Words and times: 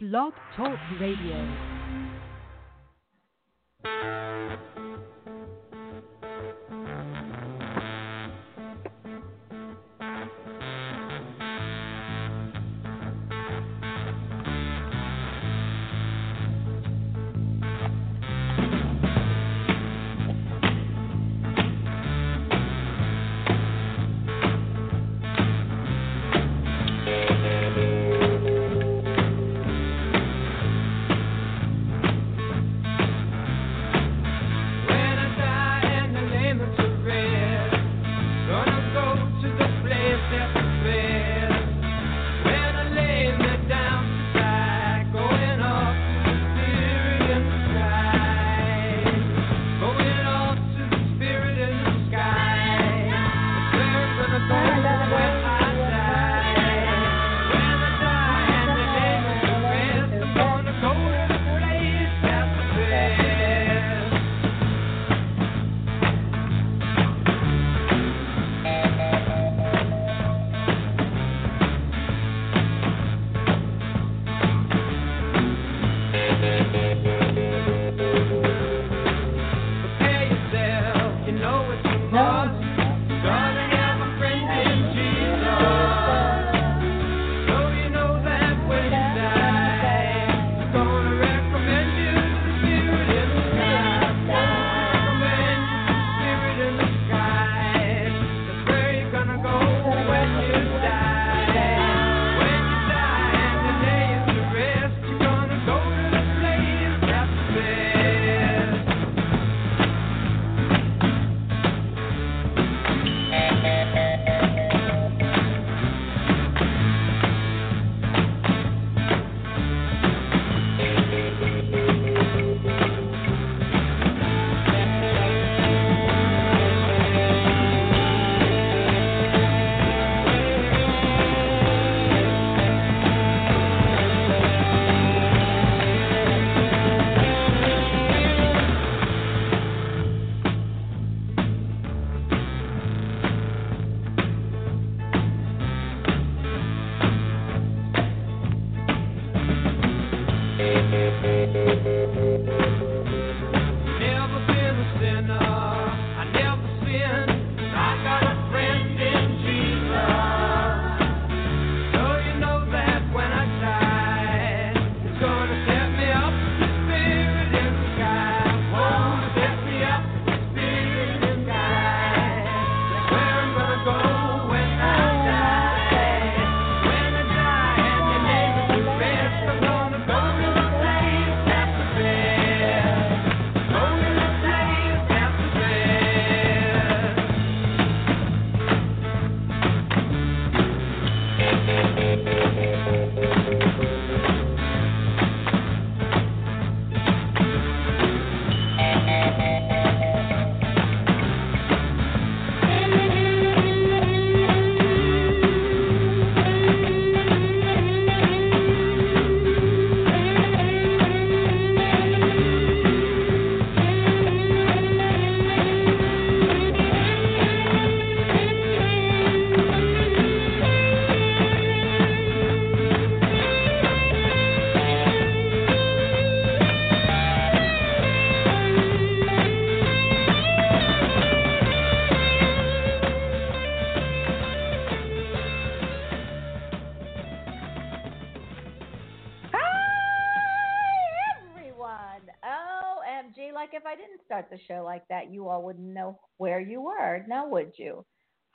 Blog 0.00 0.32
Talk 0.54 0.78
Radio. 1.00 1.34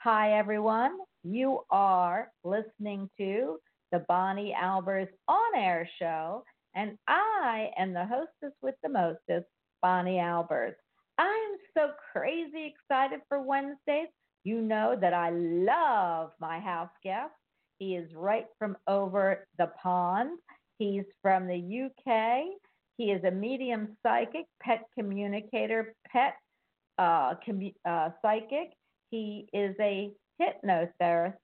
Hi, 0.04 0.38
everyone. 0.38 0.98
You 1.22 1.60
are 1.70 2.30
listening 2.44 3.08
to 3.16 3.56
the 3.90 4.00
Bonnie 4.00 4.54
Albers 4.54 5.08
On 5.28 5.56
Air 5.56 5.88
Show, 5.98 6.44
and 6.74 6.98
I 7.08 7.70
am 7.78 7.94
the 7.94 8.04
hostess 8.04 8.54
with 8.60 8.74
the 8.82 8.90
mostest, 8.90 9.46
Bonnie 9.80 10.18
Albers. 10.18 10.74
I'm 11.16 11.56
so 11.72 11.92
crazy 12.12 12.74
excited 12.74 13.20
for 13.30 13.40
Wednesdays. 13.40 14.08
You 14.44 14.60
know 14.60 14.94
that 15.00 15.14
I 15.14 15.30
love 15.30 16.32
my 16.38 16.60
house 16.60 16.92
guest. 17.02 17.32
He 17.78 17.94
is 17.94 18.12
right 18.14 18.48
from 18.58 18.76
over 18.86 19.46
the 19.56 19.70
pond. 19.82 20.32
He's 20.76 21.04
from 21.22 21.46
the 21.46 21.86
UK. 21.86 22.44
He 22.98 23.04
is 23.04 23.24
a 23.24 23.30
medium 23.30 23.96
psychic, 24.02 24.44
pet 24.60 24.82
communicator, 24.98 25.94
pet 26.06 26.34
uh, 26.98 27.36
commu- 27.48 27.74
uh, 27.88 28.10
psychic. 28.20 28.74
He 29.14 29.46
is 29.52 29.76
a 29.78 30.10
hypnotherapist, 30.42 31.34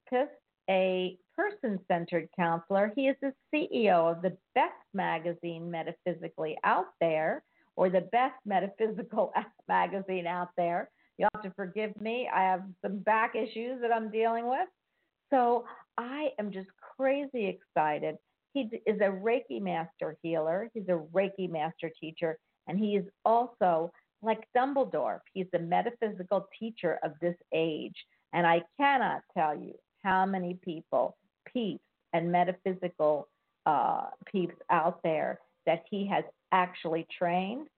a 0.68 1.16
person 1.36 1.78
centered 1.86 2.28
counselor. 2.34 2.92
He 2.96 3.06
is 3.06 3.14
the 3.22 3.32
CEO 3.54 4.10
of 4.10 4.22
the 4.22 4.36
best 4.56 4.74
magazine 4.92 5.70
metaphysically 5.70 6.58
out 6.64 6.88
there, 7.00 7.44
or 7.76 7.88
the 7.88 8.08
best 8.10 8.34
metaphysical 8.44 9.32
magazine 9.68 10.26
out 10.26 10.48
there. 10.56 10.90
You'll 11.16 11.28
have 11.32 11.44
to 11.44 11.52
forgive 11.52 11.92
me. 12.00 12.28
I 12.34 12.40
have 12.40 12.64
some 12.82 12.98
back 12.98 13.36
issues 13.36 13.80
that 13.82 13.92
I'm 13.92 14.10
dealing 14.10 14.48
with. 14.50 14.66
So 15.32 15.64
I 15.96 16.30
am 16.40 16.50
just 16.50 16.70
crazy 16.96 17.46
excited 17.46 18.16
He 18.52 18.68
is 18.84 18.98
a 19.00 19.12
Reiki 19.12 19.62
master 19.62 20.16
healer. 20.22 20.68
He's 20.74 20.88
a 20.88 21.00
Reiki 21.14 21.48
master 21.48 21.88
teacher, 22.00 22.36
and 22.66 22.80
he 22.80 22.96
is 22.96 23.04
also 23.24 23.92
like 24.22 24.46
Dumbledore. 24.56 25.20
He's 25.32 25.46
the 25.52 25.58
metaphysical 25.58 26.48
teacher 26.58 26.98
of 27.02 27.12
this 27.20 27.36
age. 27.52 27.96
And 28.32 28.46
I 28.46 28.62
cannot 28.78 29.22
tell 29.36 29.54
you 29.56 29.74
how 30.02 30.26
many 30.26 30.54
people, 30.62 31.16
peeps, 31.52 31.82
and 32.12 32.30
metaphysical 32.30 33.28
uh, 33.66 34.06
peeps 34.30 34.56
out 34.70 35.02
there 35.02 35.40
that 35.66 35.84
he 35.90 36.06
has 36.06 36.24
actually 36.52 37.06
trained. 37.16 37.68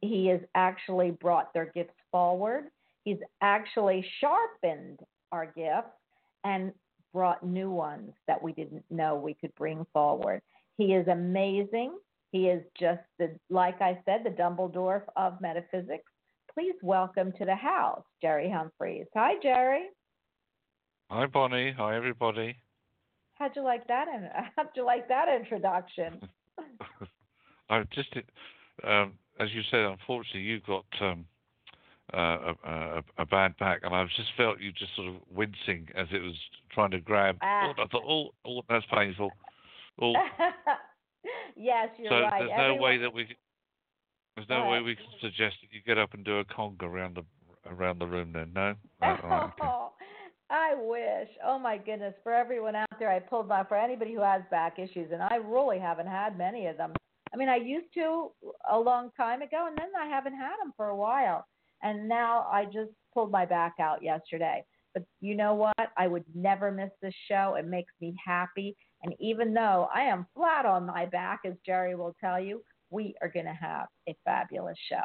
He 0.00 0.26
has 0.28 0.40
actually 0.54 1.10
brought 1.10 1.52
their 1.52 1.70
gifts 1.74 1.94
forward. 2.10 2.64
He's 3.04 3.18
actually 3.40 4.04
sharpened 4.20 5.00
our 5.32 5.46
gifts 5.46 5.96
and 6.44 6.72
brought 7.12 7.44
new 7.44 7.70
ones 7.70 8.12
that 8.26 8.40
we 8.40 8.52
didn't 8.52 8.84
know 8.90 9.16
we 9.16 9.34
could 9.34 9.54
bring 9.56 9.84
forward. 9.92 10.42
He 10.76 10.94
is 10.94 11.08
amazing. 11.08 11.92
He 12.32 12.46
is 12.46 12.62
just 12.78 13.00
the, 13.18 13.36
like 13.48 13.80
I 13.80 13.98
said, 14.04 14.20
the 14.24 14.30
Dumbledore 14.30 15.02
of 15.16 15.40
metaphysics. 15.40 16.04
Please 16.54 16.74
welcome 16.82 17.32
to 17.38 17.44
the 17.44 17.54
house, 17.54 18.04
Jerry 18.22 18.50
Humphreys. 18.50 19.06
Hi, 19.14 19.34
Jerry. 19.42 19.86
Hi, 21.10 21.26
Bonnie. 21.26 21.74
Hi, 21.76 21.96
everybody. 21.96 22.56
How'd 23.34 23.56
you 23.56 23.64
like 23.64 23.86
that? 23.88 24.06
In, 24.08 24.28
how'd 24.56 24.68
you 24.76 24.84
like 24.84 25.08
that 25.08 25.26
introduction? 25.28 26.20
I 27.70 27.82
just, 27.92 28.14
um, 28.86 29.14
as 29.40 29.48
you 29.52 29.62
said, 29.70 29.80
unfortunately, 29.80 30.42
you 30.42 30.60
got 30.60 30.84
um, 31.00 31.24
uh, 32.14 32.18
a, 32.18 32.54
a, 32.64 33.02
a 33.18 33.26
bad 33.26 33.56
back, 33.58 33.80
and 33.82 33.94
I 33.94 34.04
just 34.04 34.30
felt 34.36 34.60
you 34.60 34.70
just 34.72 34.94
sort 34.94 35.08
of 35.08 35.14
wincing 35.34 35.88
as 35.96 36.06
it 36.12 36.22
was 36.22 36.36
trying 36.72 36.90
to 36.92 37.00
grab. 37.00 37.38
Ah. 37.42 37.72
Oh, 37.76 37.82
I 37.82 37.86
thought, 37.88 38.04
oh, 38.06 38.28
oh, 38.46 38.62
that's 38.68 38.86
painful. 38.92 39.30
Oh, 40.00 40.14
yes, 41.56 41.88
you're 41.98 42.10
so 42.10 42.20
right. 42.20 42.46
there's 42.46 42.58
no 42.58 42.74
way 42.76 42.98
that 42.98 43.12
we, 43.12 43.26
there's 44.36 44.48
no 44.48 44.68
way 44.68 44.80
we 44.80 44.96
can 44.96 45.04
suggest 45.20 45.56
that 45.62 45.72
you 45.72 45.80
get 45.86 45.98
up 45.98 46.14
and 46.14 46.24
do 46.24 46.38
a 46.38 46.44
conga 46.44 46.84
around 46.84 47.16
the 47.16 47.24
around 47.70 47.98
the 47.98 48.06
room. 48.06 48.32
Then 48.32 48.52
no. 48.54 48.74
Oh, 49.02 49.06
all 49.06 49.30
right, 49.30 49.42
okay. 49.44 49.52
Oh, 49.62 49.92
I 50.50 50.74
wish. 50.76 51.28
Oh 51.44 51.58
my 51.58 51.78
goodness, 51.78 52.14
for 52.22 52.34
everyone 52.34 52.74
out 52.74 52.88
there, 52.98 53.10
I 53.10 53.20
pulled 53.20 53.48
my 53.48 53.64
for 53.64 53.76
anybody 53.76 54.14
who 54.14 54.20
has 54.20 54.42
back 54.50 54.78
issues, 54.78 55.10
and 55.12 55.22
I 55.22 55.36
really 55.36 55.78
haven't 55.78 56.08
had 56.08 56.36
many 56.36 56.66
of 56.66 56.76
them. 56.76 56.92
I 57.32 57.36
mean, 57.36 57.48
I 57.48 57.56
used 57.56 57.94
to 57.94 58.30
a 58.70 58.78
long 58.78 59.10
time 59.16 59.42
ago, 59.42 59.66
and 59.68 59.78
then 59.78 59.88
I 59.98 60.06
haven't 60.06 60.34
had 60.34 60.56
them 60.60 60.72
for 60.76 60.88
a 60.88 60.96
while, 60.96 61.46
and 61.82 62.08
now 62.08 62.46
I 62.50 62.64
just 62.64 62.90
pulled 63.14 63.30
my 63.30 63.46
back 63.46 63.74
out 63.80 64.02
yesterday. 64.02 64.64
But 64.92 65.04
you 65.20 65.36
know 65.36 65.54
what? 65.54 65.92
I 65.96 66.08
would 66.08 66.24
never 66.34 66.72
miss 66.72 66.90
this 67.00 67.14
show. 67.28 67.54
It 67.56 67.66
makes 67.66 67.92
me 68.00 68.14
happy, 68.24 68.76
and 69.02 69.14
even 69.18 69.54
though 69.54 69.88
I 69.94 70.02
am 70.02 70.26
flat 70.34 70.66
on 70.66 70.86
my 70.86 71.06
back, 71.06 71.40
as 71.44 71.54
Jerry 71.64 71.94
will 71.94 72.14
tell 72.20 72.40
you, 72.40 72.62
we 72.90 73.14
are 73.22 73.28
going 73.28 73.46
to 73.46 73.52
have 73.52 73.86
a 74.08 74.16
fabulous 74.24 74.78
show. 74.90 75.04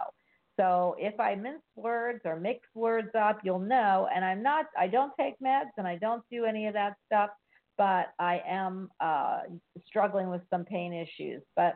So 0.60 0.96
if 0.98 1.20
I 1.20 1.36
mince 1.36 1.62
words 1.76 2.22
or 2.26 2.40
mix 2.40 2.60
words 2.74 3.10
up, 3.18 3.40
you'll 3.44 3.60
know. 3.60 4.08
And 4.14 4.24
I'm 4.24 4.42
not, 4.42 4.66
I 4.78 4.88
don't 4.88 5.12
take 5.20 5.36
meds 5.44 5.72
and 5.78 5.88
I 5.88 5.98
don't 5.98 6.24
do 6.32 6.46
any 6.46 6.68
of 6.68 6.74
that 6.74 6.94
stuff, 7.06 7.30
but 7.78 8.08
I 8.20 8.42
am 8.48 8.90
uh, 9.00 9.42
struggling 9.86 10.30
with 10.30 10.42
some 10.50 10.64
pain 10.64 10.94
issues. 10.94 11.42
But 11.56 11.76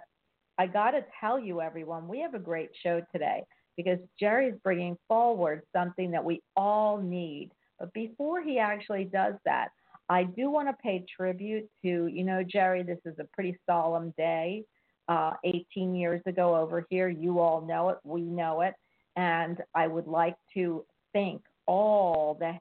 I 0.57 0.67
got 0.67 0.91
to 0.91 1.05
tell 1.19 1.39
you, 1.39 1.61
everyone, 1.61 2.07
we 2.07 2.21
have 2.21 2.33
a 2.33 2.39
great 2.39 2.69
show 2.81 3.01
today 3.13 3.43
because 3.75 3.99
Jerry's 4.19 4.55
bringing 4.63 4.97
forward 5.07 5.61
something 5.73 6.11
that 6.11 6.23
we 6.23 6.41
all 6.55 6.97
need. 6.97 7.51
But 7.79 7.93
before 7.93 8.41
he 8.41 8.59
actually 8.59 9.05
does 9.05 9.35
that, 9.45 9.69
I 10.09 10.23
do 10.23 10.49
want 10.49 10.67
to 10.67 10.73
pay 10.73 11.05
tribute 11.15 11.69
to, 11.83 12.07
you 12.07 12.23
know, 12.23 12.43
Jerry, 12.43 12.83
this 12.83 12.99
is 13.05 13.15
a 13.19 13.25
pretty 13.33 13.57
solemn 13.67 14.13
day 14.17 14.63
uh, 15.07 15.33
18 15.43 15.93
years 15.95 16.21
ago 16.25 16.55
over 16.55 16.85
here. 16.89 17.09
You 17.09 17.39
all 17.39 17.61
know 17.61 17.89
it. 17.89 17.97
We 18.03 18.21
know 18.21 18.61
it. 18.61 18.73
And 19.15 19.61
I 19.75 19.87
would 19.87 20.07
like 20.07 20.35
to 20.55 20.83
thank 21.13 21.41
all 21.67 22.37
the, 22.39 22.57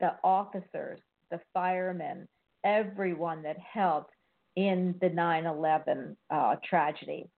the 0.00 0.14
officers, 0.22 1.00
the 1.30 1.40
firemen, 1.54 2.28
everyone 2.64 3.42
that 3.42 3.56
helped 3.58 4.12
in 4.56 4.94
the 5.00 5.08
9 5.08 5.46
11 5.46 6.16
uh, 6.30 6.56
tragedy. 6.68 7.30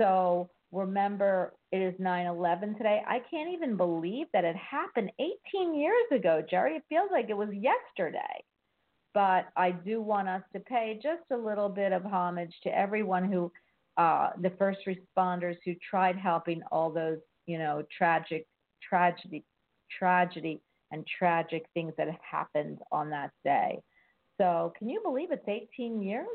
So 0.00 0.50
remember, 0.72 1.54
it 1.70 1.78
is 1.78 1.94
9 1.98 2.26
11 2.26 2.76
today. 2.76 3.02
I 3.06 3.20
can't 3.30 3.52
even 3.52 3.76
believe 3.76 4.26
that 4.32 4.44
it 4.44 4.56
happened 4.56 5.12
18 5.18 5.74
years 5.74 6.06
ago, 6.10 6.42
Jerry. 6.48 6.76
It 6.76 6.84
feels 6.88 7.10
like 7.12 7.26
it 7.28 7.36
was 7.36 7.50
yesterday 7.52 8.44
but 9.14 9.48
I 9.56 9.70
do 9.70 10.00
want 10.00 10.28
us 10.28 10.42
to 10.52 10.60
pay 10.60 10.98
just 11.02 11.22
a 11.32 11.36
little 11.36 11.68
bit 11.68 11.92
of 11.92 12.04
homage 12.04 12.54
to 12.64 12.76
everyone 12.76 13.30
who, 13.30 13.52
uh, 13.96 14.30
the 14.40 14.50
first 14.58 14.80
responders 14.86 15.56
who 15.64 15.74
tried 15.88 16.16
helping 16.16 16.62
all 16.70 16.90
those, 16.90 17.18
you 17.46 17.58
know, 17.58 17.82
tragic, 17.96 18.46
tragedy, 18.82 19.44
tragedy, 19.90 20.60
and 20.90 21.06
tragic 21.18 21.66
things 21.74 21.92
that 21.98 22.08
happened 22.28 22.78
on 22.90 23.10
that 23.10 23.30
day. 23.44 23.80
So, 24.40 24.72
can 24.78 24.88
you 24.88 25.00
believe 25.02 25.30
it's 25.30 25.46
18 25.46 26.02
years? 26.02 26.26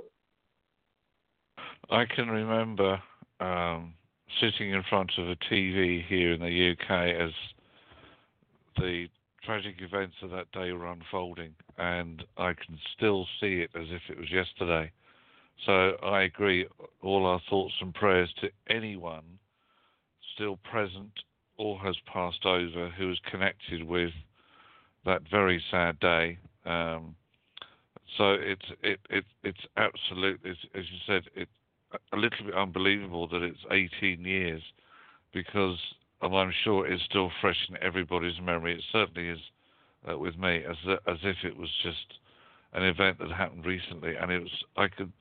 I 1.90 2.06
can 2.06 2.30
remember 2.30 3.02
um, 3.40 3.96
sitting 4.42 4.72
in 4.72 4.84
front 4.90 5.12
of 5.18 5.30
a 5.30 5.36
TV 5.36 6.06
here 6.06 6.34
in 6.34 6.40
the 6.40 6.72
UK 6.72 7.16
as 7.22 7.32
the 8.78 9.08
tragic 9.44 9.76
events 9.80 10.16
of 10.22 10.30
that 10.32 10.52
day 10.52 10.72
were 10.72 10.88
unfolding, 10.88 11.54
and 11.78 12.24
I 12.38 12.54
can 12.54 12.78
still 12.96 13.26
see 13.40 13.62
it 13.62 13.72
as 13.76 13.88
if 13.90 14.02
it 14.10 14.18
was 14.20 14.32
yesterday. 14.32 14.92
So 15.66 15.98
I 16.04 16.24
agree. 16.24 16.68
All 17.02 17.26
our 17.26 17.42
thoughts 17.50 17.74
and 17.82 17.94
prayers 17.94 18.32
to 18.42 18.50
anyone 18.70 19.24
still 20.36 20.58
present 20.70 21.12
or 21.58 21.80
has 21.80 21.96
passed 22.12 22.46
over 22.46 22.90
who 22.90 23.12
is 23.12 23.20
connected 23.32 23.84
with 23.84 24.12
that 25.06 25.22
very 25.32 25.64
sad 25.72 26.00
day. 26.00 26.38
Um, 26.66 27.16
so 28.18 28.34
it's 28.34 28.66
it, 28.84 29.00
it 29.10 29.26
it's 29.44 29.66
absolutely 29.76 30.52
as, 30.52 30.58
as 30.76 30.84
you 30.92 30.98
said 31.06 31.24
it 31.36 31.50
a 32.14 32.18
little 32.18 32.46
bit 32.46 32.56
unbelievable 32.56 33.28
that 33.30 33.42
it's 33.42 33.60
18 34.00 34.24
years 34.24 34.62
because 35.34 35.78
and 36.22 36.36
I'm 36.36 36.54
sure 36.64 36.88
it's 36.88 37.04
still 37.04 37.32
fresh 37.42 37.58
in 37.70 37.78
everybody's 37.82 38.40
memory. 38.42 38.76
It 38.76 38.84
certainly 38.92 39.30
is 39.30 39.40
uh, 40.10 40.18
with 40.18 40.38
me, 40.38 40.64
as 40.68 40.76
as 41.08 41.18
if 41.24 41.38
it 41.44 41.56
was 41.56 41.70
just 41.84 42.20
an 42.74 42.84
event 42.84 43.20
that 43.20 43.32
happened 43.32 43.66
recently. 43.66 44.16
And 44.16 44.32
it 44.32 44.42
was 44.42 44.52
I 44.76 44.88
could 44.88 45.12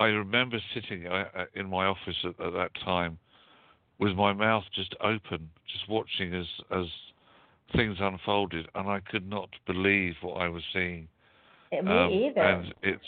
I 0.00 0.06
remember 0.06 0.58
sitting 0.74 1.06
uh, 1.06 1.26
uh, 1.34 1.44
in 1.54 1.70
my 1.70 1.86
office 1.86 2.16
at, 2.24 2.44
at 2.44 2.52
that 2.52 2.70
time 2.84 3.18
with 3.98 4.14
my 4.14 4.32
mouth 4.32 4.64
just 4.74 4.94
open, 5.00 5.48
just 5.72 5.88
watching 5.88 6.34
as 6.34 6.46
as 6.70 6.86
things 7.74 7.96
unfolded, 8.00 8.68
and 8.74 8.88
I 8.88 9.00
could 9.00 9.28
not 9.28 9.48
believe 9.66 10.14
what 10.22 10.40
I 10.40 10.48
was 10.48 10.62
seeing. 10.72 11.08
Me 11.72 11.78
Um, 11.78 12.10
either. 12.12 12.40
And 12.40 12.74
it's 12.82 13.04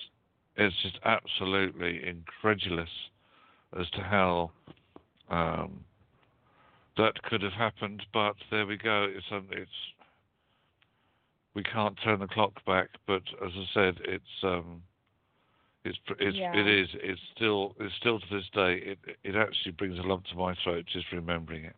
it's 0.59 0.75
just 0.83 0.99
absolutely 1.05 2.07
incredulous 2.07 2.91
as 3.79 3.89
to 3.91 4.01
how 4.03 4.51
um, 5.31 5.85
that 6.97 7.23
could 7.23 7.43
have 7.43 7.53
happened. 7.53 8.03
But 8.13 8.35
there 8.51 8.67
we 8.67 8.77
go. 8.77 9.07
It's 9.09 9.27
um, 9.31 9.47
it's 9.53 9.71
we 11.55 11.63
can't 11.63 11.97
turn 12.05 12.21
the 12.21 12.27
clock 12.27 12.53
back. 12.67 12.89
But 13.07 13.23
as 13.45 13.53
I 13.55 13.65
said, 13.73 13.99
it's 14.05 14.43
um, 14.43 14.83
it's 15.85 15.99
it's 16.19 16.37
Yeah. 16.37 16.57
it 16.57 16.67
is 16.67 16.89
it's 16.95 17.21
still 17.35 17.77
it's 17.79 17.95
still 17.97 18.19
to 18.19 18.27
this 18.31 18.49
day. 18.53 18.75
It 18.85 18.99
it 19.23 19.37
actually 19.37 19.73
brings 19.73 19.99
a 19.99 20.03
lump 20.03 20.25
to 20.27 20.37
my 20.37 20.55
throat 20.65 20.87
just 20.93 21.07
remembering 21.13 21.65
it. 21.65 21.77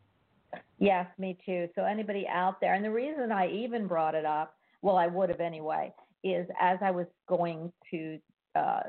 Yes, 0.78 1.06
me 1.18 1.36
too. 1.44 1.68
So 1.74 1.84
anybody 1.84 2.26
out 2.26 2.60
there, 2.60 2.74
and 2.74 2.84
the 2.84 2.90
reason 2.90 3.30
I 3.30 3.48
even 3.50 3.86
brought 3.86 4.14
it 4.14 4.24
up, 4.24 4.56
well, 4.82 4.96
I 4.96 5.06
would 5.06 5.28
have 5.28 5.40
anyway, 5.40 5.92
is 6.24 6.48
as 6.60 6.78
I 6.80 6.90
was 6.90 7.06
going 7.28 7.70
to 7.90 8.18
uh, 8.60 8.80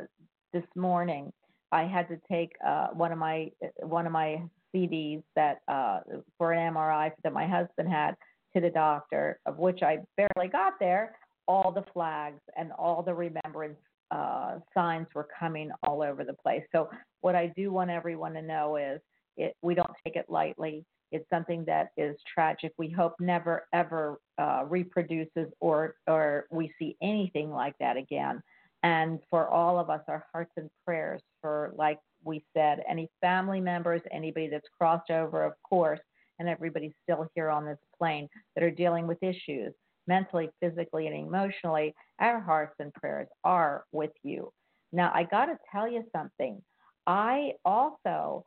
this 0.53 0.63
morning, 0.75 1.31
I 1.71 1.83
had 1.83 2.07
to 2.09 2.19
take 2.29 2.51
uh, 2.65 2.87
one 2.87 3.11
of 3.11 3.17
my 3.17 3.51
one 3.79 4.05
of 4.05 4.11
my 4.11 4.41
CDs 4.73 5.23
that 5.35 5.61
uh, 5.67 5.99
for 6.37 6.51
an 6.53 6.73
MRI 6.73 7.11
that 7.23 7.33
my 7.33 7.47
husband 7.47 7.89
had 7.89 8.15
to 8.53 8.61
the 8.61 8.69
doctor, 8.69 9.39
of 9.45 9.57
which 9.57 9.81
I 9.81 9.99
barely 10.17 10.49
got 10.49 10.73
there. 10.79 11.15
All 11.47 11.71
the 11.71 11.83
flags 11.93 12.41
and 12.57 12.71
all 12.77 13.01
the 13.01 13.13
remembrance 13.13 13.77
uh, 14.11 14.59
signs 14.73 15.07
were 15.15 15.27
coming 15.39 15.71
all 15.83 16.01
over 16.01 16.23
the 16.23 16.33
place. 16.33 16.63
So 16.71 16.89
what 17.21 17.35
I 17.35 17.51
do 17.55 17.71
want 17.71 17.89
everyone 17.89 18.33
to 18.33 18.41
know 18.41 18.75
is 18.75 18.99
it, 19.37 19.55
we 19.61 19.73
don't 19.73 19.89
take 20.05 20.15
it 20.15 20.25
lightly. 20.29 20.85
It's 21.11 21.27
something 21.29 21.65
that 21.65 21.91
is 21.97 22.15
tragic. 22.33 22.73
We 22.77 22.89
hope 22.89 23.15
never 23.19 23.67
ever 23.73 24.19
uh, 24.37 24.63
reproduces 24.67 25.47
or 25.59 25.95
or 26.07 26.45
we 26.51 26.73
see 26.77 26.95
anything 27.01 27.51
like 27.51 27.75
that 27.79 27.97
again. 27.97 28.41
And 28.83 29.19
for 29.29 29.47
all 29.47 29.77
of 29.77 29.89
us, 29.89 30.01
our 30.07 30.25
hearts 30.31 30.51
and 30.57 30.69
prayers 30.85 31.21
for, 31.41 31.73
like 31.75 31.99
we 32.23 32.43
said, 32.55 32.83
any 32.89 33.09
family 33.21 33.59
members, 33.59 34.01
anybody 34.11 34.47
that's 34.47 34.67
crossed 34.77 35.11
over, 35.11 35.43
of 35.43 35.53
course, 35.67 35.99
and 36.39 36.49
everybody 36.49 36.93
still 37.03 37.27
here 37.35 37.49
on 37.49 37.65
this 37.65 37.77
plane 37.97 38.27
that 38.55 38.63
are 38.63 38.71
dealing 38.71 39.05
with 39.05 39.21
issues 39.21 39.73
mentally, 40.07 40.49
physically, 40.59 41.07
and 41.07 41.15
emotionally. 41.15 41.93
Our 42.19 42.39
hearts 42.39 42.75
and 42.79 42.93
prayers 42.93 43.27
are 43.43 43.85
with 43.91 44.11
you. 44.23 44.51
Now, 44.91 45.11
I 45.13 45.23
got 45.23 45.45
to 45.45 45.57
tell 45.71 45.87
you 45.87 46.03
something. 46.11 46.61
I 47.07 47.53
also 47.63 48.43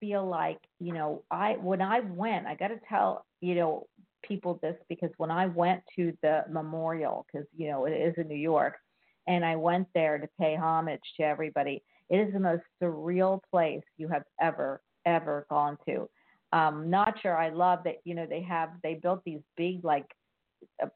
feel 0.00 0.26
like, 0.26 0.58
you 0.80 0.92
know, 0.92 1.22
I 1.30 1.52
when 1.54 1.80
I 1.80 2.00
went, 2.00 2.46
I 2.46 2.54
got 2.54 2.68
to 2.68 2.80
tell, 2.88 3.24
you 3.40 3.54
know, 3.54 3.86
people 4.22 4.58
this 4.62 4.76
because 4.88 5.10
when 5.16 5.30
I 5.30 5.46
went 5.46 5.82
to 5.96 6.12
the 6.22 6.44
memorial, 6.50 7.26
because, 7.26 7.46
you 7.56 7.68
know, 7.68 7.86
it 7.86 7.92
is 7.92 8.14
in 8.16 8.28
New 8.28 8.34
York, 8.36 8.74
and 9.26 9.44
I 9.44 9.56
went 9.56 9.88
there 9.94 10.18
to 10.18 10.28
pay 10.38 10.56
homage 10.56 11.02
to 11.16 11.22
everybody, 11.24 11.82
it 12.10 12.16
is 12.16 12.32
the 12.32 12.40
most 12.40 12.62
surreal 12.82 13.40
place 13.50 13.82
you 13.96 14.08
have 14.08 14.24
ever, 14.40 14.82
ever 15.06 15.46
gone 15.48 15.78
to. 15.86 16.08
Um, 16.52 16.90
not 16.90 17.20
sure. 17.20 17.36
I 17.36 17.50
love 17.50 17.80
that, 17.84 17.96
you 18.04 18.14
know, 18.14 18.26
they 18.26 18.42
have, 18.42 18.70
they 18.82 18.94
built 18.94 19.22
these 19.24 19.40
big, 19.56 19.84
like, 19.84 20.06
uh, 20.82 20.88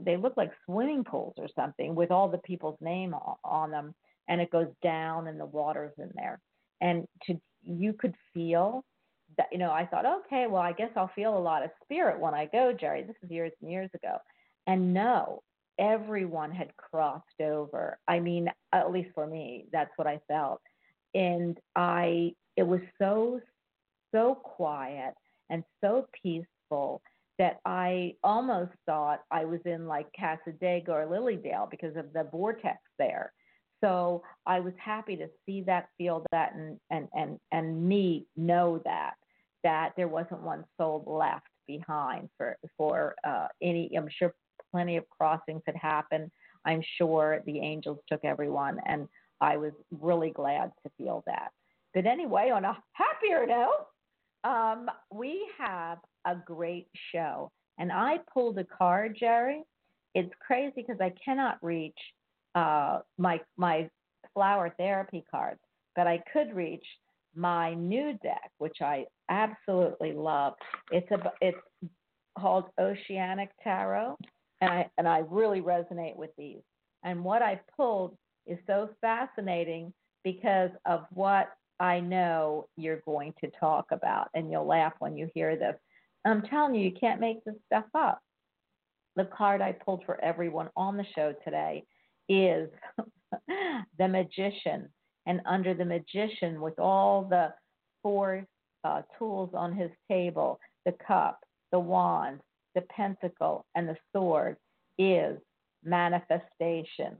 they 0.00 0.16
look 0.16 0.36
like 0.36 0.52
swimming 0.64 1.04
pools 1.04 1.34
or 1.38 1.48
something 1.54 1.94
with 1.94 2.10
all 2.10 2.28
the 2.28 2.38
people's 2.38 2.78
name 2.80 3.14
o- 3.14 3.38
on 3.44 3.70
them 3.70 3.94
and 4.28 4.40
it 4.40 4.50
goes 4.50 4.68
down 4.82 5.26
and 5.26 5.40
the 5.40 5.46
water's 5.46 5.92
in 5.98 6.10
there 6.14 6.40
and 6.80 7.06
to 7.24 7.40
you 7.62 7.92
could 7.92 8.14
feel 8.32 8.84
that 9.36 9.46
you 9.50 9.58
know 9.58 9.72
i 9.72 9.84
thought 9.84 10.06
okay 10.06 10.46
well 10.48 10.62
i 10.62 10.72
guess 10.72 10.90
i'll 10.96 11.10
feel 11.14 11.36
a 11.36 11.38
lot 11.38 11.64
of 11.64 11.70
spirit 11.82 12.18
when 12.20 12.34
i 12.34 12.46
go 12.46 12.72
jerry 12.72 13.02
this 13.02 13.16
is 13.22 13.30
years 13.30 13.52
and 13.60 13.70
years 13.70 13.90
ago 13.94 14.16
and 14.66 14.94
no 14.94 15.42
everyone 15.78 16.50
had 16.50 16.76
crossed 16.76 17.40
over 17.40 17.98
i 18.08 18.18
mean 18.18 18.48
at 18.72 18.90
least 18.90 19.10
for 19.14 19.26
me 19.26 19.66
that's 19.72 19.90
what 19.96 20.06
i 20.06 20.18
felt 20.28 20.60
and 21.14 21.58
i 21.76 22.32
it 22.56 22.66
was 22.66 22.80
so 23.00 23.40
so 24.12 24.34
quiet 24.34 25.14
and 25.50 25.62
so 25.82 26.06
peaceful 26.22 27.02
that 27.38 27.60
I 27.64 28.14
almost 28.24 28.72
thought 28.84 29.20
I 29.30 29.44
was 29.44 29.60
in 29.64 29.86
like 29.86 30.06
Cassadaga 30.18 30.88
or 30.88 31.06
Lilydale 31.06 31.70
because 31.70 31.96
of 31.96 32.12
the 32.12 32.24
vortex 32.30 32.78
there. 32.98 33.32
So 33.82 34.22
I 34.44 34.58
was 34.58 34.72
happy 34.76 35.16
to 35.16 35.28
see 35.46 35.62
that, 35.62 35.88
feel 35.96 36.26
that, 36.32 36.54
and 36.54 36.78
and 36.90 37.08
and 37.14 37.38
and 37.52 37.88
me 37.88 38.26
know 38.36 38.82
that 38.84 39.14
that 39.62 39.92
there 39.96 40.08
wasn't 40.08 40.42
one 40.42 40.64
soul 40.76 41.04
left 41.06 41.46
behind 41.68 42.28
for 42.36 42.58
for 42.76 43.14
uh, 43.24 43.46
any. 43.62 43.96
I'm 43.96 44.08
sure 44.10 44.34
plenty 44.70 44.96
of 44.96 45.08
crossings 45.08 45.62
had 45.66 45.76
happened. 45.76 46.30
I'm 46.64 46.82
sure 46.96 47.42
the 47.46 47.60
angels 47.60 47.98
took 48.08 48.24
everyone, 48.24 48.78
and 48.86 49.08
I 49.40 49.56
was 49.56 49.72
really 50.00 50.30
glad 50.30 50.72
to 50.82 50.90
feel 50.98 51.22
that. 51.26 51.52
But 51.94 52.06
anyway, 52.06 52.50
on 52.50 52.64
a 52.64 52.76
happier 52.92 53.46
note, 53.46 53.86
um, 54.44 54.88
we 55.10 55.48
have 55.58 55.98
a 56.26 56.36
great 56.36 56.88
show. 57.12 57.50
And 57.78 57.92
I 57.92 58.18
pulled 58.32 58.58
a 58.58 58.64
card, 58.64 59.16
Jerry. 59.18 59.62
It's 60.14 60.32
crazy 60.44 60.72
because 60.76 61.00
I 61.00 61.12
cannot 61.24 61.58
reach 61.62 61.98
uh, 62.54 63.00
my 63.18 63.40
my 63.56 63.88
flower 64.34 64.74
therapy 64.76 65.24
cards, 65.30 65.60
but 65.94 66.06
I 66.06 66.22
could 66.32 66.54
reach 66.54 66.84
my 67.34 67.74
new 67.74 68.18
deck, 68.22 68.50
which 68.58 68.78
I 68.80 69.04
absolutely 69.28 70.12
love. 70.12 70.54
It's 70.90 71.10
a 71.10 71.32
it's 71.40 71.58
called 72.38 72.64
Oceanic 72.80 73.50
Tarot, 73.62 74.16
and 74.60 74.70
I 74.70 74.90
and 74.98 75.08
I 75.08 75.22
really 75.28 75.60
resonate 75.60 76.16
with 76.16 76.30
these. 76.36 76.62
And 77.04 77.24
what 77.24 77.42
I 77.42 77.60
pulled 77.76 78.16
is 78.46 78.58
so 78.66 78.90
fascinating 79.00 79.92
because 80.24 80.70
of 80.86 81.04
what 81.12 81.50
I 81.80 82.00
know 82.00 82.68
you're 82.76 83.02
going 83.06 83.34
to 83.40 83.50
talk 83.60 83.86
about, 83.92 84.28
and 84.34 84.50
you'll 84.50 84.66
laugh 84.66 84.94
when 84.98 85.16
you 85.16 85.30
hear 85.34 85.56
this. 85.56 85.76
I'm 86.24 86.42
telling 86.42 86.74
you, 86.74 86.82
you 86.82 86.96
can't 86.98 87.20
make 87.20 87.44
this 87.44 87.54
stuff 87.66 87.84
up. 87.94 88.20
The 89.16 89.26
card 89.26 89.60
I 89.60 89.72
pulled 89.72 90.04
for 90.04 90.22
everyone 90.22 90.68
on 90.76 90.96
the 90.96 91.06
show 91.14 91.34
today 91.44 91.84
is 92.28 92.68
the 93.98 94.08
magician. 94.08 94.88
And 95.26 95.40
under 95.46 95.74
the 95.74 95.84
magician, 95.84 96.60
with 96.60 96.78
all 96.78 97.24
the 97.24 97.52
four 98.02 98.44
uh, 98.84 99.02
tools 99.18 99.50
on 99.54 99.74
his 99.74 99.90
table 100.10 100.58
the 100.84 100.94
cup, 101.06 101.40
the 101.70 101.78
wand, 101.78 102.40
the 102.74 102.82
pentacle, 102.82 103.66
and 103.74 103.88
the 103.88 103.96
sword 104.12 104.56
is 104.98 105.38
manifestation. 105.84 107.16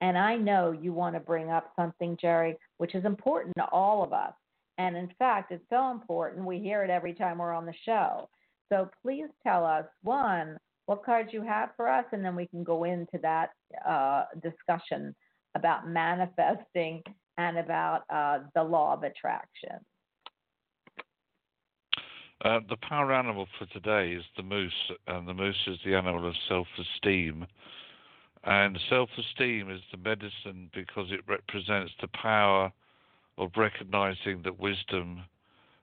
And 0.00 0.16
I 0.16 0.36
know 0.36 0.72
you 0.72 0.92
want 0.92 1.14
to 1.16 1.20
bring 1.20 1.50
up 1.50 1.72
something, 1.76 2.16
Jerry, 2.20 2.56
which 2.78 2.94
is 2.94 3.04
important 3.04 3.54
to 3.58 3.68
all 3.70 4.02
of 4.02 4.12
us. 4.12 4.32
And 4.78 4.96
in 4.96 5.10
fact, 5.18 5.50
it's 5.50 5.64
so 5.70 5.90
important, 5.90 6.46
we 6.46 6.60
hear 6.60 6.84
it 6.84 6.90
every 6.90 7.12
time 7.12 7.38
we're 7.38 7.52
on 7.52 7.66
the 7.66 7.74
show. 7.84 8.28
So 8.70 8.88
please 9.02 9.26
tell 9.42 9.64
us 9.64 9.84
one, 10.02 10.56
what 10.86 11.04
cards 11.04 11.30
you 11.32 11.42
have 11.42 11.70
for 11.76 11.88
us, 11.88 12.04
and 12.12 12.24
then 12.24 12.36
we 12.36 12.46
can 12.46 12.62
go 12.62 12.84
into 12.84 13.18
that 13.22 13.50
uh, 13.86 14.24
discussion 14.40 15.14
about 15.54 15.88
manifesting 15.88 17.02
and 17.38 17.58
about 17.58 18.02
uh, 18.10 18.40
the 18.54 18.62
law 18.62 18.94
of 18.94 19.02
attraction. 19.02 19.78
Uh, 22.44 22.60
the 22.68 22.76
power 22.76 23.12
animal 23.12 23.48
for 23.58 23.66
today 23.66 24.12
is 24.12 24.24
the 24.36 24.42
moose, 24.42 24.92
and 25.08 25.26
the 25.26 25.34
moose 25.34 25.66
is 25.66 25.78
the 25.84 25.94
animal 25.96 26.26
of 26.26 26.34
self 26.48 26.68
esteem. 26.78 27.46
And 28.44 28.78
self 28.88 29.10
esteem 29.18 29.70
is 29.70 29.80
the 29.90 29.98
medicine 29.98 30.70
because 30.72 31.10
it 31.10 31.20
represents 31.26 31.92
the 32.00 32.08
power 32.08 32.72
of 33.36 33.50
recognizing 33.56 34.42
that 34.42 34.60
wisdom 34.60 35.22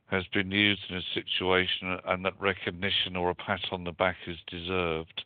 has 0.08 0.24
been 0.34 0.52
used 0.52 0.82
in 0.90 0.98
a 0.98 1.02
situation 1.14 1.98
and 2.06 2.24
that 2.24 2.40
recognition 2.40 3.16
or 3.16 3.32
a 3.32 3.36
pat 3.36 3.60
on 3.72 3.84
the 3.84 3.92
back 3.92 4.16
is 4.28 4.38
deserved. 4.48 5.24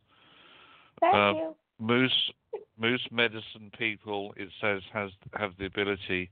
Thank 1.00 1.13
Uh, 1.13 1.33
you. 1.36 1.55
Moose 1.79 2.31
moose 2.77 3.07
medicine 3.12 3.71
people, 3.77 4.33
it 4.36 4.50
says, 4.59 4.81
has 4.91 5.12
have 5.36 5.55
the 5.57 5.65
ability 5.65 6.29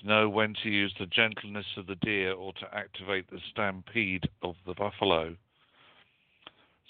to 0.00 0.06
know 0.06 0.28
when 0.28 0.54
to 0.62 0.68
use 0.70 0.94
the 0.98 1.06
gentleness 1.06 1.66
of 1.76 1.86
the 1.86 1.96
deer 1.96 2.32
or 2.32 2.52
to 2.54 2.74
activate 2.74 3.30
the 3.30 3.40
stampede 3.50 4.28
of 4.42 4.54
the 4.66 4.74
buffalo. 4.74 5.36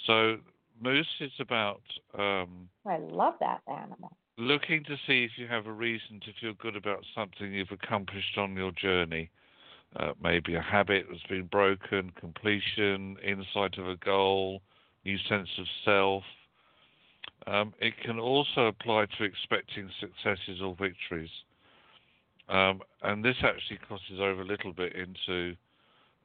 So 0.07 0.39
moose 0.81 1.07
is 1.21 1.33
about 1.39 1.83
um, 2.19 2.69
I 2.87 2.99
love 2.99 3.35
that 3.41 3.61
animal. 3.69 4.17
looking 4.37 4.85
to 4.85 4.97
see 5.07 5.25
if 5.25 5.33
you 5.37 5.47
have 5.47 5.67
a 5.67 5.73
reason 5.73 6.21
to 6.21 6.33
feel 6.41 6.55
good 6.55 6.77
about 6.77 7.05
something 7.15 7.53
you've 7.53 7.71
accomplished 7.71 8.37
on 8.37 8.57
your 8.57 8.73
journey. 8.73 9.31
Uh, 9.95 10.13
maybe 10.23 10.55
a 10.55 10.61
habit 10.63 11.07
that's 11.11 11.23
been 11.29 11.47
broken, 11.47 12.11
completion, 12.19 13.17
insight 13.23 13.77
of 13.79 13.87
a 13.87 13.97
goal, 13.97 14.63
new 15.05 15.19
sense 15.29 15.49
of 15.59 15.67
self. 15.85 16.23
Um, 17.47 17.75
it 17.79 17.95
can 18.03 18.19
also 18.19 18.67
apply 18.67 19.07
to 19.19 19.25
expecting 19.25 19.91
successes 20.01 20.63
or 20.63 20.75
victories. 20.75 21.31
Um, 22.53 22.83
and 23.03 23.25
this 23.25 23.37
actually 23.43 23.79
crosses 23.79 24.21
over 24.21 24.43
a 24.43 24.45
little 24.45 24.73
bit 24.73 24.93
into 24.95 25.57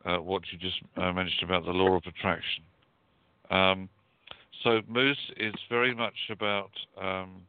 uh, 0.05 0.17
what 0.17 0.43
you 0.51 0.57
just 0.59 0.81
uh, 0.97 1.11
mentioned 1.13 1.43
about 1.43 1.65
the 1.65 1.71
law 1.71 1.95
of 1.95 2.03
attraction. 2.05 2.63
Um, 3.49 3.89
so, 4.63 4.81
Moose 4.87 5.31
is 5.37 5.53
very 5.69 5.95
much 5.95 6.15
about 6.29 6.71
um, 7.01 7.41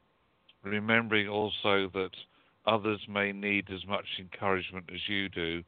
remembering 0.62 1.28
also 1.28 1.90
that 1.92 2.10
others 2.66 3.00
may 3.08 3.32
need 3.32 3.66
as 3.74 3.84
much 3.86 4.04
encouragement 4.18 4.84
as 4.94 5.00
you 5.08 5.28
do. 5.28 5.62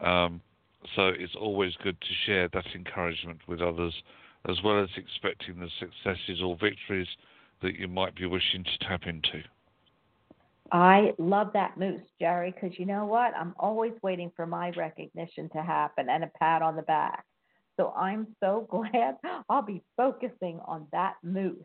Um, 0.00 0.40
so 0.94 1.08
it's 1.08 1.34
always 1.34 1.72
good 1.82 2.00
to 2.00 2.06
share 2.26 2.48
that 2.48 2.66
encouragement 2.74 3.40
with 3.48 3.60
others, 3.60 3.94
as 4.48 4.62
well 4.62 4.82
as 4.82 4.88
expecting 4.96 5.58
the 5.58 5.68
successes 5.78 6.40
or 6.42 6.56
victories 6.56 7.08
that 7.62 7.74
you 7.74 7.88
might 7.88 8.14
be 8.14 8.26
wishing 8.26 8.64
to 8.64 8.78
tap 8.86 9.02
into. 9.06 9.42
I 10.70 11.14
love 11.18 11.48
that 11.54 11.78
moose, 11.78 12.02
Jerry, 12.20 12.52
because 12.52 12.78
you 12.78 12.84
know 12.84 13.06
what? 13.06 13.32
I'm 13.34 13.54
always 13.58 13.92
waiting 14.02 14.30
for 14.36 14.46
my 14.46 14.70
recognition 14.70 15.48
to 15.50 15.62
happen 15.62 16.08
and 16.10 16.24
a 16.24 16.30
pat 16.38 16.62
on 16.62 16.76
the 16.76 16.82
back. 16.82 17.24
So 17.78 17.92
I'm 17.96 18.26
so 18.40 18.66
glad 18.70 19.16
I'll 19.48 19.62
be 19.62 19.82
focusing 19.96 20.60
on 20.66 20.86
that 20.92 21.14
moose 21.22 21.56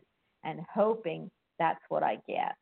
and 0.44 0.60
hoping 0.72 1.30
that's 1.58 1.80
what 1.88 2.02
I 2.02 2.18
get, 2.26 2.54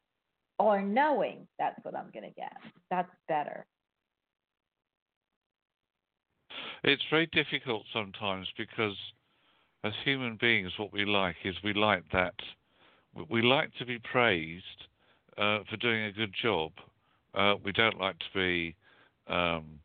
or 0.59 0.83
knowing 0.83 1.47
that's 1.59 1.79
what 1.85 1.97
I'm 1.97 2.11
going 2.13 2.29
to 2.29 2.35
get. 2.35 2.53
That's 2.91 3.11
better. 3.29 3.67
It's 6.85 7.03
very 7.11 7.29
difficult 7.33 7.85
sometimes 7.93 8.49
because, 8.59 8.97
as 9.85 9.93
human 10.05 10.37
beings, 10.41 10.73
what 10.79 10.93
we 10.93 11.05
like 11.05 11.37
is 11.45 11.55
we 11.63 11.73
like 11.73 12.05
that. 12.13 12.35
We 13.31 13.43
like 13.43 13.71
to 13.79 13.87
be 13.87 13.99
praised 13.99 14.65
uh, 15.39 15.61
for 15.69 15.77
doing 15.79 16.05
a 16.05 16.13
good 16.13 16.33
job. 16.41 16.73
Uh, 17.35 17.55
we 17.65 17.73
don't 17.73 17.99
like 17.99 18.19
to 18.19 18.27
be 18.35 18.75
um, 19.27 19.79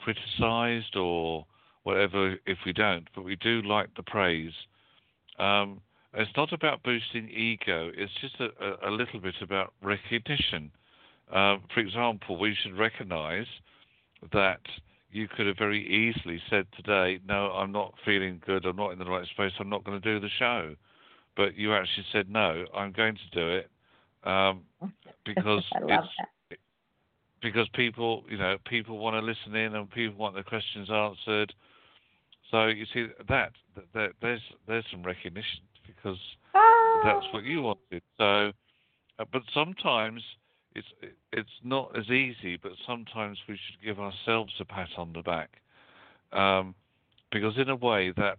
criticized 0.00 0.96
or 0.96 1.46
whatever 1.82 2.36
if 2.46 2.58
we 2.66 2.72
don't, 2.72 3.08
but 3.14 3.24
we 3.24 3.36
do 3.36 3.62
like 3.62 3.94
the 3.96 4.02
praise. 4.02 4.52
Um, 5.38 5.80
it's 6.12 6.30
not 6.36 6.52
about 6.52 6.82
boosting 6.82 7.28
ego, 7.28 7.90
it's 7.96 8.12
just 8.20 8.34
a, 8.40 8.88
a, 8.88 8.90
little 8.90 9.20
bit 9.20 9.36
about 9.40 9.72
recognition. 9.80 10.70
Uh, 11.32 11.56
for 11.72 11.80
example, 11.80 12.38
we 12.38 12.56
should 12.60 12.76
recognize 12.76 13.46
that 14.32 14.60
you 15.12 15.28
could 15.28 15.46
have 15.46 15.56
very 15.56 15.86
easily 15.86 16.40
said 16.50 16.66
today, 16.76 17.20
No, 17.26 17.52
I'm 17.52 17.72
not 17.72 17.94
feeling 18.04 18.42
good, 18.44 18.64
I'm 18.64 18.76
not 18.76 18.90
in 18.90 18.98
the 18.98 19.04
right 19.04 19.26
space, 19.28 19.52
I'm 19.60 19.68
not 19.68 19.84
going 19.84 20.00
to 20.00 20.12
do 20.12 20.20
the 20.20 20.32
show. 20.38 20.74
But 21.36 21.56
you 21.56 21.74
actually 21.74 22.06
said, 22.12 22.28
No, 22.28 22.64
I'm 22.74 22.92
going 22.92 23.14
to 23.14 23.40
do 23.40 23.48
it. 23.48 23.70
Um, 24.24 24.62
because 25.24 25.64
it's 25.88 26.60
because 27.42 27.68
people, 27.74 28.24
you 28.28 28.36
know, 28.36 28.56
people 28.68 28.98
want 28.98 29.14
to 29.14 29.20
listen 29.20 29.54
in 29.56 29.74
and 29.74 29.90
people 29.90 30.18
want 30.18 30.34
their 30.34 30.44
questions 30.44 30.90
answered. 30.90 31.54
So 32.50 32.66
you 32.66 32.84
see 32.92 33.06
that, 33.28 33.52
that, 33.74 33.84
that 33.94 34.10
there's 34.20 34.42
there's 34.66 34.84
some 34.90 35.02
recognition 35.02 35.60
because 35.86 36.18
Ah, 36.54 37.00
that's 37.04 37.26
what 37.32 37.44
you 37.44 37.62
wanted. 37.62 38.02
So, 38.18 38.52
uh, 39.18 39.24
but 39.32 39.42
sometimes 39.54 40.22
it's 40.74 40.88
it's 41.32 41.48
not 41.62 41.96
as 41.96 42.08
easy. 42.10 42.56
But 42.56 42.72
sometimes 42.86 43.38
we 43.48 43.54
should 43.54 43.84
give 43.84 44.00
ourselves 44.00 44.52
a 44.60 44.64
pat 44.64 44.88
on 44.96 45.12
the 45.12 45.22
back, 45.22 45.50
um, 46.32 46.74
because 47.30 47.56
in 47.56 47.68
a 47.68 47.76
way 47.76 48.12
that, 48.16 48.38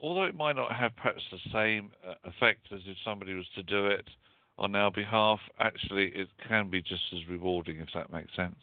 although 0.00 0.24
it 0.24 0.34
might 0.34 0.56
not 0.56 0.72
have 0.74 0.94
perhaps 0.96 1.22
the 1.30 1.38
same 1.52 1.90
uh, 2.06 2.14
effect 2.24 2.66
as 2.72 2.80
if 2.86 2.96
somebody 3.04 3.34
was 3.34 3.46
to 3.54 3.62
do 3.62 3.86
it 3.86 4.08
on 4.58 4.74
our 4.74 4.90
behalf, 4.90 5.38
actually 5.58 6.12
it 6.14 6.28
can 6.48 6.70
be 6.70 6.82
just 6.82 7.02
as 7.12 7.20
rewarding 7.28 7.80
if 7.80 7.88
that 7.94 8.12
makes 8.12 8.34
sense. 8.36 8.56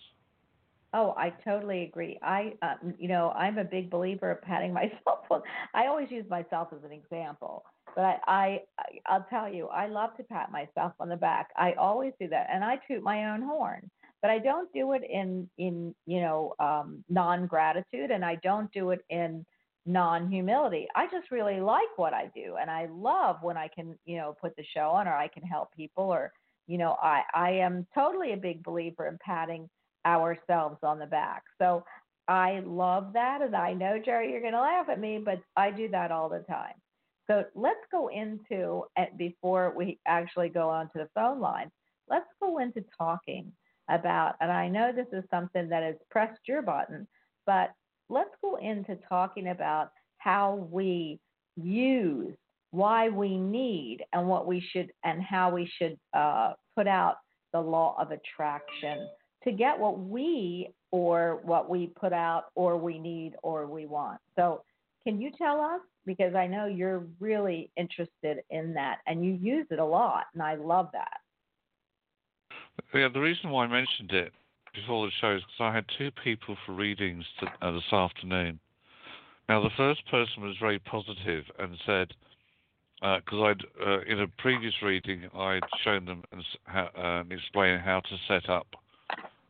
Oh, 0.91 1.13
I 1.17 1.31
totally 1.45 1.83
agree. 1.83 2.17
I, 2.23 2.53
uh, 2.63 2.75
you 2.97 3.07
know, 3.07 3.29
I'm 3.31 3.59
a 3.59 3.63
big 3.63 3.91
believer 3.91 4.31
of 4.31 4.41
patting 4.41 4.73
myself 4.81 5.19
on. 5.29 5.41
I 5.73 5.87
always 5.87 6.09
use 6.09 6.25
myself 6.29 6.69
as 6.75 6.83
an 6.83 6.91
example, 6.91 7.63
but 7.95 8.21
I, 8.27 8.61
I, 8.77 8.83
I'll 9.05 9.25
tell 9.29 9.51
you, 9.51 9.67
I 9.67 9.87
love 9.87 10.17
to 10.17 10.23
pat 10.23 10.51
myself 10.51 10.93
on 10.99 11.09
the 11.09 11.15
back. 11.15 11.49
I 11.55 11.73
always 11.73 12.13
do 12.19 12.27
that, 12.29 12.47
and 12.51 12.63
I 12.63 12.79
toot 12.87 13.03
my 13.03 13.31
own 13.31 13.41
horn. 13.41 13.89
But 14.21 14.31
I 14.31 14.39
don't 14.39 14.71
do 14.73 14.91
it 14.93 15.03
in, 15.09 15.49
in, 15.57 15.95
you 16.05 16.19
know, 16.19 16.53
um, 16.59 17.03
non 17.07 17.47
gratitude, 17.47 18.11
and 18.11 18.25
I 18.25 18.35
don't 18.43 18.71
do 18.73 18.89
it 18.89 18.99
in 19.09 19.45
non 19.89 20.29
humility. 20.29 20.87
I 20.95 21.07
just 21.07 21.31
really 21.31 21.59
like 21.59 21.97
what 21.97 22.13
I 22.13 22.29
do, 22.35 22.55
and 22.61 22.69
I 22.69 22.87
love 22.91 23.37
when 23.41 23.57
I 23.57 23.67
can, 23.67 23.97
you 24.05 24.17
know, 24.17 24.35
put 24.39 24.55
the 24.55 24.63
show 24.73 24.89
on, 24.91 25.07
or 25.07 25.13
I 25.13 25.27
can 25.27 25.43
help 25.43 25.75
people, 25.75 26.05
or, 26.05 26.31
you 26.67 26.77
know, 26.77 26.95
I, 27.01 27.23
I 27.33 27.49
am 27.51 27.87
totally 27.95 28.33
a 28.33 28.37
big 28.37 28.63
believer 28.63 29.07
in 29.07 29.17
patting 29.25 29.67
ourselves 30.05 30.77
on 30.83 30.99
the 30.99 31.07
back. 31.07 31.43
So 31.57 31.83
I 32.27 32.61
love 32.65 33.13
that. 33.13 33.41
And 33.41 33.55
I 33.55 33.73
know, 33.73 33.97
Jerry, 34.03 34.31
you're 34.31 34.41
going 34.41 34.53
to 34.53 34.61
laugh 34.61 34.87
at 34.89 34.99
me, 34.99 35.19
but 35.23 35.41
I 35.57 35.71
do 35.71 35.89
that 35.89 36.11
all 36.11 36.29
the 36.29 36.45
time. 36.47 36.75
So 37.25 37.43
let's 37.55 37.79
go 37.91 38.09
into, 38.09 38.83
and 38.95 39.07
before 39.17 39.73
we 39.75 39.99
actually 40.07 40.49
go 40.49 40.69
on 40.69 40.85
to 40.91 40.99
the 40.99 41.09
phone 41.15 41.39
line, 41.39 41.71
let's 42.07 42.29
go 42.39 42.59
into 42.59 42.83
talking 42.95 43.51
about, 43.89 44.35
and 44.39 44.51
I 44.51 44.67
know 44.67 44.91
this 44.91 45.07
is 45.11 45.23
something 45.31 45.67
that 45.69 45.81
has 45.81 45.95
pressed 46.11 46.41
your 46.47 46.61
button, 46.61 47.07
but 47.47 47.71
let's 48.09 48.31
go 48.41 48.57
into 48.57 48.97
talking 49.07 49.49
about 49.49 49.91
how 50.17 50.67
we 50.71 51.19
use, 51.55 52.35
why 52.71 53.09
we 53.09 53.37
need, 53.37 54.03
and 54.13 54.27
what 54.27 54.47
we 54.47 54.63
should, 54.71 54.91
and 55.03 55.21
how 55.21 55.51
we 55.51 55.71
should 55.77 55.97
uh, 56.13 56.53
put 56.75 56.87
out 56.87 57.17
the 57.53 57.59
law 57.59 57.95
of 57.99 58.11
attraction 58.11 59.07
to 59.43 59.51
get 59.51 59.77
what 59.77 59.99
we 59.99 60.69
or 60.91 61.39
what 61.43 61.69
we 61.69 61.87
put 61.87 62.13
out 62.13 62.45
or 62.55 62.77
we 62.77 62.99
need 62.99 63.33
or 63.43 63.65
we 63.67 63.85
want. 63.85 64.19
So, 64.35 64.63
can 65.05 65.21
you 65.21 65.31
tell 65.37 65.61
us? 65.61 65.81
Because 66.05 66.35
I 66.35 66.47
know 66.47 66.65
you're 66.65 67.05
really 67.19 67.71
interested 67.77 68.39
in 68.49 68.73
that 68.73 68.97
and 69.07 69.23
you 69.23 69.33
use 69.33 69.67
it 69.69 69.79
a 69.79 69.85
lot, 69.85 70.25
and 70.33 70.43
I 70.43 70.55
love 70.55 70.89
that. 70.93 71.17
Yeah, 72.93 73.09
the 73.13 73.19
reason 73.19 73.51
why 73.51 73.65
I 73.65 73.67
mentioned 73.67 74.11
it 74.11 74.33
before 74.73 75.05
the 75.05 75.11
show 75.19 75.35
because 75.35 75.59
I 75.59 75.73
had 75.73 75.85
two 75.97 76.11
people 76.23 76.55
for 76.65 76.73
readings 76.73 77.25
to, 77.39 77.47
uh, 77.61 77.71
this 77.71 77.91
afternoon. 77.91 78.59
Now, 79.47 79.61
the 79.63 79.69
first 79.75 80.05
person 80.09 80.43
was 80.43 80.55
very 80.59 80.79
positive 80.79 81.45
and 81.57 81.75
said, 81.85 82.13
because 83.01 83.39
I'd 83.41 83.87
uh, 83.87 84.01
in 84.01 84.19
a 84.19 84.27
previous 84.37 84.73
reading 84.83 85.23
I'd 85.33 85.63
shown 85.83 86.05
them 86.05 86.23
and, 86.31 86.43
uh, 86.75 87.23
explained 87.31 87.81
how 87.81 88.01
to 88.01 88.17
set 88.27 88.49
up 88.49 88.67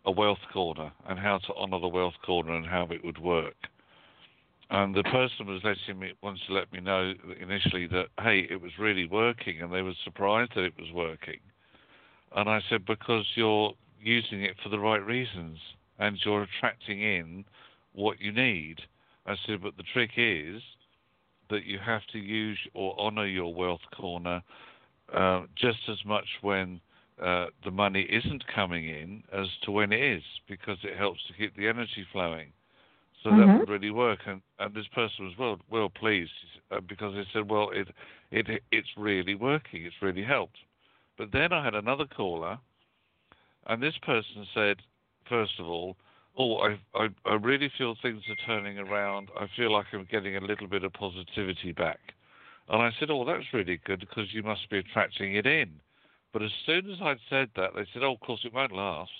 a 0.05 0.11
wealth 0.11 0.39
corner 0.53 0.91
and 1.07 1.19
how 1.19 1.39
to 1.39 1.53
honour 1.55 1.79
the 1.79 1.87
wealth 1.87 2.13
corner 2.25 2.55
and 2.55 2.65
how 2.65 2.87
it 2.91 3.03
would 3.03 3.17
work. 3.17 3.55
And 4.69 4.93
the 4.93 5.03
person 5.03 5.47
was 5.47 5.61
letting 5.63 5.99
me 5.99 6.13
wants 6.21 6.41
to 6.47 6.53
let 6.53 6.71
me 6.71 6.79
know 6.79 7.13
initially 7.41 7.87
that 7.87 8.07
hey, 8.21 8.47
it 8.49 8.61
was 8.61 8.71
really 8.77 9.07
working, 9.07 9.61
and 9.61 9.73
they 9.73 9.81
were 9.81 9.93
surprised 10.03 10.51
that 10.55 10.63
it 10.63 10.77
was 10.77 10.91
working. 10.93 11.39
And 12.35 12.47
I 12.47 12.61
said, 12.69 12.85
because 12.85 13.25
you're 13.35 13.73
using 14.01 14.43
it 14.43 14.55
for 14.63 14.69
the 14.69 14.79
right 14.79 15.05
reasons 15.05 15.57
and 15.99 16.17
you're 16.23 16.43
attracting 16.43 17.01
in 17.01 17.45
what 17.93 18.19
you 18.19 18.31
need. 18.31 18.81
I 19.25 19.35
said, 19.45 19.61
but 19.61 19.77
the 19.77 19.83
trick 19.93 20.11
is 20.17 20.61
that 21.49 21.65
you 21.65 21.79
have 21.79 22.05
to 22.13 22.19
use 22.19 22.59
or 22.73 22.95
honor 22.99 23.25
your 23.25 23.53
wealth 23.53 23.81
corner 23.95 24.41
uh, 25.13 25.43
just 25.55 25.79
as 25.89 25.97
much 26.05 26.25
when 26.41 26.79
uh, 27.21 27.47
the 27.65 27.71
money 27.71 28.03
isn't 28.03 28.45
coming 28.47 28.87
in 28.87 29.23
as 29.33 29.47
to 29.63 29.71
when 29.71 29.91
it 29.91 30.01
is, 30.01 30.23
because 30.47 30.77
it 30.83 30.97
helps 30.97 31.19
to 31.27 31.33
keep 31.33 31.55
the 31.55 31.67
energy 31.67 32.05
flowing. 32.11 32.51
So 33.23 33.33
that 33.33 33.49
Mhm. 33.49 33.53
would 33.53 33.67
really 33.67 33.91
work. 33.91 34.19
And, 34.25 34.41
and 34.59 34.73
this 34.73 34.87
person 34.87 35.25
was 35.25 35.37
well 35.37 35.59
well 35.69 35.89
pleased 35.89 36.31
uh, 36.71 36.79
because 36.81 37.13
they 37.15 37.25
said, 37.33 37.49
well, 37.49 37.69
it 37.71 37.89
it 38.31 38.63
it's 38.71 38.87
really 38.97 39.35
working. 39.35 39.85
It's 39.85 40.01
really 40.01 40.23
helped. 40.23 40.57
But 41.17 41.31
then 41.31 41.51
I 41.51 41.63
had 41.63 41.75
another 41.75 42.05
caller, 42.05 42.57
and 43.69 43.81
this 43.81 43.93
person 44.01 44.47
said, 44.53 44.77
first 45.29 45.53
of 45.59 45.67
all, 45.67 45.95
oh, 46.37 46.57
I, 46.57 46.79
I, 46.95 47.07
I 47.25 47.35
really 47.35 47.71
feel 47.77 47.95
things 48.01 48.23
are 48.27 48.45
turning 48.47 48.79
around. 48.79 49.29
I 49.39 49.45
feel 49.55 49.71
like 49.71 49.85
I'm 49.93 50.07
getting 50.11 50.35
a 50.35 50.41
little 50.41 50.67
bit 50.67 50.83
of 50.83 50.91
positivity 50.93 51.71
back. 51.71 51.99
And 52.67 52.81
I 52.81 52.91
said, 52.99 53.11
oh, 53.11 53.23
that's 53.25 53.53
really 53.53 53.79
good 53.85 53.99
because 53.99 54.33
you 54.33 54.41
must 54.41 54.67
be 54.71 54.79
attracting 54.79 55.35
it 55.35 55.45
in. 55.45 55.69
But 56.33 56.41
as 56.41 56.51
soon 56.65 56.89
as 56.89 56.97
I'd 57.01 57.17
said 57.29 57.49
that, 57.55 57.71
they 57.75 57.85
said, 57.93 58.03
oh, 58.03 58.13
of 58.13 58.19
course 58.21 58.41
it 58.43 58.53
won't 58.53 58.71
last. 58.71 59.11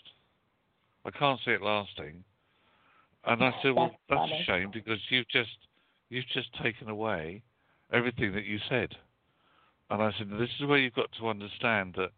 I 1.06 1.12
can't 1.12 1.40
see 1.46 1.52
it 1.52 1.62
lasting. 1.62 2.24
And 3.26 3.44
I 3.44 3.54
said, 3.62 3.76
well, 3.76 3.92
That's 4.10 4.22
that's 4.22 4.42
a 4.42 4.44
shame 4.46 4.72
because 4.74 5.00
you've 5.10 5.28
just 5.30 5.50
you've 6.10 6.28
just 6.34 6.50
taken 6.64 6.90
away 6.90 7.44
everything 7.94 8.34
that 8.34 8.46
you 8.46 8.60
said. 8.70 8.90
And 9.92 10.02
I 10.02 10.12
said, 10.18 10.30
this 10.40 10.50
is 10.60 10.68
where 10.68 10.78
you've 10.78 10.94
got 10.94 11.10
to 11.20 11.30
understand 11.30 11.96
that 11.98 12.12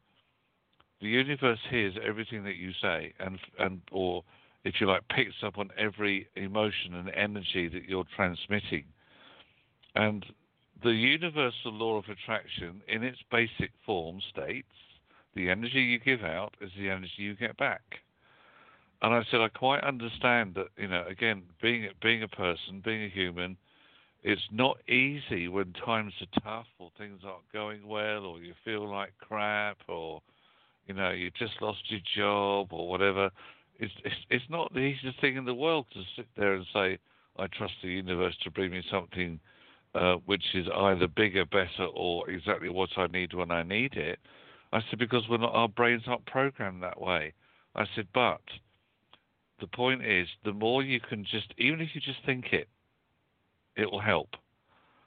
the 1.01 1.07
universe 1.07 1.59
hears 1.69 1.95
everything 2.05 2.43
that 2.43 2.55
you 2.55 2.71
say, 2.81 3.13
and 3.19 3.39
and 3.59 3.81
or 3.91 4.23
if 4.63 4.75
you 4.79 4.87
like, 4.87 5.07
picks 5.09 5.43
up 5.43 5.57
on 5.57 5.69
every 5.77 6.27
emotion 6.35 6.93
and 6.93 7.09
energy 7.15 7.67
that 7.67 7.85
you're 7.85 8.05
transmitting. 8.15 8.85
And 9.95 10.25
the 10.83 10.91
universal 10.91 11.73
law 11.73 11.97
of 11.97 12.05
attraction, 12.09 12.81
in 12.87 13.03
its 13.03 13.17
basic 13.31 13.71
form, 13.85 14.19
states 14.31 14.67
the 15.35 15.49
energy 15.49 15.81
you 15.81 15.99
give 15.99 16.23
out 16.23 16.55
is 16.61 16.71
the 16.77 16.89
energy 16.89 17.11
you 17.17 17.35
get 17.35 17.57
back. 17.57 17.81
And 19.01 19.13
I 19.13 19.23
said, 19.31 19.41
I 19.41 19.47
quite 19.47 19.83
understand 19.83 20.53
that, 20.55 20.67
you 20.77 20.87
know, 20.87 21.03
again, 21.09 21.43
being 21.61 21.89
being 22.01 22.21
a 22.21 22.27
person, 22.27 22.81
being 22.83 23.03
a 23.03 23.09
human, 23.09 23.57
it's 24.23 24.41
not 24.51 24.77
easy 24.87 25.47
when 25.47 25.73
times 25.73 26.13
are 26.21 26.41
tough 26.41 26.67
or 26.77 26.91
things 26.97 27.21
aren't 27.25 27.51
going 27.51 27.87
well 27.87 28.25
or 28.25 28.39
you 28.39 28.53
feel 28.63 28.87
like 28.87 29.13
crap 29.19 29.77
or 29.87 30.21
you 30.91 30.97
know 30.97 31.11
you 31.11 31.31
just 31.39 31.53
lost 31.61 31.79
your 31.87 32.01
job 32.17 32.73
or 32.73 32.89
whatever. 32.89 33.29
It's 33.79 33.93
it's, 34.03 34.15
it's 34.29 34.49
not 34.49 34.73
the 34.73 34.81
easiest 34.81 35.21
thing 35.21 35.37
in 35.37 35.45
the 35.45 35.53
world 35.53 35.85
to 35.93 36.01
sit 36.17 36.27
there 36.35 36.53
and 36.53 36.65
say 36.73 36.97
i 37.39 37.47
trust 37.47 37.73
the 37.81 37.87
universe 37.87 38.35
to 38.43 38.51
bring 38.51 38.71
me 38.71 38.83
something 38.91 39.39
uh, 39.95 40.15
which 40.25 40.43
is 40.53 40.67
either 40.75 41.07
bigger 41.07 41.45
better 41.45 41.85
or 41.95 42.29
exactly 42.29 42.67
what 42.67 42.89
i 42.97 43.07
need 43.07 43.33
when 43.33 43.51
i 43.51 43.63
need 43.63 43.93
it. 43.93 44.19
I 44.73 44.81
said 44.89 44.99
because 44.99 45.23
we're 45.29 45.37
not 45.37 45.55
our 45.55 45.69
brains 45.69 46.03
aren't 46.07 46.25
programmed 46.25 46.83
that 46.83 46.99
way. 46.99 47.33
I 47.73 47.85
said 47.95 48.07
but 48.13 48.41
the 49.61 49.67
point 49.67 50.05
is 50.05 50.27
the 50.43 50.51
more 50.51 50.83
you 50.83 50.99
can 50.99 51.23
just 51.23 51.53
even 51.57 51.79
if 51.79 51.95
you 51.95 52.01
just 52.01 52.19
think 52.25 52.47
it 52.51 52.67
it 53.77 53.89
will 53.89 54.01
help. 54.01 54.31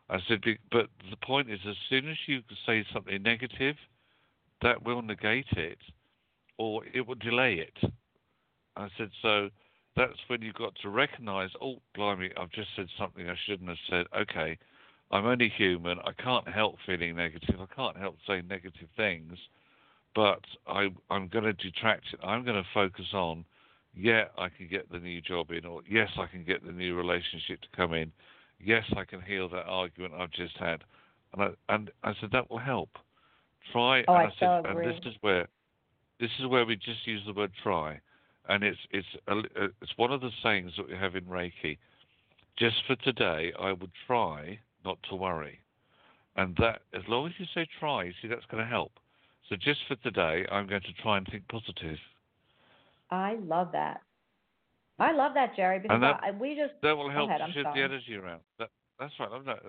I 0.08 0.18
said, 0.28 0.40
but 0.70 0.88
the 1.10 1.16
point 1.22 1.50
is, 1.50 1.60
as 1.66 1.76
soon 1.88 2.08
as 2.10 2.16
you 2.26 2.42
say 2.66 2.84
something 2.92 3.22
negative, 3.22 3.76
that 4.64 4.84
will 4.84 5.00
negate 5.02 5.46
it, 5.52 5.78
or 6.58 6.82
it 6.92 7.06
will 7.06 7.14
delay 7.14 7.54
it. 7.54 7.92
I 8.76 8.88
said, 8.98 9.10
so 9.22 9.50
that's 9.94 10.18
when 10.26 10.42
you've 10.42 10.56
got 10.56 10.74
to 10.82 10.88
recognise, 10.88 11.50
oh, 11.62 11.76
blimey, 11.94 12.30
I've 12.36 12.50
just 12.50 12.70
said 12.74 12.88
something 12.98 13.28
I 13.28 13.36
shouldn't 13.46 13.68
have 13.68 13.78
said. 13.88 14.06
Okay, 14.22 14.58
I'm 15.12 15.26
only 15.26 15.48
human. 15.48 15.98
I 16.00 16.10
can't 16.20 16.48
help 16.48 16.78
feeling 16.84 17.14
negative. 17.14 17.60
I 17.60 17.72
can't 17.72 17.96
help 17.96 18.16
saying 18.26 18.48
negative 18.48 18.88
things, 18.96 19.38
but 20.16 20.40
I, 20.66 20.88
I'm 21.08 21.28
going 21.28 21.44
to 21.44 21.52
detract 21.52 22.06
it. 22.12 22.18
I'm 22.24 22.44
going 22.44 22.60
to 22.60 22.68
focus 22.74 23.06
on, 23.14 23.44
yeah, 23.94 24.24
I 24.36 24.48
can 24.48 24.66
get 24.68 24.90
the 24.90 24.98
new 24.98 25.20
job 25.20 25.52
in, 25.52 25.64
or 25.64 25.82
yes, 25.88 26.08
I 26.18 26.26
can 26.26 26.42
get 26.42 26.66
the 26.66 26.72
new 26.72 26.96
relationship 26.96 27.60
to 27.60 27.68
come 27.76 27.94
in 27.94 28.10
yes, 28.64 28.84
I 28.96 29.04
can 29.04 29.20
heal 29.20 29.48
that 29.50 29.66
argument 29.66 30.14
I've 30.14 30.30
just 30.30 30.56
had. 30.58 30.82
And 31.32 31.42
I, 31.42 31.74
and 31.74 31.90
I 32.02 32.12
said, 32.20 32.30
that 32.32 32.50
will 32.50 32.58
help. 32.58 32.90
Try. 33.72 34.04
Oh, 34.08 34.14
and 34.14 34.22
I 34.22 34.24
I 34.26 34.28
so 34.30 34.34
said, 34.38 34.70
agree. 34.70 34.86
and 34.86 34.94
this 34.94 35.06
is 35.06 35.14
where, 35.20 35.48
this 36.20 36.30
is 36.40 36.46
where 36.46 36.64
we 36.64 36.76
just 36.76 37.06
use 37.06 37.22
the 37.26 37.32
word 37.32 37.52
try. 37.62 38.00
And 38.48 38.62
it's, 38.62 38.78
it's, 38.90 39.06
a, 39.28 39.38
uh, 39.38 39.68
it's 39.80 39.92
one 39.96 40.12
of 40.12 40.20
the 40.20 40.30
sayings 40.42 40.72
that 40.76 40.88
we 40.88 40.94
have 40.94 41.16
in 41.16 41.24
Reiki. 41.24 41.78
Just 42.58 42.76
for 42.86 42.94
today, 42.96 43.52
I 43.58 43.72
would 43.72 43.90
try 44.06 44.58
not 44.84 44.98
to 45.10 45.16
worry. 45.16 45.58
And 46.36 46.54
that, 46.58 46.82
as 46.92 47.02
long 47.08 47.26
as 47.26 47.32
you 47.38 47.46
say 47.54 47.66
try, 47.80 48.04
you 48.04 48.12
see, 48.20 48.28
that's 48.28 48.44
going 48.50 48.62
to 48.62 48.68
help. 48.68 48.92
So 49.48 49.56
just 49.56 49.80
for 49.88 49.96
today, 49.96 50.46
I'm 50.50 50.66
going 50.66 50.82
to 50.82 50.92
try 51.02 51.18
and 51.18 51.26
think 51.30 51.46
positive. 51.48 51.98
I 53.10 53.36
love 53.42 53.68
that. 53.72 54.00
I 54.98 55.12
love 55.12 55.32
that, 55.34 55.56
Jerry, 55.56 55.78
because 55.80 56.00
that- 56.00 56.20
I, 56.22 56.30
we 56.30 56.54
just 56.54 56.74
That 56.82 56.96
will 56.96 57.10
help 57.10 57.28
ahead, 57.30 57.40
shift 57.52 57.68
the 57.74 57.82
energy 57.82 58.14
around. 58.16 58.40
That, 58.58 58.70
that's 58.98 59.12
right. 59.18 59.28
I'm 59.32 59.44
not- 59.44 59.60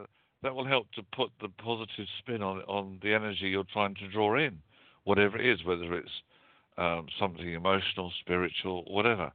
that 0.44 0.54
will 0.54 0.66
help 0.66 0.92
to 0.94 1.04
put 1.16 1.32
the 1.42 1.50
positive 1.50 2.06
spin 2.20 2.42
on 2.42 2.60
on 2.62 3.00
the 3.02 3.14
energy 3.14 3.50
you're 3.50 3.64
trying 3.74 3.96
to 3.96 4.08
draw 4.08 4.38
in, 4.38 4.60
whatever 5.04 5.38
it 5.38 5.46
is, 5.46 5.64
whether 5.66 5.94
it's 5.94 6.12
um, 6.78 7.08
something 7.20 7.54
emotional, 7.54 8.12
spiritual, 8.20 8.84
whatever. 8.88 9.32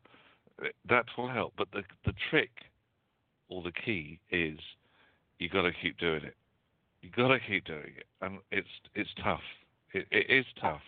That 0.89 1.07
will 1.17 1.29
help. 1.29 1.55
But 1.57 1.69
the 1.73 1.83
the 2.05 2.15
trick 2.31 2.51
or 3.49 3.63
the 3.63 3.73
key 3.73 4.21
is 4.31 4.59
you've 5.39 5.53
got 5.53 5.63
to 5.63 5.73
keep 5.83 5.99
doing 5.99 6.25
it. 6.25 6.37
You've 7.03 7.15
got 7.15 7.29
to 7.29 7.39
keep 7.41 7.65
doing 7.65 7.95
it, 7.97 8.07
and 8.21 8.39
it's 8.51 8.69
it's 8.95 9.11
tough. 9.23 9.41
It, 9.93 10.07
it 10.11 10.31
is 10.31 10.45
tough. 10.61 10.83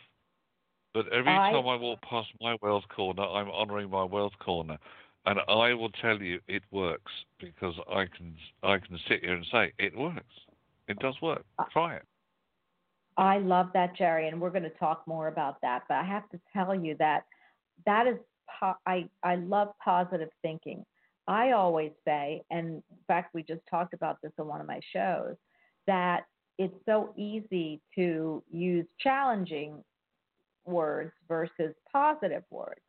But 0.94 1.08
every 1.12 1.32
I- 1.32 1.52
time 1.52 1.66
I 1.66 1.76
walk 1.76 2.00
past 2.02 2.28
my 2.40 2.56
wealth 2.60 2.84
corner, 2.94 3.22
I'm 3.22 3.48
honouring 3.48 3.90
my 3.90 4.04
wealth 4.04 4.38
corner, 4.38 4.78
and 5.26 5.38
I 5.48 5.74
will 5.74 5.90
tell 5.90 6.20
you 6.20 6.40
it 6.48 6.62
works 6.70 7.12
because 7.40 7.74
I 7.88 8.06
can 8.06 8.34
I 8.62 8.78
can 8.78 8.98
sit 9.08 9.20
here 9.20 9.34
and 9.34 9.46
say 9.52 9.72
it 9.78 9.96
works. 9.96 10.24
It 10.88 10.98
does 10.98 11.14
work. 11.22 11.44
Uh, 11.58 11.64
Try 11.72 11.96
it. 11.96 12.06
I 13.16 13.38
love 13.38 13.68
that, 13.74 13.96
Jerry, 13.96 14.28
and 14.28 14.40
we're 14.40 14.50
going 14.50 14.62
to 14.62 14.70
talk 14.70 15.02
more 15.06 15.28
about 15.28 15.60
that. 15.62 15.82
But 15.88 15.98
I 15.98 16.04
have 16.04 16.28
to 16.30 16.40
tell 16.52 16.74
you 16.74 16.96
that 16.98 17.24
that 17.86 18.06
is 18.06 18.16
po- 18.60 18.78
I 18.86 19.08
I 19.22 19.36
love 19.36 19.68
positive 19.84 20.30
thinking. 20.42 20.84
I 21.28 21.52
always 21.52 21.92
say, 22.04 22.42
and 22.50 22.66
in 22.68 22.82
fact, 23.06 23.32
we 23.32 23.44
just 23.44 23.60
talked 23.70 23.94
about 23.94 24.18
this 24.22 24.32
on 24.38 24.48
one 24.48 24.60
of 24.60 24.66
my 24.66 24.80
shows, 24.92 25.36
that 25.86 26.24
it's 26.58 26.74
so 26.84 27.14
easy 27.16 27.80
to 27.94 28.42
use 28.50 28.86
challenging 28.98 29.84
words 30.64 31.12
versus 31.28 31.74
positive 31.92 32.42
words. 32.50 32.80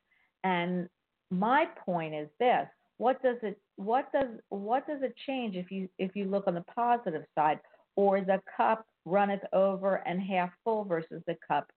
And 0.44 0.90
my 1.34 1.66
point 1.86 2.14
is 2.14 2.30
this: 2.40 2.68
what 2.98 3.22
does 3.22 3.38
it 3.44 3.60
what 3.76 4.12
does 4.12 4.30
what 4.50 4.88
does 4.88 5.02
it 5.02 5.16
change 5.26 5.56
if 5.56 5.72
you 5.72 5.90
if 5.98 6.16
you 6.16 6.26
look 6.26 6.48
on 6.48 6.56
the 6.56 6.66
positive 6.76 7.24
side, 7.36 7.60
or 7.96 8.22
the 8.22 8.40
cup 8.56 8.86
runneth 9.06 9.44
over 9.52 9.96
and 10.08 10.22
half 10.22 10.50
full 10.64 10.86
versus 10.86 11.22
the 11.28 11.36
cup 11.48 11.70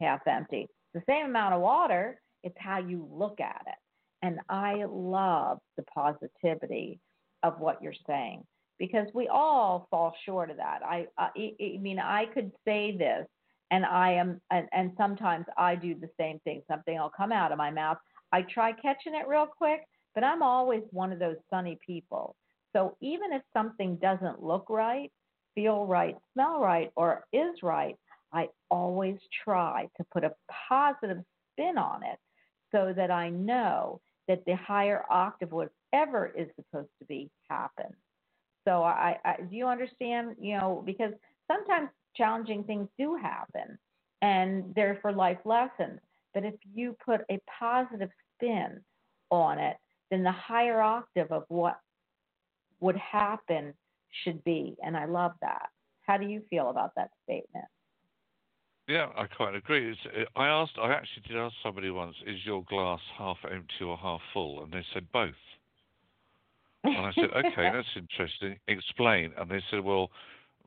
half 0.00 0.26
empty? 0.26 0.68
The 0.94 1.02
same 1.08 1.26
amount 1.26 1.54
of 1.54 1.60
water. 1.60 2.20
It's 2.42 2.56
how 2.58 2.78
you 2.78 3.08
look 3.10 3.40
at 3.40 3.62
it. 3.68 3.78
And 4.22 4.38
I 4.48 4.84
love 4.88 5.58
the 5.76 5.84
positivity 5.84 6.98
of 7.42 7.58
what 7.60 7.82
you're 7.82 7.94
saying 8.06 8.44
because 8.78 9.06
we 9.14 9.28
all 9.28 9.86
fall 9.90 10.14
short 10.24 10.50
of 10.50 10.56
that. 10.56 10.80
I, 10.84 11.06
I, 11.18 11.28
I 11.36 11.78
mean, 11.80 11.98
I 11.98 12.26
could 12.34 12.50
say 12.64 12.96
this, 12.96 13.26
and 13.70 13.84
I 13.84 14.12
am, 14.12 14.40
and, 14.50 14.68
and 14.72 14.92
sometimes 14.96 15.46
I 15.56 15.76
do 15.76 15.94
the 15.94 16.08
same 16.18 16.40
thing. 16.40 16.62
Something 16.68 16.98
will 16.98 17.12
come 17.16 17.32
out 17.32 17.52
of 17.52 17.58
my 17.58 17.70
mouth. 17.70 17.96
I 18.32 18.42
try 18.42 18.72
catching 18.72 19.14
it 19.14 19.28
real 19.28 19.46
quick, 19.46 19.86
but 20.14 20.24
I'm 20.24 20.42
always 20.42 20.82
one 20.90 21.12
of 21.12 21.18
those 21.18 21.36
sunny 21.50 21.78
people. 21.86 22.36
So 22.72 22.96
even 23.00 23.32
if 23.32 23.42
something 23.52 23.96
doesn't 23.96 24.42
look 24.42 24.66
right, 24.70 25.12
feel 25.54 25.86
right, 25.86 26.16
smell 26.32 26.60
right, 26.60 26.90
or 26.96 27.24
is 27.32 27.62
right, 27.62 27.96
I 28.32 28.48
always 28.70 29.18
try 29.44 29.88
to 29.98 30.04
put 30.12 30.24
a 30.24 30.32
positive 30.68 31.18
spin 31.52 31.76
on 31.76 32.02
it 32.02 32.18
so 32.70 32.94
that 32.96 33.10
I 33.10 33.28
know 33.28 34.00
that 34.28 34.44
the 34.46 34.56
higher 34.56 35.04
octave, 35.10 35.52
whatever 35.52 36.32
is 36.36 36.48
supposed 36.56 36.90
to 37.00 37.04
be, 37.06 37.30
happens. 37.50 37.94
So 38.66 38.82
I, 38.82 39.18
I 39.24 39.36
do 39.50 39.56
you 39.56 39.66
understand? 39.66 40.36
You 40.40 40.58
know, 40.58 40.82
because 40.86 41.12
sometimes 41.50 41.90
challenging 42.16 42.64
things 42.64 42.88
do 42.98 43.16
happen, 43.16 43.78
and 44.22 44.72
they're 44.74 44.98
for 45.02 45.12
life 45.12 45.40
lessons. 45.44 46.00
But 46.34 46.44
if 46.44 46.54
you 46.74 46.96
put 47.04 47.20
a 47.30 47.38
positive 47.58 48.10
spin 48.34 48.80
on 49.30 49.58
it, 49.58 49.76
then 50.10 50.22
the 50.22 50.32
higher 50.32 50.80
octave 50.80 51.30
of 51.30 51.44
what 51.48 51.78
would 52.80 52.96
happen 52.96 53.74
should 54.24 54.42
be. 54.44 54.76
And 54.84 54.96
I 54.96 55.06
love 55.06 55.32
that. 55.40 55.68
How 56.02 56.16
do 56.16 56.26
you 56.26 56.42
feel 56.50 56.70
about 56.70 56.92
that 56.96 57.10
statement? 57.24 57.64
Yeah, 58.88 59.08
I 59.16 59.26
quite 59.26 59.54
agree. 59.54 59.92
It's, 59.92 60.28
I 60.36 60.48
asked, 60.48 60.72
I 60.80 60.92
actually 60.92 61.22
did 61.28 61.36
ask 61.36 61.54
somebody 61.62 61.90
once, 61.90 62.16
is 62.26 62.38
your 62.44 62.64
glass 62.64 63.00
half 63.16 63.38
empty 63.50 63.84
or 63.86 63.96
half 63.96 64.20
full? 64.32 64.62
And 64.64 64.72
they 64.72 64.84
said 64.92 65.06
both. 65.12 65.34
And 66.84 66.96
I 66.96 67.12
said, 67.14 67.30
okay, 67.30 67.70
that's 67.72 67.86
interesting. 67.96 68.58
Explain. 68.66 69.32
And 69.38 69.48
they 69.50 69.62
said, 69.70 69.80
well, 69.80 70.10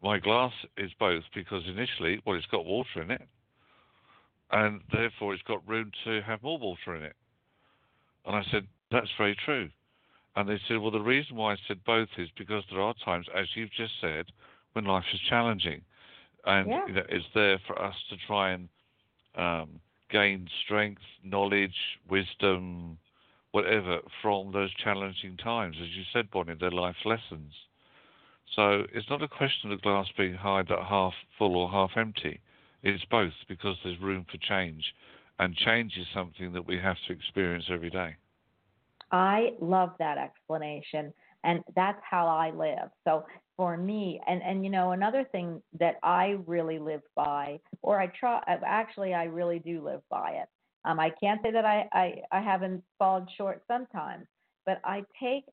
my 0.01 0.17
glass 0.17 0.53
is 0.77 0.91
both 0.99 1.23
because 1.33 1.63
initially, 1.67 2.21
well, 2.25 2.37
it's 2.37 2.45
got 2.47 2.65
water 2.65 3.01
in 3.01 3.11
it, 3.11 3.21
and 4.51 4.81
therefore 4.91 5.33
it's 5.33 5.43
got 5.43 5.67
room 5.67 5.91
to 6.03 6.21
have 6.21 6.43
more 6.43 6.57
water 6.57 6.95
in 6.95 7.03
it. 7.03 7.15
And 8.25 8.35
I 8.35 8.43
said, 8.51 8.67
that's 8.91 9.09
very 9.17 9.35
true. 9.45 9.69
And 10.35 10.49
they 10.49 10.59
said, 10.67 10.79
well, 10.79 10.91
the 10.91 10.99
reason 10.99 11.35
why 11.35 11.53
I 11.53 11.57
said 11.67 11.83
both 11.85 12.09
is 12.17 12.29
because 12.37 12.63
there 12.69 12.81
are 12.81 12.93
times, 13.03 13.27
as 13.35 13.47
you've 13.55 13.71
just 13.71 13.93
said, 14.01 14.25
when 14.73 14.85
life 14.85 15.05
is 15.13 15.19
challenging, 15.29 15.81
and 16.45 16.69
Yeah. 16.69 16.85
you 16.87 16.93
know, 16.93 17.05
it's 17.09 17.25
there 17.33 17.59
for 17.59 17.81
us 17.81 17.95
to 18.09 18.17
try 18.27 18.51
and 18.51 18.69
um, 19.35 19.79
gain 20.09 20.47
strength, 20.63 21.01
knowledge, 21.23 21.75
wisdom, 22.09 22.97
whatever 23.51 24.01
from 24.21 24.51
those 24.51 24.73
challenging 24.73 25.37
times. 25.37 25.77
As 25.81 25.89
you 25.89 26.03
said, 26.11 26.29
Bonnie, 26.29 26.55
they're 26.59 26.71
life 26.71 26.97
lessons. 27.05 27.53
So 28.53 28.85
it's 28.93 29.09
not 29.09 29.23
a 29.23 29.27
question 29.27 29.71
of 29.71 29.79
the 29.79 29.81
glass 29.81 30.07
being 30.17 30.37
either 30.37 30.77
half 30.81 31.13
full 31.37 31.55
or 31.55 31.69
half 31.69 31.91
empty. 31.95 32.39
It's 32.85 33.03
both 33.05 33.33
because 33.49 33.75
there's 33.83 33.99
room 33.99 34.27
for 34.31 34.37
change, 34.37 34.83
and 35.39 35.55
change 35.55 35.93
is 35.97 36.05
something 36.13 36.53
that 36.53 36.67
we 36.67 36.77
have 36.77 36.97
to 37.07 37.13
experience 37.13 37.65
every 37.71 37.89
day. 37.89 38.15
I 39.11 39.53
love 39.59 39.93
that 39.97 40.19
explanation, 40.19 41.11
and 41.43 41.63
that's 41.75 41.99
how 42.07 42.27
I 42.27 42.51
live. 42.51 42.91
So 43.03 43.25
for 43.57 43.75
me, 43.75 44.21
and 44.27 44.39
and 44.43 44.63
you 44.63 44.69
know 44.69 44.91
another 44.91 45.23
thing 45.23 45.63
that 45.79 45.95
I 46.03 46.37
really 46.45 46.77
live 46.77 47.01
by, 47.15 47.59
or 47.81 47.99
I 47.99 48.05
try, 48.19 48.43
actually 48.47 49.15
I 49.15 49.23
really 49.23 49.57
do 49.57 49.83
live 49.83 50.01
by 50.11 50.33
it. 50.43 50.49
Um, 50.85 50.99
I 50.99 51.09
can't 51.09 51.41
say 51.41 51.49
that 51.53 51.65
I, 51.65 51.89
I 51.91 52.21
I 52.31 52.39
haven't 52.39 52.83
fallen 52.99 53.25
short 53.35 53.63
sometimes, 53.67 54.27
but 54.63 54.79
I 54.83 55.03
take 55.19 55.45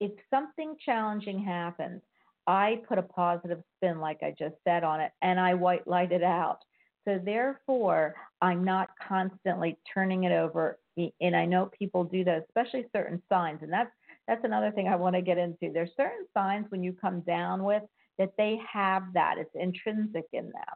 if 0.00 0.12
something 0.28 0.76
challenging 0.84 1.42
happens, 1.42 2.02
I 2.46 2.80
put 2.88 2.98
a 2.98 3.02
positive 3.02 3.62
spin, 3.76 4.00
like 4.00 4.22
I 4.22 4.34
just 4.38 4.56
said, 4.66 4.84
on 4.84 5.00
it, 5.00 5.12
and 5.22 5.38
I 5.38 5.54
white 5.54 5.86
light 5.86 6.12
it 6.12 6.22
out. 6.22 6.58
So 7.06 7.20
therefore, 7.24 8.14
I'm 8.40 8.64
not 8.64 8.90
constantly 9.06 9.76
turning 9.92 10.24
it 10.24 10.32
over. 10.32 10.78
And 11.20 11.34
I 11.34 11.46
know 11.46 11.70
people 11.76 12.04
do 12.04 12.24
that, 12.24 12.44
especially 12.48 12.86
certain 12.94 13.22
signs, 13.28 13.60
and 13.62 13.72
that's 13.72 13.90
that's 14.28 14.44
another 14.44 14.70
thing 14.70 14.86
I 14.88 14.96
want 14.96 15.16
to 15.16 15.22
get 15.22 15.38
into. 15.38 15.72
There's 15.72 15.90
certain 15.96 16.26
signs 16.32 16.66
when 16.70 16.82
you 16.82 16.92
come 16.92 17.20
down 17.22 17.64
with 17.64 17.82
that 18.18 18.32
they 18.38 18.60
have 18.72 19.04
that. 19.14 19.36
It's 19.38 19.50
intrinsic 19.54 20.26
in 20.32 20.44
them. 20.44 20.74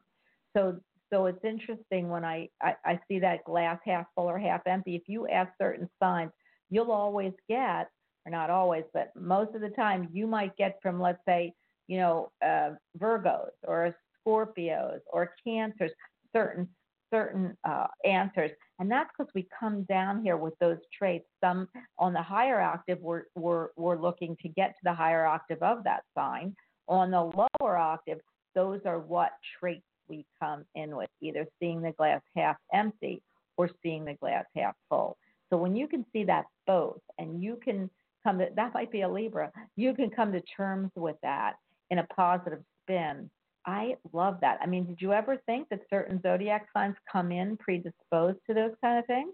So 0.57 0.81
so 1.12 1.26
it's 1.26 1.44
interesting 1.44 2.09
when 2.09 2.24
I, 2.24 2.48
I, 2.61 2.74
I 2.85 3.00
see 3.07 3.18
that 3.20 3.44
glass 3.44 3.79
half 3.85 4.07
full 4.14 4.24
or 4.24 4.38
half 4.38 4.62
empty. 4.66 4.96
If 4.96 5.02
you 5.07 5.29
ask 5.29 5.52
certain 5.61 5.88
signs, 6.02 6.33
you'll 6.68 6.90
always 6.90 7.33
get, 7.48 7.88
or 8.27 8.31
not 8.31 8.51
always, 8.51 8.85
but 8.93 9.12
most 9.15 9.55
of 9.55 9.61
the 9.61 9.71
time, 9.71 10.09
you 10.12 10.27
might 10.27 10.57
get 10.57 10.79
from, 10.83 11.01
let's 11.01 11.21
say, 11.27 11.53
you 11.87 11.99
know, 11.99 12.31
uh, 12.45 12.71
Virgos 12.99 13.51
or 13.67 13.95
Scorpios 14.27 14.99
or 15.12 15.33
Cancers, 15.45 15.93
certain 16.35 16.69
certain 17.12 17.57
uh, 17.62 17.87
answers, 18.05 18.51
and 18.81 18.91
that's 18.91 19.09
because 19.17 19.31
we 19.33 19.47
come 19.59 19.85
down 19.85 20.23
here 20.23 20.37
with 20.37 20.55
those 20.59 20.79
traits. 20.97 21.25
Some 21.41 21.69
on 21.99 22.12
the 22.12 22.23
higher 22.23 22.61
octave, 22.61 22.99
we're 23.01 23.23
we're 23.37 23.69
we're 23.77 23.97
looking 23.97 24.37
to 24.43 24.49
get 24.49 24.71
to 24.71 24.81
the 24.83 24.93
higher 24.93 25.25
octave 25.25 25.62
of 25.62 25.85
that 25.85 26.03
sign. 26.17 26.55
On 26.89 27.12
the 27.12 27.21
lower 27.23 27.77
octave, 27.77 28.19
those 28.57 28.81
are 28.85 28.99
what 28.99 29.31
traits 29.59 29.85
we 30.09 30.27
come 30.41 30.65
in 30.75 30.97
with, 30.97 31.11
either 31.21 31.47
seeing 31.61 31.81
the 31.81 31.93
glass 31.93 32.21
half 32.37 32.57
empty 32.73 33.23
or 33.57 33.71
seeing 33.83 34.05
the 34.05 34.15
glass 34.15 34.45
half 34.57 34.75
full. 34.89 35.17
So 35.51 35.57
when 35.57 35.77
you 35.77 35.87
can 35.87 36.05
see 36.12 36.25
that 36.25 36.47
both, 36.67 37.01
and 37.19 37.43
you 37.43 37.59
can 37.62 37.89
come 38.27 38.39
to 38.39 38.49
that 38.57 38.75
might 38.75 38.91
be 38.91 39.03
a 39.03 39.09
Libra, 39.09 39.53
you 39.77 39.95
can 39.95 40.11
come 40.11 40.33
to 40.33 40.41
terms 40.57 40.91
with 40.97 41.17
that 41.23 41.55
in 41.91 41.99
a 41.99 42.07
positive 42.09 42.61
spin. 42.83 43.31
I 43.67 43.97
love 44.12 44.39
that. 44.41 44.59
I 44.62 44.67
mean, 44.67 44.87
did 44.87 45.01
you 45.01 45.12
ever 45.12 45.37
think 45.47 45.69
that 45.69 45.81
certain 45.91 46.21
zodiac 46.23 46.67
signs 46.75 46.97
come 47.11 47.33
in 47.33 47.57
predisposed 47.57 48.39
to 48.49 48.55
those 48.55 48.73
kind 48.83 48.99
of 48.99 49.07
things? 49.07 49.33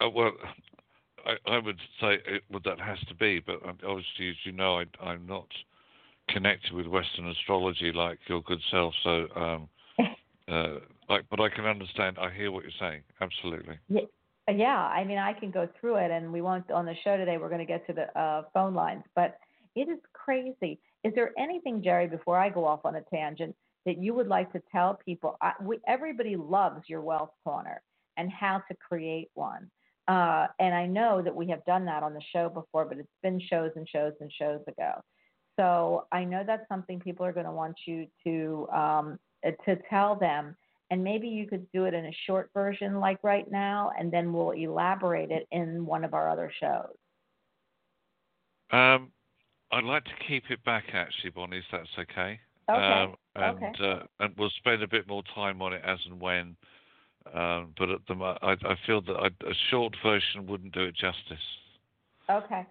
Uh, 0.00 0.08
well, 0.10 0.32
I, 1.26 1.50
I 1.50 1.58
would 1.58 1.78
say 2.00 2.18
it, 2.26 2.42
well, 2.50 2.60
that 2.64 2.80
has 2.80 2.98
to 3.08 3.14
be, 3.14 3.40
but 3.40 3.56
um, 3.66 3.78
obviously, 3.86 4.30
as 4.30 4.36
you 4.44 4.52
know, 4.52 4.80
I, 4.80 4.84
I'm 5.02 5.26
not 5.26 5.46
connected 6.28 6.72
with 6.72 6.86
Western 6.86 7.28
astrology 7.28 7.92
like 7.92 8.18
your 8.26 8.42
good 8.42 8.60
self. 8.70 8.94
So, 9.02 9.26
um, 9.36 9.68
uh, 10.48 10.80
like, 11.08 11.24
but 11.30 11.40
I 11.40 11.48
can 11.48 11.66
understand. 11.66 12.18
I 12.18 12.30
hear 12.30 12.50
what 12.50 12.64
you're 12.64 12.72
saying. 12.80 13.02
Absolutely. 13.20 13.78
Yeah. 14.50 14.78
I 14.78 15.04
mean, 15.04 15.18
I 15.18 15.32
can 15.32 15.50
go 15.50 15.68
through 15.80 15.96
it, 15.96 16.10
and 16.10 16.32
we 16.32 16.42
won't 16.42 16.70
on 16.70 16.86
the 16.86 16.94
show 17.04 17.16
today. 17.16 17.38
We're 17.38 17.48
going 17.48 17.60
to 17.60 17.66
get 17.66 17.86
to 17.86 17.92
the 17.92 18.18
uh, 18.18 18.42
phone 18.52 18.74
lines, 18.74 19.04
but 19.14 19.38
it 19.74 19.88
is 19.88 19.98
crazy. 20.12 20.78
Is 21.04 21.14
there 21.14 21.32
anything, 21.38 21.82
Jerry, 21.82 22.06
before 22.06 22.38
I 22.38 22.48
go 22.48 22.64
off 22.64 22.80
on 22.84 22.96
a 22.96 23.02
tangent, 23.02 23.54
that 23.86 23.98
you 23.98 24.14
would 24.14 24.28
like 24.28 24.52
to 24.52 24.62
tell 24.70 24.98
people. 25.04 25.36
I, 25.40 25.52
we, 25.62 25.78
everybody 25.86 26.36
loves 26.36 26.82
your 26.88 27.00
wealth 27.00 27.30
corner 27.44 27.80
and 28.16 28.30
how 28.30 28.62
to 28.68 28.76
create 28.76 29.30
one. 29.34 29.70
Uh, 30.08 30.48
and 30.58 30.74
I 30.74 30.86
know 30.86 31.22
that 31.22 31.34
we 31.34 31.48
have 31.48 31.64
done 31.64 31.84
that 31.86 32.02
on 32.02 32.14
the 32.14 32.22
show 32.32 32.48
before, 32.48 32.84
but 32.84 32.98
it's 32.98 33.08
been 33.22 33.40
shows 33.40 33.70
and 33.76 33.88
shows 33.88 34.12
and 34.20 34.30
shows 34.32 34.60
ago. 34.66 35.00
So 35.58 36.06
I 36.12 36.24
know 36.24 36.42
that's 36.46 36.66
something 36.68 37.00
people 37.00 37.24
are 37.24 37.32
going 37.32 37.46
to 37.46 37.52
want 37.52 37.76
you 37.86 38.06
to 38.24 38.68
um, 38.72 39.18
to 39.44 39.76
tell 39.88 40.16
them, 40.16 40.56
and 40.90 41.02
maybe 41.04 41.28
you 41.28 41.46
could 41.46 41.70
do 41.72 41.84
it 41.84 41.94
in 41.94 42.06
a 42.06 42.16
short 42.26 42.50
version, 42.52 42.98
like 42.98 43.22
right 43.22 43.50
now, 43.50 43.92
and 43.98 44.12
then 44.12 44.32
we'll 44.32 44.50
elaborate 44.50 45.30
it 45.30 45.46
in 45.52 45.86
one 45.86 46.04
of 46.04 46.14
our 46.14 46.28
other 46.28 46.52
shows. 46.60 46.96
Um, 48.72 49.10
I'd 49.72 49.84
like 49.84 50.04
to 50.04 50.10
keep 50.26 50.44
it 50.50 50.64
back, 50.64 50.84
actually, 50.92 51.30
Bonnie, 51.30 51.58
if 51.58 51.64
that's 51.70 51.88
okay. 51.98 52.40
Okay. 52.68 52.82
Um, 52.82 53.14
and 53.36 53.56
okay. 53.56 53.72
uh, 53.84 54.00
and 54.20 54.34
we'll 54.36 54.50
spend 54.58 54.82
a 54.82 54.88
bit 54.88 55.08
more 55.08 55.22
time 55.34 55.62
on 55.62 55.72
it 55.72 55.82
as 55.84 55.98
and 56.06 56.20
when. 56.20 56.56
Um, 57.34 57.74
but 57.78 57.90
at 57.90 58.00
the 58.08 58.14
I, 58.14 58.52
I 58.52 58.76
feel 58.86 59.00
that 59.02 59.16
I, 59.16 59.26
a 59.26 59.54
short 59.70 59.94
version 60.02 60.46
wouldn't 60.46 60.72
do 60.72 60.82
it 60.82 60.94
justice. 60.96 61.44
Okay. 62.30 62.66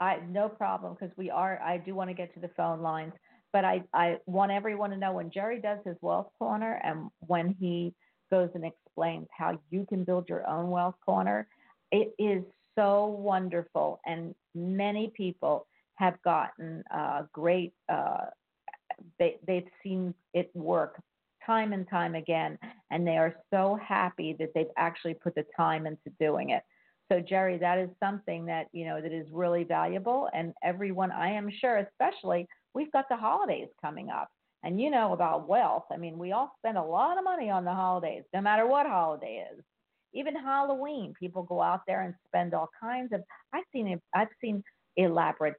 I 0.00 0.18
no 0.28 0.48
problem 0.48 0.96
because 0.98 1.14
we 1.16 1.30
are. 1.30 1.60
I 1.62 1.78
do 1.78 1.94
want 1.94 2.08
to 2.10 2.14
get 2.14 2.32
to 2.34 2.40
the 2.40 2.50
phone 2.56 2.80
lines, 2.80 3.12
but 3.52 3.64
I 3.64 3.82
I 3.92 4.18
want 4.26 4.52
everyone 4.52 4.90
to 4.90 4.96
know 4.96 5.12
when 5.12 5.30
Jerry 5.30 5.60
does 5.60 5.78
his 5.84 5.96
wealth 6.00 6.28
corner 6.38 6.80
and 6.84 7.10
when 7.20 7.56
he 7.58 7.94
goes 8.30 8.50
and 8.54 8.64
explains 8.64 9.26
how 9.36 9.58
you 9.70 9.84
can 9.88 10.04
build 10.04 10.28
your 10.28 10.48
own 10.48 10.70
wealth 10.70 10.94
corner, 11.04 11.48
it 11.90 12.14
is 12.18 12.44
so 12.78 13.06
wonderful, 13.06 14.00
and 14.06 14.34
many 14.54 15.12
people 15.16 15.66
have 15.96 16.20
gotten 16.22 16.82
uh, 16.92 17.22
great. 17.32 17.72
Uh, 17.88 18.26
they 19.18 19.36
they've 19.46 19.68
seen 19.82 20.14
it 20.34 20.50
work 20.54 21.00
time 21.44 21.72
and 21.72 21.88
time 21.88 22.14
again, 22.14 22.58
and 22.90 23.06
they 23.06 23.16
are 23.16 23.34
so 23.52 23.78
happy 23.82 24.36
that 24.38 24.52
they've 24.54 24.66
actually 24.76 25.14
put 25.14 25.34
the 25.34 25.44
time 25.56 25.86
into 25.86 26.10
doing 26.18 26.50
it. 26.50 26.62
So 27.10 27.18
Jerry, 27.20 27.58
that 27.58 27.78
is 27.78 27.90
something 27.98 28.46
that 28.46 28.66
you 28.72 28.84
know 28.84 29.00
that 29.00 29.12
is 29.12 29.26
really 29.32 29.64
valuable, 29.64 30.28
and 30.32 30.54
everyone, 30.62 31.10
I 31.10 31.30
am 31.32 31.50
sure, 31.60 31.78
especially 31.78 32.46
we've 32.74 32.92
got 32.92 33.06
the 33.08 33.16
holidays 33.16 33.68
coming 33.80 34.10
up, 34.10 34.28
and 34.62 34.80
you 34.80 34.90
know 34.90 35.12
about 35.12 35.48
wealth. 35.48 35.84
I 35.92 35.96
mean, 35.96 36.18
we 36.18 36.32
all 36.32 36.52
spend 36.58 36.78
a 36.78 36.82
lot 36.82 37.18
of 37.18 37.24
money 37.24 37.50
on 37.50 37.64
the 37.64 37.74
holidays, 37.74 38.24
no 38.34 38.40
matter 38.40 38.66
what 38.66 38.86
holiday 38.86 39.46
is. 39.52 39.62
Even 40.12 40.34
Halloween, 40.34 41.14
people 41.18 41.44
go 41.44 41.62
out 41.62 41.82
there 41.86 42.02
and 42.02 42.14
spend 42.26 42.52
all 42.52 42.68
kinds 42.80 43.12
of. 43.12 43.22
I've 43.52 43.64
seen. 43.72 44.00
I've 44.14 44.28
seen 44.40 44.62
elaborate, 44.96 45.54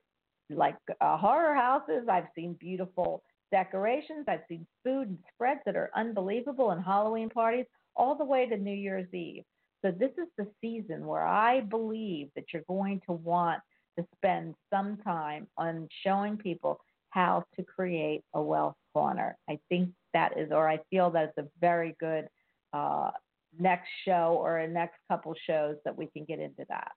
like 0.50 0.76
uh, 1.00 1.18
horror 1.18 1.56
houses. 1.56 2.08
I've 2.10 2.28
seen 2.36 2.58
beautiful 2.60 3.24
decorations. 3.52 4.26
I've 4.28 4.44
seen 4.50 4.66
food 4.84 5.10
and 5.10 5.18
spreads 5.34 5.62
that 5.66 5.76
are 5.76 5.92
unbelievable 5.96 6.72
and 6.72 6.84
Halloween 6.84 7.30
parties 7.30 7.66
all 7.96 8.16
the 8.16 8.26
way 8.26 8.48
to 8.48 8.58
New 8.58 8.74
Year's 8.74 9.14
Eve. 9.14 9.44
So 9.84 9.92
this 9.92 10.12
is 10.18 10.28
the 10.38 10.48
season 10.62 11.06
where 11.06 11.26
I 11.26 11.62
believe 11.62 12.30
that 12.36 12.46
you're 12.54 12.64
going 12.68 13.02
to 13.08 13.14
want 13.14 13.62
to 13.98 14.06
spend 14.16 14.56
some 14.72 14.98
time 14.98 15.48
on 15.58 15.88
showing 16.04 16.38
people 16.38 16.80
how 17.12 17.46
to 17.56 17.64
create 17.64 18.24
a 18.34 18.42
wealth 18.42 18.76
corner. 18.94 19.38
I 19.50 19.60
think 19.70 19.90
that 20.14 20.38
is, 20.38 20.52
or 20.52 20.70
I 20.70 20.80
feel 20.90 21.12
that's 21.12 21.38
a 21.38 21.46
very 21.60 21.96
good 22.00 22.28
uh, 22.74 23.12
next 23.60 23.90
show 24.06 24.38
or 24.40 24.58
a 24.58 24.68
next 24.68 24.98
couple 25.10 25.34
shows 25.46 25.76
that 25.86 25.96
we 25.96 26.08
can 26.08 26.26
get 26.26 26.40
into 26.40 26.66
that. 26.70 26.92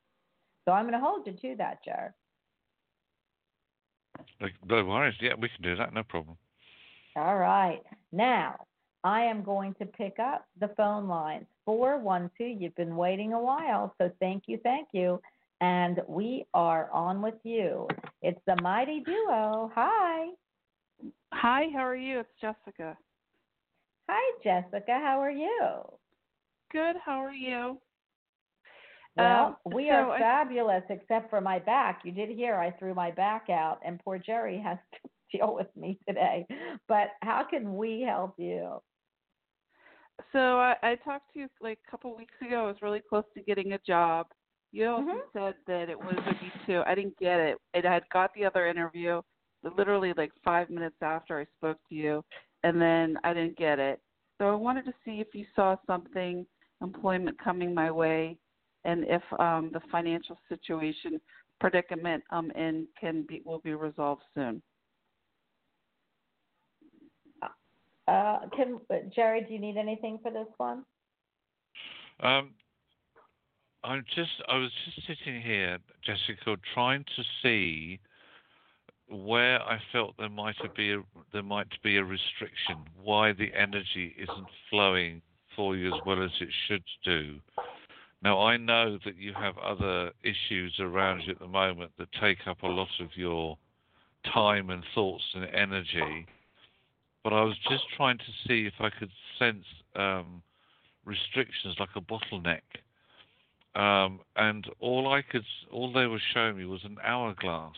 So 0.65 0.73
I'm 0.73 0.85
going 0.85 0.99
to 0.99 1.05
hold 1.05 1.27
you 1.27 1.33
to 1.35 1.57
that. 1.59 1.79
Like, 4.41 4.55
no 4.67 4.85
worries. 4.85 5.15
Yeah, 5.21 5.35
we 5.39 5.49
can 5.49 5.63
do 5.63 5.77
that. 5.77 5.93
No 5.93 6.03
problem. 6.03 6.37
All 7.17 7.37
right. 7.37 7.83
Now, 8.13 8.57
I 9.03 9.23
am 9.23 9.43
going 9.43 9.75
to 9.75 9.87
pick 9.87 10.19
up 10.19 10.47
the 10.61 10.69
phone 10.77 11.09
lines 11.09 11.47
412. 11.67 12.61
You've 12.61 12.75
been 12.77 12.97
waiting 12.97 13.33
a 13.33 13.41
while, 13.41 13.95
so 13.99 14.11
thank 14.21 14.45
you, 14.47 14.59
thank 14.63 14.89
you. 14.93 15.21
And 15.61 16.01
we 16.09 16.47
are 16.55 16.91
on 16.93 17.23
with 17.23 17.35
you. 17.43 17.87
It's 18.23 18.41
the 18.47 18.57
Mighty 18.63 19.01
Duo. 19.01 19.71
Hi. 19.75 20.29
Hi, 21.33 21.65
how 21.73 21.87
are 21.87 21.97
you? 21.97 22.21
It's 22.21 22.29
Jessica. 22.41 22.97
Hi, 24.09 24.39
Jessica. 24.43 24.99
How 25.03 25.21
are 25.21 25.31
you? 25.31 25.81
Good, 26.73 26.97
how 27.05 27.19
are 27.25 27.33
you? 27.33 27.79
Well, 29.17 29.47
Um, 29.65 29.73
we 29.73 29.89
so 29.89 29.95
are 29.95 30.11
I- 30.13 30.19
fabulous, 30.19 30.83
except 30.91 31.31
for 31.31 31.41
my 31.41 31.61
back. 31.61 32.05
You 32.05 32.11
did 32.13 32.31
hear 32.31 32.57
I 32.57 32.73
threw 32.73 32.95
my 32.95 33.13
back 33.13 33.49
out, 33.49 33.81
and 33.85 34.01
poor 34.01 34.19
Jerry 34.19 34.59
has 34.59 34.79
to 34.93 35.39
deal 35.39 35.55
with 35.55 35.75
me 35.77 35.99
today. 36.07 36.47
But 36.89 37.11
how 37.23 37.45
can 37.49 37.77
we 37.77 38.01
help 38.03 38.35
you? 38.39 38.83
So 40.33 40.59
I, 40.61 40.77
I 40.83 40.95
talked 40.97 41.33
to 41.35 41.41
you 41.41 41.49
like 41.61 41.79
a 41.87 41.91
couple 41.91 42.17
weeks 42.17 42.35
ago. 42.45 42.65
I 42.65 42.67
was 42.67 42.83
really 42.83 43.01
close 43.09 43.25
to 43.35 43.43
getting 43.43 43.73
a 43.73 43.79
job. 43.87 44.27
You 44.75 44.89
also 44.89 45.07
Mhm. 45.07 45.33
said 45.33 45.55
that 45.69 45.89
it 45.89 45.97
was 45.97 46.19
a 46.27 46.35
B 46.35 46.51
two. 46.67 46.83
I 46.85 46.97
didn't 46.97 47.17
get 47.19 47.39
it. 47.39 47.59
I 47.75 47.79
had 47.89 48.09
got 48.09 48.35
the 48.35 48.45
other 48.45 48.67
interview 48.67 49.23
literally 49.63 50.13
like 50.15 50.33
five 50.43 50.69
minutes 50.69 51.01
after 51.01 51.39
I 51.39 51.45
spoke 51.57 51.79
to 51.89 51.95
you, 51.95 52.25
and 52.65 52.83
then 52.83 53.17
I 53.23 53.33
didn't 53.33 53.57
get 53.57 53.79
it. 53.79 54.03
So 54.37 54.49
I 54.49 54.55
wanted 54.57 54.85
to 54.87 54.95
see 55.05 55.21
if 55.21 55.33
you 55.33 55.47
saw 55.55 55.77
something 55.87 56.45
employment 56.83 57.39
coming 57.39 57.73
my 57.73 57.89
way, 57.89 58.37
and 58.85 59.05
if 59.05 59.23
um, 59.39 59.71
the 59.73 59.81
financial 59.93 60.37
situation 60.49 61.21
predicament 61.61 62.25
I'm 62.31 62.51
in 62.51 62.89
can 63.01 63.23
be 63.23 63.43
will 63.45 63.61
be 63.61 63.75
resolved 63.75 64.23
soon. 64.35 64.61
Uh, 68.09 68.41
can 68.57 68.81
Jerry? 69.15 69.45
Do 69.45 69.53
you 69.53 69.61
need 69.61 69.77
anything 69.77 70.19
for 70.21 70.33
this 70.33 70.49
one? 70.57 70.85
Um, 72.19 72.55
I'm 73.85 74.05
just, 74.15 74.31
I 74.49 74.57
was 74.57 74.71
just 74.85 75.07
sitting 75.07 75.43
here, 75.43 75.79
Jessica, 76.03 76.57
trying 76.73 77.05
to 77.17 77.23
see 77.43 78.01
where 79.11 79.61
I 79.63 79.79
felt 79.93 80.15
there 80.19 80.31
might 80.31 80.57
be 80.75 80.95
a, 80.95 81.03
there 81.35 81.43
might 81.43 81.69
be 81.83 81.99
a 81.99 82.05
restriction, 82.05 82.77
why 83.03 83.33
the 83.33 83.53
energy 83.55 84.15
isn't 84.19 84.47
flowing 84.71 85.21
for 85.55 85.77
you 85.77 85.95
as 85.95 86.01
well 86.07 86.23
as 86.23 86.31
it 86.41 86.49
should 86.67 86.83
do. 87.05 87.39
Now 88.23 88.41
I 88.41 88.57
know 88.57 88.99
that 89.05 89.19
you 89.19 89.35
have 89.35 89.59
other 89.59 90.13
issues 90.23 90.75
around 90.81 91.23
you 91.27 91.33
at 91.33 91.39
the 91.39 91.47
moment 91.47 91.93
that 91.99 92.09
take 92.19 92.47
up 92.47 92.63
a 92.63 92.67
lot 92.67 92.89
of 93.01 93.09
your 93.15 93.59
time 94.33 94.71
and 94.71 94.83
thoughts 94.95 95.25
and 95.35 95.45
energy, 95.55 96.27
but 97.23 97.35
I 97.35 97.43
was 97.43 97.57
just 97.71 97.85
trying 97.97 98.17
to 98.17 98.49
see 98.49 98.67
if 98.67 98.75
I 98.81 98.89
could 98.89 99.11
sense 99.39 99.67
um, 99.95 100.43
restrictions 101.05 101.77
like 101.79 101.91
a 101.97 102.01
bottleneck. 102.01 102.63
Um, 103.75 104.21
and 104.37 104.67
all 104.79 105.13
I 105.13 105.23
could, 105.23 105.45
all 105.73 105.93
they 105.93 106.07
were 106.07 106.23
showing 106.33 106.59
me 106.59 106.65
was 106.65 106.85
an 106.85 106.97
hourglass, 107.03 107.77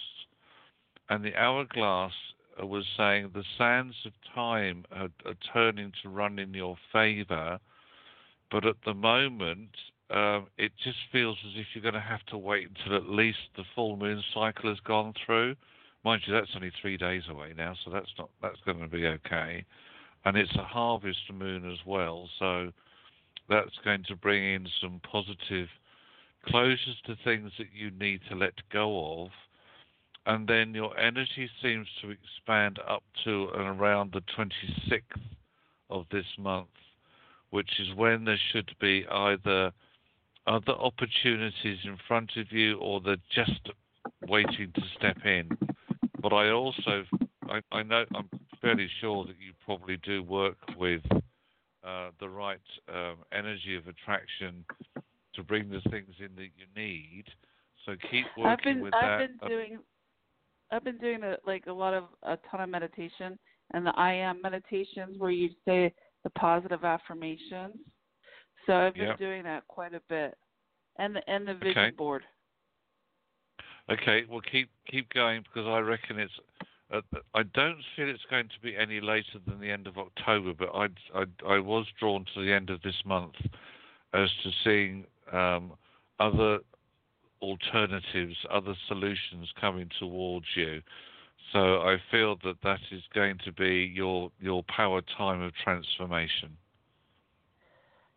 and 1.09 1.25
the 1.25 1.35
hourglass 1.35 2.13
uh, 2.61 2.67
was 2.67 2.85
saying 2.97 3.31
the 3.33 3.45
sands 3.57 3.95
of 4.05 4.13
time 4.35 4.85
are, 4.93 5.09
are 5.25 5.37
turning 5.55 5.93
to 6.03 6.11
run 6.11 6.39
in 6.39 6.53
your 6.53 6.77
favour, 6.93 7.59
but 8.51 8.67
at 8.67 8.77
the 8.85 8.93
moment 8.93 9.71
um, 10.11 10.47
it 10.59 10.73
just 10.85 10.99
feels 11.11 11.39
as 11.47 11.53
if 11.57 11.67
you're 11.75 11.83
going 11.83 11.95
to 11.95 12.01
have 12.01 12.25
to 12.27 12.39
wait 12.39 12.69
until 12.69 12.97
at 12.97 13.09
least 13.09 13.39
the 13.57 13.65
full 13.75 13.97
moon 13.97 14.23
cycle 14.35 14.69
has 14.69 14.81
gone 14.81 15.15
through. 15.25 15.57
Mind 16.05 16.23
you, 16.27 16.35
that's 16.35 16.51
only 16.55 16.71
three 16.81 16.97
days 16.97 17.23
away 17.29 17.53
now, 17.57 17.75
so 17.85 17.91
that's 17.91 18.13
not 18.19 18.31
that's 18.41 18.61
going 18.65 18.81
to 18.81 18.87
be 18.87 19.07
okay. 19.07 19.65
And 20.25 20.37
it's 20.37 20.55
a 20.57 20.63
harvest 20.63 21.33
moon 21.33 21.71
as 21.71 21.79
well, 21.87 22.29
so 22.39 22.71
that's 23.49 23.77
going 23.85 24.05
to 24.09 24.17
bring 24.17 24.45
in 24.45 24.69
some 24.81 25.01
positive 25.11 25.69
closures 26.49 27.01
to 27.07 27.17
things 27.25 27.53
that 27.59 27.69
you 27.75 27.91
need 27.91 28.21
to 28.29 28.37
let 28.37 28.55
go 28.73 29.23
of. 29.23 29.29
And 30.27 30.49
then 30.49 30.75
your 30.75 30.99
energy 30.99 31.49
seems 31.63 31.87
to 32.03 32.11
expand 32.11 32.81
up 32.89 33.05
to 33.25 33.49
and 33.55 33.81
around 33.81 34.13
the 34.13 34.23
26th 34.37 35.03
of 35.89 36.05
this 36.11 36.27
month, 36.39 36.69
which 37.51 37.71
is 37.79 37.95
when 37.95 38.25
there 38.25 38.41
should 38.53 38.71
be 38.81 39.07
either 39.09 39.73
other 40.47 40.73
opportunities 40.73 41.79
in 41.85 41.97
front 42.07 42.31
of 42.37 42.51
you 42.51 42.79
or 42.79 43.01
they're 43.01 43.17
just 43.35 43.71
waiting 44.29 44.73
to 44.75 44.83
step 44.97 45.19
in. 45.25 45.49
But 46.21 46.33
I 46.33 46.51
also, 46.51 47.05
I, 47.49 47.61
I 47.73 47.83
know, 47.83 48.05
I'm 48.15 48.29
fairly 48.61 48.89
sure 49.01 49.25
that 49.25 49.37
you 49.39 49.53
probably 49.65 49.97
do 49.99 50.23
work 50.23 50.57
with 50.77 51.03
uh, 51.85 52.11
the 52.19 52.29
right 52.29 52.59
um, 52.93 53.19
energy 53.33 53.77
of 53.77 53.87
attraction 53.87 54.65
to 55.37 55.43
bring 55.43 55.71
the 55.71 55.81
things 55.91 56.15
in 56.19 56.35
that 56.37 56.51
you 56.57 56.67
need. 56.75 57.25
So 57.85 57.93
keep 58.11 58.27
working 58.37 58.51
I've 58.51 58.63
been 58.63 58.81
with 58.81 58.95
I've 58.95 59.19
that. 59.19 59.29
been 59.29 59.49
doing 59.49 59.79
I've 60.73 60.85
been 60.85 60.99
doing 60.99 61.23
a, 61.23 61.37
like 61.47 61.67
a 61.67 61.73
lot 61.73 61.95
of 61.95 62.05
a 62.23 62.39
ton 62.51 62.61
of 62.61 62.69
meditation 62.69 63.39
and 63.73 63.87
the 63.87 63.93
I 63.97 64.13
am 64.13 64.41
meditations 64.43 65.19
where 65.19 65.31
you 65.31 65.51
say 65.67 65.93
the 66.25 66.31
positive 66.31 66.85
affirmations. 66.85 67.77
So 68.67 68.75
I've 68.75 68.95
been 68.95 69.09
Yep. 69.09 69.19
doing 69.19 69.43
that 69.45 69.67
quite 69.69 69.95
a 69.95 70.01
bit, 70.09 70.37
and 70.99 71.15
the 71.15 71.31
and 71.31 71.47
the 71.47 71.55
vision 71.55 71.71
Okay. 71.77 71.91
board. 71.97 72.25
Okay, 73.89 74.25
well 74.29 74.41
keep 74.41 74.69
keep 74.91 75.09
going 75.11 75.43
because 75.43 75.69
I 75.69 75.79
reckon 75.79 76.19
it's 76.19 76.33
Uh, 76.93 77.01
I 77.35 77.43
don't 77.43 77.79
feel 77.95 78.09
it's 78.09 78.25
going 78.31 78.49
to 78.49 78.61
be 78.63 78.77
any 78.77 79.01
later 79.01 79.39
than 79.47 79.59
the 79.61 79.71
end 79.71 79.87
of 79.89 79.99
October, 79.99 80.53
but 80.55 80.71
I, 80.73 80.87
I, 81.15 81.25
I 81.55 81.59
was 81.59 81.85
drawn 81.99 82.25
to 82.35 82.45
the 82.45 82.53
end 82.53 82.71
of 82.71 82.81
this 82.83 82.95
month 83.05 83.35
as 84.15 84.31
to 84.45 84.51
seeing 84.63 85.05
um, 85.33 85.73
other 86.19 86.61
alternatives, 87.43 88.37
other 88.51 88.75
solutions 88.89 89.49
coming 89.61 89.89
towards 89.99 90.47
you. 90.57 90.83
So 91.53 91.59
I 91.59 91.97
feel 92.11 92.37
that 92.45 92.57
that 92.63 92.81
is 92.91 93.03
going 93.15 93.39
to 93.45 93.53
be 93.53 93.93
your 93.95 94.31
your 94.41 94.65
power 94.65 95.01
time 95.17 95.43
of 95.43 95.53
transformation. 95.63 96.57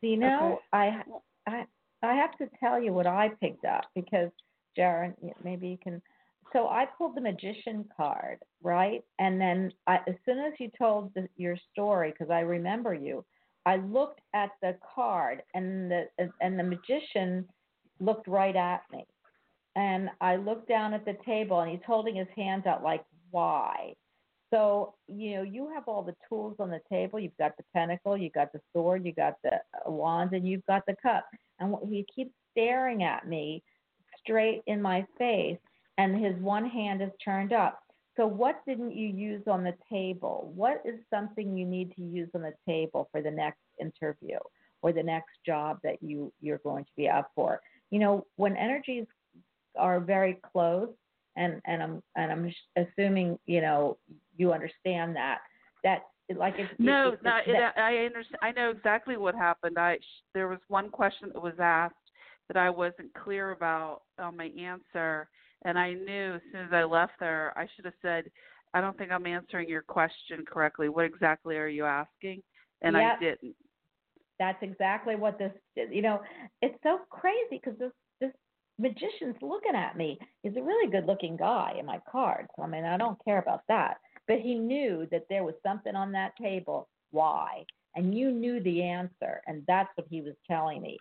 You 0.02 0.18
know, 0.18 0.60
I 0.74 1.04
I 1.46 1.66
I 2.02 2.14
have 2.14 2.38
to 2.38 2.50
tell 2.60 2.82
you 2.82 2.94
what 2.94 3.06
I 3.06 3.30
picked 3.42 3.66
up 3.66 3.86
because 3.94 4.32
Jaron, 4.78 5.14
maybe 5.44 5.68
you 5.68 5.78
can. 5.78 6.02
So 6.54 6.68
I 6.68 6.86
pulled 6.98 7.16
the 7.16 7.22
magician 7.22 7.86
card, 7.96 8.40
right? 8.64 9.04
And 9.20 9.40
then 9.40 9.72
I, 9.86 9.98
as 10.08 10.16
soon 10.26 10.40
as 10.40 10.54
you 10.60 10.72
told 10.78 11.14
the, 11.14 11.28
your 11.38 11.56
story, 11.72 12.12
because 12.12 12.32
I 12.32 12.40
remember 12.40 12.96
you, 12.96 13.24
I 13.66 13.78
looked 13.78 14.22
at 14.34 14.52
the 14.62 14.78
card, 14.96 15.44
and 15.54 15.92
the 15.92 16.06
and 16.42 16.60
the 16.60 16.64
magician 16.64 17.48
looked 18.00 18.28
right 18.28 18.56
at 18.56 18.82
me, 18.92 19.06
and 19.76 20.10
I 20.22 20.38
looked 20.38 20.68
down 20.68 20.94
at 20.94 21.06
the 21.06 21.18
table, 21.26 21.60
and 21.62 21.72
he's 21.72 21.80
holding 21.86 22.16
his 22.16 22.28
hands 22.36 22.66
out 22.66 22.84
like 22.84 23.04
why. 23.32 23.94
So, 24.52 24.96
you 25.08 25.36
know, 25.36 25.42
you 25.44 25.70
have 25.74 25.84
all 25.88 26.02
the 26.02 26.16
tools 26.28 26.56
on 26.60 26.70
the 26.72 26.82
table. 26.90 27.20
You've 27.20 27.38
got 27.38 27.56
the 27.58 27.64
pentacle, 27.76 28.18
you've 28.18 28.34
got 28.34 28.52
the 28.52 28.62
sword, 28.74 29.06
you 29.06 29.14
got 29.14 29.36
the 29.44 29.54
uh, 29.54 29.92
wand, 29.92 30.34
and 30.34 30.48
you've 30.48 30.66
got 30.66 30.84
the 30.88 30.96
cup. 31.02 31.26
And 31.60 31.76
he 31.88 32.06
keeps 32.14 32.32
staring 32.52 33.04
at 33.04 33.28
me 33.28 33.62
straight 34.20 34.64
in 34.66 34.82
my 34.82 35.06
face, 35.18 35.60
and 35.98 36.24
his 36.24 36.36
one 36.42 36.68
hand 36.68 37.02
is 37.02 37.12
turned 37.24 37.54
up. 37.54 37.80
So, 38.20 38.28
what 38.28 38.66
didn't 38.68 38.98
you 38.98 39.08
use 39.08 39.44
on 39.48 39.64
the 39.64 39.74
table? 39.90 40.52
What 40.54 40.82
is 40.84 41.00
something 41.10 41.56
you 41.58 41.66
need 41.66 41.96
to 41.96 42.02
use 42.02 42.28
on 42.36 42.42
the 42.42 42.54
table 42.68 43.08
for 43.14 43.22
the 43.22 43.32
next 43.32 43.62
interview 43.80 44.40
or 44.82 44.92
the 44.92 45.02
next 45.02 45.38
job 45.46 45.80
that 45.84 46.04
you 46.04 46.34
you're 46.42 46.58
going 46.58 46.84
to 46.84 46.92
be 46.98 47.08
up 47.08 47.32
for? 47.34 47.62
You 47.92 48.00
know, 48.00 48.28
when 48.36 48.58
energies 48.58 49.06
are 49.78 50.02
very 50.02 50.38
close, 50.52 50.90
and 51.38 51.62
and 51.66 51.82
I'm 51.82 52.04
and 52.18 52.30
I'm 52.30 52.54
assuming 52.76 53.40
you 53.46 53.62
know 53.62 53.98
you 54.36 54.52
understand 54.52 55.16
that 55.16 55.38
that 55.86 56.02
like 56.36 56.56
if 56.58 56.68
no 56.78 57.14
if, 57.14 57.24
no 57.24 57.40
that, 57.48 57.78
I 57.78 58.00
understand 58.00 58.40
I 58.42 58.52
know 58.52 58.70
exactly 58.70 59.16
what 59.16 59.34
happened 59.34 59.78
I 59.80 59.98
there 60.34 60.50
was 60.50 60.60
one 60.68 60.90
question 60.90 61.30
that 61.34 61.42
was 61.42 61.54
asked 61.58 61.96
that 62.50 62.58
I 62.58 62.70
wasn't 62.70 63.14
clear 63.14 63.52
about 63.52 64.02
on 64.20 64.36
my 64.36 64.52
answer 64.60 65.30
and 65.66 65.78
I 65.78 65.94
knew 65.94 66.36
as 66.36 66.42
soon 66.52 66.62
as 66.62 66.74
I 66.74 66.84
left 66.84 67.14
there 67.20 67.54
I 67.58 67.68
should 67.76 67.86
have 67.86 67.94
said 68.02 68.26
I 68.74 68.82
don't 68.82 68.98
think 68.98 69.12
I'm 69.12 69.26
answering 69.26 69.70
your 69.70 69.82
question 69.82 70.46
correctly 70.46 70.90
what 70.90 71.06
exactly 71.06 71.58
are 71.58 71.68
you 71.68 71.86
asking 71.86 72.42
and 72.82 72.96
yep. 72.96 73.18
I 73.18 73.24
didn't 73.24 73.56
that's 74.40 74.62
exactly 74.62 75.16
what 75.16 75.38
this 75.38 75.52
you 75.76 76.02
know 76.02 76.22
it's 76.62 76.78
so 76.84 77.00
crazy 77.10 77.60
because 77.64 77.78
this 77.78 77.92
this 78.22 78.32
magician's 78.80 79.36
looking 79.42 79.76
at 79.76 79.98
me. 79.98 80.18
He's 80.42 80.56
a 80.56 80.64
really 80.64 80.90
good 80.90 81.06
looking 81.06 81.38
guy 81.38 81.76
in 81.78 81.86
my 81.86 82.00
cards. 82.10 82.48
I 82.62 82.66
mean, 82.66 82.86
I 82.86 82.98
don't 82.98 83.24
care 83.24 83.40
about 83.40 83.64
that. 83.68 83.98
But 84.28 84.40
he 84.40 84.56
knew 84.56 85.08
that 85.12 85.26
there 85.30 85.44
was 85.44 85.56
something 85.62 85.96
on 85.96 86.12
that 86.14 86.36
table. 86.42 86.88
Why? 87.12 87.66
And 87.96 88.18
you 88.18 88.32
knew 88.32 88.62
the 88.64 88.82
answer. 88.82 89.42
And 89.48 89.64
that's 89.68 89.90
what 89.96 90.08
he 90.10 90.22
was 90.22 90.36
telling 90.50 90.82
me. 90.82 90.98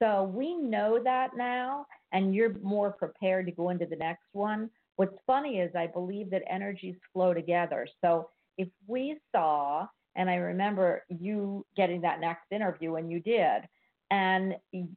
So 0.00 0.24
we 0.34 0.54
know 0.56 1.00
that 1.02 1.30
now, 1.36 1.86
and 2.12 2.34
you're 2.34 2.54
more 2.62 2.92
prepared 2.92 3.46
to 3.46 3.52
go 3.52 3.70
into 3.70 3.86
the 3.86 3.96
next 3.96 4.26
one. 4.32 4.70
What's 4.96 5.16
funny 5.26 5.58
is 5.58 5.74
I 5.74 5.86
believe 5.86 6.30
that 6.30 6.42
energies 6.48 6.96
flow 7.12 7.34
together. 7.34 7.86
So 8.02 8.28
if 8.58 8.68
we 8.86 9.18
saw, 9.34 9.86
and 10.14 10.28
I 10.28 10.36
remember 10.36 11.04
you 11.08 11.64
getting 11.76 12.02
that 12.02 12.20
next 12.20 12.44
interview, 12.50 12.96
and 12.96 13.10
you 13.10 13.20
did, 13.20 13.62
and 14.10 14.54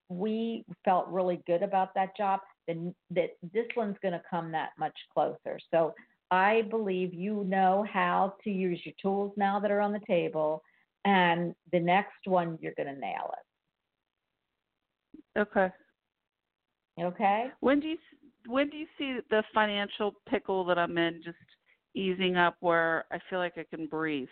we 0.09 0.65
felt 0.83 1.07
really 1.07 1.41
good 1.47 1.63
about 1.63 1.93
that 1.95 2.17
job, 2.17 2.41
then 2.67 2.93
that 3.11 3.29
this 3.53 3.67
one's 3.77 3.95
going 4.01 4.13
to 4.13 4.21
come 4.29 4.51
that 4.51 4.71
much 4.77 4.97
closer. 5.13 5.57
So 5.71 5.95
I 6.31 6.63
believe 6.63 7.13
you 7.13 7.45
know 7.45 7.85
how 7.89 8.33
to 8.43 8.49
use 8.49 8.81
your 8.83 8.95
tools 9.01 9.31
now 9.37 9.59
that 9.61 9.71
are 9.71 9.79
on 9.79 9.93
the 9.93 10.01
table, 10.05 10.61
and 11.05 11.55
the 11.71 11.79
next 11.79 12.25
one 12.25 12.59
you're 12.61 12.73
going 12.75 12.93
to 12.93 12.99
nail 12.99 13.33
it. 13.33 15.39
Okay. 15.39 15.69
Okay. 17.01 17.47
When 17.59 17.79
do 17.79 17.87
you 17.87 17.97
when 18.47 18.69
do 18.69 18.77
you 18.77 18.87
see 18.97 19.19
the 19.29 19.43
financial 19.53 20.15
pickle 20.29 20.63
that 20.65 20.77
I'm 20.77 20.97
in 20.97 21.21
just 21.23 21.37
easing 21.95 22.35
up 22.35 22.55
where 22.59 23.05
I 23.11 23.19
feel 23.29 23.39
like 23.39 23.53
I 23.57 23.65
can 23.75 23.87
breathe? 23.87 24.27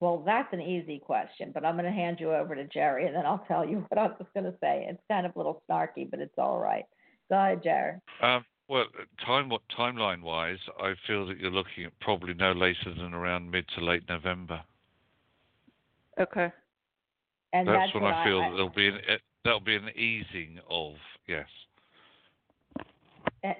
Well, 0.00 0.22
that's 0.24 0.52
an 0.52 0.60
easy 0.60 0.98
question, 0.98 1.50
but 1.52 1.64
I'm 1.64 1.76
going 1.76 1.86
to 1.86 1.90
hand 1.90 2.18
you 2.20 2.32
over 2.32 2.54
to 2.54 2.64
Jerry, 2.64 3.06
and 3.06 3.14
then 3.14 3.24
I'll 3.24 3.44
tell 3.48 3.64
you 3.64 3.84
what 3.88 3.98
I 3.98 4.06
was 4.08 4.26
going 4.34 4.44
to 4.44 4.54
say. 4.60 4.86
It's 4.88 5.00
kind 5.10 5.24
of 5.24 5.34
a 5.34 5.38
little 5.38 5.62
snarky, 5.68 6.10
but 6.10 6.20
it's 6.20 6.36
all 6.36 6.58
right. 6.58 6.84
Go 7.30 7.36
ahead, 7.36 7.62
Jerry. 7.62 7.94
Um, 8.22 8.44
well, 8.68 8.84
time 9.24 9.50
timeline 9.76 10.22
wise, 10.22 10.58
I 10.78 10.94
feel 11.06 11.26
that 11.26 11.38
you're 11.38 11.50
looking 11.50 11.84
at 11.84 11.98
probably 12.00 12.34
no 12.34 12.52
later 12.52 12.94
than 12.96 13.14
around 13.14 13.50
mid 13.50 13.66
to 13.76 13.84
late 13.84 14.02
November. 14.08 14.60
Okay. 16.20 16.52
And 17.52 17.68
that's, 17.68 17.92
that's 17.92 17.94
when 17.94 18.04
I 18.04 18.24
feel 18.24 18.40
I, 18.40 18.50
that 18.50 18.56
there'll 18.56 18.68
be 18.70 18.88
an 18.88 18.98
that'll 19.44 19.60
be 19.60 19.76
an 19.76 19.90
easing 19.96 20.58
of 20.68 20.94
yes. 21.26 21.46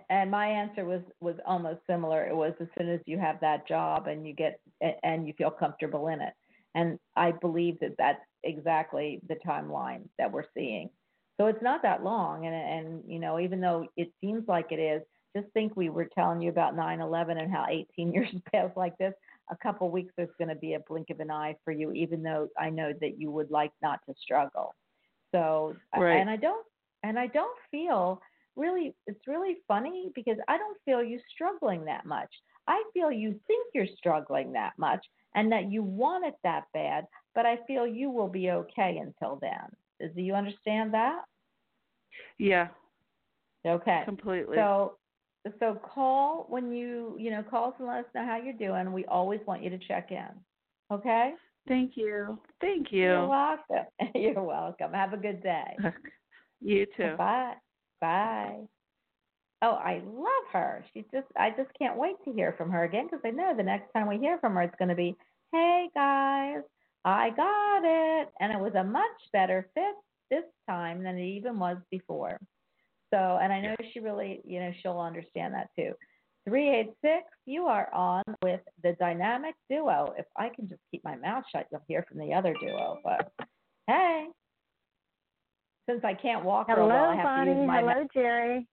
And 0.08 0.30
my 0.30 0.46
answer 0.46 0.84
was 0.84 1.02
was 1.20 1.36
almost 1.46 1.80
similar. 1.86 2.26
It 2.26 2.34
was 2.34 2.54
as 2.58 2.68
soon 2.78 2.88
as 2.88 3.00
you 3.04 3.18
have 3.18 3.38
that 3.40 3.68
job 3.68 4.06
and 4.06 4.26
you 4.26 4.32
get 4.32 4.58
and 5.02 5.26
you 5.26 5.34
feel 5.36 5.50
comfortable 5.50 6.08
in 6.08 6.22
it. 6.22 6.32
And 6.74 6.98
I 7.16 7.32
believe 7.32 7.78
that 7.80 7.94
that's 7.98 8.22
exactly 8.42 9.20
the 9.28 9.36
timeline 9.46 10.08
that 10.18 10.32
we're 10.32 10.46
seeing. 10.54 10.90
So 11.38 11.46
it's 11.46 11.62
not 11.62 11.82
that 11.82 12.02
long. 12.02 12.46
And, 12.46 12.54
and 12.54 13.02
you 13.06 13.18
know, 13.18 13.38
even 13.38 13.60
though 13.60 13.86
it 13.96 14.10
seems 14.20 14.48
like 14.48 14.70
it 14.70 14.80
is, 14.80 15.02
just 15.36 15.52
think 15.52 15.76
we 15.76 15.90
were 15.90 16.08
telling 16.14 16.40
you 16.40 16.48
about 16.48 16.76
9 16.76 17.00
11 17.00 17.38
and 17.38 17.52
how 17.52 17.66
18 17.68 18.12
years 18.14 18.28
passed 18.52 18.76
like 18.76 18.96
this. 18.98 19.12
A 19.50 19.56
couple 19.56 19.90
weeks 19.90 20.14
is 20.16 20.30
going 20.38 20.48
to 20.48 20.54
be 20.54 20.74
a 20.74 20.80
blink 20.88 21.10
of 21.10 21.20
an 21.20 21.30
eye 21.30 21.56
for 21.64 21.72
you, 21.72 21.92
even 21.92 22.22
though 22.22 22.48
I 22.58 22.70
know 22.70 22.94
that 23.00 23.20
you 23.20 23.30
would 23.30 23.50
like 23.50 23.72
not 23.82 24.00
to 24.08 24.14
struggle. 24.18 24.74
So, 25.34 25.74
right. 25.96 26.20
and 26.20 26.30
I 26.30 26.36
don't, 26.36 26.64
and 27.02 27.18
I 27.18 27.26
don't 27.26 27.56
feel 27.70 28.20
really, 28.54 28.94
it's 29.08 29.26
really 29.26 29.56
funny 29.66 30.12
because 30.14 30.36
I 30.46 30.56
don't 30.56 30.78
feel 30.84 31.02
you 31.02 31.18
struggling 31.34 31.84
that 31.86 32.06
much. 32.06 32.30
I 32.68 32.82
feel 32.94 33.10
you 33.10 33.38
think 33.48 33.66
you're 33.74 33.88
struggling 33.98 34.52
that 34.52 34.74
much 34.78 35.04
and 35.34 35.50
that 35.50 35.72
you 35.72 35.82
want 35.82 36.24
it 36.24 36.34
that 36.44 36.64
bad, 36.72 37.06
but 37.34 37.46
I 37.46 37.58
feel 37.66 37.84
you 37.84 38.10
will 38.10 38.28
be 38.28 38.50
okay 38.50 39.00
until 39.02 39.40
then. 39.40 40.12
Do 40.14 40.22
you 40.22 40.34
understand 40.34 40.94
that? 40.94 41.22
Yeah. 42.38 42.68
Okay. 43.66 44.02
Completely. 44.04 44.56
So 44.56 44.98
so 45.60 45.78
call 45.94 46.46
when 46.48 46.72
you 46.72 47.16
you 47.18 47.30
know 47.30 47.42
call 47.42 47.68
us 47.68 47.74
and 47.78 47.88
let 47.88 47.98
us 47.98 48.04
know 48.14 48.24
how 48.24 48.36
you're 48.36 48.54
doing. 48.54 48.92
We 48.92 49.04
always 49.06 49.40
want 49.46 49.62
you 49.62 49.70
to 49.70 49.78
check 49.78 50.10
in. 50.10 50.28
Okay. 50.90 51.32
Thank 51.66 51.92
you. 51.96 52.38
Thank 52.60 52.92
you. 52.92 53.02
You're 53.02 53.26
welcome. 53.26 53.86
You're 54.14 54.42
welcome. 54.42 54.92
Have 54.92 55.12
a 55.12 55.16
good 55.16 55.42
day. 55.42 55.76
you 56.60 56.86
too. 56.96 57.14
Bye. 57.16 57.54
Bye. 58.00 58.60
Oh, 59.62 59.72
I 59.72 60.02
love 60.04 60.52
her. 60.52 60.84
She's 60.92 61.04
just 61.12 61.26
I 61.38 61.50
just 61.50 61.70
can't 61.78 61.96
wait 61.96 62.16
to 62.24 62.32
hear 62.32 62.54
from 62.58 62.70
her 62.70 62.84
again 62.84 63.06
because 63.06 63.22
I 63.24 63.30
know 63.30 63.54
the 63.56 63.62
next 63.62 63.92
time 63.92 64.08
we 64.08 64.18
hear 64.18 64.38
from 64.38 64.54
her 64.54 64.62
it's 64.62 64.74
going 64.78 64.90
to 64.90 64.94
be, 64.94 65.16
"Hey 65.52 65.88
guys, 65.94 66.62
I 67.04 67.30
got 67.30 67.82
it." 67.84 68.28
And 68.40 68.52
it 68.52 68.60
was 68.60 68.74
a 68.74 68.84
much 68.84 69.04
better 69.32 69.70
fit 69.74 69.94
this 70.30 70.44
time 70.68 71.02
than 71.02 71.16
it 71.16 71.24
even 71.24 71.58
was 71.58 71.78
before. 71.90 72.38
So, 73.12 73.38
and 73.40 73.52
I 73.52 73.60
know 73.60 73.74
she 73.92 74.00
really, 74.00 74.42
you 74.44 74.60
know, 74.60 74.72
she'll 74.82 74.98
understand 74.98 75.54
that 75.54 75.70
too. 75.76 75.92
386, 76.48 77.24
you 77.46 77.64
are 77.66 77.92
on 77.94 78.22
with 78.42 78.60
the 78.82 78.92
dynamic 79.00 79.54
duo. 79.70 80.14
If 80.18 80.26
I 80.36 80.50
can 80.54 80.68
just 80.68 80.80
keep 80.90 81.02
my 81.04 81.16
mouth 81.16 81.44
shut, 81.52 81.66
you'll 81.72 81.82
hear 81.88 82.04
from 82.08 82.18
the 82.18 82.34
other 82.34 82.54
duo. 82.60 82.98
But 83.02 83.32
hey, 83.86 84.26
since 85.88 86.02
I 86.04 86.14
can't 86.14 86.44
walk 86.44 86.66
Hello, 86.68 86.86
real 86.86 86.88
well, 86.88 87.10
I 87.10 87.16
have 87.16 87.24
Bonnie. 87.24 87.52
to 87.54 87.58
use 87.60 87.66
my 87.66 87.80
Hello, 87.80 87.94
mouth. 87.94 88.06
Jerry. 88.12 88.66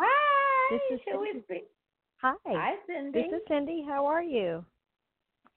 Hi. 0.00 0.76
This 0.76 0.98
is 0.98 1.00
Who 1.12 1.26
Cindy. 1.32 1.64
Hi. 2.22 2.34
Hi, 2.46 2.74
Cindy. 2.86 3.22
This 3.22 3.32
is 3.40 3.42
Cindy. 3.48 3.84
How 3.86 4.06
are 4.06 4.22
you? 4.22 4.64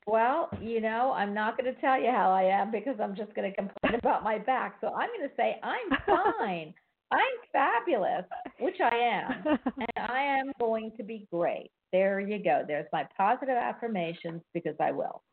Well, 0.07 0.49
you 0.61 0.81
know, 0.81 1.13
I'm 1.15 1.33
not 1.33 1.57
going 1.57 1.73
to 1.73 1.81
tell 1.81 1.99
you 1.99 2.11
how 2.11 2.31
I 2.31 2.43
am 2.43 2.71
because 2.71 2.95
I'm 3.01 3.15
just 3.15 3.33
going 3.33 3.49
to 3.49 3.55
complain 3.55 3.95
about 3.99 4.23
my 4.23 4.37
back. 4.37 4.77
So 4.81 4.87
I'm 4.87 5.09
going 5.17 5.27
to 5.29 5.35
say 5.35 5.59
I'm 5.63 5.97
fine. 6.39 6.73
I'm 7.11 7.19
fabulous, 7.53 8.25
which 8.59 8.77
I 8.81 8.95
am. 8.95 9.59
I 9.97 10.21
am 10.21 10.51
going 10.59 10.91
to 10.97 11.03
be 11.03 11.27
great. 11.31 11.71
There 11.91 12.19
you 12.19 12.43
go. 12.43 12.63
There's 12.67 12.87
my 12.91 13.07
positive 13.17 13.55
affirmations 13.55 14.41
because 14.53 14.75
I 14.81 14.91
will. 14.91 15.23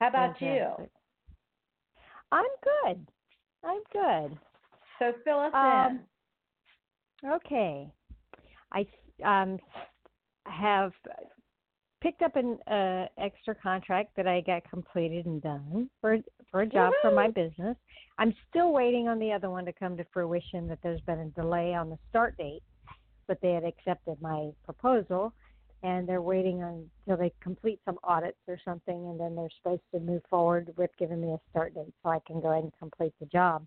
How 0.00 0.08
about 0.08 0.40
you? 0.40 0.66
I'm 2.32 2.44
good. 2.62 3.06
I'm 3.64 3.80
good. 3.92 4.38
So 4.98 5.12
fill 5.24 5.38
us 5.40 5.52
Um, 5.54 6.00
in. 7.22 7.30
Okay. 7.30 7.88
I 8.72 8.86
um 9.24 9.58
have 10.46 10.92
picked 12.02 12.22
up 12.22 12.36
an 12.36 12.58
uh, 12.70 13.06
extra 13.18 13.54
contract 13.54 14.10
that 14.16 14.26
I 14.26 14.40
got 14.40 14.68
completed 14.68 15.26
and 15.26 15.40
done 15.42 15.88
for 16.00 16.18
for 16.50 16.62
a 16.62 16.66
job 16.66 16.92
for 17.00 17.10
my 17.10 17.28
business. 17.28 17.76
I'm 18.18 18.34
still 18.48 18.72
waiting 18.72 19.08
on 19.08 19.18
the 19.18 19.32
other 19.32 19.50
one 19.50 19.64
to 19.64 19.72
come 19.72 19.96
to 19.96 20.04
fruition. 20.12 20.68
That 20.68 20.78
there's 20.82 21.00
been 21.02 21.20
a 21.20 21.40
delay 21.40 21.74
on 21.74 21.88
the 21.90 21.98
start 22.08 22.36
date, 22.36 22.62
but 23.26 23.40
they 23.40 23.52
had 23.52 23.64
accepted 23.64 24.20
my 24.20 24.50
proposal, 24.64 25.32
and 25.82 26.08
they're 26.08 26.22
waiting 26.22 26.62
until 26.62 27.18
they 27.18 27.32
complete 27.40 27.80
some 27.84 27.98
audits 28.02 28.38
or 28.48 28.58
something, 28.64 29.08
and 29.08 29.20
then 29.20 29.34
they're 29.34 29.48
supposed 29.62 29.82
to 29.92 30.00
move 30.00 30.22
forward 30.28 30.72
with 30.76 30.90
giving 30.98 31.20
me 31.20 31.32
a 31.32 31.40
start 31.50 31.74
date 31.74 31.92
so 32.02 32.10
I 32.10 32.20
can 32.26 32.40
go 32.40 32.50
ahead 32.50 32.64
and 32.64 32.72
complete 32.78 33.12
the 33.20 33.26
job. 33.26 33.66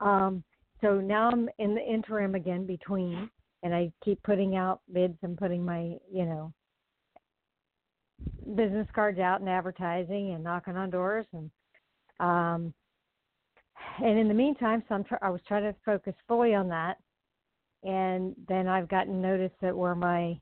Um, 0.00 0.42
so 0.80 1.00
now 1.00 1.30
I'm 1.30 1.48
in 1.58 1.74
the 1.74 1.80
interim 1.80 2.34
again 2.34 2.66
between, 2.66 3.30
and 3.62 3.74
I 3.74 3.90
keep 4.04 4.22
putting 4.22 4.56
out 4.56 4.80
bids 4.92 5.16
and 5.22 5.38
putting 5.38 5.64
my, 5.64 5.96
you 6.12 6.26
know, 6.26 6.52
business 8.56 8.86
cards 8.94 9.18
out 9.18 9.40
and 9.40 9.48
advertising 9.48 10.32
and 10.32 10.44
knocking 10.44 10.76
on 10.76 10.90
doors 10.90 11.26
and 11.32 11.50
um 12.20 12.72
and 13.98 14.18
in 14.18 14.28
the 14.28 14.34
meantime 14.34 14.82
so 14.88 14.94
I'm 14.94 15.04
tr- 15.04 15.22
I 15.22 15.30
was 15.30 15.40
trying 15.48 15.64
to 15.64 15.74
focus 15.84 16.14
fully 16.28 16.54
on 16.54 16.68
that 16.68 16.98
and 17.84 18.34
then 18.48 18.66
I've 18.66 18.88
gotten 18.88 19.20
notice 19.20 19.52
that 19.60 19.76
where 19.76 19.94
my 19.94 20.38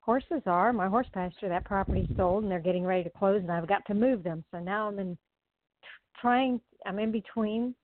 horses 0.00 0.42
are 0.46 0.72
my 0.72 0.86
horse 0.86 1.06
pasture 1.14 1.48
that 1.48 1.64
property's 1.64 2.06
sold 2.16 2.42
and 2.42 2.52
they're 2.52 2.60
getting 2.60 2.84
ready 2.84 3.04
to 3.04 3.10
close 3.10 3.40
and 3.40 3.50
I've 3.50 3.68
got 3.68 3.84
to 3.86 3.94
move 3.94 4.22
them. 4.22 4.44
So 4.50 4.58
now 4.58 4.88
I'm 4.88 4.98
in 4.98 5.16
trying 6.20 6.60
I'm 6.86 6.98
in 6.98 7.10
between 7.12 7.74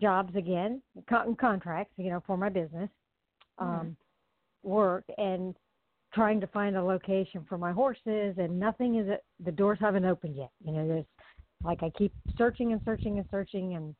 jobs 0.00 0.34
again 0.36 0.82
con- 1.08 1.36
contracts 1.36 1.92
you 1.96 2.10
know 2.10 2.20
for 2.26 2.36
my 2.36 2.48
business 2.48 2.90
um 3.58 3.96
work 4.64 5.04
and 5.18 5.54
trying 6.12 6.40
to 6.40 6.46
find 6.48 6.76
a 6.76 6.82
location 6.82 7.44
for 7.48 7.58
my 7.58 7.72
horses 7.72 8.34
and 8.38 8.58
nothing 8.58 8.96
is 8.96 9.08
the 9.44 9.52
doors 9.52 9.78
haven't 9.80 10.04
opened 10.04 10.36
yet. 10.36 10.50
You 10.64 10.72
know 10.72 10.86
there's 10.86 11.04
like 11.62 11.82
i 11.82 11.90
keep 11.96 12.12
searching 12.36 12.72
and 12.72 12.80
searching 12.84 13.18
and 13.18 13.26
searching 13.30 13.74
and 13.74 13.94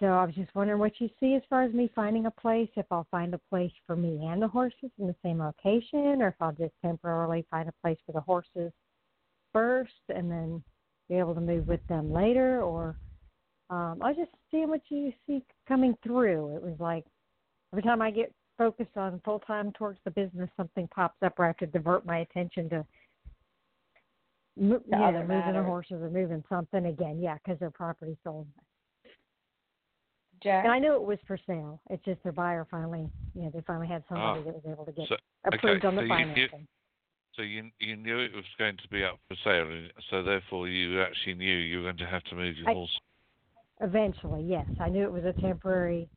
so 0.00 0.06
i 0.06 0.24
was 0.24 0.34
just 0.34 0.54
wondering 0.54 0.78
what 0.78 1.00
you 1.00 1.08
see 1.20 1.34
as 1.34 1.42
far 1.48 1.62
as 1.62 1.72
me 1.72 1.90
finding 1.94 2.26
a 2.26 2.30
place 2.30 2.68
if 2.76 2.86
i'll 2.90 3.06
find 3.10 3.34
a 3.34 3.40
place 3.50 3.72
for 3.86 3.94
me 3.94 4.26
and 4.26 4.42
the 4.42 4.48
horses 4.48 4.90
in 4.98 5.06
the 5.06 5.14
same 5.22 5.38
location 5.38 6.22
or 6.22 6.28
if 6.28 6.34
i'll 6.40 6.52
just 6.52 6.74
temporarily 6.82 7.46
find 7.50 7.68
a 7.68 7.74
place 7.82 7.98
for 8.06 8.12
the 8.12 8.20
horses 8.20 8.72
first 9.52 9.92
and 10.14 10.30
then 10.30 10.62
be 11.08 11.16
able 11.16 11.34
to 11.34 11.40
move 11.40 11.66
with 11.66 11.84
them 11.88 12.12
later 12.12 12.62
or 12.62 12.96
um 13.70 13.98
i 14.02 14.08
was 14.08 14.16
just 14.16 14.30
seeing 14.50 14.68
what 14.68 14.82
you 14.88 15.12
see 15.26 15.44
coming 15.68 15.94
through 16.02 16.56
it 16.56 16.62
was 16.62 16.76
like 16.80 17.04
every 17.72 17.82
time 17.82 18.02
i 18.02 18.10
get 18.10 18.32
focused 18.60 18.94
on 18.96 19.22
full 19.24 19.38
time 19.38 19.72
towards 19.72 19.98
the 20.04 20.10
business, 20.10 20.50
something 20.54 20.86
pops 20.94 21.16
up 21.24 21.38
where 21.38 21.46
I 21.46 21.50
have 21.50 21.56
to 21.58 21.66
divert 21.66 22.04
my 22.04 22.18
attention 22.18 22.68
to, 22.68 22.84
you 24.56 24.78
other 24.94 25.24
moving 25.26 25.54
the 25.54 25.62
horses 25.62 26.02
or 26.02 26.10
moving 26.10 26.44
something 26.46 26.84
again. 26.84 27.20
Yeah, 27.22 27.38
because 27.42 27.58
their 27.58 27.70
property 27.70 28.18
sold. 28.22 28.46
Jack. 30.42 30.64
And 30.64 30.72
I 30.72 30.78
knew 30.78 30.94
it 30.94 31.02
was 31.02 31.18
for 31.26 31.38
sale. 31.46 31.80
It's 31.90 32.04
just 32.04 32.22
their 32.22 32.32
buyer 32.32 32.66
finally, 32.70 33.08
you 33.34 33.42
know, 33.42 33.50
they 33.52 33.60
finally 33.66 33.86
had 33.88 34.02
somebody 34.08 34.40
Ah. 34.40 34.42
that 34.44 34.54
was 34.54 34.62
able 34.66 34.84
to 34.86 34.92
get 34.92 35.08
So, 35.08 35.16
approved 35.44 35.84
okay, 35.84 35.86
on 35.86 35.94
the 35.96 36.00
so 36.00 36.04
you- 36.04 36.12
you- 36.14 36.24
financing. 36.48 36.68
so 37.34 37.42
you 37.42 37.70
you 37.78 37.96
knew 37.96 38.18
it 38.18 38.34
was 38.34 38.44
going 38.58 38.76
to 38.78 38.88
be 38.88 39.04
up 39.04 39.18
for 39.28 39.34
sale, 39.36 39.70
and 39.70 39.92
so 40.08 40.22
therefore 40.22 40.68
you 40.68 41.00
actually 41.02 41.34
knew 41.34 41.56
you 41.56 41.78
were 41.78 41.84
going 41.84 41.96
to 41.98 42.06
have 42.06 42.24
to 42.24 42.34
move 42.34 42.56
your 42.56 42.70
I- 42.70 42.74
horse. 42.74 43.00
Eventually, 43.82 44.42
yes, 44.42 44.66
I 44.78 44.88
knew 44.90 45.04
it 45.04 45.12
was 45.12 45.24
a 45.24 45.32
temporary, 45.34 46.08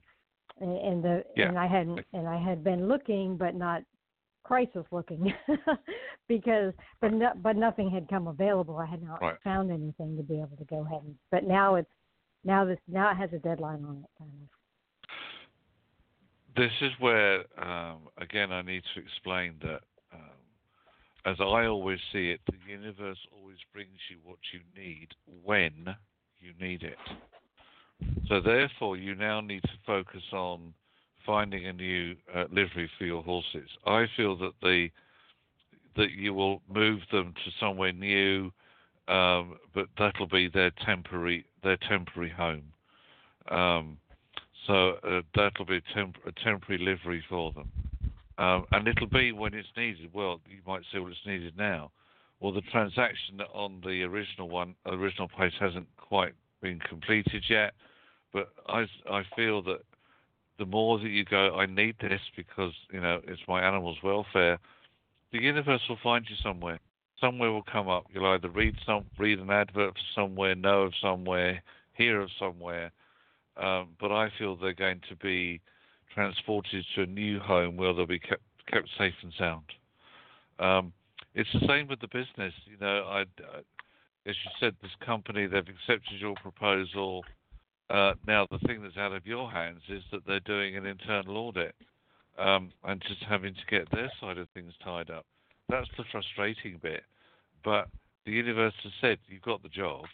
and, 0.60 0.78
and 0.78 1.04
the 1.04 1.26
Yeah. 1.36 1.48
and 1.50 1.58
I 1.60 1.66
hadn't 1.68 2.06
and 2.14 2.28
I 2.28 2.38
had 2.38 2.64
been 2.64 2.88
looking, 2.88 3.38
but 3.38 3.56
not 3.56 3.84
crisis 4.44 4.86
looking, 4.92 5.34
because 6.28 6.74
but 7.02 7.14
no, 7.14 7.32
but 7.38 7.56
nothing 7.56 7.90
had 7.90 8.08
come 8.10 8.28
available. 8.28 8.78
I 8.78 8.86
had 8.86 9.02
not 9.02 9.22
Right. 9.22 9.40
found 9.44 9.72
anything 9.72 10.18
to 10.18 10.24
be 10.24 10.40
able 10.42 10.58
to 10.58 10.66
go 10.66 10.82
ahead 10.86 11.04
and. 11.04 11.16
But 11.32 11.44
now 11.46 11.76
it's 11.76 11.90
now 12.44 12.66
this 12.66 12.80
now 12.88 13.12
it 13.12 13.16
has 13.16 13.32
a 13.34 13.40
deadline 13.40 13.84
on 13.86 14.06
it. 14.22 14.50
This 16.56 16.72
is 16.82 16.92
where, 17.00 17.44
um, 17.60 18.10
again, 18.20 18.52
I 18.52 18.62
need 18.62 18.84
to 18.94 19.02
explain 19.02 19.56
that, 19.64 19.82
um, 20.14 20.38
as 21.26 21.38
I 21.40 21.66
always 21.66 22.00
see 22.12 22.30
it, 22.30 22.42
the 22.46 22.58
universe 22.72 23.18
always 23.32 23.58
brings 23.74 23.98
you 24.12 24.18
what 24.24 24.38
you 24.54 24.60
need 24.80 25.08
when 25.44 25.96
you 26.40 26.54
need 26.60 26.84
it. 26.84 26.98
So, 28.28 28.40
therefore, 28.40 28.98
you 28.98 29.16
now 29.16 29.42
need 29.42 29.64
to 29.64 29.78
focus 29.86 30.22
on 30.32 30.74
finding 31.26 31.66
a 31.66 31.74
new 31.74 32.16
uh, 32.36 32.46
livery 32.52 32.90
for 33.00 33.06
your 33.06 33.24
horses. 33.24 33.70
I 33.86 34.06
feel 34.16 34.38
that 34.38 34.54
the 34.62 34.90
that 35.96 36.12
you 36.12 36.34
will 36.34 36.62
move 36.68 37.02
them 37.12 37.34
to 37.46 37.52
somewhere 37.60 37.94
new, 37.94 38.52
um, 39.08 39.58
but 39.76 39.86
that'll 39.98 40.28
be 40.28 40.48
their 40.48 40.72
temporary 40.84 41.46
their 41.64 41.78
temporary 41.78 42.30
home. 42.30 42.64
Um, 43.50 43.98
so 44.68 44.94
uh, 45.04 45.22
that'll 45.36 45.66
be 45.66 45.78
a, 45.78 45.94
temp- 45.94 46.18
a 46.26 46.32
temporary 46.44 46.84
livery 46.84 47.24
for 47.28 47.52
them. 47.52 47.72
Um, 48.38 48.66
and 48.72 48.88
it'll 48.88 49.08
be 49.08 49.32
when 49.32 49.54
it's 49.54 49.68
needed. 49.78 50.10
Well, 50.14 50.42
you 50.50 50.60
might 50.66 50.82
say, 50.92 51.00
well, 51.00 51.12
it's 51.12 51.20
needed 51.26 51.58
now. 51.58 51.92
Well, 52.40 52.52
the 52.52 52.62
transaction 52.62 53.40
on 53.54 53.82
the 53.86 54.04
original 54.04 54.50
one, 54.50 54.76
original 54.86 55.28
place 55.28 55.54
hasn't 55.60 55.88
quite 55.98 56.34
been 56.62 56.80
completed 56.80 57.44
yet. 57.50 57.74
But 58.34 58.50
I, 58.68 58.86
I 59.10 59.24
feel 59.36 59.62
that 59.64 59.82
the 60.58 60.66
more 60.66 61.00
that 61.00 61.10
you 61.10 61.24
go, 61.26 61.56
I 61.56 61.66
need 61.66 61.96
this 62.02 62.22
because 62.36 62.74
you 62.92 63.00
know 63.00 63.22
it's 63.28 63.42
my 63.48 63.62
animal's 63.62 63.98
welfare. 64.04 64.60
The 65.32 65.42
universe 65.42 65.82
will 65.88 66.00
find 66.04 66.26
you 66.30 66.36
somewhere. 66.44 66.80
Somewhere 67.24 67.54
will 67.54 67.64
come 67.64 67.88
up. 67.88 68.04
You'll 68.14 68.26
either 68.26 68.50
read 68.50 68.76
some, 68.86 69.06
read 69.18 69.40
an 69.40 69.50
advert 69.50 69.94
for 69.94 70.22
somewhere, 70.22 70.56
know 70.56 70.82
of 70.82 70.94
somewhere, 71.02 71.64
hear 71.94 72.20
of 72.20 72.30
somewhere, 72.38 72.92
um, 73.56 73.90
but 73.98 74.12
I 74.12 74.30
feel 74.38 74.58
they're 74.58 74.74
going 74.74 75.00
to 75.08 75.16
be 75.16 75.62
transported 76.14 76.84
to 76.96 77.04
a 77.04 77.06
new 77.06 77.40
home 77.40 77.78
where 77.78 77.94
they'll 77.94 78.06
be 78.06 78.20
kept 78.20 78.44
kept 78.68 78.90
safe 78.98 79.14
and 79.22 79.32
sound. 79.40 79.64
Um, 80.60 80.92
it's 81.34 81.50
the 81.54 81.66
same 81.66 81.88
with 81.88 82.02
the 82.02 82.08
business. 82.08 82.54
You 82.66 82.78
know, 82.82 83.06
I, 83.08 83.20
I, 83.20 83.60
as 84.26 84.36
you 84.44 84.52
said, 84.60 84.76
this 84.82 84.92
company 85.06 85.46
they've 85.46 85.62
accepted 85.62 86.20
your 86.20 86.36
proposal. 86.36 87.24
Uh, 87.90 88.16
now 88.28 88.48
the 88.52 88.60
thing 88.68 88.82
that's 88.82 88.98
out 88.98 89.14
of 89.14 89.26
your 89.26 89.50
hands 89.50 89.82
is 89.88 90.04
that 90.12 90.26
they're 90.28 90.42
doing 90.42 90.76
an 90.76 90.86
internal 90.86 91.38
audit 91.38 91.74
um, 92.38 92.72
and 92.84 93.02
just 93.08 93.24
having 93.30 93.54
to 93.54 93.66
get 93.70 93.90
their 93.92 94.12
side 94.20 94.38
of 94.38 94.50
things 94.50 94.74
tied 94.84 95.10
up. 95.10 95.26
That's 95.70 95.90
the 95.98 96.04
frustrating 96.12 96.80
bit. 96.82 97.04
But 97.64 97.88
the 98.26 98.32
universe 98.32 98.74
has 98.84 98.92
said 99.02 99.18
you've 99.28 99.42
got 99.42 99.62
the 99.64 99.70
job. 99.70 100.06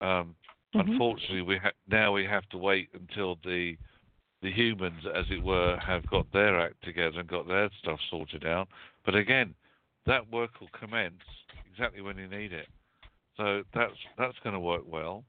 Um, 0.00 0.34
Mhm. 0.74 0.90
Unfortunately, 0.90 1.42
we 1.42 1.56
ha- 1.56 1.72
now 1.86 2.12
we 2.12 2.24
have 2.24 2.46
to 2.50 2.58
wait 2.58 2.90
until 2.92 3.36
the 3.36 3.76
the 4.42 4.52
humans, 4.52 5.06
as 5.06 5.24
it 5.30 5.42
were, 5.42 5.76
have 5.78 6.06
got 6.08 6.30
their 6.30 6.60
act 6.60 6.82
together 6.82 7.20
and 7.20 7.28
got 7.28 7.48
their 7.48 7.70
stuff 7.78 7.98
sorted 8.10 8.44
out. 8.44 8.68
But 9.04 9.14
again, 9.14 9.54
that 10.04 10.28
work 10.30 10.60
will 10.60 10.68
commence 10.68 11.22
exactly 11.70 12.02
when 12.02 12.18
you 12.18 12.28
need 12.28 12.52
it. 12.52 12.68
So 13.36 13.64
that's 13.72 13.96
that's 14.18 14.38
going 14.40 14.52
to 14.52 14.60
work 14.60 14.82
well. 14.86 15.24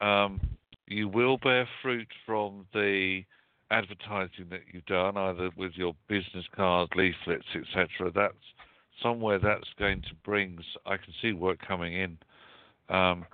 Um, 0.00 0.40
you 0.86 1.08
will 1.08 1.36
bear 1.38 1.68
fruit 1.82 2.08
from 2.24 2.66
the 2.72 3.24
advertising 3.70 4.48
that 4.50 4.60
you've 4.72 4.86
done, 4.86 5.16
either 5.16 5.50
with 5.56 5.72
your 5.74 5.94
business 6.08 6.46
cards, 6.54 6.92
leaflets, 6.94 7.46
etc. 7.54 8.12
That's 8.14 8.53
somewhere 9.02 9.38
that's 9.38 9.68
going 9.78 10.02
to 10.02 10.14
bring. 10.24 10.58
I 10.86 10.96
can 10.96 11.12
see 11.20 11.32
work 11.32 11.58
coming 11.66 11.94
in. 11.94 12.18
Um, 12.88 13.24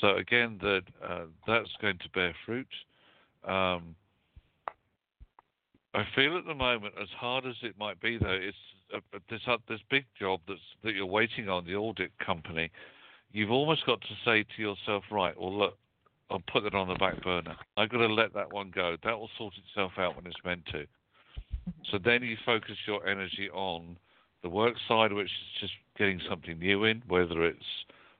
so 0.00 0.16
again, 0.16 0.58
that 0.62 0.82
uh, 1.06 1.24
that's 1.46 1.70
going 1.80 1.98
to 1.98 2.08
bear 2.10 2.34
fruit. 2.46 2.68
Um, 3.44 3.94
I 5.94 6.04
feel 6.14 6.36
at 6.36 6.44
the 6.44 6.54
moment, 6.54 6.94
as 7.00 7.08
hard 7.18 7.46
as 7.46 7.54
it 7.62 7.74
might 7.78 8.00
be, 8.00 8.18
though, 8.18 8.28
it's 8.30 8.56
uh, 8.94 8.98
uh, 9.14 9.18
this 9.30 9.40
uh, 9.46 9.56
this 9.68 9.80
big 9.90 10.04
job 10.18 10.40
that's 10.46 10.60
that 10.84 10.94
you're 10.94 11.06
waiting 11.06 11.48
on 11.48 11.64
the 11.64 11.74
audit 11.74 12.12
company. 12.24 12.70
You've 13.32 13.50
almost 13.50 13.84
got 13.86 14.00
to 14.00 14.14
say 14.24 14.44
to 14.56 14.62
yourself, 14.62 15.04
right? 15.10 15.38
Well, 15.38 15.56
look, 15.56 15.78
I'll 16.30 16.42
put 16.52 16.64
that 16.64 16.74
on 16.74 16.88
the 16.88 16.94
back 16.94 17.22
burner. 17.22 17.56
I've 17.76 17.90
got 17.90 17.98
to 17.98 18.06
let 18.06 18.32
that 18.34 18.52
one 18.52 18.70
go. 18.74 18.96
That 19.04 19.18
will 19.18 19.30
sort 19.36 19.54
itself 19.66 19.92
out 19.98 20.16
when 20.16 20.26
it's 20.26 20.44
meant 20.44 20.64
to. 20.72 20.86
So 21.90 21.98
then 22.02 22.22
you 22.22 22.36
focus 22.44 22.76
your 22.86 23.06
energy 23.06 23.50
on 23.50 23.98
the 24.42 24.48
work 24.48 24.74
side, 24.86 25.12
which 25.12 25.26
is 25.26 25.60
just 25.60 25.72
getting 25.96 26.20
something 26.28 26.58
new 26.58 26.84
in, 26.84 27.02
whether 27.08 27.44
it's 27.44 27.58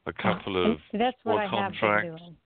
a 0.07 0.13
couple 0.13 0.65
And 0.65 0.75
of 0.75 0.79
that's 0.93 1.17
what 1.25 1.39
I 1.45 1.49
contracts. 1.49 2.19
doing. 2.19 2.37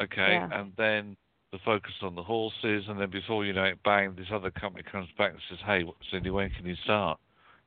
Okay, 0.00 0.34
Yeah. 0.34 0.48
and 0.52 0.72
then 0.76 1.16
the 1.52 1.58
focus 1.64 1.92
on 2.02 2.14
the 2.14 2.22
horses, 2.22 2.84
and 2.88 2.98
then 2.98 3.10
before 3.10 3.44
you 3.44 3.52
know 3.52 3.64
it, 3.64 3.82
bang, 3.84 4.14
this 4.16 4.28
other 4.32 4.50
company 4.50 4.82
comes 4.90 5.08
back 5.18 5.32
and 5.32 5.40
says, 5.50 5.58
"Hey, 5.66 5.84
Cindy, 6.10 6.30
when 6.30 6.50
can 6.50 6.64
you 6.66 6.76
start?" 6.76 7.18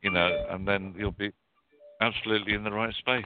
You 0.01 0.09
know, 0.09 0.45
and 0.49 0.67
then 0.67 0.95
you'll 0.97 1.11
be 1.11 1.31
absolutely 2.01 2.53
in 2.53 2.63
the 2.63 2.71
right 2.71 2.93
space. 2.95 3.25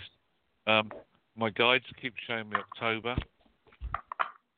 Um, 0.67 0.91
my 1.37 1.49
guides 1.49 1.85
keep 2.01 2.13
showing 2.27 2.49
me 2.49 2.57
October 2.57 3.15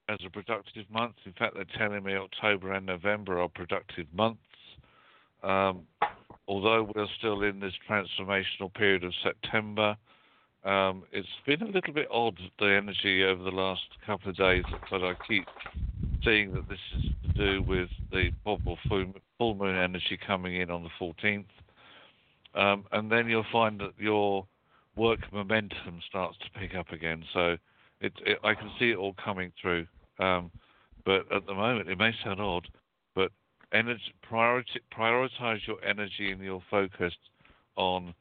as 0.10 0.18
a 0.26 0.30
productive 0.30 0.90
month. 0.90 1.16
In 1.26 1.34
fact, 1.34 1.54
they're 1.56 1.66
telling 1.78 2.04
me 2.04 2.16
October 2.16 2.74
and 2.74 2.86
November 2.86 3.40
are 3.40 3.48
productive 3.48 4.08
months. 4.14 4.40
um, 5.44 5.88
although 6.48 6.90
we're 6.96 7.08
still 7.18 7.42
in 7.44 7.60
this 7.60 7.74
transformational 7.90 8.74
period 8.74 9.04
of 9.04 9.14
September, 9.24 9.96
um, 10.64 11.04
it's 11.12 11.28
been 11.46 11.62
a 11.64 11.72
little 11.72 11.94
bit 11.94 12.08
odd 12.12 12.38
the 12.60 12.66
energy 12.66 13.24
over 13.24 13.44
the 13.44 13.50
last 13.50 13.82
couple 14.06 14.30
of 14.30 14.38
days, 14.38 14.64
but 14.90 15.04
I 15.04 15.14
keep 15.28 15.48
seeing 16.24 16.54
that 16.54 16.70
this 16.70 16.80
is 16.98 17.06
to 17.24 17.34
do 17.34 17.64
with 17.64 17.90
the 18.12 18.30
full 18.46 19.56
moon 19.56 19.76
energy 19.76 20.20
coming 20.26 20.56
in 20.56 20.70
on 20.70 20.84
the 20.84 20.90
14th, 21.00 21.46
um, 22.54 22.86
and 22.92 23.12
then 23.12 23.28
you'll 23.28 23.46
find 23.52 23.80
that 23.80 23.94
your 23.98 24.46
work 24.96 25.20
momentum 25.32 26.00
starts 26.08 26.38
to 26.40 26.60
pick 26.60 26.76
up 26.76 26.92
again. 26.92 27.24
So 27.34 27.58
it, 28.02 28.14
it, 28.26 28.38
I 28.44 28.54
can 28.54 28.70
see 28.78 28.92
it 28.92 28.98
all 28.98 29.16
coming 29.24 29.52
through. 29.60 29.88
Um, 30.20 30.52
but 31.06 31.32
at 31.32 31.46
the 31.48 31.54
moment, 31.54 31.90
it 31.90 31.98
may 31.98 32.12
sound 32.24 32.40
odd, 32.40 32.68
energy, 33.74 34.14
priority, 34.22 34.80
prioritize 34.98 35.60
your 35.68 35.84
energy 35.84 36.32
and 36.32 36.42
your 36.42 36.62
focus 36.70 37.14
on 37.76 38.14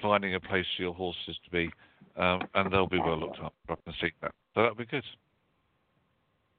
finding 0.00 0.34
a 0.34 0.40
place 0.40 0.66
for 0.76 0.82
your 0.82 0.94
horses 0.94 1.38
to 1.44 1.50
be, 1.50 1.70
um, 2.16 2.40
and 2.54 2.72
they'll 2.72 2.86
be 2.86 2.98
well 2.98 3.18
looked 3.18 3.38
after. 3.42 3.54
I 3.70 3.74
can 3.84 3.94
see 4.00 4.12
that. 4.22 4.32
So 4.54 4.62
that'll 4.62 4.74
be 4.74 4.86
good. 4.86 5.04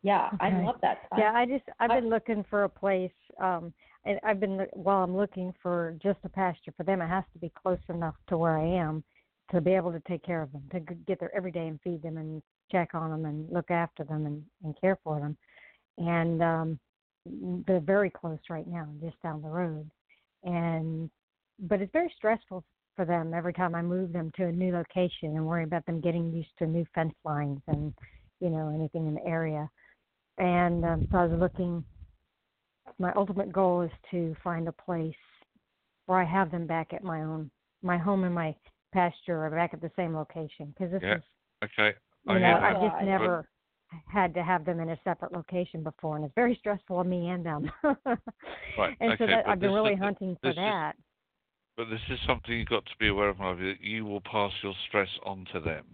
Yeah, 0.02 0.30
I 0.39 0.50
love 0.64 0.78
that. 0.82 1.00
Yeah, 1.18 1.34
I 1.34 1.45
just 1.45 1.66
I've 1.80 1.91
I- 1.91 2.00
been 2.00 2.10
looking 2.10 2.45
for 2.50 2.64
a 2.64 2.70
place, 2.70 3.12
um, 3.39 3.74
and 4.06 4.20
I've 4.24 4.39
been 4.39 4.66
while 4.74 5.04
I'm 5.04 5.16
looking 5.16 5.54
for 5.62 5.95
just 6.02 6.20
a 6.24 6.30
pasture 6.30 6.74
for 6.78 6.84
them. 6.84 7.02
It 7.02 7.08
has 7.08 7.26
to 7.34 7.39
be 7.39 7.52
close 7.62 7.80
enough 7.89 8.16
to 8.30 8.38
where 8.38 8.58
I 8.58 8.66
am 8.66 9.04
to 9.52 9.62
be 9.62 9.72
able 9.72 9.91
to 9.91 10.00
take 10.02 10.24
care 10.24 10.41
of 10.41 10.52
them, 10.52 10.64
to 10.72 10.80
get 10.80 11.20
there 11.20 11.36
every 11.36 11.52
day 11.52 11.68
and 11.68 11.80
feed 11.82 12.02
them 12.02 12.18
and 12.18 12.41
check 12.72 12.93
on 12.93 13.10
them 13.10 13.26
and 13.26 13.52
look 13.52 13.72
after 13.72 14.04
them 14.04 14.26
and, 14.26 14.43
and 14.64 14.80
care 14.80 14.97
for 15.04 15.20
them. 15.20 15.36
And 15.97 16.41
um, 16.41 16.80
they're 17.26 17.80
very 17.80 18.09
close 18.09 18.39
right 18.49 18.67
now, 18.67 18.88
just 19.01 19.22
down 19.22 19.41
the 19.41 19.49
road. 19.49 19.89
And 20.43 21.09
but 21.59 21.82
it's 21.82 21.91
very 21.91 22.13
stressful 22.15 22.63
for 22.95 23.05
them 23.05 23.34
every 23.34 23.53
time 23.53 23.76
I 23.76 23.82
move 23.82 24.13
them 24.13 24.32
to 24.38 24.45
a 24.45 24.51
new 24.51 24.74
location 24.74 25.36
and 25.36 25.45
worry 25.45 25.63
about 25.63 25.86
them 25.86 25.99
getting 25.99 26.32
used 26.32 26.49
to 26.59 26.65
new 26.65 26.86
fence 26.95 27.13
lines 27.26 27.61
and 27.67 27.93
you 28.39 28.49
know 28.49 28.72
anything 28.74 29.07
in 29.07 29.15
the 29.15 29.26
area 29.26 29.70
and 30.39 30.86
um, 30.86 31.07
so 31.11 31.17
I 31.17 31.26
was 31.26 31.39
looking. 31.39 31.84
My 32.97 33.13
ultimate 33.15 33.51
goal 33.51 33.82
is 33.82 33.91
to 34.11 34.36
find 34.43 34.67
a 34.67 34.72
place 34.72 35.13
where 36.05 36.20
I 36.20 36.26
have 36.26 36.49
them 36.49 36.65
back 36.65 36.93
at 36.93 37.03
my 37.03 37.22
own, 37.22 37.51
my 37.84 37.97
home 37.97 38.24
and 38.24 38.34
my 38.34 38.55
pasture 38.93 39.45
are 39.45 39.49
back 39.51 39.74
at 39.74 39.82
the 39.82 39.91
same 39.95 40.15
location 40.15 40.74
because 40.74 40.91
this 40.91 41.01
Yeah, 41.03 41.17
is, 41.17 41.24
Okay. 41.63 41.93
you 42.26 42.39
know, 42.39 42.57
I 42.57 42.74
just 42.74 43.05
never 43.05 43.47
had 44.08 44.34
to 44.36 44.44
have 44.44 44.66
them 44.66 44.80
in 44.80 44.90
a 44.90 45.00
separate 45.04 45.32
location 45.34 45.84
before, 45.84 46.16
and 46.16 46.26
it's 46.26 46.36
very 46.36 46.56
stressful 46.60 46.98
on 46.98 47.10
me 47.10 47.30
and 47.30 47.46
them. 47.46 47.72
Right, 48.78 48.96
And 49.02 49.16
so 49.18 49.26
okay, 49.26 49.34
that 49.34 49.48
I've 49.48 49.60
been 49.60 49.74
really 49.74 49.94
is- 49.94 50.00
hunting 50.00 50.36
for 50.42 50.50
this 50.50 50.54
is- 50.54 50.58
that. 50.58 50.96
But 51.78 51.90
this 51.90 52.02
is 52.10 52.20
something 52.28 52.52
you've 52.54 52.68
got 52.68 52.86
to 52.88 52.98
be 53.00 53.08
aware 53.08 53.30
of, 53.30 53.38
Marvy, 53.38 53.72
that 53.74 53.82
you 53.82 54.04
will 54.06 54.20
pass 54.20 54.52
your 54.62 54.74
stress 54.90 55.08
on 55.26 55.46
to 55.54 55.62
them 55.62 55.86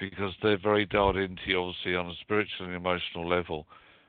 because 0.00 0.32
they're 0.42 0.56
very 0.58 0.86
dialed 0.86 1.18
into 1.18 1.42
you, 1.46 1.58
obviously, 1.60 1.94
on 1.96 2.06
a 2.08 2.14
spiritual 2.22 2.64
and 2.66 2.74
emotional 2.74 3.28
level. 3.28 3.66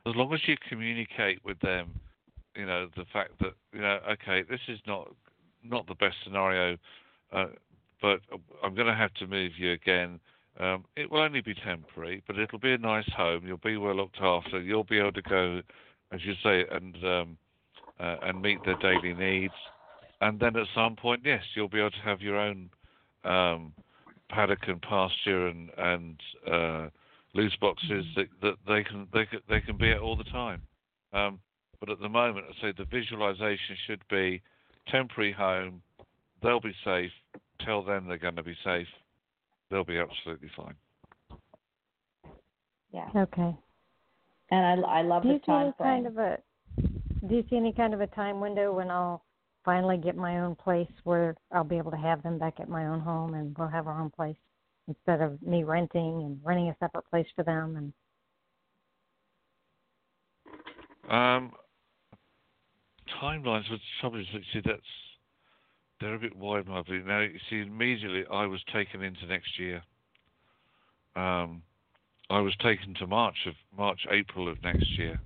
As 0.08 0.16
long 0.16 0.34
as 0.34 0.40
you 0.48 0.56
communicate 0.70 1.44
with 1.44 1.60
them, 1.60 1.90
you 2.56 2.66
know, 2.66 2.88
the 2.96 3.04
fact 3.12 3.32
that, 3.42 3.54
you 3.74 3.82
know, 3.82 4.00
okay, 4.12 4.44
this 4.50 4.62
is 4.70 4.80
not 4.88 5.10
not 5.62 5.86
the 5.88 5.96
best 5.96 6.16
scenario, 6.24 6.78
uh, 7.34 7.48
but 8.02 8.22
I'm 8.64 8.74
going 8.74 8.88
to 8.88 8.96
have 8.96 9.14
to 9.16 9.28
move 9.28 9.52
you 9.58 9.74
again. 9.74 10.22
Um, 10.60 10.86
it 10.98 11.10
will 11.10 11.22
only 11.22 11.42
be 11.42 11.54
temporary, 11.54 12.22
but 12.28 12.38
it'll 12.38 12.60
be 12.60 12.74
a 12.74 12.78
nice 12.78 13.10
home. 13.16 13.48
You'll 13.48 13.58
be 13.58 13.78
well 13.78 13.96
looked 13.96 14.20
after. 14.22 14.60
You'll 14.62 14.84
be 14.84 15.00
able 15.00 15.14
to 15.14 15.22
go, 15.22 15.62
as 16.12 16.20
you 16.26 16.34
say, 16.44 16.66
and 16.70 16.96
um, 17.06 17.38
uh, 18.00 18.16
and 18.24 18.42
meet 18.42 18.60
their 18.66 18.78
daily 18.78 19.14
needs 19.14 19.54
and 20.22 20.40
then 20.40 20.56
at 20.56 20.68
some 20.76 20.96
point, 20.96 21.22
yes, 21.24 21.44
you'll 21.56 21.70
be 21.70 21.80
able 21.80 21.92
to 21.92 22.02
have 22.04 22.22
your 22.22 22.38
own 22.38 22.70
um, 23.24 23.74
paddock 24.30 24.68
and 24.68 24.82
pasture 24.82 25.48
and 25.48 25.70
and 25.78 26.20
uh, 26.52 26.90
loose 27.34 27.56
boxes 27.62 28.06
that, 28.16 28.28
that 28.42 28.56
they 28.68 28.84
can 28.84 29.08
they 29.14 29.26
can 29.26 29.40
they 29.48 29.62
can 29.62 29.78
be 29.78 29.92
at 29.92 30.00
all 30.00 30.16
the 30.16 30.24
time. 30.26 30.62
Um, 31.14 31.40
but 31.80 31.90
at 31.90 32.00
the 32.00 32.10
moment, 32.10 32.48
I 32.50 32.62
say 32.62 32.74
the 32.78 32.86
visualization 32.86 33.78
should 33.88 34.02
be 34.10 34.42
temporary 34.90 35.32
home. 35.32 35.82
They'll 36.44 36.60
be 36.60 36.76
safe. 36.84 37.12
Tell 37.66 37.82
them 37.82 38.08
they're 38.08 38.18
going 38.18 38.36
to 38.36 38.44
be 38.44 38.58
safe. 38.64 38.88
They'll 39.70 39.84
be 39.84 39.98
absolutely 40.00 40.50
fine. 40.56 40.76
yeah, 42.92 43.08
Okay. 43.16 43.56
and 44.52 44.86
I, 44.86 45.00
I 45.00 45.02
love 45.04 45.24
Do 45.24 45.30
the 45.30 45.34
you 45.36 45.40
see 45.46 45.52
any 45.52 45.60
time 45.66 45.74
frame. 45.78 46.04
kind 46.04 46.08
of 46.08 46.18
a 46.18 46.38
do 47.28 47.36
you 47.36 47.44
see 47.50 47.58
any 47.58 47.74
kind 47.74 47.94
of 47.94 48.02
a 48.02 48.08
time 48.08 48.40
window 48.40 48.74
when 48.74 48.90
I'll 48.90 49.24
finally 49.66 49.98
get 49.98 50.16
my 50.16 50.40
own 50.40 50.56
place 50.56 50.90
where 51.04 51.36
I'll 51.52 51.64
be 51.64 51.78
able 51.78 51.92
to 51.92 51.98
have 51.98 52.24
them 52.24 52.40
back 52.40 52.60
at 52.60 52.70
my 52.70 52.88
own 52.88 53.00
home 53.00 53.34
and 53.34 53.56
we'll 53.58 53.68
have 53.68 53.88
our 53.88 54.02
own 54.02 54.10
place 54.10 54.38
instead 54.88 55.22
of 55.22 55.42
me 55.42 55.64
renting 55.64 56.24
and 56.24 56.40
renting 56.44 56.70
a 56.70 56.76
separate 56.80 57.08
place 57.10 57.28
for 57.36 57.44
them 57.44 57.76
and 57.76 57.94
Um, 61.10 61.52
timelines 63.22 63.70
with 63.72 63.82
trouble 64.00 64.20
is 64.20 64.28
that 64.34 64.42
see 64.54 64.62
that's 64.64 64.82
they're 66.00 66.16
a 66.16 66.20
bit 66.20 66.36
wide, 66.36 66.68
Marvin. 66.68 67.06
Now 67.06 67.22
you 67.22 67.40
see, 67.50 67.62
immediately 67.62 68.24
I 68.32 68.46
was 68.46 68.62
taken 68.74 69.04
into 69.04 69.26
next 69.26 69.60
year. 69.60 69.82
Um, 71.16 71.62
I 72.30 72.40
was 72.40 72.56
taken 72.62 72.94
to 72.96 73.08
March 73.08 73.38
of 73.48 73.54
March, 73.78 74.02
April 74.12 74.48
of 74.50 74.62
next 74.64 74.90
year. 74.98 75.20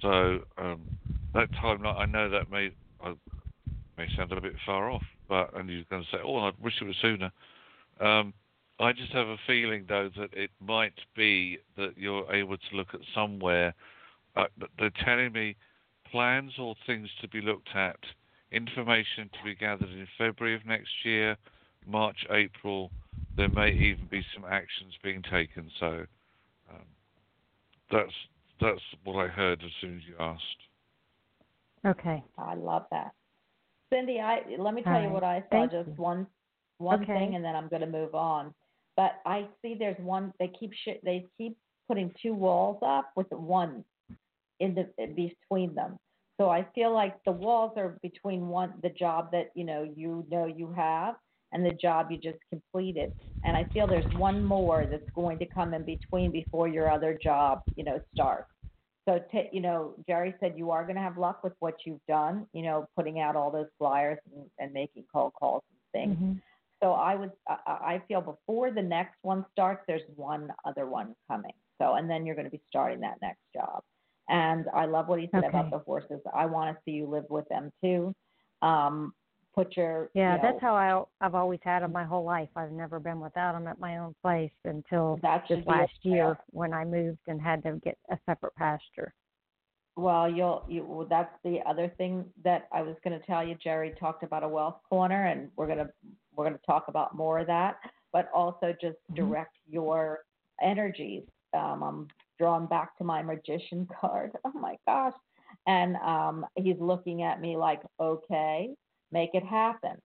So 0.00 0.40
um, 0.56 0.82
that 1.34 1.50
timeline, 1.52 1.98
I 1.98 2.06
know 2.06 2.30
that 2.30 2.50
may 2.50 2.70
I, 3.02 3.14
may 3.98 4.08
sound 4.16 4.32
a 4.32 4.40
bit 4.40 4.54
far 4.64 4.90
off, 4.90 5.04
but 5.28 5.54
and 5.56 5.68
you're 5.68 5.84
going 5.90 6.02
to 6.02 6.08
say, 6.10 6.22
"Oh, 6.24 6.38
I 6.38 6.52
wish 6.60 6.74
it 6.80 6.84
was 6.84 6.96
sooner." 7.02 7.30
Um, 8.00 8.32
I 8.78 8.92
just 8.92 9.12
have 9.12 9.28
a 9.28 9.36
feeling, 9.46 9.84
though, 9.86 10.08
that 10.16 10.32
it 10.32 10.50
might 10.58 10.94
be 11.14 11.58
that 11.76 11.98
you're 11.98 12.32
able 12.32 12.56
to 12.56 12.76
look 12.76 12.94
at 12.94 13.00
somewhere 13.14 13.74
uh, 14.36 14.44
they're 14.78 14.90
telling 15.04 15.32
me 15.32 15.56
plans 16.10 16.52
or 16.58 16.74
things 16.86 17.08
to 17.20 17.28
be 17.28 17.40
looked 17.40 17.70
at, 17.74 17.98
information 18.52 19.30
to 19.32 19.44
be 19.44 19.54
gathered 19.54 19.90
in 19.90 20.06
February 20.18 20.56
of 20.56 20.66
next 20.66 20.90
year, 21.04 21.36
March, 21.86 22.26
April. 22.30 22.90
There 23.36 23.48
may 23.48 23.70
even 23.70 24.06
be 24.10 24.22
some 24.34 24.44
actions 24.44 24.94
being 25.02 25.22
taken. 25.22 25.70
So 25.78 26.04
um, 26.70 26.86
that's 27.90 28.12
that's 28.60 28.80
what 29.04 29.24
I 29.24 29.28
heard 29.28 29.62
as 29.64 29.70
soon 29.80 29.96
as 29.96 30.02
you 30.06 30.14
asked. 30.18 30.42
okay. 31.86 32.22
I 32.38 32.54
love 32.54 32.86
that. 32.90 33.12
Cindy, 33.92 34.20
I 34.20 34.42
let 34.58 34.74
me 34.74 34.82
tell 34.82 34.94
All 34.94 35.02
you 35.02 35.10
what 35.10 35.24
I 35.24 35.40
saw. 35.40 35.46
Thank 35.50 35.72
just 35.72 35.88
you. 35.88 35.94
one 35.96 36.26
one 36.78 37.02
Okay. 37.02 37.14
thing, 37.14 37.34
and 37.34 37.44
then 37.44 37.56
I'm 37.56 37.68
going 37.68 37.82
to 37.82 37.88
move 37.88 38.14
on. 38.14 38.54
But 38.96 39.20
I 39.24 39.46
see 39.62 39.76
there's 39.78 39.98
one. 39.98 40.32
They 40.38 40.48
keep 40.48 40.72
sh- 40.72 41.00
they 41.04 41.26
keep 41.38 41.56
putting 41.88 42.12
two 42.22 42.34
walls 42.34 42.78
up 42.82 43.10
with 43.16 43.30
one 43.30 43.84
in 44.60 44.74
the 44.74 44.88
in 45.02 45.14
between 45.14 45.74
them. 45.74 45.98
So 46.40 46.48
I 46.48 46.66
feel 46.74 46.92
like 46.94 47.22
the 47.24 47.32
walls 47.32 47.72
are 47.76 47.98
between 48.02 48.48
one 48.48 48.72
the 48.82 48.88
job 48.88 49.30
that 49.32 49.50
you 49.54 49.64
know 49.64 49.82
you 49.94 50.24
know 50.30 50.46
you 50.46 50.72
have 50.72 51.16
and 51.52 51.66
the 51.66 51.72
job 51.72 52.10
you 52.10 52.16
just 52.16 52.38
completed. 52.48 53.12
And 53.44 53.56
I 53.56 53.64
feel 53.74 53.86
there's 53.86 54.10
one 54.10 54.42
more 54.42 54.86
that's 54.86 55.10
going 55.14 55.38
to 55.40 55.46
come 55.46 55.74
in 55.74 55.84
between 55.84 56.32
before 56.32 56.66
your 56.66 56.90
other 56.90 57.18
job 57.22 57.60
you 57.76 57.84
know 57.84 58.00
starts. 58.14 58.48
So, 59.06 59.18
ta 59.32 59.40
you 59.52 59.60
know, 59.60 59.94
Jerry 60.06 60.34
said 60.40 60.54
you 60.56 60.70
are 60.70 60.84
going 60.84 60.96
to 60.96 61.02
have 61.02 61.18
luck 61.18 61.44
with 61.44 61.52
what 61.58 61.74
you've 61.84 62.04
done, 62.08 62.46
you 62.54 62.62
know, 62.62 62.86
putting 62.96 63.20
out 63.20 63.36
all 63.36 63.50
those 63.50 63.68
flyers 63.78 64.18
and, 64.34 64.46
and 64.58 64.72
making 64.72 65.04
cold 65.12 65.32
calls 65.38 65.62
and 65.70 65.78
things. 65.92 66.18
Mhm. 66.22 66.40
So 66.82 66.92
I 66.92 67.16
would, 67.16 67.32
I, 67.48 67.56
I 67.66 68.02
feel 68.08 68.22
before 68.22 68.70
the 68.70 68.82
next 68.82 69.16
one 69.22 69.44
starts, 69.52 69.82
there's 69.86 70.08
one 70.16 70.50
other 70.64 70.86
one 70.86 71.14
coming. 71.28 71.52
So, 71.80 71.94
and 71.94 72.08
then 72.08 72.24
you're 72.24 72.34
going 72.34 72.46
to 72.46 72.50
be 72.50 72.62
starting 72.68 73.00
that 73.00 73.20
next 73.20 73.42
job. 73.54 73.82
And 74.30 74.66
I 74.72 74.86
love 74.86 75.08
what 75.08 75.18
he 75.18 75.28
said 75.32 75.44
about 75.44 75.70
the 75.70 75.78
horses. 75.80 76.20
I 76.32 76.46
want 76.46 76.74
to 76.74 76.82
see 76.84 76.92
you 76.92 77.06
live 77.06 77.24
with 77.28 77.48
them 77.48 77.72
too. 77.82 78.14
Um, 78.62 79.12
put 79.54 79.76
your, 79.76 80.10
Yeah, 80.14 80.36
you 80.36 80.36
know, 80.36 80.42
that's 80.42 80.60
how 80.60 80.74
I 81.20 81.24
I've 81.26 81.34
always 81.34 81.58
had 81.64 81.82
them 81.82 81.92
my 81.92 82.04
whole 82.04 82.24
life. 82.24 82.48
I've 82.54 82.70
never 82.70 83.00
been 83.00 83.18
without 83.18 83.52
them 83.52 83.66
at 83.66 83.80
my 83.80 83.98
own 83.98 84.14
place 84.22 84.52
until 84.64 85.18
this 85.48 85.66
last 85.66 85.92
year 86.02 86.38
when 86.52 86.72
I 86.72 86.84
moved 86.84 87.18
and 87.26 87.40
had 87.40 87.62
to 87.64 87.80
get 87.84 87.98
a 88.10 88.18
separate 88.24 88.54
pasture. 88.54 89.12
Well, 89.96 90.30
you'll, 90.30 90.64
you, 90.68 90.84
well, 90.84 91.06
that's 91.10 91.34
the 91.42 91.58
other 91.66 91.92
thing 91.98 92.24
that 92.44 92.68
I 92.72 92.82
was 92.82 92.94
going 93.02 93.18
to 93.18 93.26
tell 93.26 93.44
you. 93.44 93.56
Jerry 93.56 93.92
talked 93.98 94.22
about 94.22 94.44
a 94.44 94.48
wealth 94.48 94.76
corner, 94.88 95.26
and 95.26 95.50
we're 95.56 95.66
going 95.66 95.78
to, 95.78 95.90
we're 96.34 96.48
to 96.48 96.58
talk 96.64 96.86
about 96.86 97.16
more 97.16 97.40
of 97.40 97.48
that, 97.48 97.78
but 98.12 98.30
also 98.32 98.72
just 98.80 98.96
Mhm. 99.10 99.16
direct 99.16 99.56
your 99.68 100.20
energies. 100.62 101.24
Um, 101.52 101.82
I'm 101.82 102.08
drawn 102.40 102.66
back 102.66 102.96
to 102.98 103.04
my 103.04 103.22
magician 103.22 103.86
card. 104.00 104.32
Oh 104.44 104.58
my 104.58 104.76
gosh. 104.86 105.14
And 105.66 105.96
um, 105.96 106.46
he's 106.56 106.80
looking 106.80 107.22
at 107.22 107.40
me 107.40 107.56
like, 107.56 107.82
okay, 108.00 108.70
make 109.12 109.30
it 109.34 109.44
happen. 109.44 109.96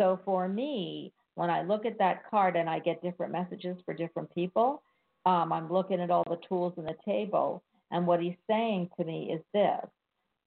So 0.00 0.20
for 0.24 0.48
me, 0.48 1.12
when 1.34 1.50
I 1.50 1.62
look 1.62 1.84
at 1.84 1.98
that 1.98 2.28
card 2.30 2.56
and 2.56 2.70
I 2.70 2.78
get 2.78 3.02
different 3.02 3.32
messages 3.32 3.76
for 3.84 3.94
different 3.94 4.32
people, 4.34 4.82
um, 5.26 5.52
I'm 5.52 5.72
looking 5.72 6.00
at 6.00 6.10
all 6.10 6.24
the 6.28 6.38
tools 6.48 6.74
in 6.76 6.84
the 6.84 6.96
table. 7.04 7.62
And 7.90 8.06
what 8.06 8.20
he's 8.20 8.36
saying 8.48 8.90
to 8.98 9.04
me 9.04 9.32
is 9.34 9.42
this 9.52 9.90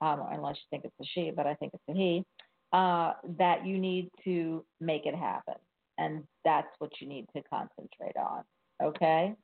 um, 0.00 0.22
unless 0.30 0.56
you 0.56 0.66
think 0.70 0.84
it's 0.84 0.94
a 1.00 1.04
she, 1.14 1.30
but 1.34 1.46
I 1.46 1.54
think 1.54 1.72
it's 1.74 1.82
a 1.88 1.92
he, 1.92 2.24
uh, 2.72 3.12
that 3.38 3.66
you 3.66 3.78
need 3.78 4.10
to 4.24 4.64
make 4.80 5.06
it 5.06 5.14
happen. 5.14 5.54
And 5.98 6.24
that's 6.44 6.68
what 6.78 6.92
you 7.00 7.08
need 7.08 7.26
to 7.34 7.42
concentrate 7.42 8.16
on. 8.16 8.44
Okay? 8.82 9.34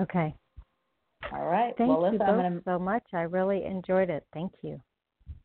Okay. 0.00 0.34
All 1.34 1.46
right. 1.46 1.74
Thank 1.78 1.88
well, 1.88 2.12
you 2.12 2.18
both 2.18 2.28
to. 2.28 2.62
so 2.64 2.78
much. 2.78 3.04
I 3.12 3.22
really 3.22 3.64
enjoyed 3.64 4.10
it. 4.10 4.24
Thank 4.34 4.52
you. 4.62 4.80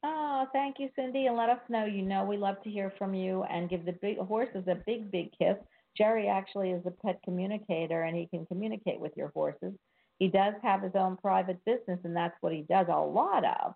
Oh, 0.03 0.45
thank 0.51 0.77
you, 0.79 0.89
Cindy. 0.95 1.27
And 1.27 1.37
let 1.37 1.49
us 1.49 1.59
know. 1.69 1.85
You 1.85 2.01
know, 2.01 2.23
we 2.23 2.37
love 2.37 2.61
to 2.63 2.69
hear 2.69 2.93
from 2.97 3.13
you 3.13 3.43
and 3.43 3.69
give 3.69 3.85
the 3.85 3.93
big 3.93 4.17
horses 4.19 4.63
a 4.67 4.75
big, 4.85 5.11
big 5.11 5.31
kiss. 5.37 5.55
Jerry 5.97 6.27
actually 6.27 6.71
is 6.71 6.85
a 6.85 6.91
pet 6.91 7.19
communicator 7.23 8.03
and 8.03 8.15
he 8.15 8.27
can 8.27 8.45
communicate 8.45 8.99
with 8.99 9.13
your 9.15 9.29
horses. 9.29 9.73
He 10.19 10.27
does 10.27 10.53
have 10.61 10.81
his 10.81 10.93
own 10.95 11.17
private 11.17 11.63
business 11.65 11.99
and 12.03 12.15
that's 12.15 12.35
what 12.41 12.53
he 12.53 12.61
does 12.69 12.87
a 12.89 12.99
lot 12.99 13.43
of. 13.43 13.73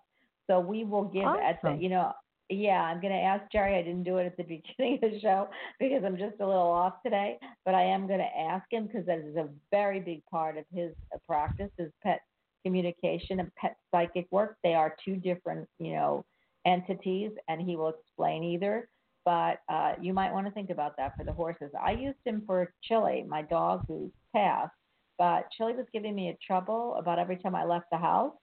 So 0.48 0.60
we 0.60 0.84
will 0.84 1.04
give 1.04 1.24
at 1.24 1.60
the, 1.62 1.72
you 1.72 1.88
know, 1.88 2.12
yeah, 2.54 2.82
I'm 2.82 3.00
going 3.00 3.12
to 3.12 3.18
ask 3.18 3.50
Jerry. 3.50 3.76
I 3.76 3.82
didn't 3.82 4.04
do 4.04 4.18
it 4.18 4.26
at 4.26 4.36
the 4.36 4.42
beginning 4.78 4.98
of 5.02 5.12
the 5.12 5.20
show 5.20 5.48
because 5.78 6.02
I'm 6.04 6.16
just 6.16 6.40
a 6.40 6.46
little 6.46 6.70
off 6.70 7.02
today, 7.02 7.38
but 7.64 7.74
I 7.74 7.82
am 7.82 8.06
going 8.06 8.20
to 8.20 8.38
ask 8.38 8.64
him 8.70 8.86
because 8.86 9.06
that 9.06 9.18
is 9.18 9.36
a 9.36 9.48
very 9.70 10.00
big 10.00 10.24
part 10.26 10.56
of 10.56 10.64
his 10.72 10.92
uh, 11.14 11.18
practice 11.26 11.70
is 11.78 11.92
pet 12.02 12.20
communication 12.64 13.40
and 13.40 13.54
pet 13.56 13.76
psychic 13.90 14.26
work. 14.30 14.56
They 14.62 14.74
are 14.74 14.94
two 15.04 15.16
different, 15.16 15.68
you 15.78 15.92
know, 15.92 16.24
entities, 16.64 17.32
and 17.48 17.60
he 17.60 17.76
will 17.76 17.88
explain 17.88 18.44
either. 18.44 18.88
But 19.24 19.60
uh, 19.68 19.94
you 20.00 20.12
might 20.12 20.32
want 20.32 20.46
to 20.46 20.52
think 20.52 20.70
about 20.70 20.96
that 20.96 21.16
for 21.16 21.24
the 21.24 21.32
horses. 21.32 21.70
I 21.80 21.92
used 21.92 22.18
him 22.24 22.42
for 22.46 22.72
Chili, 22.82 23.24
my 23.28 23.42
dog 23.42 23.84
who's 23.86 24.10
passed, 24.34 24.72
but 25.18 25.46
Chili 25.56 25.74
was 25.74 25.86
giving 25.92 26.14
me 26.14 26.30
a 26.30 26.38
trouble 26.44 26.96
about 26.98 27.18
every 27.18 27.36
time 27.36 27.54
I 27.54 27.64
left 27.64 27.86
the 27.92 27.98
house. 27.98 28.34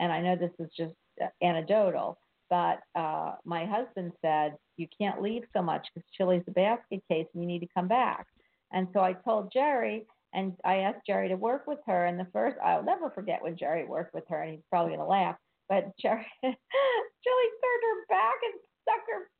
And 0.00 0.12
I 0.12 0.20
know 0.20 0.34
this 0.34 0.50
is 0.58 0.70
just 0.76 0.94
uh, 1.22 1.26
anecdotal, 1.40 2.18
but 2.54 2.78
uh, 2.94 3.34
my 3.44 3.66
husband 3.66 4.12
said, 4.22 4.54
You 4.76 4.86
can't 4.96 5.20
leave 5.20 5.42
so 5.52 5.60
much 5.60 5.88
because 5.92 6.08
Chili's 6.16 6.44
a 6.46 6.52
basket 6.52 7.02
case 7.10 7.26
and 7.34 7.42
you 7.42 7.48
need 7.48 7.66
to 7.66 7.74
come 7.74 7.88
back. 7.88 8.28
And 8.72 8.86
so 8.92 9.00
I 9.00 9.12
told 9.12 9.52
Jerry, 9.52 10.06
and 10.32 10.52
I 10.64 10.76
asked 10.76 11.04
Jerry 11.04 11.28
to 11.30 11.36
work 11.36 11.66
with 11.66 11.80
her. 11.86 12.06
And 12.06 12.18
the 12.18 12.28
first, 12.32 12.56
I'll 12.64 12.84
never 12.84 13.10
forget 13.10 13.42
when 13.42 13.56
Jerry 13.56 13.84
worked 13.84 14.14
with 14.14 14.22
her, 14.28 14.40
and 14.40 14.52
he's 14.52 14.70
probably 14.70 14.90
going 14.90 15.00
to 15.00 15.06
laugh. 15.06 15.34
But 15.68 15.90
Jerry, 16.00 16.26
Chili 16.42 17.48
turned 17.58 17.84
her 17.90 18.06
back 18.08 18.38
and 18.44 18.60
stuck 18.82 19.02
her 19.10 19.30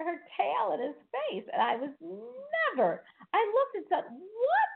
her 0.00 0.16
tail 0.36 0.74
in 0.74 0.80
his 0.80 0.96
face, 1.12 1.44
and 1.52 1.62
I 1.62 1.76
was 1.76 1.90
never. 2.00 3.04
I 3.34 3.52
looked 3.54 3.76
and 3.76 3.84
said, 3.88 4.04
"What?" 4.10 4.70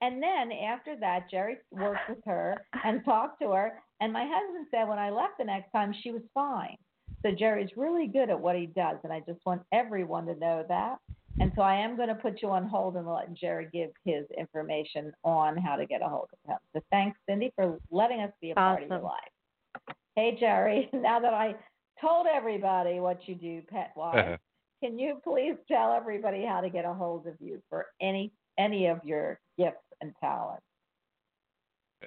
And 0.00 0.22
then 0.22 0.52
after 0.52 0.96
that, 1.00 1.30
Jerry 1.30 1.56
worked 1.70 2.08
with 2.08 2.24
her 2.24 2.54
and 2.84 3.04
talked 3.04 3.40
to 3.42 3.50
her. 3.50 3.82
And 4.00 4.12
my 4.12 4.24
husband 4.24 4.66
said 4.70 4.88
when 4.88 4.98
I 4.98 5.10
left 5.10 5.38
the 5.38 5.44
next 5.44 5.72
time, 5.72 5.94
she 6.02 6.10
was 6.10 6.22
fine. 6.34 6.76
So 7.22 7.32
Jerry's 7.32 7.70
really 7.76 8.06
good 8.06 8.30
at 8.30 8.40
what 8.40 8.54
he 8.54 8.66
does, 8.66 8.98
and 9.02 9.12
I 9.12 9.20
just 9.26 9.40
want 9.44 9.62
everyone 9.72 10.26
to 10.26 10.36
know 10.36 10.64
that. 10.68 10.98
And 11.40 11.52
so 11.54 11.62
I 11.62 11.74
am 11.74 11.96
going 11.96 12.08
to 12.08 12.14
put 12.14 12.42
you 12.42 12.50
on 12.50 12.66
hold 12.66 12.96
and 12.96 13.06
let 13.06 13.32
Jerry 13.34 13.68
give 13.72 13.90
his 14.04 14.24
information 14.36 15.12
on 15.24 15.56
how 15.56 15.76
to 15.76 15.86
get 15.86 16.02
a 16.02 16.08
hold 16.08 16.28
of 16.32 16.50
him. 16.50 16.58
So 16.72 16.80
thanks, 16.90 17.18
Cindy, 17.28 17.52
for 17.54 17.78
letting 17.90 18.20
us 18.20 18.32
be 18.40 18.52
a 18.52 18.54
part 18.54 18.82
of 18.82 18.88
your 18.88 19.00
life. 19.00 19.94
Hey, 20.16 20.36
Jerry, 20.38 20.88
now 20.92 21.20
that 21.20 21.34
I 21.34 21.54
told 22.00 22.26
everybody 22.26 22.98
what 23.00 23.20
you 23.26 23.34
do 23.34 23.62
pet 23.68 23.92
wise, 23.96 24.38
can 24.82 24.98
you 24.98 25.20
please 25.22 25.54
tell 25.68 25.92
everybody 25.92 26.44
how 26.44 26.60
to 26.60 26.70
get 26.70 26.84
a 26.84 26.92
hold 26.92 27.26
of 27.26 27.34
you 27.40 27.60
for 27.68 27.86
any 28.00 28.32
any 28.58 28.86
of 28.86 28.98
your 29.04 29.38
gifts 29.56 29.76
and 30.00 30.14
talents? 30.20 30.62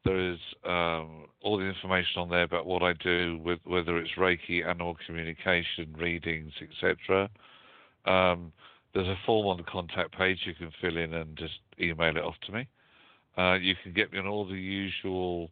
There 0.05 0.33
is 0.33 0.39
um, 0.65 1.27
all 1.43 1.59
the 1.59 1.65
information 1.65 2.21
on 2.21 2.29
there 2.29 2.43
about 2.43 2.67
what 2.67 2.83
I 2.83 2.93
do, 2.95 3.39
with 3.43 3.61
whether 3.65 3.97
it's 3.99 4.11
Reiki, 4.19 4.67
animal 4.67 4.97
communication, 5.07 5.95
readings, 5.97 6.53
etc. 6.61 7.31
Um, 8.05 8.53
there's 8.95 9.09
a 9.09 9.17
form 9.25 9.47
on 9.47 9.57
the 9.57 9.63
contact 9.63 10.13
page 10.17 10.41
you 10.45 10.55
can 10.55 10.71
fill 10.81 10.99
in 10.99 11.15
and 11.15 11.37
just 11.37 11.55
email 11.81 12.17
it 12.17 12.23
off 12.23 12.35
to 12.47 12.53
me. 12.53 12.69
Uh, 13.39 13.55
you 13.55 13.75
can 13.83 13.93
get 13.93 14.13
me 14.13 14.19
on 14.19 14.27
all 14.27 14.47
the 14.47 14.55
usual 14.55 15.51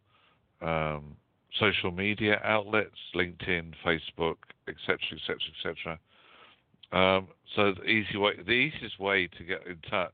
um, 0.61 1.15
social 1.59 1.91
media 1.91 2.39
outlets, 2.43 2.95
LinkedIn, 3.15 3.73
Facebook, 3.83 4.35
etc., 4.67 4.99
etc., 5.13 5.39
etc. 5.57 5.99
Um, 6.91 7.27
so 7.55 7.73
the 7.73 7.85
easy 7.85 8.17
way, 8.17 8.33
the 8.45 8.51
easiest 8.51 8.99
way 8.99 9.27
to 9.37 9.43
get 9.43 9.65
in 9.67 9.77
touch 9.89 10.11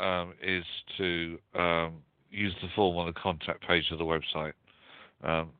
um, 0.00 0.34
is 0.42 0.64
to 0.96 1.38
um, 1.54 2.02
use 2.30 2.54
the 2.62 2.68
form 2.74 2.96
on 2.96 3.06
the 3.06 3.12
contact 3.12 3.66
page 3.66 3.84
of 3.90 3.98
the 3.98 4.04
website, 4.04 4.52
um, 5.22 5.50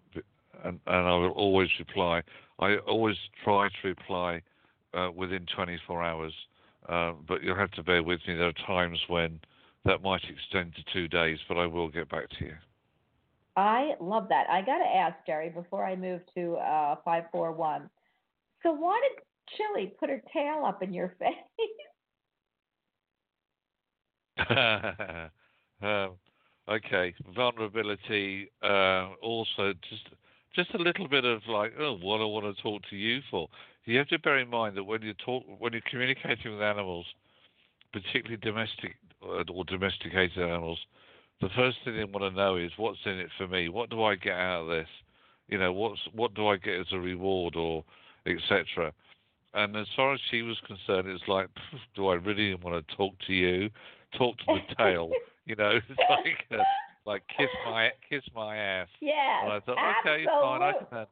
and, 0.64 0.80
and 0.86 1.08
I 1.08 1.14
will 1.14 1.30
always 1.30 1.68
reply. 1.78 2.22
I 2.58 2.76
always 2.78 3.16
try 3.44 3.68
to 3.68 3.88
reply 3.88 4.42
uh, 4.94 5.10
within 5.14 5.46
24 5.54 6.02
hours, 6.02 6.32
uh, 6.88 7.12
but 7.26 7.42
you'll 7.42 7.56
have 7.56 7.70
to 7.72 7.82
bear 7.82 8.02
with 8.02 8.20
me. 8.26 8.34
There 8.34 8.48
are 8.48 8.66
times 8.66 8.98
when 9.08 9.40
that 9.84 10.02
might 10.02 10.22
extend 10.28 10.74
to 10.74 10.82
two 10.92 11.08
days, 11.08 11.38
but 11.48 11.56
I 11.56 11.66
will 11.66 11.88
get 11.88 12.08
back 12.08 12.28
to 12.38 12.44
you. 12.44 12.54
I 13.56 13.94
love 14.00 14.28
that. 14.28 14.46
I 14.50 14.60
got 14.62 14.78
to 14.78 14.84
ask 14.84 15.16
Jerry 15.26 15.48
before 15.48 15.84
I 15.84 15.96
move 15.96 16.20
to 16.36 16.54
uh, 16.54 16.96
five 17.04 17.24
four 17.32 17.50
one. 17.52 17.90
So 18.62 18.72
why 18.72 19.00
did 19.08 19.22
Chili 19.57 19.92
put 19.99 20.11
her 20.11 20.22
tail 20.32 20.64
up 20.66 20.82
in 20.82 20.92
your 20.92 21.14
face? 21.18 21.34
um, 25.82 26.11
okay, 26.68 27.14
vulnerability. 27.34 28.51
Uh, 28.62 29.11
also, 29.22 29.72
just 29.88 30.09
just 30.55 30.74
a 30.74 30.78
little 30.78 31.09
bit 31.09 31.24
of 31.24 31.40
like, 31.49 31.72
oh, 31.78 31.99
what 32.01 32.20
I 32.20 32.24
want 32.24 32.57
to 32.57 32.62
talk 32.62 32.82
to 32.90 32.96
you 32.96 33.20
for. 33.30 33.49
You 33.84 33.99
have 33.99 34.09
to 34.09 34.18
bear 34.18 34.38
in 34.38 34.49
mind 34.49 34.76
that 34.76 34.84
when 34.84 35.03
you 35.03 35.14
talk, 35.14 35.44
when 35.59 35.72
you're 35.72 35.82
communicating 35.90 36.53
with 36.53 36.62
animals, 36.62 37.07
particularly 37.92 38.36
domestic 38.36 38.96
uh, 39.22 39.42
or 39.53 39.64
domesticated 39.64 40.38
animals, 40.38 40.78
the 41.40 41.49
first 41.57 41.78
thing 41.84 41.96
they 41.96 42.05
want 42.05 42.32
to 42.32 42.36
know 42.36 42.57
is 42.57 42.70
what's 42.76 42.99
in 43.07 43.18
it 43.18 43.30
for 43.38 43.46
me. 43.49 43.68
What 43.68 43.90
do 43.90 44.03
I 44.03 44.14
get 44.16 44.34
out 44.34 44.62
of 44.62 44.68
this? 44.68 44.88
You 45.49 45.59
know, 45.59 45.72
what's 45.72 46.01
what 46.12 46.34
do 46.34 46.49
I 46.49 46.57
get 46.57 46.80
as 46.80 46.86
a 46.92 46.99
reward 46.99 47.57
or 47.57 47.84
etc. 48.26 48.92
And 49.55 49.76
as 49.76 49.86
far 49.96 50.14
as 50.14 50.20
she 50.30 50.42
was 50.42 50.57
concerned, 50.66 51.09
it's 51.09 51.26
like, 51.26 51.49
do 51.94 52.09
I 52.09 52.14
really 52.14 52.55
want 52.55 52.86
to 52.86 52.96
talk 52.96 53.14
to 53.26 53.32
you? 53.32 53.70
Talk 54.16 54.36
to 54.38 54.44
the 54.46 54.74
tail, 54.76 55.11
you 55.46 55.57
know? 55.57 55.80
It's 55.88 56.01
like, 56.11 56.61
uh, 56.61 56.62
like 57.07 57.22
kiss 57.36 57.49
my 57.64 57.90
kiss 58.09 58.22
my 58.34 58.57
ass. 58.57 58.88
Yeah. 59.01 59.44
And 59.44 59.53
I 59.53 59.61
thought, 59.61 59.78
okay, 60.01 60.24
fine, 60.26 60.62
I 60.62 60.72
can 60.72 60.86
handle, 60.90 61.09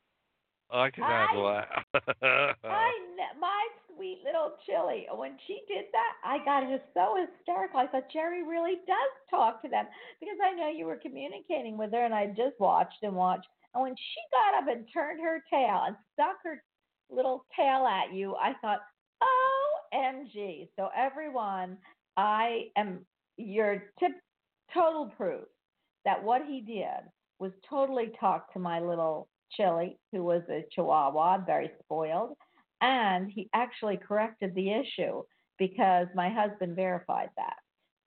I 0.71 0.91
can 0.91 1.05
handle 1.05 1.47
that. 1.47 2.57
I 2.65 2.93
my 3.41 3.67
sweet 3.95 4.21
little 4.25 4.53
Chili. 4.67 5.07
When 5.13 5.33
she 5.47 5.63
did 5.67 5.87
that, 5.93 6.13
I 6.25 6.45
got 6.45 6.65
her 6.65 6.79
so 6.95 7.17
hysterical. 7.17 7.81
I 7.81 7.87
thought 7.87 8.13
Jerry 8.13 8.43
really 8.43 8.77
does 8.87 9.13
talk 9.31 9.63
to 9.63 9.69
them 9.69 9.87
because 10.21 10.37
I 10.45 10.53
know 10.53 10.69
you 10.69 10.87
were 10.87 10.97
communicating 10.97 11.77
with 11.77 11.93
her, 11.93 12.05
and 12.05 12.15
I 12.15 12.27
just 12.29 12.59
watched 12.61 13.03
and 13.03 13.15
watched. 13.15 13.49
And 13.75 13.83
when 13.83 13.97
she 13.97 14.21
got 14.33 14.63
up 14.63 14.69
and 14.69 14.87
turned 14.93 15.21
her 15.21 15.43
tail 15.51 15.85
and 15.87 15.97
stuck 16.15 16.37
her 16.45 16.63
little 17.11 17.45
tail 17.57 17.87
at 17.87 18.13
you, 18.13 18.35
I 18.37 18.55
thought, 18.61 18.81
OMG. 19.95 20.69
So, 20.79 20.89
everyone, 20.97 21.79
I 22.17 22.67
am 22.77 23.01
your 23.37 23.85
tip, 23.99 24.13
total 24.73 25.07
proof 25.17 25.45
that 26.05 26.23
what 26.23 26.43
he 26.47 26.61
did 26.61 27.11
was 27.39 27.53
totally 27.69 28.13
talk 28.19 28.53
to 28.53 28.59
my 28.59 28.81
little 28.81 29.29
Chili, 29.53 29.99
who 30.13 30.25
was 30.25 30.43
a 30.49 30.65
Chihuahua, 30.73 31.45
very 31.45 31.71
spoiled, 31.83 32.37
and 32.81 33.31
he 33.31 33.49
actually 33.55 33.97
corrected 33.97 34.55
the 34.55 34.71
issue 34.71 35.23
because 35.59 36.07
my 36.15 36.29
husband 36.29 36.77
verified 36.77 37.31
that. 37.37 37.57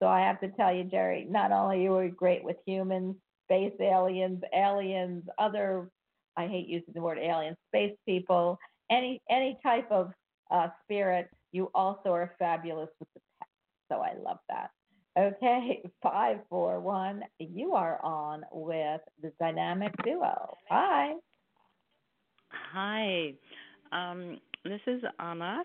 So 0.01 0.07
I 0.07 0.21
have 0.21 0.39
to 0.41 0.49
tell 0.49 0.73
you, 0.73 0.83
Jerry, 0.83 1.27
not 1.29 1.51
only 1.51 1.83
you 1.83 1.91
were 1.91 2.07
great 2.09 2.43
with 2.43 2.57
humans, 2.65 3.15
space 3.45 3.73
aliens, 3.79 4.41
aliens, 4.53 5.23
other 5.37 5.89
I 6.37 6.47
hate 6.47 6.69
using 6.69 6.93
the 6.93 7.01
word 7.01 7.17
alien, 7.17 7.55
space 7.67 7.95
people, 8.05 8.57
any 8.89 9.21
any 9.29 9.57
type 9.63 9.91
of 9.91 10.11
uh, 10.51 10.67
spirit, 10.83 11.29
you 11.51 11.69
also 11.73 12.09
are 12.09 12.33
fabulous 12.39 12.89
with 12.99 13.09
the 13.13 13.21
pets. 13.39 13.51
So 13.89 13.97
I 13.97 14.13
love 14.23 14.39
that. 14.49 14.71
Okay, 15.17 15.81
five, 16.03 16.39
four, 16.49 16.79
one. 16.79 17.23
You 17.39 17.73
are 17.73 18.03
on 18.03 18.43
with 18.51 19.01
the 19.21 19.31
dynamic 19.39 19.93
duo. 20.03 20.55
Hi. 20.69 21.13
Hi, 22.73 23.33
um, 23.91 24.39
this 24.63 24.81
is 24.87 25.01
Anna, 25.19 25.63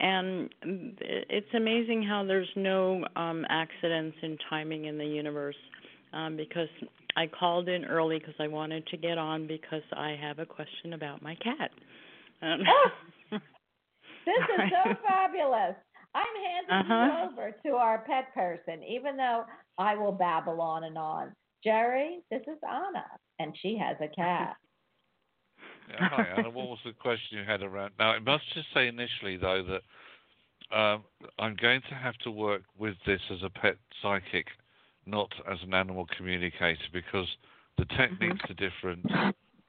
and 0.00 0.50
it's 0.62 1.54
amazing 1.54 2.02
how 2.02 2.24
there's 2.24 2.48
no 2.56 3.04
um, 3.14 3.44
accidents 3.48 4.16
in 4.22 4.36
timing 4.50 4.86
in 4.86 4.98
the 4.98 5.06
universe. 5.06 5.56
Um, 6.12 6.36
because 6.36 6.68
I 7.16 7.26
called 7.26 7.68
in 7.68 7.84
early 7.84 8.18
because 8.18 8.34
I 8.38 8.46
wanted 8.46 8.86
to 8.88 8.96
get 8.96 9.18
on 9.18 9.46
because 9.46 9.82
I 9.92 10.16
have 10.20 10.38
a 10.38 10.46
question 10.46 10.92
about 10.92 11.20
my 11.22 11.34
cat. 11.36 11.70
Um, 12.42 12.60
This 14.26 14.34
is 14.58 14.72
so 14.72 14.94
fabulous. 15.06 15.76
I'm 16.14 16.24
handing 16.70 16.92
Uh-huh. 16.92 17.28
you 17.30 17.30
over 17.42 17.52
to 17.64 17.76
our 17.76 17.98
pet 18.00 18.34
person, 18.34 18.82
even 18.82 19.16
though 19.16 19.44
I 19.78 19.94
will 19.94 20.12
babble 20.12 20.60
on 20.60 20.84
and 20.84 20.98
on. 20.98 21.32
Jerry, 21.62 22.20
this 22.30 22.42
is 22.48 22.58
Anna, 22.68 23.04
and 23.38 23.56
she 23.62 23.76
has 23.78 23.96
a 24.00 24.08
cat. 24.14 24.56
Yeah, 25.88 26.08
hi, 26.08 26.26
Anna. 26.36 26.50
What 26.50 26.66
was 26.68 26.78
the 26.84 26.92
question 26.92 27.38
you 27.38 27.44
had 27.44 27.62
around? 27.62 27.92
Now, 27.96 28.10
I 28.10 28.18
must 28.18 28.42
just 28.54 28.66
say 28.74 28.88
initially, 28.88 29.36
though, 29.36 29.62
that 29.62 30.76
um, 30.76 31.04
I'm 31.38 31.54
going 31.54 31.80
to 31.88 31.94
have 31.94 32.16
to 32.24 32.30
work 32.32 32.62
with 32.76 32.96
this 33.06 33.20
as 33.30 33.38
a 33.44 33.50
pet 33.50 33.76
psychic, 34.02 34.46
not 35.06 35.32
as 35.48 35.58
an 35.62 35.74
animal 35.74 36.06
communicator, 36.16 36.82
because 36.92 37.28
the 37.78 37.84
techniques 37.96 38.44
are 38.50 38.54
different, 38.54 39.06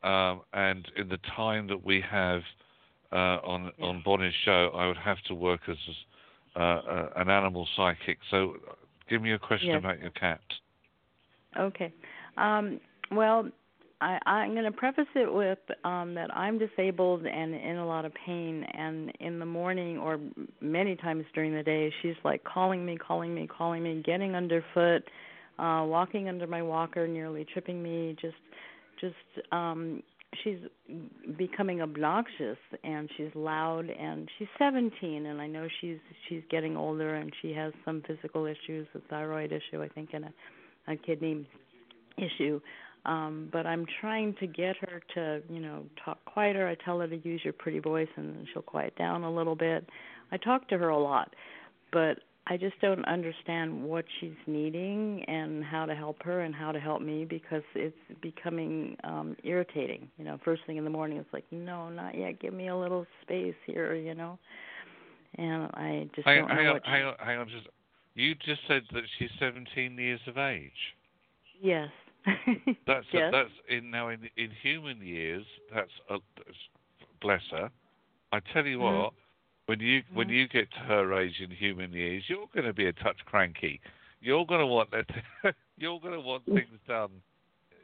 um, 0.07 0.41
and 0.53 0.87
in 0.95 1.09
the 1.09 1.19
time 1.35 1.67
that 1.67 1.83
we 1.83 2.01
have 2.09 2.41
uh, 3.11 3.39
on 3.43 3.71
on 3.81 4.01
Bonnie's 4.03 4.33
show, 4.45 4.71
I 4.73 4.87
would 4.87 4.97
have 4.97 5.17
to 5.27 5.35
work 5.35 5.61
as 5.67 5.77
uh, 6.55 6.59
uh, 6.59 7.09
an 7.17 7.29
animal 7.29 7.67
psychic. 7.75 8.17
So, 8.31 8.55
give 9.09 9.21
me 9.21 9.33
a 9.33 9.39
question 9.39 9.69
Yes. 9.69 9.77
about 9.77 9.99
your 9.99 10.11
cat. 10.11 10.39
Okay. 11.59 11.93
Um, 12.37 12.79
well, 13.11 13.49
I, 14.01 14.19
I'm 14.25 14.51
going 14.51 14.65
to 14.65 14.71
preface 14.71 15.07
it 15.15 15.31
with 15.31 15.57
um, 15.83 16.13
that 16.13 16.35
I'm 16.35 16.59
disabled 16.59 17.25
and 17.25 17.53
in 17.55 17.77
a 17.77 17.85
lot 17.85 18.05
of 18.05 18.13
pain. 18.25 18.63
And 18.73 19.11
in 19.19 19.39
the 19.39 19.45
morning 19.45 19.97
or 19.97 20.19
many 20.61 20.95
times 20.95 21.25
during 21.33 21.53
the 21.53 21.63
day, 21.63 21.91
she's 22.01 22.15
like 22.23 22.43
calling 22.43 22.85
me, 22.85 22.97
calling 22.97 23.33
me, 23.33 23.47
calling 23.47 23.83
me, 23.83 24.03
getting 24.05 24.35
underfoot, 24.35 25.03
uh, 25.57 25.83
walking 25.85 26.29
under 26.29 26.45
my 26.45 26.61
walker, 26.61 27.07
nearly 27.07 27.45
tripping 27.51 27.81
me. 27.81 28.15
Just, 28.21 28.35
just 28.99 29.51
um, 29.51 30.01
she's 30.43 30.59
becoming 31.37 31.81
obnoxious 31.81 32.57
and 32.83 33.09
she's 33.17 33.33
loud 33.35 33.89
and 33.89 34.29
she's 34.37 34.47
17 34.59 35.25
and 35.25 35.41
I 35.41 35.47
know 35.47 35.67
she's 35.81 35.97
she's 36.27 36.41
getting 36.49 36.75
older 36.75 37.15
and 37.15 37.31
she 37.41 37.53
has 37.53 37.73
some 37.85 38.03
physical 38.07 38.45
issues, 38.45 38.87
a 38.95 38.99
thyroid 39.09 39.51
issue, 39.51 39.81
I 39.81 39.87
think, 39.87 40.09
and 40.13 40.25
a 40.25 40.33
a 40.87 40.95
kidney 40.95 41.47
issue. 42.17 42.59
Um, 43.05 43.49
but 43.53 43.65
I'm 43.65 43.85
trying 44.01 44.35
to 44.39 44.47
get 44.47 44.75
her 44.77 45.01
to, 45.15 45.41
you 45.49 45.59
know, 45.61 45.85
talk 46.03 46.23
quieter. 46.25 46.67
I 46.67 46.75
tell 46.83 46.99
her 46.99 47.07
to 47.07 47.17
use 47.17 47.41
your 47.43 47.53
pretty 47.53 47.79
voice 47.79 48.09
and 48.15 48.47
she'll 48.51 48.61
quiet 48.61 48.97
down 48.97 49.23
a 49.23 49.33
little 49.33 49.55
bit. 49.55 49.87
I 50.31 50.37
talk 50.37 50.67
to 50.69 50.77
her 50.77 50.89
a 50.89 50.97
lot, 50.97 51.33
but 51.93 52.19
I 52.49 52.55
just 52.57 52.79
don't 52.79 53.03
understand 53.05 53.83
what 53.83 54.05
she's 54.19 54.37
needing 54.47 55.23
and 55.27 55.63
how 55.63 55.85
to 55.85 55.93
help 55.93 56.23
her 56.23 56.41
and 56.41 56.55
how 56.55 56.71
to 56.71 56.79
help 56.79 57.01
me 57.01 57.25
because 57.25 57.63
it's 57.75 57.95
becoming 58.21 58.95
um 59.03 59.35
irritating. 59.43 60.09
You 60.17 60.25
know, 60.25 60.37
first 60.45 60.61
thing 60.65 60.77
in 60.77 60.83
the 60.83 60.89
morning 60.89 61.17
it's 61.17 61.33
like, 61.33 61.45
no, 61.51 61.89
not 61.89 62.17
yet. 62.17 62.39
Give 62.39 62.53
me 62.53 62.69
a 62.69 62.75
little 62.75 63.05
space 63.21 63.55
here, 63.65 63.95
you 63.95 64.15
know. 64.15 64.39
And 65.37 65.63
I 65.73 66.09
just 66.15 66.25
Hang, 66.25 66.39
don't 66.39 66.49
hang 66.49 66.65
know 66.65 66.69
on, 66.71 66.73
what. 66.75 66.85
hang 66.85 67.03
on, 67.05 67.15
hang 67.19 67.37
on. 67.39 67.49
Just 67.49 67.67
you 68.15 68.33
just 68.35 68.61
said 68.67 68.83
that 68.93 69.03
she's 69.19 69.29
17 69.39 69.97
years 69.97 70.21
of 70.27 70.37
age. 70.37 70.71
Yes. 71.61 71.89
That's 72.87 73.05
yes. 73.13 73.31
that's 73.31 73.49
in 73.69 73.91
now 73.91 74.09
in 74.09 74.29
in 74.37 74.49
human 74.61 75.01
years. 75.01 75.45
That's, 75.73 75.91
that's 76.09 76.21
bless 77.21 77.41
her. 77.51 77.69
I 78.31 78.39
tell 78.53 78.65
you 78.65 78.79
Mhm. 78.79 79.03
what, 79.03 79.13
when 79.67 79.79
you 79.81 80.01
when 80.13 80.29
Mhm. 80.29 80.33
you 80.33 80.47
get 80.47 80.71
to 80.71 80.79
her 80.79 81.13
age 81.13 81.39
in 81.39 81.51
human 81.51 81.91
years, 81.93 82.23
you're 82.27 82.47
going 82.47 82.65
to 82.65 82.73
be 82.73 82.87
a 82.87 82.93
touch 82.93 83.17
cranky. 83.25 83.79
You're 84.21 84.45
going 84.45 84.61
to 84.61 84.65
want 84.65 84.89
that. 84.91 85.05
you're 85.77 85.99
going 85.99 86.13
to 86.13 86.21
want 86.21 86.45
things 86.45 86.79
done 86.87 87.11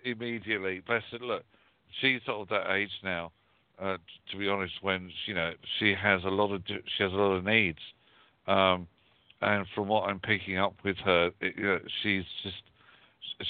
immediately. 0.04 0.80
Bless 0.80 1.04
her. 1.12 1.20
Look, 1.20 1.46
she's 2.00 2.24
sort 2.26 2.42
of 2.42 2.50
that 2.50 2.74
age 2.74 2.92
now. 3.04 3.32
Uh, 3.80 3.98
to 4.32 4.38
be 4.38 4.48
honest, 4.48 4.74
when 4.82 5.12
you 5.26 5.34
know 5.34 5.54
she 5.78 5.94
has 5.94 6.24
a 6.24 6.30
lot 6.30 6.54
of 6.54 6.64
she 6.68 7.04
has 7.04 7.12
a 7.12 7.16
lot 7.16 7.34
of 7.34 7.44
needs, 7.44 7.80
um, 8.48 8.88
and 9.42 9.68
from 9.76 9.88
what 9.88 10.08
I'm 10.08 10.20
picking 10.20 10.58
up 10.58 10.76
with 10.84 10.98
her, 11.00 11.32
it, 11.42 11.56
you 11.58 11.64
know, 11.64 11.80
she's 12.02 12.24
just 12.44 12.64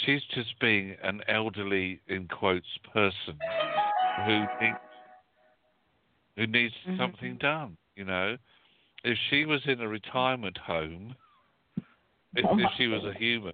she's 0.05 0.23
just 0.34 0.57
being 0.59 0.95
an 1.03 1.21
elderly 1.27 1.99
in 2.07 2.27
quotes 2.27 2.77
person 2.91 3.38
who 4.25 4.39
needs 4.61 4.77
who 6.36 6.47
needs 6.47 6.73
Mhm. 6.88 6.97
something 6.97 7.36
done. 7.36 7.77
You 7.96 8.06
know, 8.06 8.38
if 9.04 9.18
she 9.30 9.46
was 9.46 9.62
in 9.66 9.82
a 9.82 9.88
retirement 9.88 10.58
home, 10.58 11.16
if, 12.36 12.46
if 12.60 12.70
she 12.78 12.88
was 12.88 13.04
a 13.04 13.14
human, 13.14 13.54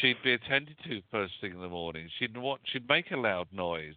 she'd 0.00 0.16
be 0.24 0.32
attended 0.32 0.76
to 0.84 1.00
first 1.10 1.34
thing 1.40 1.52
in 1.52 1.60
the 1.60 1.68
morning. 1.68 2.08
She'd 2.18 2.36
want 2.36 2.60
she'd 2.64 2.88
make 2.88 3.10
a 3.10 3.16
loud 3.16 3.46
noise, 3.52 3.94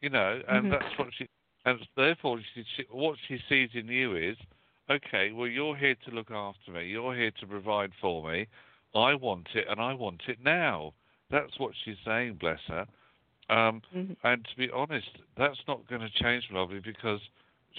you 0.00 0.10
know, 0.10 0.40
and 0.48 0.66
Mhm. 0.66 0.70
that's 0.70 0.98
what 0.98 1.08
she 1.14 1.26
and 1.64 1.86
therefore 1.96 2.40
she, 2.54 2.64
she 2.76 2.84
what 2.90 3.18
she 3.26 3.38
sees 3.48 3.70
in 3.74 3.88
you 3.88 4.16
is 4.16 4.36
okay. 4.88 5.32
Well, 5.32 5.48
you're 5.48 5.76
here 5.76 5.96
to 6.06 6.10
look 6.10 6.30
after 6.30 6.70
me. 6.70 6.88
You're 6.88 7.14
here 7.14 7.32
to 7.40 7.46
provide 7.46 7.92
for 8.00 8.30
me. 8.30 8.46
I 8.94 9.14
want 9.14 9.48
it, 9.54 9.66
and 9.68 9.80
I 9.80 9.94
want 9.94 10.22
it 10.28 10.38
now. 10.42 10.94
That's 11.30 11.58
what 11.58 11.72
she's 11.84 11.98
saying. 12.04 12.34
Bless 12.34 12.60
her. 12.66 12.86
Um, 13.48 13.82
Mhm. 13.94 14.16
and 14.24 14.44
to 14.44 14.56
be 14.56 14.70
honest, 14.70 15.08
that's 15.36 15.60
not 15.68 15.86
going 15.88 16.00
to 16.00 16.10
change, 16.10 16.50
lovely, 16.50 16.80
because 16.80 17.20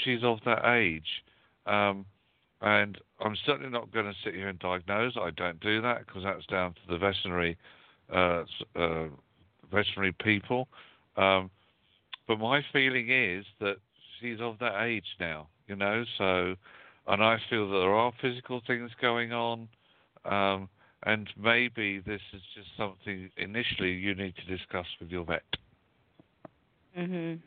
she's 0.04 0.24
of 0.24 0.40
that 0.46 0.66
age. 0.66 1.24
Um, 1.66 2.06
and 2.62 2.98
I'm 3.20 3.36
certainly 3.46 3.72
not 3.72 3.92
going 3.92 4.06
to 4.06 4.14
sit 4.24 4.36
here 4.36 4.48
and 4.48 4.60
diagnose. 4.60 5.14
I 5.18 5.32
don't 5.32 5.60
do 5.60 5.82
that 5.82 6.06
because 6.06 6.24
that's 6.24 6.46
down 6.46 6.74
to 6.74 6.80
the 6.90 6.98
veterinary 6.98 7.58
uh, 8.14 8.44
uh, 8.76 9.08
veterinary 9.72 10.12
people. 10.24 10.68
Um, 11.18 11.50
but 12.28 12.40
my 12.40 12.64
feeling 12.72 13.10
is 13.10 13.46
that 13.60 13.78
she's 14.20 14.40
of 14.40 14.60
that 14.60 14.84
age 14.84 15.06
now, 15.20 15.48
you 15.68 15.76
know. 15.76 16.06
So, 16.18 16.56
and 17.08 17.24
I 17.24 17.38
feel 17.50 17.70
that 17.70 17.78
there 17.80 17.94
are 17.94 18.12
physical 18.22 18.62
things 18.68 18.92
going 19.02 19.34
on. 19.34 19.68
Um, 20.26 20.70
and 21.04 21.28
maybe 21.36 22.00
this 22.00 22.22
is 22.32 22.42
just 22.56 22.68
something 22.78 23.32
initially 23.38 23.92
you 23.92 24.14
need 24.14 24.36
to 24.36 24.58
discuss 24.58 24.86
with 25.00 25.10
your 25.10 25.26
vet. 25.26 25.44
Mhm. 26.96 27.40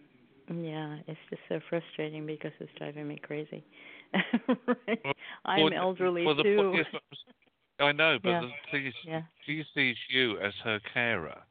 Yeah, 0.53 0.99
it's 1.07 1.19
just 1.31 1.43
so 1.49 1.61
frustrating 1.69 2.27
because 2.27 2.53
it's 2.61 2.73
driving 2.79 3.09
me 3.09 3.19
crazy. 3.23 3.65
I'm 5.45 5.73
elderly 5.73 6.25
well, 6.25 6.37
too. 6.43 6.83
I 7.81 7.93
know, 7.93 8.19
but 8.23 8.31
Yeah. 8.31 8.41
the 8.41 8.51
thing 8.71 8.87
is, 8.87 8.95
yeah. 9.05 9.23
she 9.47 9.65
sees 9.75 9.97
you 10.09 10.39
as 10.41 10.55
her 10.63 10.81
carer. 10.93 11.43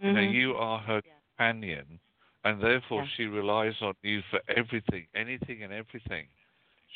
You 0.00 0.12
know, 0.12 0.20
Mhm. 0.20 0.32
you 0.32 0.56
are 0.56 0.78
her 0.78 1.02
companion, 1.36 2.00
and 2.44 2.60
therefore 2.60 3.02
Yeah. 3.02 3.08
she 3.16 3.26
relies 3.26 3.80
on 3.82 3.94
you 4.02 4.22
for 4.30 4.40
everything, 4.48 5.06
anything 5.14 5.62
and 5.62 5.72
everything. 5.72 6.28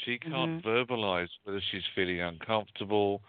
She 0.04 0.18
can't 0.18 0.62
verbalize 0.62 1.28
whether 1.44 1.60
she's 1.60 1.86
feeling 1.94 2.20
uncomfortable, 2.20 3.22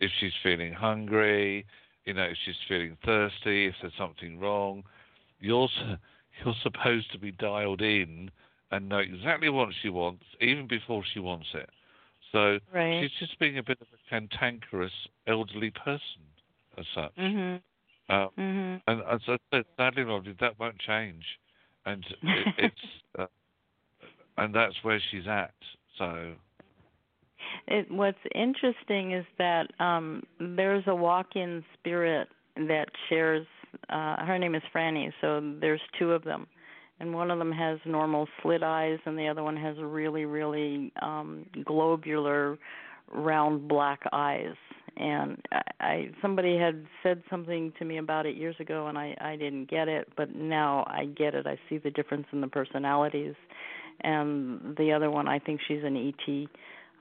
if 0.00 0.10
she's 0.12 0.34
feeling 0.42 0.72
hungry, 0.72 1.66
you 2.04 2.14
know, 2.14 2.24
if 2.24 2.36
she's 2.44 2.60
feeling 2.68 2.96
thirsty, 3.04 3.66
if 3.66 3.74
there's 3.80 3.94
something 3.94 4.38
wrong. 4.38 4.84
You're 5.40 5.68
you're 6.42 6.54
supposed 6.62 7.12
to 7.12 7.18
be 7.18 7.32
dialed 7.32 7.82
in 7.82 8.30
and 8.70 8.88
know 8.88 8.98
exactly 8.98 9.48
what 9.48 9.68
she 9.82 9.88
wants, 9.88 10.24
even 10.40 10.66
before 10.66 11.04
she 11.12 11.20
wants 11.20 11.46
it. 11.54 11.70
So 12.32 12.58
Right. 12.72 13.00
she's 13.00 13.12
just 13.18 13.38
being 13.38 13.58
a 13.58 13.62
bit 13.62 13.80
of 13.80 13.86
a 13.92 14.10
cantankerous 14.10 14.92
elderly 15.26 15.70
person, 15.70 16.22
as 16.76 16.86
such. 16.94 17.14
Mhm. 17.16 17.62
Uh, 18.08 18.28
Mhm. 18.36 18.82
and 18.86 19.02
as 19.02 19.20
I 19.28 19.38
said, 19.50 19.64
sadly, 19.76 20.02
Rodney, 20.02 20.32
that 20.40 20.58
won't 20.58 20.78
change, 20.78 21.38
and 21.86 22.04
it, 22.06 22.18
it's 22.58 23.02
uh, 23.18 23.26
and 24.36 24.54
that's 24.54 24.82
where 24.82 25.00
she's 25.10 25.26
at. 25.26 25.54
So 25.96 26.34
It, 27.68 27.90
what's 27.90 28.18
interesting 28.34 29.12
is 29.12 29.24
that 29.38 29.68
um 29.80 30.22
there's 30.38 30.86
a 30.86 30.94
walk-in 30.94 31.64
spirit 31.74 32.28
that 32.56 32.88
shares. 33.08 33.46
Uh, 33.88 34.24
her 34.24 34.38
name 34.38 34.54
is 34.54 34.62
Franny, 34.74 35.12
so 35.20 35.40
there's 35.60 35.80
two 35.98 36.12
of 36.12 36.24
them, 36.24 36.46
and 37.00 37.12
one 37.12 37.30
of 37.30 37.38
them 37.38 37.52
has 37.52 37.78
normal 37.84 38.28
slit 38.42 38.62
eyes, 38.62 38.98
and 39.06 39.18
the 39.18 39.28
other 39.28 39.42
one 39.42 39.56
has 39.56 39.76
really, 39.78 40.24
really 40.24 40.92
um 41.02 41.46
globular, 41.64 42.58
round 43.12 43.68
black 43.68 44.00
eyes. 44.12 44.54
And 44.96 45.42
I, 45.50 45.62
I 45.80 46.10
somebody 46.22 46.56
had 46.56 46.86
said 47.02 47.22
something 47.28 47.72
to 47.78 47.84
me 47.84 47.98
about 47.98 48.26
it 48.26 48.36
years 48.36 48.56
ago, 48.60 48.86
and 48.86 48.96
I 48.96 49.16
I 49.20 49.36
didn't 49.36 49.70
get 49.70 49.88
it, 49.88 50.08
but 50.16 50.34
now 50.34 50.84
I 50.86 51.06
get 51.06 51.34
it. 51.34 51.46
I 51.46 51.58
see 51.68 51.78
the 51.78 51.90
difference 51.90 52.26
in 52.32 52.40
the 52.40 52.48
personalities, 52.48 53.34
and 54.02 54.76
the 54.76 54.92
other 54.92 55.10
one 55.10 55.28
I 55.28 55.38
think 55.38 55.60
she's 55.66 55.82
an 55.84 55.96
ET 55.96 56.48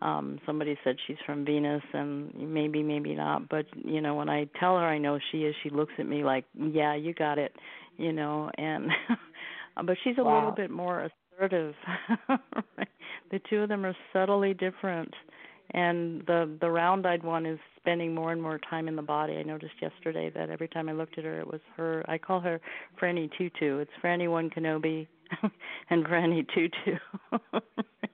um 0.03 0.39
somebody 0.45 0.77
said 0.83 0.97
she's 1.07 1.17
from 1.25 1.45
Venus 1.45 1.83
and 1.93 2.33
maybe 2.35 2.83
maybe 2.83 3.15
not 3.15 3.49
but 3.49 3.65
you 3.85 4.01
know 4.01 4.15
when 4.15 4.29
I 4.29 4.45
tell 4.59 4.77
her 4.77 4.85
I 4.85 4.99
know 4.99 5.19
she 5.31 5.39
is 5.45 5.55
she 5.63 5.69
looks 5.69 5.93
at 5.99 6.07
me 6.07 6.23
like 6.23 6.45
yeah 6.55 6.95
you 6.95 7.13
got 7.13 7.39
it 7.39 7.53
you 7.97 8.13
know 8.13 8.51
and 8.57 8.89
but 9.87 9.97
she's 10.03 10.17
a 10.19 10.23
Wow. 10.23 10.35
little 10.35 10.51
bit 10.51 10.71
more 10.71 11.09
assertive 11.39 11.75
the 13.31 13.39
two 13.49 13.61
of 13.61 13.69
them 13.69 13.85
are 13.85 13.95
subtly 14.13 14.53
different 14.53 15.13
and 15.71 16.21
the 16.27 16.57
the 16.61 16.69
round-eyed 16.69 17.23
one 17.23 17.45
is 17.45 17.59
spending 17.77 18.13
more 18.13 18.31
and 18.31 18.41
more 18.41 18.59
time 18.69 18.87
in 18.87 18.95
the 18.95 19.01
body 19.01 19.37
I 19.37 19.43
noticed 19.43 19.75
yesterday 19.81 20.29
that 20.35 20.49
every 20.49 20.67
time 20.67 20.89
I 20.89 20.93
looked 20.93 21.17
at 21.17 21.23
her 21.25 21.39
it 21.39 21.47
was 21.47 21.61
her 21.77 22.03
I 22.09 22.17
call 22.17 22.39
her 22.41 22.59
Franny 23.01 23.29
Tutu 23.37 23.79
it's 23.79 23.91
Franny 24.03 24.29
One 24.29 24.49
Kenobi 24.49 25.07
and 25.89 26.05
Franny 26.05 26.45
Tutu 26.53 26.97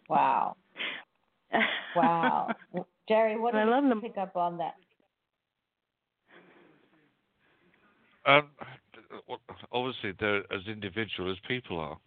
Wow. 0.10 0.56
Wow. 1.96 2.56
Jerry, 3.08 3.38
what 3.40 3.56
I 3.56 3.64
did 3.66 3.72
love 3.72 3.84
you 3.84 3.90
them. 3.90 4.02
pick 4.02 4.18
up 4.18 4.36
on 4.36 4.58
that? 4.58 4.76
Um, 8.26 8.50
obviously, 9.72 10.12
they're 10.20 10.44
as 10.54 10.68
individual 10.68 11.32
as 11.32 11.38
people 11.48 11.80
are. 11.80 11.98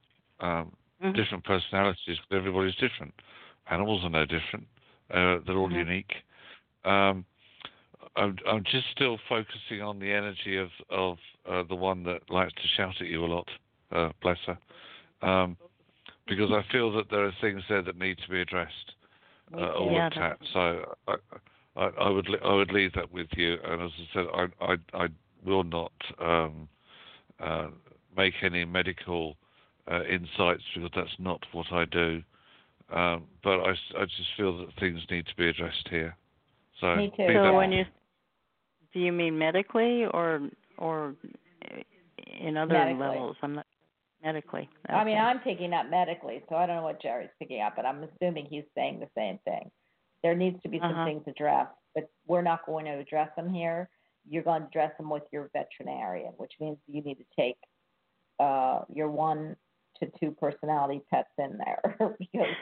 Um, 0.40 0.72
Mhm. 1.02 1.14
Different 1.16 1.44
personalities. 1.44 2.18
Everybody's 2.30 2.76
different. 2.76 3.12
Animals 3.68 4.04
are 4.04 4.10
no 4.10 4.24
different. 4.24 4.66
Uh, 5.10 5.38
they're 5.38 5.56
all 5.58 5.68
Mhm. 5.68 5.78
unique. 5.78 6.24
Um, 6.84 7.24
I'm, 8.16 8.38
I'm 8.46 8.62
just 8.64 8.88
still 8.90 9.18
focusing 9.28 9.82
on 9.82 9.98
the 9.98 10.12
energy 10.12 10.56
of 10.56 10.70
of 10.90 11.18
uh, 11.46 11.62
the 11.64 11.74
one 11.74 12.02
that 12.04 12.28
likes 12.30 12.52
to 12.54 12.68
shout 12.68 13.00
at 13.00 13.08
you 13.08 13.24
a 13.24 13.26
lot. 13.26 13.48
Uh, 13.90 14.12
bless 14.20 14.38
her. 14.46 14.58
Um, 15.22 15.56
because 16.26 16.50
I 16.52 16.62
feel 16.70 16.92
that 16.92 17.08
there 17.10 17.24
are 17.24 17.32
things 17.40 17.62
there 17.68 17.82
that 17.82 17.96
need 17.96 18.18
to 18.18 18.28
be 18.28 18.40
addressed 18.40 18.94
Me 19.01 19.01
uh, 19.58 19.72
too. 19.78 19.84
or 19.84 19.92
Yeah, 19.92 20.04
looked 20.04 20.16
at. 20.16 20.38
So 20.52 20.94
I, 21.08 21.14
I, 21.76 21.86
I 21.86 22.08
would 22.10 22.28
li- 22.28 22.38
I 22.44 22.52
would 22.54 22.72
leave 22.72 22.92
that 22.94 23.10
with 23.12 23.28
you. 23.36 23.56
And 23.64 23.82
as 23.82 23.90
I 23.98 24.14
said, 24.14 24.26
I 24.34 24.64
I, 24.64 25.04
I 25.04 25.08
will 25.44 25.64
not 25.64 25.92
um, 26.20 26.68
uh, 27.40 27.68
make 28.16 28.34
any 28.42 28.64
medical 28.64 29.36
uh, 29.90 30.04
insights 30.04 30.62
because 30.74 30.90
that's 30.94 31.16
not 31.18 31.44
what 31.52 31.66
I 31.72 31.84
do. 31.86 32.22
Um, 32.92 33.24
but 33.42 33.60
I 33.60 33.72
just 34.04 34.28
feel 34.36 34.58
that 34.58 34.68
things 34.78 35.00
need 35.10 35.26
to 35.26 35.34
be 35.36 35.48
addressed 35.48 35.88
here. 35.88 36.16
So 36.80 36.96
Me 36.96 37.10
too. 37.16 37.26
So 37.42 37.52
when 37.54 37.72
you 37.72 37.84
do 38.92 39.00
you 39.00 39.12
mean 39.12 39.38
medically 39.38 40.04
or 40.12 40.48
or 40.78 41.14
in 42.40 42.56
other 42.56 42.74
Medically. 42.74 42.98
levels? 42.98 43.36
I'm 43.42 43.54
not 43.54 43.66
medically. 44.22 44.68
I 44.88 45.04
mean, 45.04 45.18
I'm 45.18 45.40
picking 45.40 45.72
up 45.72 45.88
medically, 45.90 46.42
so 46.48 46.56
I 46.56 46.66
don't 46.66 46.76
know 46.76 46.82
what 46.82 47.00
Jerry's 47.02 47.30
picking 47.38 47.60
up, 47.60 47.74
but 47.76 47.84
I'm 47.86 48.02
assuming 48.04 48.46
he's 48.46 48.64
saying 48.74 49.00
the 49.00 49.08
same 49.16 49.38
thing. 49.44 49.70
There 50.22 50.34
needs 50.34 50.60
to 50.62 50.68
be 50.68 50.78
some 50.78 50.92
Uh-huh. 50.92 51.04
things 51.04 51.24
addressed, 51.26 51.74
but 51.94 52.08
we're 52.26 52.42
not 52.42 52.64
going 52.66 52.84
to 52.86 52.92
address 52.92 53.30
them 53.36 53.52
here. 53.52 53.88
You're 54.28 54.44
going 54.44 54.62
to 54.62 54.68
address 54.68 54.96
them 54.98 55.10
with 55.10 55.24
your 55.32 55.50
veterinarian, 55.52 56.32
which 56.36 56.52
means 56.60 56.78
you 56.86 57.02
need 57.02 57.16
to 57.18 57.24
take 57.36 57.56
uh, 58.38 58.84
your 58.88 59.08
one 59.10 59.56
to 60.00 60.10
two 60.20 60.30
personality 60.32 61.02
pets 61.10 61.28
in 61.38 61.58
there 61.58 61.96
because 62.18 62.54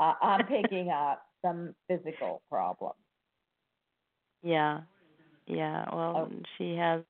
uh, 0.00 0.14
I'm 0.22 0.46
picking 0.46 0.90
up 1.06 1.22
some 1.42 1.74
physical 1.88 2.42
problems. 2.48 2.94
Yeah, 4.42 4.80
yeah. 5.46 5.84
Well, 5.92 6.28
Oh. 6.30 6.42
she 6.56 6.76
has. 6.76 7.02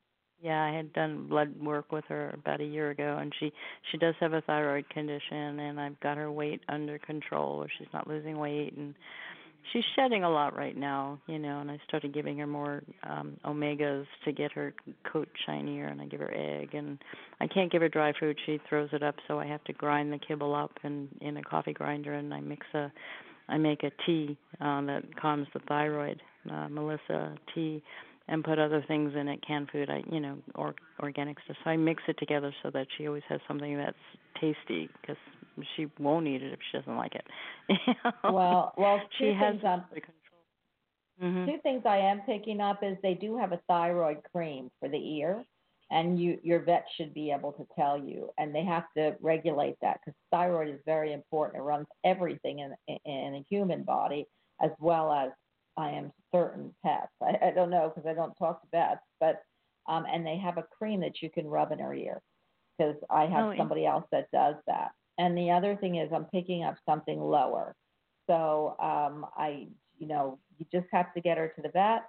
Yeah, 0.43 0.65
I 0.65 0.75
had 0.75 0.93
done 0.95 1.27
blood 1.29 1.55
work 1.63 1.93
with 1.93 2.05
her 2.09 2.31
about 2.31 2.61
a 2.61 2.65
year 2.65 2.91
ago, 2.91 3.19
and 3.21 3.33
she 3.39 3.53
she 3.91 3.99
does 3.99 4.15
have 4.21 4.33
a 4.33 4.41
thyroid 4.41 4.89
condition, 4.89 5.61
and 5.61 5.79
I've 5.79 6.01
got 6.01 6.17
her 6.17 6.33
weight 6.33 6.63
under 6.69 6.99
control, 6.99 7.67
she's 7.79 7.89
not 7.93 8.07
losing 8.09 8.39
weight, 8.39 8.73
and 8.75 8.95
she's 9.73 9.85
shedding 9.97 10.25
a 10.25 10.31
lot 10.31 10.57
right 10.57 10.77
now, 10.77 11.21
you 11.27 11.39
know. 11.39 11.61
And 11.61 11.71
I 11.71 11.79
started 11.87 12.15
giving 12.15 12.39
her 12.39 12.47
more 12.47 12.83
um 13.03 13.37
omegas 13.45 14.07
to 14.25 14.33
get 14.33 14.51
her 14.53 14.73
coat 15.13 15.29
shinier, 15.47 15.89
and 15.89 16.01
I 16.01 16.07
give 16.07 16.21
her 16.21 16.33
egg, 16.35 16.75
and 16.75 16.99
I 17.41 17.47
can't 17.47 17.71
give 17.71 17.83
her 17.83 17.91
dry 17.91 18.15
food; 18.19 18.39
she 18.47 18.61
throws 18.69 18.89
it 18.93 19.03
up, 19.03 19.17
so 19.29 19.39
I 19.39 19.47
have 19.47 19.63
to 19.65 19.75
grind 19.75 20.11
the 20.13 20.19
kibble 20.19 20.55
up 20.55 20.73
in 20.85 21.09
in 21.21 21.37
a 21.37 21.43
coffee 21.43 21.75
grinder, 21.75 22.15
and 22.15 22.33
I 22.33 22.41
mix 22.41 22.67
a 22.75 22.91
I 23.49 23.59
make 23.59 23.83
a 23.83 23.91
tea 24.07 24.39
uh, 24.61 24.81
that 24.83 25.03
calms 25.21 25.49
the 25.53 25.61
thyroid, 25.69 26.23
uh, 26.51 26.69
Melissa 26.69 27.35
tea, 27.55 27.83
and 28.31 28.45
put 28.45 28.59
other 28.59 28.83
things 28.87 29.13
in 29.17 29.29
it, 29.29 29.45
canned 29.47 29.69
food, 29.71 29.91
I 29.91 30.03
you 30.11 30.21
know, 30.21 30.39
or 30.55 30.75
organic 31.03 31.39
stuff. 31.45 31.57
So 31.65 31.71
I 31.71 31.77
mix 31.77 32.03
it 32.09 32.17
together 32.19 32.55
so 32.63 32.71
that 32.71 32.87
she 32.97 33.07
always 33.09 33.25
has 33.29 33.41
something 33.47 33.77
that's 33.77 33.97
tasty 34.41 34.89
because 35.01 35.17
she 35.77 35.89
won't 35.99 36.27
eat 36.29 36.43
it 36.43 36.53
if 36.53 36.61
she 36.71 36.79
doesn't 36.79 36.97
like 36.97 37.15
it. 37.15 37.27
You 37.87 37.95
know? 38.05 38.33
Well, 38.33 38.73
well, 38.79 39.01
she 39.19 39.33
has 39.33 39.57
I'm. 39.65 39.85
Mhm. 41.21 41.47
two 41.47 41.59
things 41.63 41.83
I 41.85 41.99
am 41.99 42.23
picking 42.23 42.61
up 42.61 42.83
is 42.83 42.97
they 43.03 43.15
do 43.15 43.37
have 43.37 43.53
a 43.53 43.61
thyroid 43.69 44.23
cream 44.33 44.71
for 44.81 44.89
the 44.89 45.19
ear, 45.19 45.45
and 45.91 46.19
you 46.19 46.39
your 46.43 46.61
vet 46.61 46.87
should 46.97 47.13
be 47.13 47.31
able 47.31 47.53
to 47.53 47.67
tell 47.77 47.99
you, 47.99 48.31
and 48.39 48.55
they 48.55 48.65
have 48.65 48.85
to 48.97 49.17
regulate 49.21 49.77
that 49.83 50.01
because 50.01 50.17
thyroid 50.31 50.69
is 50.69 50.81
very 50.87 51.13
important. 51.13 51.61
It 51.61 51.65
runs 51.65 51.87
everything 52.05 52.61
in 52.61 52.75
in, 52.89 52.99
in 53.05 53.35
a 53.35 53.45
human 53.51 53.83
body 53.83 54.27
as 54.63 54.71
well 54.79 55.13
as 55.13 55.31
I 55.77 55.91
am 55.91 56.13
certain 56.33 56.75
pets. 56.85 57.13
I, 57.23 57.49
I 57.49 57.51
don't 57.53 57.71
know 57.71 57.93
because 57.95 58.09
I 58.09 58.15
don't 58.15 58.35
talk 58.35 58.61
to 58.63 58.69
vets, 58.73 59.01
but 59.21 59.43
um, 59.89 60.05
and 60.13 60.27
they 60.27 60.37
have 60.39 60.59
a 60.59 60.63
cream 60.63 61.01
that 61.01 61.23
you 61.23 61.31
can 61.31 61.47
rub 61.49 61.73
in 61.73 61.79
her 61.79 61.95
ear 61.95 62.21
because 62.79 62.97
I 63.11 63.27
have 63.27 63.47
Oh, 63.47 63.55
somebody 63.59 63.87
else 63.87 64.05
that 64.13 64.31
does 64.33 64.57
that. 64.67 64.93
And 65.19 65.37
the 65.37 65.51
other 65.51 65.77
thing 65.77 65.97
is 65.97 66.11
I'm 66.13 66.25
picking 66.27 66.65
up 66.65 66.77
something 66.87 67.21
lower. 67.21 67.75
So 68.27 68.77
um, 68.81 69.27
I, 69.37 69.69
you 69.99 70.07
know, 70.07 70.39
you 70.59 70.67
just 70.73 70.87
have 70.93 71.13
to 71.15 71.21
get 71.21 71.39
her 71.39 71.49
to 71.57 71.63
the 71.63 71.69
vet, 71.71 72.05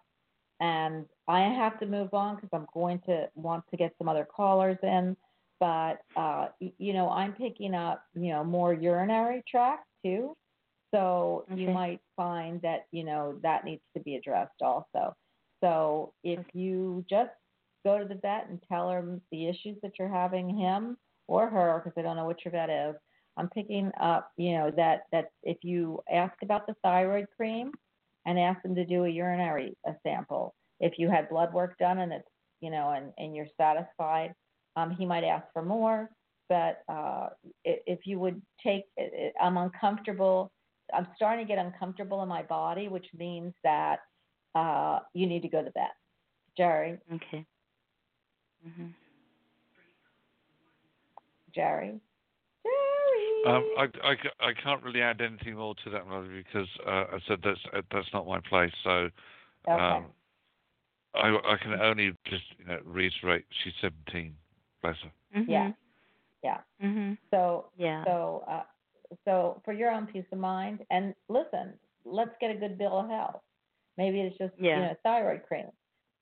and 0.59 1.05
I 1.28 1.41
have 1.41 1.80
to 1.80 1.86
move 1.86 2.14
on 2.14 2.36
because 2.36 2.49
I'm 2.53 2.68
going 2.74 2.99
to 3.07 3.30
want 3.36 3.64
to 3.72 3.78
get 3.78 3.93
some 3.97 4.07
other 4.07 4.26
callers 4.26 4.78
in. 4.84 5.18
But 5.59 6.01
uh, 6.16 6.47
you 6.59 6.93
know, 6.93 7.09
I'm 7.09 7.34
picking 7.34 7.74
up, 7.76 8.03
you 8.16 8.32
know, 8.32 8.43
more 8.43 8.74
urinary 8.74 9.43
tract 9.49 9.86
too. 10.03 10.36
So 10.94 11.46
you 11.56 11.70
might 11.70 12.02
find 12.16 12.62
that 12.62 12.88
you 12.92 13.04
know 13.04 13.39
that 13.44 13.64
needs 13.66 13.82
to 13.96 14.04
be 14.04 14.16
addressed 14.16 14.62
also. 14.62 15.16
So 15.64 16.14
if 16.24 16.39
Okay. 16.39 16.50
you 16.54 17.06
just 17.10 17.32
go 17.86 17.98
to 17.98 18.06
the 18.06 18.16
vet 18.16 18.48
and 18.50 18.62
tell 18.70 18.89
him 18.92 19.22
the 19.32 19.48
issues 19.48 19.78
that 19.82 19.94
you're 19.98 20.10
having 20.10 20.50
him 20.58 20.98
or 21.28 21.50
her, 21.50 21.82
because 21.84 21.98
I 21.98 22.02
don't 22.04 22.16
know 22.18 22.26
what 22.26 22.44
your 22.44 22.52
vet 22.52 22.70
is, 22.70 22.96
I'm 23.38 23.50
picking 23.50 23.92
up, 24.00 24.32
you 24.38 24.54
know, 24.54 24.72
that 24.72 25.04
that 25.12 25.32
if 25.44 25.58
you 25.64 26.02
ask 26.12 26.34
about 26.44 26.68
the 26.68 26.76
thyroid 26.84 27.28
cream 27.38 27.72
and 28.26 28.38
ask 28.39 28.62
them 28.64 28.76
to 28.76 28.86
do 28.86 29.06
a 29.06 29.10
urinary 29.10 29.78
a 29.86 29.94
sample, 30.04 30.54
if 30.80 30.94
you 30.98 31.10
had 31.10 31.30
blood 31.30 31.54
work 31.54 31.78
done 31.80 32.00
and 32.00 32.12
it's, 32.12 32.28
you 32.60 32.70
know, 32.70 32.92
and 32.92 33.14
and 33.18 33.36
you're 33.36 33.48
satisfied, 33.58 34.34
um, 34.76 34.92
he 34.92 35.06
might 35.06 35.24
ask 35.24 35.46
for 35.54 35.64
more. 35.64 36.10
But 36.50 36.84
uh, 36.89 37.30
if 37.64 38.00
you 38.06 38.20
would 38.20 38.42
take, 38.62 38.84
I'm 39.42 39.58
uncomfortable. 39.58 40.52
I'm 40.94 41.08
starting 41.16 41.46
to 41.46 41.54
get 41.54 41.64
uncomfortable 41.64 42.22
in 42.24 42.30
my 42.30 42.44
body, 42.44 42.88
which 42.88 43.08
means 43.18 43.54
that 43.64 44.00
uh, 44.56 45.00
you 45.14 45.28
need 45.28 45.42
to 45.42 45.48
go 45.48 45.64
to 45.64 45.72
bed. 45.72 45.89
Jerry, 46.58 47.00
Okay. 47.14 47.46
Mhm. 48.68 48.94
Jerry, 51.54 52.00
Jerry. 52.64 53.56
Um, 53.56 53.66
I, 53.78 53.88
I, 54.04 54.16
I 54.50 54.54
can't 54.54 54.84
really 54.84 55.02
add 55.02 55.20
anything 55.22 55.56
more 55.56 55.76
to 55.84 55.89
that, 55.89 56.08
Mother, 56.08 56.28
because 56.28 56.68
uh, 56.86 57.06
I 57.14 57.20
said 57.28 57.39
that's 57.44 57.60
uh, 57.74 57.82
that's 57.92 58.08
not 58.14 58.28
my 58.28 58.39
place. 58.42 58.72
So 58.84 59.10
okay. 59.70 59.82
um, 59.82 60.06
I, 61.16 61.30
I 61.30 61.58
can 61.62 61.74
only 61.82 62.12
just 62.26 62.44
you 62.60 62.66
know, 62.66 62.80
reiterate 62.86 63.46
she's 63.64 63.74
17. 63.82 64.36
Bless 64.82 64.96
her. 65.04 65.39
Mhm. 65.39 65.46
Yeah. 65.48 65.72
Yeah. 66.44 66.58
Mhm. 66.84 67.18
So 67.32 67.70
Yeah. 67.76 68.04
So, 68.06 68.44
uh, 68.48 68.64
so 69.26 69.62
for 69.66 69.74
your 69.74 69.91
own 69.91 70.07
peace 70.07 70.26
of 70.32 70.39
mind, 70.39 70.80
and 70.89 71.14
listen, 71.30 71.74
let's 72.05 72.32
get 72.39 72.51
a 72.51 72.55
good 72.55 72.78
bill 72.78 72.99
of 72.99 73.09
health. 73.09 73.41
Maybe 73.97 74.22
it's 74.22 74.38
just 74.38 74.53
Yeah. 74.59 74.76
you 74.78 74.82
know 74.84 74.95
thyroid 75.03 75.43
cream. 75.47 75.68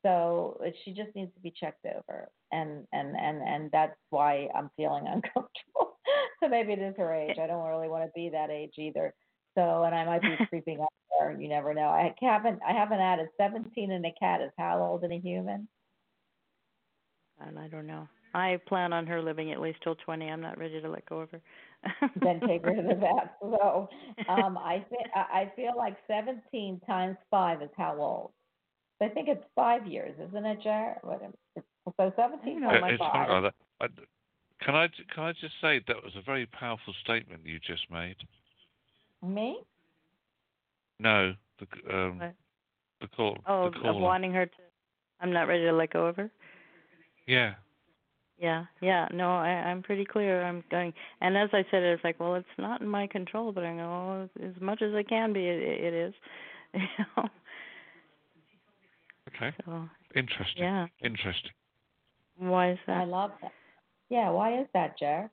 So 0.04 0.60
she 0.84 0.94
just 0.94 1.14
needs 1.16 1.34
to 1.34 1.42
be 1.42 1.52
checked 1.52 1.86
over, 1.86 2.30
and 2.52 2.88
and 2.94 3.16
and 3.18 3.42
and 3.42 3.72
that's 3.72 3.98
why 4.10 4.48
I'm 4.56 4.70
feeling 4.78 5.06
uncomfortable. 5.08 5.98
so 6.42 6.48
maybe 6.50 6.74
it 6.74 6.80
is 6.80 6.96
her 6.98 7.14
age. 7.14 7.38
I 7.38 7.48
don't 7.48 7.68
really 7.68 7.90
want 7.90 8.06
to 8.06 8.12
be 8.16 8.30
that 8.30 8.50
age 8.50 8.74
either. 8.78 9.14
So, 9.56 9.84
and 9.84 9.94
I 9.94 10.06
might 10.06 10.22
be 10.22 10.36
creeping 10.50 10.80
up 10.82 10.90
there. 11.20 11.40
You 11.40 11.50
never 11.50 11.74
know. 11.74 11.90
I 11.90 12.14
haven't 12.22 12.60
I 12.68 12.72
haven't 12.74 13.00
added 13.00 13.28
17 13.38 13.92
in 13.92 14.06
a 14.06 14.14
cat 14.20 14.42
is 14.42 14.52
how 14.58 14.80
old 14.82 15.04
in 15.04 15.12
a 15.12 15.20
human? 15.20 15.68
And 17.46 17.58
I 17.60 17.68
don't 17.68 17.88
know. 17.88 18.08
I 18.34 18.60
plan 18.68 18.94
on 18.94 19.08
her 19.08 19.22
living 19.22 19.52
at 19.52 19.60
least 19.62 19.80
till 19.84 19.96
20. 19.96 20.30
I'm 20.30 20.42
not 20.42 20.58
ready 20.60 20.80
to 20.82 20.90
let 20.90 21.06
go 21.08 21.20
of 21.22 21.32
her. 21.32 21.42
then 22.24 22.42
take 22.48 22.64
her 22.64 22.76
to 22.76 22.82
the 22.82 22.96
vet. 22.96 23.36
So 23.42 23.90
um, 24.30 24.58
I 24.58 24.86
think 24.90 25.08
I 25.16 25.52
feel 25.56 25.74
like 25.78 25.98
17 26.08 26.82
times 26.86 27.18
five 27.32 27.62
is 27.62 27.70
how 27.78 27.96
old? 28.00 28.32
I 29.02 29.08
think 29.10 29.28
it's 29.30 29.44
five 29.56 29.88
years, 29.88 30.14
isn't 30.30 30.46
it, 30.46 30.62
Jared? 30.62 30.98
What 31.04 31.22
So 31.98 32.14
17 32.16 32.60
know. 32.62 32.70
times 32.70 32.84
Uh, 32.84 32.98
five. 32.98 33.28
something 33.28 33.44
like. 33.44 33.54
I, 33.82 33.88
can 34.64 34.76
I 34.76 34.88
can 35.14 35.24
I 35.24 35.32
just 35.32 35.54
say 35.62 35.82
that 35.88 36.04
was 36.04 36.14
a 36.18 36.22
very 36.22 36.46
powerful 36.48 36.94
statement 37.04 37.42
you 37.46 37.60
just 37.60 37.90
made. 37.90 38.18
Me? 39.26 39.60
No, 41.00 41.34
the 41.60 41.96
um, 41.96 42.20
What? 42.20 42.34
the 43.02 43.08
call. 43.08 43.38
oh, 43.48 43.70
the 43.70 43.88
of 43.88 43.96
wanting 43.98 44.34
her 44.34 44.46
to. 44.46 44.52
I'm 45.22 45.32
not 45.32 45.48
ready 45.48 45.64
to 45.64 45.72
let 45.72 45.92
go 45.94 46.08
of 46.08 46.18
her. 46.18 46.30
Yeah. 47.28 47.54
Yeah, 48.40 48.66
yeah. 48.82 49.08
No, 49.14 49.36
I, 49.36 49.50
I'm 49.50 49.84
pretty 49.84 50.06
clear. 50.06 50.44
I'm 50.44 50.64
going, 50.72 50.94
and 51.20 51.38
as 51.38 51.50
I 51.52 51.66
said, 51.70 51.84
it's 51.84 52.04
like, 52.04 52.20
well, 52.20 52.36
it's 52.36 52.48
not 52.58 52.80
in 52.82 52.88
my 52.88 53.06
control, 53.06 53.52
but 53.52 53.66
I 53.66 53.74
know 53.74 54.30
as 54.42 54.54
much 54.62 54.82
as 54.82 54.92
it 54.94 55.10
can 55.10 55.34
be, 55.34 55.46
it, 55.46 55.60
it 55.60 55.94
is. 55.94 56.14
You 56.74 56.82
know. 57.18 57.30
Okay. 59.36 59.56
So 59.66 59.90
Interesting. 60.16 60.64
yeah. 60.64 60.86
Interesting. 61.04 61.52
Why 62.38 62.72
is 62.72 62.78
that? 62.88 62.98
I 62.98 63.04
love 63.06 63.32
that. 63.42 63.52
Yeah, 64.10 64.30
why 64.30 64.60
is 64.60 64.68
that, 64.74 64.98
Jared? 64.98 65.30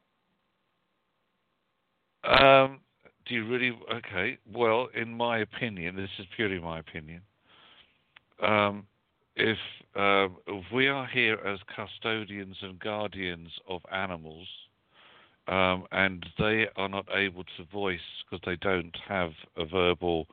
Um, 2.25 2.81
do 3.27 3.35
you 3.35 3.47
really? 3.47 3.79
Okay. 3.93 4.39
Well, 4.53 4.89
in 4.95 5.13
my 5.15 5.39
opinion, 5.39 5.97
this 5.97 6.11
is 6.19 6.27
purely 6.37 6.59
my 6.59 6.79
opinion. 6.79 7.23
Um, 8.43 8.87
if 9.37 9.59
uh, 9.95 10.29
if 10.47 10.65
we 10.73 10.89
are 10.89 11.07
here 11.07 11.39
as 11.47 11.59
custodians 11.75 12.57
and 12.63 12.79
guardians 12.81 13.49
of 13.69 13.81
animals, 13.93 14.47
um, 15.49 15.85
and 15.93 16.27
they 16.39 16.67
are 16.77 16.89
not 16.89 17.07
able 17.15 17.45
to 17.57 17.65
voice 17.73 18.01
because 18.29 18.43
they 18.45 18.57
don't 18.57 18.97
have 19.09 19.31
a 19.57 19.65
verbal 19.65 20.27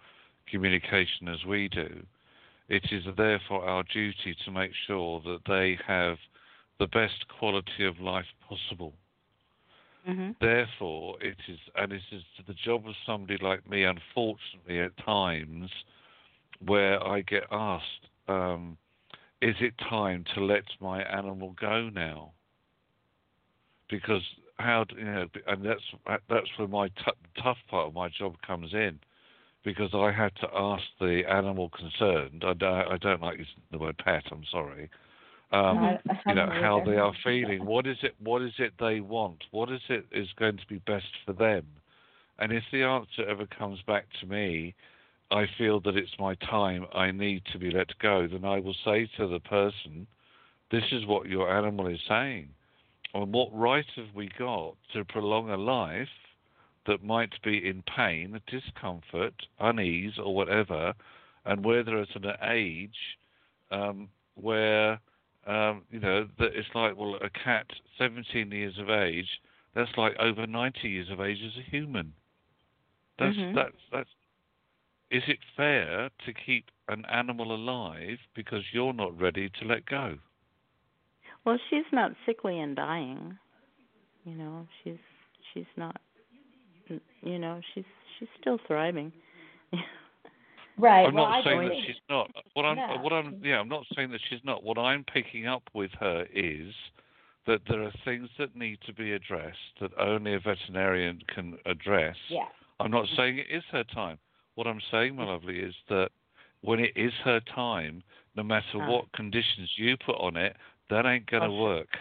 communication 0.49 1.27
as 1.27 1.45
we 1.45 1.69
do, 1.69 2.03
it 2.69 2.83
is 2.91 3.03
therefore 3.17 3.65
our 3.65 3.83
duty 3.83 4.35
to 4.45 4.51
make 4.51 4.71
sure 4.87 5.21
that 5.21 5.39
they 5.47 5.77
have 5.85 6.17
the 6.79 6.87
best 6.87 7.25
quality 7.39 7.85
of 7.85 7.99
life 7.99 8.25
possible. 8.47 8.93
Mm-hmm. 10.07 10.31
Therefore, 10.41 11.15
it 11.21 11.37
is, 11.47 11.59
and 11.75 11.93
it 11.93 12.01
is 12.11 12.23
the 12.45 12.53
job 12.53 12.85
of 12.87 12.93
somebody 13.05 13.37
like 13.41 13.69
me, 13.69 13.83
unfortunately, 13.83 14.81
at 14.81 14.97
times, 15.05 15.69
where 16.65 17.01
I 17.01 17.21
get 17.21 17.43
asked, 17.51 18.09
um, 18.27 18.77
"Is 19.49 19.55
it 19.59 19.73
time 19.77 20.25
to 20.35 20.43
let 20.43 20.63
my 20.79 21.03
animal 21.03 21.55
go 21.59 21.89
now?" 21.89 22.31
Because 23.89 24.23
how 24.57 24.85
do, 24.85 24.95
you 24.95 25.05
know, 25.05 25.27
and 25.47 25.65
that's 25.65 25.81
that's 26.29 26.49
where 26.57 26.67
my 26.67 26.87
t- 26.87 27.41
tough 27.41 27.57
part 27.69 27.87
of 27.87 27.93
my 27.93 28.09
job 28.09 28.35
comes 28.45 28.73
in, 28.73 28.99
because 29.63 29.93
I 29.93 30.11
had 30.11 30.35
to 30.37 30.47
ask 30.55 30.83
the 30.99 31.23
animal 31.29 31.69
concerned. 31.69 32.43
I 32.45 32.53
don't, 32.53 32.91
I 32.93 32.97
don't 32.97 33.21
like 33.21 33.37
using 33.37 33.63
the 33.71 33.77
word 33.77 33.97
pet. 33.97 34.23
I'm 34.31 34.45
sorry 34.51 34.89
um, 35.53 35.77
I 35.77 35.99
you 36.27 36.33
know 36.33 36.49
how 36.49 36.81
either. 36.81 36.91
they 36.91 36.97
are 36.97 37.13
feeling. 37.23 37.65
What 37.65 37.85
is 37.85 37.97
it? 38.01 38.15
What 38.19 38.41
is 38.41 38.53
it 38.57 38.73
they 38.79 39.01
want? 39.01 39.43
What 39.51 39.71
is 39.71 39.81
it 39.87 40.05
is 40.11 40.27
going 40.37 40.57
to 40.57 40.67
be 40.67 40.79
best 40.79 41.05
for 41.25 41.33
them? 41.33 41.67
And 42.39 42.51
if 42.51 42.63
the 42.71 42.81
answer 42.81 43.29
ever 43.29 43.45
comes 43.45 43.79
back 43.85 44.05
to 44.19 44.25
me, 44.25 44.73
I 45.33 45.47
feel 45.57 45.79
that 45.81 45.97
it's 45.97 46.17
my 46.19 46.35
time. 46.35 46.85
I 46.93 47.11
need 47.11 47.43
to 47.51 47.57
be 47.57 47.71
let 47.71 47.97
go. 47.99 48.27
Then 48.27 48.45
I 48.45 48.59
will 48.59 48.75
say 48.85 49.07
to 49.17 49.27
the 49.27 49.39
person, 49.39 50.05
"This 50.69 50.91
is 50.91 51.05
what 51.05 51.27
your 51.27 51.51
animal 51.55 51.87
is 51.87 52.01
saying. 52.07 52.49
And 53.13 53.33
what 53.33 53.49
right 53.53 53.85
have 53.95 54.13
we 54.13 54.27
got 54.29 54.75
to 54.93 55.03
prolong 55.05 55.49
a 55.49 55.57
life 55.57 56.09
that 56.85 57.03
might 57.03 57.41
be 57.41 57.67
in 57.67 57.81
pain, 57.83 58.39
discomfort, 58.47 59.33
unease, 59.59 60.17
or 60.17 60.35
whatever, 60.35 60.93
and 61.45 61.63
where 61.63 61.83
they're 61.83 62.01
at 62.01 62.15
an 62.15 62.35
age 62.43 63.17
um, 63.71 64.09
where 64.35 64.99
um, 65.45 65.83
you 65.89 65.99
know 65.99 66.27
that 66.39 66.55
it's 66.55 66.73
like 66.73 66.95
well, 66.95 67.15
a 67.15 67.29
cat 67.29 67.67
17 67.97 68.51
years 68.51 68.77
of 68.77 68.89
age, 68.89 69.41
that's 69.73 69.97
like 69.97 70.15
over 70.19 70.45
90 70.45 70.87
years 70.87 71.09
of 71.09 71.19
age 71.19 71.39
as 71.43 71.57
a 71.57 71.69
human. 71.69 72.13
That's 73.17 73.35
Mhm. 73.35 73.55
that's 73.55 73.81
that's. 73.91 74.09
Is 75.13 75.21
it 75.27 75.37
fair 75.55 76.09
to 76.25 76.33
keep 76.33 76.65
an 76.89 77.05
animal 77.05 77.53
alive 77.53 78.17
because 78.35 78.63
you're 78.73 78.93
not 78.93 79.19
ready 79.19 79.49
to 79.59 79.65
let 79.65 79.85
go? 79.85 80.17
Well, 81.45 81.59
she's 81.69 81.85
not 81.91 82.13
sickly 82.25 82.59
and 82.59 82.75
dying. 82.75 83.37
You 84.25 84.35
know, 84.35 84.67
she's 84.83 84.97
she's 85.53 85.71
not. 85.77 86.01
You 87.21 87.37
know, 87.37 87.61
she's 87.73 87.83
she's 88.17 88.29
still 88.41 88.57
thriving. 88.67 89.11
Right. 90.75 91.05
I'm 91.05 91.13
well, 91.13 91.25
not 91.25 91.41
I 91.41 91.43
saying 91.43 91.69
that 91.69 91.77
she's 91.85 92.01
not. 92.09 92.31
What 92.55 92.65
I'm, 92.65 92.75
No. 92.77 92.97
what 93.01 93.13
I'm, 93.13 93.39
yeah, 93.43 93.59
I'm 93.59 93.69
not 93.69 93.85
saying 93.95 94.09
that 94.09 94.21
she's 94.27 94.39
not. 94.43 94.63
What 94.63 94.79
I'm 94.79 95.03
picking 95.03 95.45
up 95.45 95.61
with 95.75 95.91
her 95.99 96.25
is 96.33 96.73
that 97.45 97.61
there 97.69 97.83
are 97.83 97.91
things 98.03 98.27
that 98.39 98.55
need 98.55 98.79
to 98.87 98.93
be 98.93 99.11
addressed 99.11 99.59
that 99.81 99.91
only 99.99 100.33
a 100.33 100.39
veterinarian 100.39 101.21
can 101.27 101.59
address. 101.67 102.15
Yeah. 102.27 102.47
I'm 102.79 102.89
not 102.89 103.05
saying 103.15 103.37
it 103.37 103.55
is 103.55 103.63
her 103.71 103.83
time. 103.83 104.17
What 104.55 104.67
I'm 104.67 104.81
saying, 104.91 105.15
my 105.15 105.25
lovely, 105.25 105.59
is 105.59 105.73
that 105.89 106.09
when 106.61 106.79
it 106.79 106.91
is 106.95 107.11
her 107.23 107.39
time, 107.53 108.03
no 108.35 108.43
matter 108.43 108.65
Ah. 108.81 108.87
what 108.89 109.11
conditions 109.13 109.69
you 109.77 109.97
put 109.97 110.15
on 110.17 110.37
it, 110.37 110.55
that 110.89 111.05
ain't 111.05 111.25
gonna 111.27 111.51
Oh, 111.51 111.61
work. 111.63 111.97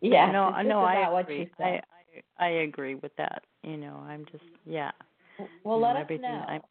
Yeah. 0.00 0.30
no, 0.30 0.48
it's 0.48 0.56
I. 0.56 1.02
I 1.02 1.20
agree. 1.20 1.50
I. 1.58 1.62
I 1.64 1.82
I 2.38 2.48
agree 2.48 2.94
with 2.94 3.14
that. 3.16 3.44
You 3.62 3.76
know, 3.76 3.96
I'm 4.06 4.24
just 4.26 4.44
yeah. 4.64 4.92
well, 5.64 5.76
you 5.78 5.82
let 5.82 5.94
know, 5.94 6.14
us 6.14 6.20
know. 6.20 6.44
I'm- 6.48 6.62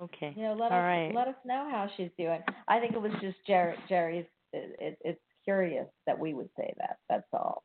Okay. 0.00 0.32
You 0.36 0.42
know, 0.44 0.54
let 0.54 0.72
All 0.72 0.78
us 0.78 0.82
right. 0.84 1.14
let 1.14 1.28
us 1.28 1.36
know 1.44 1.68
how 1.70 1.86
she's 1.96 2.10
doing. 2.18 2.42
I 2.66 2.80
think 2.80 2.94
it 2.94 3.00
was 3.00 3.12
just 3.20 3.36
Jerry. 3.46 3.76
Jerry's. 3.88 4.26
It, 4.52 4.76
it, 4.80 4.98
it's 5.04 5.20
curious 5.44 5.86
that 6.06 6.18
we 6.18 6.34
would 6.34 6.48
say 6.56 6.72
that. 6.78 6.98
That's 7.08 7.26
all. 7.32 7.62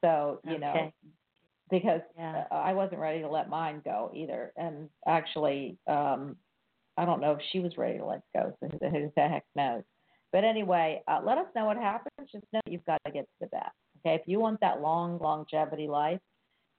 So 0.00 0.40
you 0.44 0.58
know, 0.58 0.70
Okay. 0.70 0.92
Because 1.70 2.00
Yeah. 2.16 2.46
I 2.50 2.72
wasn't 2.72 3.00
ready 3.00 3.20
to 3.20 3.28
let 3.28 3.48
mine 3.48 3.80
go 3.84 4.10
either, 4.14 4.52
and 4.56 4.88
actually, 5.06 5.78
um, 5.86 6.36
I 6.96 7.04
don't 7.04 7.20
know 7.20 7.32
if 7.32 7.40
she 7.50 7.60
was 7.60 7.76
ready 7.78 7.98
to 7.98 8.04
let 8.04 8.22
go. 8.34 8.54
So 8.60 8.68
who 8.68 8.78
the, 8.78 8.90
who 8.90 9.12
the 9.16 9.28
heck 9.28 9.44
knows? 9.54 9.82
But 10.32 10.44
anyway, 10.44 11.02
uh, 11.08 11.20
let 11.24 11.38
us 11.38 11.46
know 11.54 11.66
what 11.66 11.76
happens. 11.76 12.30
Just 12.30 12.44
know 12.52 12.60
you've 12.66 12.84
got 12.84 13.00
to 13.06 13.12
get 13.12 13.24
to 13.24 13.28
the 13.40 13.46
vet. 13.48 13.72
Okay, 14.00 14.14
if 14.14 14.22
you 14.26 14.40
want 14.40 14.60
that 14.60 14.80
long 14.80 15.18
longevity 15.18 15.86
life, 15.88 16.20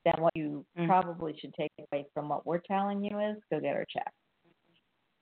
then 0.06 0.16
what 0.20 0.36
you 0.36 0.66
Mm. 0.78 0.88
probably 0.88 1.38
should 1.40 1.54
take 1.54 1.72
away 1.92 2.06
from 2.14 2.30
what 2.30 2.46
we're 2.46 2.60
telling 2.60 3.04
you 3.04 3.20
is 3.20 3.38
go 3.52 3.60
get 3.60 3.76
her 3.76 3.86
checked. 3.90 4.10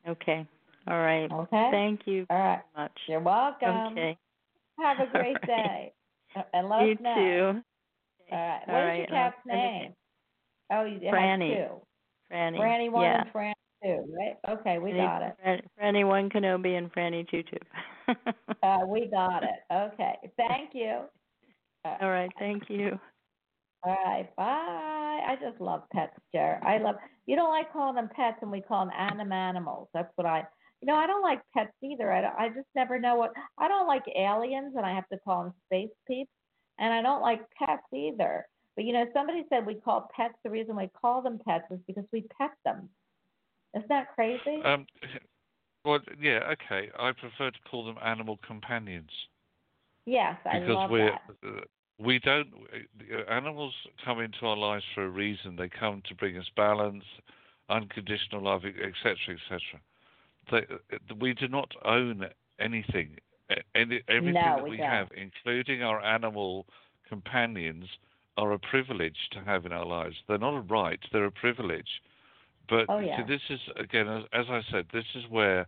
Okay. 0.08 0.48
All 0.88 1.00
right. 1.00 1.32
Okay. 1.32 1.70
Thank 1.72 2.08
you 2.08 2.26
All 2.30 2.38
right. 2.38 2.62
very 2.74 2.86
much. 2.86 3.00
You're 3.08 3.20
welcome. 3.20 3.92
Okay. 3.92 4.18
Have 4.80 5.00
a 5.00 5.12
great 5.12 5.38
right. 5.48 5.48
day. 5.48 5.94
And 6.54 6.70
let 6.70 6.88
you 6.88 6.94
us 6.94 6.98
know. 7.02 7.16
too. 7.16 7.64
All 8.32 8.38
right. 8.38 8.62
All 8.68 8.74
What 8.74 8.84
is 8.84 8.88
right, 8.88 8.98
your 9.00 9.08
cat's 9.08 9.36
send 9.48 9.60
it 9.60 9.64
name? 9.64 9.94
Oh, 10.74 10.84
you 10.86 11.00
have 11.06 11.14
Franny. 11.14 11.56
two. 11.56 11.82
Franny. 12.32 12.58
Franny 12.60 12.92
one 12.92 13.04
yeah. 13.04 13.22
and 13.22 13.34
Franny 13.34 13.54
two, 13.84 14.14
right? 14.18 14.38
Okay, 14.60 14.80
we 14.80 14.92
Franny- 14.92 14.98
got 15.06 15.22
it. 15.22 15.34
Fran- 15.42 15.62
Franny 15.80 16.08
one 16.08 16.30
Kenobi 16.30 16.78
and 16.78 16.92
Franny 16.94 17.28
Tutu. 17.30 17.58
Uh, 18.64 18.80
we 18.88 19.08
got 19.08 19.44
it. 19.44 19.50
Okay. 19.74 20.16
Thank 20.38 20.70
you. 20.74 21.02
Uh, 21.84 21.98
All 22.02 22.10
right. 22.10 22.32
Thank 22.40 22.70
you. 22.70 23.00
All 23.84 23.98
right. 24.06 24.30
Bye. 24.36 25.22
I 25.28 25.36
just 25.42 25.60
love 25.60 25.84
pets, 25.92 26.14
Jer. 26.34 26.60
I 26.64 26.78
love. 26.78 26.96
You 27.26 27.36
don't 27.36 27.50
like 27.50 27.72
calling 27.74 27.96
them 27.96 28.10
pets, 28.16 28.38
and 28.42 28.52
we 28.52 28.62
call 28.62 28.86
them 28.86 28.94
anim 28.98 29.32
animals. 29.32 29.88
That's 29.94 30.12
what 30.16 30.28
I. 30.28 30.44
You 30.82 30.88
know, 30.88 30.96
I 30.96 31.06
don't 31.08 31.22
like 31.22 31.42
pets 31.56 31.72
either. 31.84 32.12
I, 32.12 32.22
don't- 32.22 32.36
I 32.40 32.48
just 32.50 32.68
never 32.76 33.00
know 33.00 33.16
what. 33.16 33.32
I 33.60 33.68
don't 33.68 33.88
like 33.88 34.04
aliens, 34.16 34.74
and 34.78 34.86
I 34.86 34.94
have 34.96 35.08
to 35.10 35.18
call 35.20 35.44
them 35.44 35.54
space 35.68 35.90
peeps. 36.08 36.30
And 36.82 36.94
I 36.94 37.02
don't 37.02 37.22
like 37.22 37.42
pets 37.52 37.84
either. 37.94 38.46
But 38.76 38.86
you 38.86 38.94
know, 38.94 39.06
somebody 39.14 39.46
said 39.50 39.66
we 39.66 39.76
call 39.76 40.10
pets. 40.16 40.34
The 40.44 40.50
reason 40.50 40.76
we 40.76 40.90
call 41.00 41.22
them 41.22 41.40
pets 41.48 41.66
is 41.72 41.80
because 41.88 42.06
we 42.12 42.26
pet 42.38 42.52
them. 42.66 42.90
Isn't 43.76 43.88
that 43.88 44.14
crazy? 44.16 44.62
Um, 44.66 44.86
well, 45.86 46.00
yeah, 46.20 46.54
okay. 46.54 46.90
I 47.00 47.12
prefer 47.14 47.52
to 47.52 47.60
call 47.70 47.86
them 47.86 47.98
animal 48.04 48.40
companions. 48.46 49.12
yes, 50.06 50.36
I 50.46 50.60
because 50.60 50.76
love 50.76 50.90
we're 50.90 51.12
that. 51.12 51.22
uh, 51.48 51.62
we 52.00 52.20
don't 52.20 52.48
uh, 53.14 53.32
animals 53.32 53.74
come 54.04 54.20
into 54.20 54.46
our 54.46 54.58
lives 54.58 54.84
for 54.96 55.04
a 55.06 55.10
reason 55.10 55.56
they 55.56 55.70
come 55.70 56.02
to 56.08 56.16
bring 56.16 56.38
us 56.38 56.50
balance 56.56 57.04
unconditional 57.70 58.44
love 58.44 58.64
etc 58.66 59.16
etc 59.30 59.60
they, 60.50 60.58
uh, 60.94 61.16
we 61.20 61.34
do 61.34 61.48
not 61.48 61.72
own 61.86 62.26
anything 62.60 63.18
A- 63.52 63.78
any, 63.78 64.02
everything 64.08 64.34
No, 64.34 64.56
that 64.58 64.64
we 64.64 64.72
we 64.72 64.78
have 64.78 65.08
including 65.16 65.84
our 65.84 66.02
animal 66.04 66.66
companions 67.08 67.86
are 68.38 68.54
a 68.54 68.60
privilege 68.60 69.18
to 69.32 69.40
have 69.42 69.66
in 69.66 69.74
our 69.74 69.86
lives. 69.86 70.16
They're 70.28 70.38
not 70.38 70.56
a 70.56 70.62
right 70.62 71.00
they're 71.12 71.26
a 71.26 71.32
privilege. 71.32 72.02
But 72.70 72.86
Oh, 72.90 73.02
see, 73.02 73.24
this 73.28 73.42
is 73.50 73.60
again 73.78 74.08
as, 74.08 74.24
as 74.34 74.46
i 74.50 74.62
said 74.72 74.86
this 74.94 75.06
is 75.16 75.24
where 75.30 75.68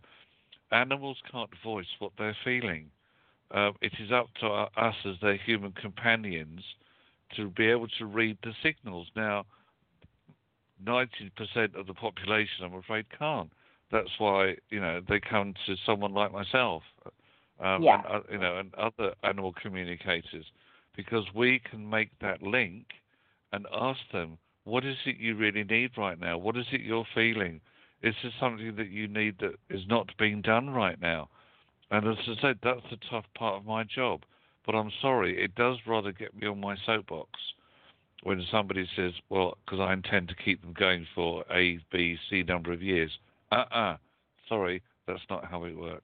animals 0.72 1.18
can't 1.30 1.50
voice 1.62 1.86
what 1.98 2.12
they're 2.18 2.36
feeling. 2.44 2.90
Um, 3.50 3.74
it 3.80 3.92
is 4.00 4.10
up 4.10 4.28
to 4.40 4.46
u- 4.46 4.82
us 4.82 4.96
as 5.04 5.14
their 5.20 5.36
human 5.36 5.72
companions 5.72 6.62
to 7.36 7.48
be 7.50 7.66
able 7.66 7.88
to 7.98 8.06
read 8.06 8.38
the 8.42 8.52
signals. 8.62 9.06
Now, 9.14 9.44
90% 10.84 11.74
of 11.74 11.86
the 11.86 11.94
population, 11.94 12.64
I'm 12.64 12.74
afraid, 12.74 13.06
can't. 13.16 13.50
That's 13.92 14.10
why 14.18 14.56
you 14.70 14.80
know 14.80 15.00
they 15.08 15.20
come 15.20 15.54
to 15.66 15.76
someone 15.86 16.14
like 16.14 16.32
myself, 16.32 16.82
um, 17.60 17.82
Yeah. 17.82 17.96
and 17.96 18.06
uh, 18.06 18.20
you 18.30 18.38
know, 18.38 18.58
and 18.58 18.74
other 18.74 19.14
animal 19.22 19.52
communicators, 19.52 20.46
because 20.96 21.24
we 21.34 21.58
can 21.58 21.88
make 21.88 22.10
that 22.20 22.42
link 22.42 22.86
and 23.52 23.66
ask 23.72 24.00
them, 24.12 24.38
what 24.64 24.84
is 24.84 24.96
it 25.06 25.16
you 25.18 25.36
really 25.36 25.64
need 25.64 25.96
right 25.96 26.18
now? 26.18 26.38
What 26.38 26.56
is 26.56 26.66
it 26.72 26.80
you're 26.80 27.06
feeling? 27.14 27.60
Is 28.02 28.14
there 28.22 28.32
something 28.40 28.74
that 28.76 28.90
you 28.90 29.08
need 29.08 29.38
that 29.38 29.54
is 29.70 29.86
not 29.86 30.10
being 30.18 30.42
done 30.42 30.70
right 30.70 31.00
now? 31.00 31.28
And 31.90 32.06
as 32.06 32.16
I 32.26 32.34
said, 32.40 32.58
that's 32.62 32.80
the 32.90 32.98
tough 33.10 33.26
part 33.36 33.56
of 33.56 33.66
my 33.66 33.84
job. 33.84 34.22
But 34.66 34.74
I'm 34.74 34.90
sorry, 35.00 35.42
it 35.42 35.54
does 35.54 35.78
rather 35.86 36.12
get 36.12 36.34
me 36.34 36.46
on 36.46 36.60
my 36.60 36.76
soapbox 36.86 37.30
when 38.22 38.44
somebody 38.50 38.88
says, 38.96 39.12
well, 39.28 39.58
because 39.64 39.80
I 39.80 39.92
intend 39.92 40.28
to 40.28 40.34
keep 40.34 40.62
them 40.62 40.72
going 40.72 41.06
for 41.14 41.44
A, 41.52 41.78
B, 41.92 42.16
C 42.28 42.42
number 42.42 42.72
of 42.72 42.82
years. 42.82 43.10
Uh 43.52 43.64
uh 43.70 43.96
Sorry, 44.48 44.82
that's 45.06 45.22
not 45.30 45.44
how 45.44 45.64
it 45.64 45.76
works. 45.76 46.02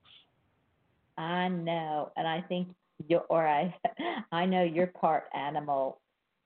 I 1.19 1.49
know, 1.49 2.11
and 2.17 2.27
I 2.27 2.41
think 2.43 2.69
you 3.09 3.19
or 3.29 3.47
I, 3.47 3.75
I 4.33 4.47
know 4.47 4.63
you're 4.63 4.89
part 4.89 5.25
animal 5.35 6.01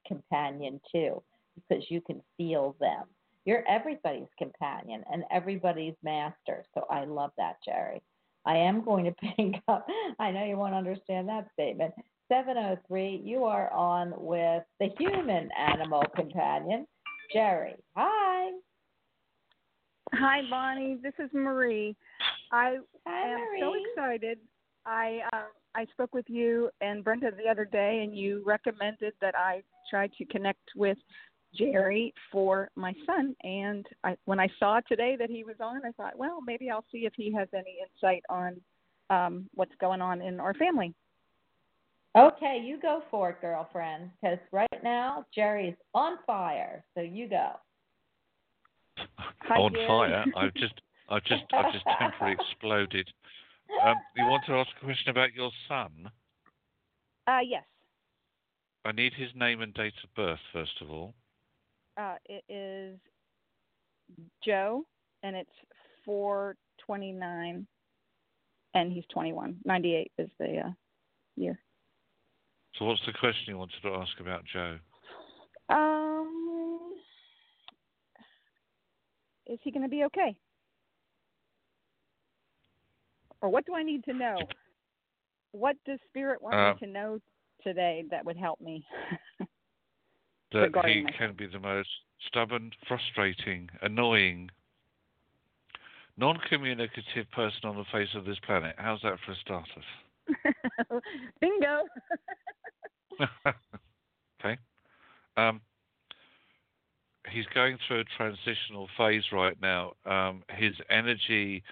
companion 0.06 0.80
too, 0.92 1.22
because 1.56 1.84
you 1.90 2.00
can 2.00 2.20
feel 2.36 2.76
them. 2.80 3.04
You're 3.44 3.64
everybody's 3.68 4.28
companion 4.38 5.04
and 5.12 5.24
everybody's 5.30 5.94
master. 6.02 6.64
So 6.74 6.86
I 6.90 7.04
love 7.04 7.30
that, 7.36 7.56
Jerry. 7.64 8.02
I 8.46 8.56
am 8.56 8.84
going 8.84 9.04
to 9.04 9.12
pick 9.36 9.62
up. 9.68 9.86
I 10.18 10.30
know 10.30 10.44
you 10.44 10.56
won't 10.56 10.74
understand 10.74 11.28
that 11.28 11.48
statement. 11.52 11.94
703, 12.28 13.20
you 13.22 13.44
are 13.44 13.70
on 13.72 14.14
with 14.16 14.62
the 14.80 14.88
human 14.98 15.50
animal 15.58 16.02
companion, 16.16 16.86
Jerry. 17.32 17.74
Hi. 17.96 18.50
Hi, 20.14 20.40
Bonnie. 20.48 20.98
This 21.02 21.12
is 21.18 21.30
Marie. 21.32 21.96
I 22.50 22.78
Hi, 23.06 23.28
am 23.28 23.40
Marie. 23.40 23.60
so 23.60 23.74
excited. 23.74 24.38
I 24.86 25.20
uh, 25.32 25.44
I 25.74 25.86
spoke 25.86 26.14
with 26.14 26.26
you 26.28 26.70
and 26.80 27.02
Brenda 27.02 27.30
the 27.30 27.50
other 27.50 27.64
day, 27.64 28.02
and 28.04 28.16
you 28.16 28.42
recommended 28.46 29.14
that 29.20 29.34
I 29.36 29.62
try 29.90 30.08
to 30.18 30.24
connect 30.26 30.70
with 30.76 30.98
Jerry 31.54 32.12
for 32.30 32.70
my 32.76 32.92
son. 33.06 33.34
And 33.42 33.86
I, 34.02 34.16
when 34.24 34.40
I 34.40 34.48
saw 34.58 34.80
today 34.88 35.16
that 35.18 35.30
he 35.30 35.44
was 35.44 35.56
on, 35.60 35.80
I 35.84 35.92
thought, 35.92 36.16
well, 36.16 36.40
maybe 36.44 36.70
I'll 36.70 36.84
see 36.92 37.06
if 37.06 37.12
he 37.16 37.32
has 37.32 37.48
any 37.54 37.78
insight 37.82 38.22
on 38.28 38.60
um, 39.10 39.48
what's 39.54 39.74
going 39.80 40.00
on 40.00 40.20
in 40.20 40.40
our 40.40 40.54
family. 40.54 40.94
Okay, 42.16 42.62
you 42.64 42.80
go 42.80 43.02
for 43.10 43.30
it, 43.30 43.40
girlfriend, 43.40 44.10
because 44.22 44.38
right 44.52 44.68
now 44.84 45.26
Jerry's 45.34 45.74
on 45.94 46.18
fire. 46.24 46.84
So 46.94 47.00
you 47.00 47.28
go. 47.28 47.52
Hi, 49.42 49.58
on 49.58 49.72
Jerry. 49.72 49.86
fire. 49.86 50.24
I've 50.36 50.54
just, 50.54 50.80
I've 51.08 51.24
just, 51.24 51.42
I've 51.52 51.72
just 51.72 51.84
temporarily 51.98 52.38
exploded. 52.50 53.08
Um, 53.82 53.96
you 54.16 54.24
want 54.24 54.44
to 54.46 54.52
ask 54.52 54.70
a 54.80 54.84
question 54.84 55.10
about 55.10 55.34
your 55.34 55.50
son? 55.68 56.10
Uh, 57.26 57.40
yes. 57.44 57.64
I 58.84 58.92
need 58.92 59.12
his 59.14 59.30
name 59.34 59.62
and 59.62 59.72
date 59.74 59.94
of 60.02 60.14
birth 60.14 60.38
first 60.52 60.80
of 60.80 60.90
all. 60.90 61.14
Uh, 61.96 62.16
it 62.26 62.44
is 62.48 62.98
Joe, 64.44 64.84
and 65.22 65.36
it's 65.36 65.50
four 66.04 66.56
twenty 66.84 67.12
nine, 67.12 67.66
and 68.74 68.92
he's 68.92 69.04
twenty 69.12 69.32
one. 69.32 69.56
Ninety 69.64 69.94
eight 69.94 70.12
is 70.18 70.28
the 70.38 70.58
uh, 70.58 70.70
year. 71.36 71.58
So, 72.78 72.84
what's 72.84 73.00
the 73.06 73.12
question 73.12 73.44
you 73.46 73.58
wanted 73.58 73.80
to 73.82 73.88
ask 73.94 74.12
about 74.20 74.42
Joe? 74.52 74.78
Um, 75.68 76.92
is 79.46 79.58
he 79.62 79.70
going 79.70 79.84
to 79.84 79.88
be 79.88 80.04
okay? 80.04 80.36
Or 83.44 83.50
what 83.50 83.66
do 83.66 83.74
I 83.74 83.82
need 83.82 84.02
to 84.04 84.14
know? 84.14 84.38
What 85.52 85.76
does 85.84 85.98
Spirit 86.08 86.40
want 86.40 86.54
Uh, 86.54 86.72
me 86.72 86.78
to 86.78 86.86
know 86.86 87.20
today 87.62 88.02
that 88.10 88.24
would 88.24 88.38
help 88.38 88.58
me? 88.58 88.86
That 90.52 90.70
he 90.86 91.02
my 91.02 91.10
can 91.10 91.34
be 91.34 91.46
the 91.46 91.58
most 91.58 91.88
stubborn, 92.28 92.70
frustrating, 92.86 93.68
annoying, 93.82 94.50
non-communicative 96.16 97.28
person 97.32 97.64
on 97.64 97.76
the 97.76 97.84
face 97.90 98.14
of 98.14 98.24
this 98.24 98.38
planet. 98.46 98.76
How's 98.78 99.02
that 99.02 99.18
for 99.26 99.32
a 99.32 99.36
starter? 99.36 99.82
Bingo. 101.40 101.82
okay. 104.40 104.56
Um, 105.36 105.60
he's 107.28 107.46
going 107.46 107.78
through 107.88 108.00
a 108.00 108.04
transitional 108.16 108.88
phase 108.96 109.24
right 109.32 109.60
now. 109.60 109.94
Um, 110.06 110.44
his 110.50 110.74
energy 110.88 111.64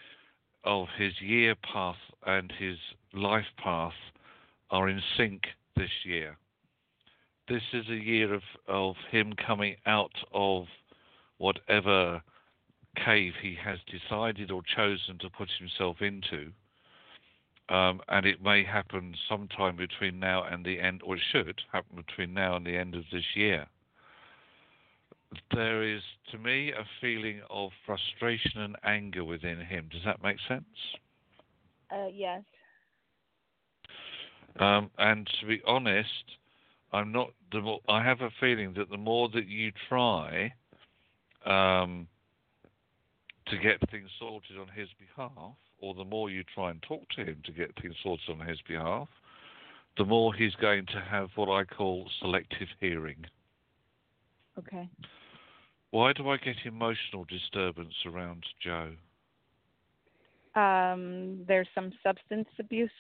of 0.64 0.88
his 0.96 1.20
year 1.20 1.54
path 1.54 1.96
and 2.26 2.52
his 2.58 2.78
life 3.12 3.46
path 3.62 3.92
are 4.70 4.88
in 4.88 5.02
sync 5.16 5.42
this 5.76 5.90
year. 6.04 6.36
This 7.48 7.62
is 7.72 7.88
a 7.88 7.96
year 7.96 8.32
of, 8.32 8.42
of 8.68 8.96
him 9.10 9.34
coming 9.34 9.76
out 9.86 10.14
of 10.32 10.66
whatever 11.38 12.22
cave 12.96 13.34
he 13.40 13.56
has 13.62 13.78
decided 13.90 14.50
or 14.50 14.62
chosen 14.62 15.18
to 15.18 15.30
put 15.30 15.48
himself 15.58 16.00
into. 16.00 16.52
Um, 17.68 18.00
and 18.08 18.26
it 18.26 18.42
may 18.42 18.64
happen 18.64 19.14
sometime 19.28 19.76
between 19.76 20.18
now 20.18 20.44
and 20.44 20.64
the 20.64 20.80
end, 20.80 21.00
or 21.04 21.16
it 21.16 21.22
should 21.30 21.62
happen 21.72 21.96
between 21.96 22.34
now 22.34 22.56
and 22.56 22.66
the 22.66 22.76
end 22.76 22.94
of 22.94 23.04
this 23.12 23.24
year. 23.34 23.66
There 25.54 25.82
is, 25.82 26.02
to 26.30 26.38
me, 26.38 26.72
a 26.72 26.84
feeling 27.00 27.40
of 27.50 27.70
frustration 27.86 28.60
and 28.60 28.76
anger 28.84 29.24
within 29.24 29.60
him. 29.60 29.88
Does 29.90 30.02
that 30.04 30.22
make 30.22 30.38
sense? 30.48 30.64
uh, 31.92 32.08
yes. 32.12 32.42
Um, 34.58 34.90
and 34.98 35.28
to 35.40 35.46
be 35.46 35.62
honest, 35.66 36.08
I'm 36.92 37.12
not. 37.12 37.30
The 37.52 37.60
more, 37.60 37.80
I 37.88 38.02
have 38.02 38.20
a 38.20 38.30
feeling 38.40 38.74
that 38.76 38.90
the 38.90 38.96
more 38.98 39.28
that 39.30 39.46
you 39.46 39.72
try 39.88 40.52
um, 41.46 42.06
to 43.46 43.58
get 43.58 43.78
things 43.90 44.08
sorted 44.18 44.58
on 44.58 44.68
his 44.68 44.88
behalf, 44.98 45.54
or 45.80 45.94
the 45.94 46.04
more 46.04 46.30
you 46.30 46.44
try 46.54 46.70
and 46.70 46.82
talk 46.82 47.08
to 47.16 47.24
him 47.24 47.38
to 47.44 47.52
get 47.52 47.70
things 47.80 47.94
sorted 48.02 48.28
on 48.30 48.46
his 48.46 48.58
behalf, 48.68 49.08
the 49.96 50.04
more 50.04 50.34
he's 50.34 50.54
going 50.56 50.86
to 50.86 51.00
have 51.00 51.28
what 51.34 51.48
I 51.48 51.64
call 51.64 52.08
selective 52.20 52.68
hearing. 52.80 53.24
Okay. 54.58 54.88
Why 55.92 56.12
do 56.14 56.30
I 56.30 56.38
get 56.38 56.56
emotional 56.64 57.24
disturbance 57.26 57.94
around 58.06 58.44
Joe? 58.62 58.92
Um, 60.54 61.44
there's 61.46 61.68
some 61.74 61.92
substance 62.02 62.48
abuse. 62.58 62.90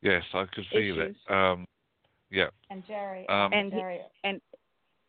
Yes, 0.00 0.22
I 0.32 0.44
could 0.54 0.64
feel 0.72 1.00
Issues. 1.00 1.16
it. 1.28 1.32
Um, 1.32 1.66
yeah. 2.30 2.48
And 2.70 2.86
Jerry, 2.86 3.28
Um, 3.28 3.52
And 3.52 3.72
he- 3.72 3.78
Jerry, 3.78 4.00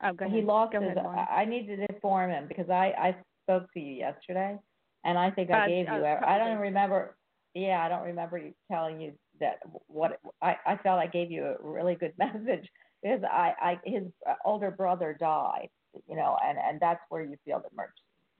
Oh, 0.03 0.13
go 0.13 0.25
ahead. 0.25 0.35
he 0.35 0.41
lost 0.43 0.73
go 0.73 0.81
his. 0.81 0.95
ahead, 0.95 1.05
I 1.05 1.41
I 1.41 1.45
need 1.45 1.67
to 1.67 1.85
inform 1.91 2.29
him 2.31 2.47
because 2.47 2.69
I 2.69 2.91
I 2.97 3.15
spoke 3.43 3.71
to 3.73 3.79
you 3.79 3.93
yesterday, 3.93 4.57
and 5.03 5.17
I 5.17 5.31
think 5.31 5.49
I 5.49 5.61
Uh, 5.63 5.67
gave 5.67 5.89
uh, 5.89 5.95
you. 5.95 6.05
I 6.05 6.37
don't 6.37 6.59
remember. 6.59 7.17
Yeah, 7.55 7.83
I 7.83 7.89
don't 7.89 8.03
remember 8.05 8.37
you 8.37 8.53
telling 8.67 9.01
you 9.01 9.17
that 9.39 9.59
what 9.87 10.19
I 10.41 10.57
I 10.67 10.77
felt 10.77 10.99
I 10.99 11.07
gave 11.07 11.31
you 11.31 11.45
a 11.47 11.57
really 11.61 11.95
good 11.95 12.15
message 12.19 12.69
because 13.01 13.23
I 13.23 13.55
I 13.59 13.79
his 13.85 14.03
uh, 14.27 14.35
older 14.45 14.69
brother 14.69 15.13
died, 15.19 15.69
you 16.07 16.15
know, 16.15 16.37
and 16.45 16.57
and 16.57 16.79
that's 16.79 17.01
where 17.09 17.23
you 17.23 17.37
feel 17.45 17.59
the 17.59 17.75
merch 17.75 17.89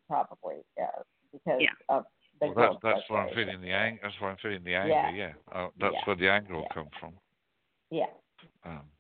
probably 0.08 0.58
uh, 0.82 1.02
because 1.32 1.62
Yeah. 1.62 1.70
of 1.90 2.06
the 2.40 2.48
Well, 2.48 2.56
that's 2.56 2.78
that's 2.82 3.10
where 3.10 3.22
I'm 3.22 3.34
feeling 3.34 3.62
the 3.62 3.72
anger. 3.72 4.00
That's 4.04 4.20
where 4.20 4.32
I'm 4.32 4.38
feeling 4.38 4.64
the 4.64 4.76
anger. 4.76 4.94
Yeah. 4.94 5.12
Yeah, 5.12 5.34
Uh, 5.52 5.70
that's 5.80 5.94
Yeah. 5.94 6.06
where 6.06 6.16
the 6.16 6.30
anger 6.30 6.54
will 6.56 6.62
Yeah. 6.64 6.74
come 6.74 6.90
from. 7.00 7.14
Yeah. 7.90 8.10
Um, 8.64 8.92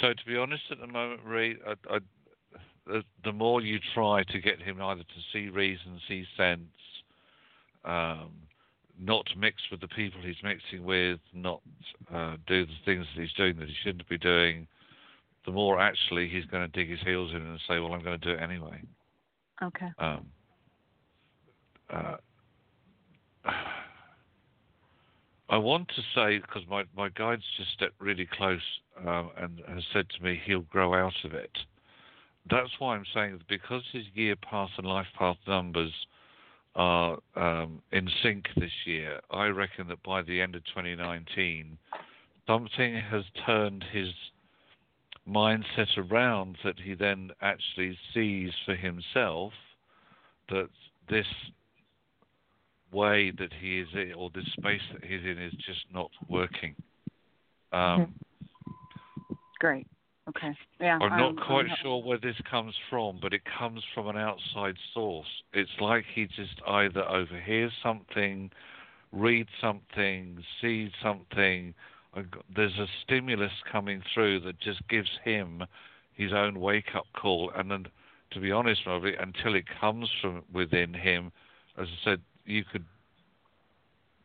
so 0.00 0.12
to 0.14 0.26
be 0.26 0.36
honest, 0.36 0.70
at 0.70 0.78
the 0.78 0.86
moment, 0.86 1.22
Ree, 1.24 1.58
I, 1.66 1.74
I, 1.88 2.00
the, 2.86 3.04
the 3.24 3.32
more 3.32 3.60
you 3.60 3.78
try 3.94 4.22
to 4.24 4.40
get 4.40 4.60
him 4.60 4.80
either 4.80 5.02
to 5.02 5.20
see 5.32 5.48
reason, 5.48 6.00
see 6.08 6.26
sense, 6.36 6.70
um, 7.84 8.48
not 8.98 9.26
mix 9.36 9.62
with 9.70 9.80
the 9.80 9.88
people 9.88 10.20
he's 10.20 10.42
mixing 10.42 10.84
with, 10.84 11.20
not 11.32 11.60
uh, 12.12 12.36
do 12.46 12.66
the 12.66 12.72
things 12.84 13.06
that 13.14 13.20
he's 13.20 13.32
doing 13.32 13.56
that 13.58 13.68
he 13.68 13.74
shouldn't 13.82 14.08
be 14.08 14.18
doing, 14.18 14.66
the 15.46 15.52
more 15.52 15.80
actually 15.80 16.28
he's 16.28 16.44
going 16.46 16.62
to 16.62 16.68
dig 16.68 16.90
his 16.90 17.00
heels 17.00 17.30
in 17.32 17.42
and 17.42 17.58
say, 17.68 17.78
"Well, 17.78 17.92
I'm 17.92 18.02
going 18.02 18.18
to 18.18 18.26
do 18.26 18.32
it 18.32 18.42
anyway." 18.42 18.80
Okay. 19.62 19.88
Um, 19.98 20.26
uh, 21.92 22.16
I 25.48 25.56
want 25.56 25.88
to 25.88 26.02
say 26.14 26.38
because 26.38 26.62
my 26.68 26.84
my 26.96 27.08
guide's 27.10 27.42
just 27.56 27.72
stepped 27.72 28.00
really 28.00 28.26
close 28.26 28.62
um, 29.06 29.30
and 29.36 29.60
has 29.68 29.84
said 29.92 30.06
to 30.10 30.22
me 30.22 30.40
he'll 30.44 30.60
grow 30.60 30.94
out 30.94 31.24
of 31.24 31.34
it. 31.34 31.50
That's 32.48 32.70
why 32.78 32.94
I'm 32.94 33.04
saying 33.12 33.32
that 33.32 33.48
because 33.48 33.82
his 33.92 34.04
year 34.14 34.36
path 34.36 34.70
and 34.78 34.86
life 34.86 35.08
path 35.18 35.36
numbers 35.46 35.92
are 36.74 37.18
um, 37.36 37.82
in 37.92 38.08
sync 38.22 38.46
this 38.56 38.70
year, 38.86 39.20
I 39.30 39.46
reckon 39.46 39.88
that 39.88 40.02
by 40.02 40.22
the 40.22 40.40
end 40.40 40.54
of 40.54 40.64
2019, 40.66 41.76
something 42.46 42.94
has 42.94 43.24
turned 43.44 43.84
his 43.92 44.08
mindset 45.28 45.96
around 45.96 46.56
that 46.64 46.78
he 46.78 46.94
then 46.94 47.30
actually 47.40 47.96
sees 48.14 48.50
for 48.64 48.74
himself 48.74 49.52
that 50.48 50.68
this 51.08 51.26
way 52.92 53.30
that 53.30 53.52
he 53.60 53.80
is 53.80 53.88
in, 53.94 54.12
or 54.14 54.30
this 54.34 54.46
space 54.52 54.80
that 54.92 55.04
he's 55.04 55.22
in, 55.24 55.38
is 55.38 55.52
just 55.64 55.84
not 55.92 56.10
working. 56.28 56.74
Um, 57.72 58.14
Great. 59.60 59.86
Okay. 60.28 60.56
Yeah. 60.80 60.98
I'm 61.00 61.18
not 61.18 61.44
quite 61.44 61.66
I'm- 61.66 61.76
sure 61.82 62.02
where 62.02 62.18
this 62.18 62.36
comes 62.50 62.74
from, 62.88 63.18
but 63.20 63.32
it 63.32 63.42
comes 63.44 63.82
from 63.94 64.08
an 64.08 64.16
outside 64.16 64.76
source. 64.94 65.26
It's 65.52 65.70
like 65.80 66.04
he 66.14 66.26
just 66.26 66.60
either 66.66 67.02
overhears 67.08 67.72
something, 67.82 68.50
reads 69.12 69.50
something, 69.60 70.42
sees 70.60 70.90
something. 71.02 71.74
There's 72.54 72.78
a 72.78 72.86
stimulus 73.04 73.52
coming 73.70 74.02
through 74.12 74.40
that 74.40 74.60
just 74.60 74.86
gives 74.88 75.10
him 75.24 75.62
his 76.14 76.32
own 76.32 76.60
wake 76.60 76.94
up 76.94 77.06
call. 77.14 77.52
And 77.54 77.70
then, 77.70 77.86
to 78.32 78.40
be 78.40 78.50
honest, 78.50 78.82
Robbie, 78.86 79.14
until 79.18 79.54
it 79.54 79.64
comes 79.80 80.08
from 80.20 80.42
within 80.52 80.94
him, 80.94 81.32
as 81.78 81.86
I 81.88 82.04
said, 82.04 82.20
you 82.44 82.64
could 82.64 82.84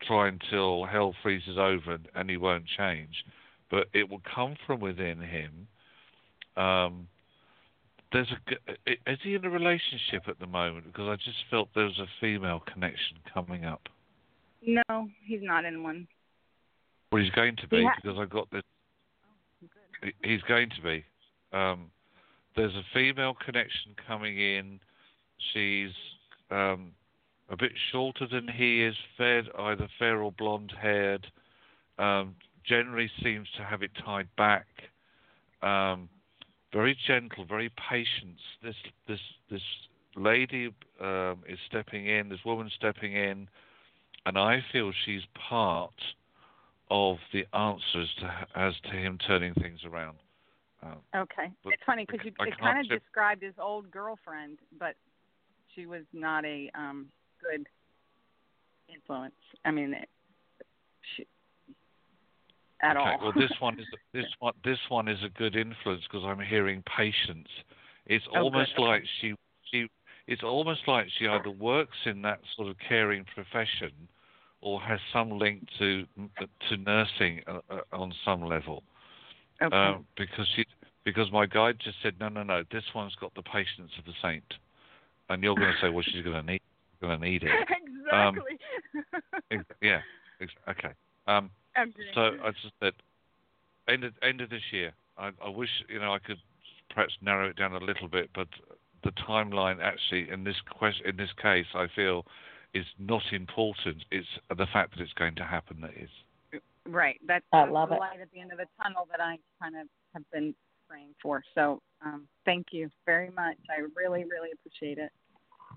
try 0.02 0.28
until 0.28 0.86
hell 0.86 1.16
freezes 1.22 1.57
over 1.57 1.98
and, 2.16 2.30
he 2.30 2.38
won't 2.38 2.66
change. 2.78 3.24
But 3.70 3.88
it 3.94 4.10
will 4.10 4.22
come 4.34 4.56
from 4.66 4.80
within 4.80 5.22
him 5.22 5.68
um, 6.57 7.07
there's 8.12 8.32
a. 8.32 9.12
Is 9.12 9.20
he 9.24 9.36
in 9.36 9.44
a 9.44 9.49
relationship 9.49 10.28
at 10.28 10.40
the 10.40 10.48
moment? 10.48 10.86
Because 10.86 11.07
I 11.07 11.16
just 11.16 11.38
felt 11.49 11.70
there 11.76 11.86
was 11.86 11.99
a 11.99 12.07
female 12.22 12.62
connection 12.72 13.18
coming 13.34 13.66
up. 13.66 13.90
No, 14.66 15.10
he's 15.26 15.41
not 15.41 15.66
in 15.66 15.84
one. 15.84 16.07
Well, 17.15 17.23
he's 17.23 17.31
going 17.31 17.55
to 17.55 17.67
be 17.69 17.77
ha- 17.85 17.95
because 18.03 18.19
I've 18.19 18.29
got 18.29 18.51
this. 18.51 18.61
he- 20.03 20.29
He's 20.33 20.41
going 20.41 20.69
to 20.71 20.81
be. 20.81 21.05
Um, 21.53 21.89
there's 22.57 22.75
a 22.75 22.83
female 22.93 23.33
connection 23.33 23.95
coming 24.05 24.37
in. 24.37 24.81
She's 25.53 25.91
um, 26.51 26.91
a 27.49 27.55
bit 27.55 27.71
shorter 27.91 28.27
than 28.27 28.49
he 28.49 28.83
is, 28.83 28.95
fair, 29.17 29.43
either 29.59 29.87
fair 29.97 30.21
or 30.21 30.33
blonde 30.33 30.73
haired. 30.77 31.25
Um, 31.97 32.35
generally 32.65 33.09
seems 33.23 33.47
to 33.55 33.63
have 33.63 33.81
it 33.81 33.91
tied 34.03 34.27
back. 34.35 34.67
Um, 35.61 36.09
very 36.73 36.97
gentle, 37.07 37.45
very 37.45 37.71
patient. 37.89 38.35
This 38.61 38.75
this 39.07 39.21
this 39.49 39.61
lady 40.17 40.67
um, 40.99 41.43
is 41.47 41.59
stepping 41.67 42.07
in. 42.07 42.27
This 42.27 42.43
woman 42.43 42.69
stepping 42.75 43.13
in, 43.13 43.47
and 44.25 44.37
I 44.37 44.61
feel 44.73 44.91
she's 45.05 45.21
part 45.49 45.93
of 46.90 47.18
the 47.34 47.45
answers 47.53 48.10
to 48.20 48.48
as 48.56 48.74
to 48.84 48.91
him 48.91 49.18
turning 49.28 49.53
things 49.56 49.80
around. 49.86 50.18
Um, 50.84 50.98
Okay. 51.16 51.52
It's 51.66 51.82
funny 51.86 52.06
because 52.06 52.26
you 52.26 52.32
it 52.45 52.57
kind 52.60 52.80
of 52.80 52.99
described 52.99 53.41
his 53.41 53.53
old 53.60 53.90
girlfriend, 53.90 54.60
but 54.78 54.95
she 55.74 55.86
was 55.86 56.03
not 56.14 56.45
a 56.45 56.70
um 56.76 57.07
good 57.41 57.68
influence. 58.94 59.34
I 59.64 59.72
mean, 59.72 59.94
it, 59.94 60.10
she 61.16 61.26
at 62.82 62.98
okay, 62.98 63.12
all. 63.12 63.20
well 63.22 63.34
this 63.36 63.52
one 63.60 63.80
is 63.80 63.88
this 64.14 64.26
one 64.40 64.53
this 64.64 64.80
one 64.90 65.07
is 65.07 65.20
a 65.24 65.30
good 65.30 65.56
influence 65.56 66.03
because 66.10 66.26
I'm 66.26 66.40
hearing 66.40 66.84
patience. 66.98 67.48
It's 68.06 68.26
Oh, 68.34 68.44
almost 68.44 68.76
good. 68.76 68.84
like 68.84 69.03
she 69.22 69.36
she 69.72 69.88
it's 70.28 70.44
almost 70.44 70.82
like 70.88 71.07
she 71.18 71.28
either 71.28 71.52
works 71.52 71.98
in 72.06 72.22
that 72.24 72.40
sort 72.56 72.70
of 72.70 72.76
caring 72.88 73.26
profession 73.34 73.91
or 74.65 74.81
has 74.81 74.99
some 75.13 75.29
link 75.37 75.61
to 75.77 76.05
to 76.67 76.77
nursing 76.77 77.39
uh, 77.47 77.59
uh, 77.69 77.81
on 77.93 78.11
some 78.25 78.43
level. 78.43 78.81
okay. 79.61 79.75
Um, 79.75 80.07
because 80.17 80.47
she 80.55 80.65
because 81.05 81.31
my 81.31 81.45
guide 81.45 81.77
just 81.81 81.97
said 82.01 82.15
no 82.19 82.29
no 82.29 82.41
no 82.41 82.63
this 82.71 82.83
one's 82.95 83.13
got 83.21 83.33
the 83.35 83.43
patience 83.43 83.91
of 83.99 84.07
a 84.07 84.15
saint, 84.23 84.55
and 85.29 85.43
you're 85.43 85.55
going 85.55 85.71
to 85.71 85.79
say 85.79 85.89
well 85.89 86.03
she's 86.03 86.23
going 86.23 86.43
to 86.43 86.51
need 86.51 86.61
going 86.99 87.21
to 87.21 87.25
need 87.25 87.43
it. 87.43 87.51
um, 88.11 88.35
exactly. 88.35 88.59
Ex- 89.51 89.79
yeah. 89.81 89.99
ex- 90.41 90.51
Okay. 90.67 90.93
Um, 91.27 91.51
so 92.15 92.21
I 92.43 92.49
just 92.49 92.73
said 92.79 92.93
end 93.87 94.03
of, 94.03 94.13
end 94.23 94.41
of 94.41 94.49
this 94.49 94.63
year. 94.71 94.93
I, 95.15 95.29
I 95.43 95.49
wish 95.49 95.69
you 95.89 95.99
know 95.99 96.11
I 96.11 96.19
could 96.19 96.39
perhaps 96.89 97.13
narrow 97.21 97.49
it 97.49 97.55
down 97.55 97.73
a 97.73 97.79
little 97.79 98.07
bit, 98.07 98.31
but 98.33 98.47
the 99.03 99.11
timeline 99.29 99.77
actually 99.79 100.27
in 100.31 100.43
this 100.43 100.55
question 100.71 101.07
in 101.07 101.17
this 101.17 101.29
case 101.39 101.67
I 101.75 101.85
feel 101.95 102.25
is 102.76 102.85
not 102.99 103.23
important. 103.31 104.03
It's 104.11 104.27
the 104.49 104.68
fact 104.73 104.91
that 104.91 105.02
it's 105.02 105.14
going 105.14 105.35
to 105.35 105.43
happen 105.45 105.80
that 105.81 105.91
is. 105.99 106.10
Right. 106.88 107.19
That's 107.26 107.45
I 107.52 107.65
the 107.65 107.72
it. 107.72 107.99
light 107.99 108.19
at 108.22 108.31
the 108.34 108.39
end 108.41 108.52
of 108.52 108.60
the 108.60 108.68
tunnel 108.84 109.07
that 109.10 109.19
I 109.22 109.38
kind 109.61 109.76
of 109.76 109.88
have 110.14 110.23
been 110.31 110.53
praying 110.88 111.15
for. 111.22 111.41
So, 111.56 111.81
um, 112.06 112.27
thank 112.45 112.68
you 112.72 112.89
very 113.06 113.31
much. 113.31 113.57
I 113.69 113.81
really, 113.95 114.23
really 114.26 114.49
appreciate 114.53 114.97
it. 114.99 115.11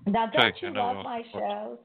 Now, 0.06 0.26
don't 0.26 0.44
Okay, 0.44 0.58
you 0.60 0.68
I 0.68 0.72
love 0.72 0.96
what- 0.96 1.04
my 1.04 1.22
show? 1.32 1.78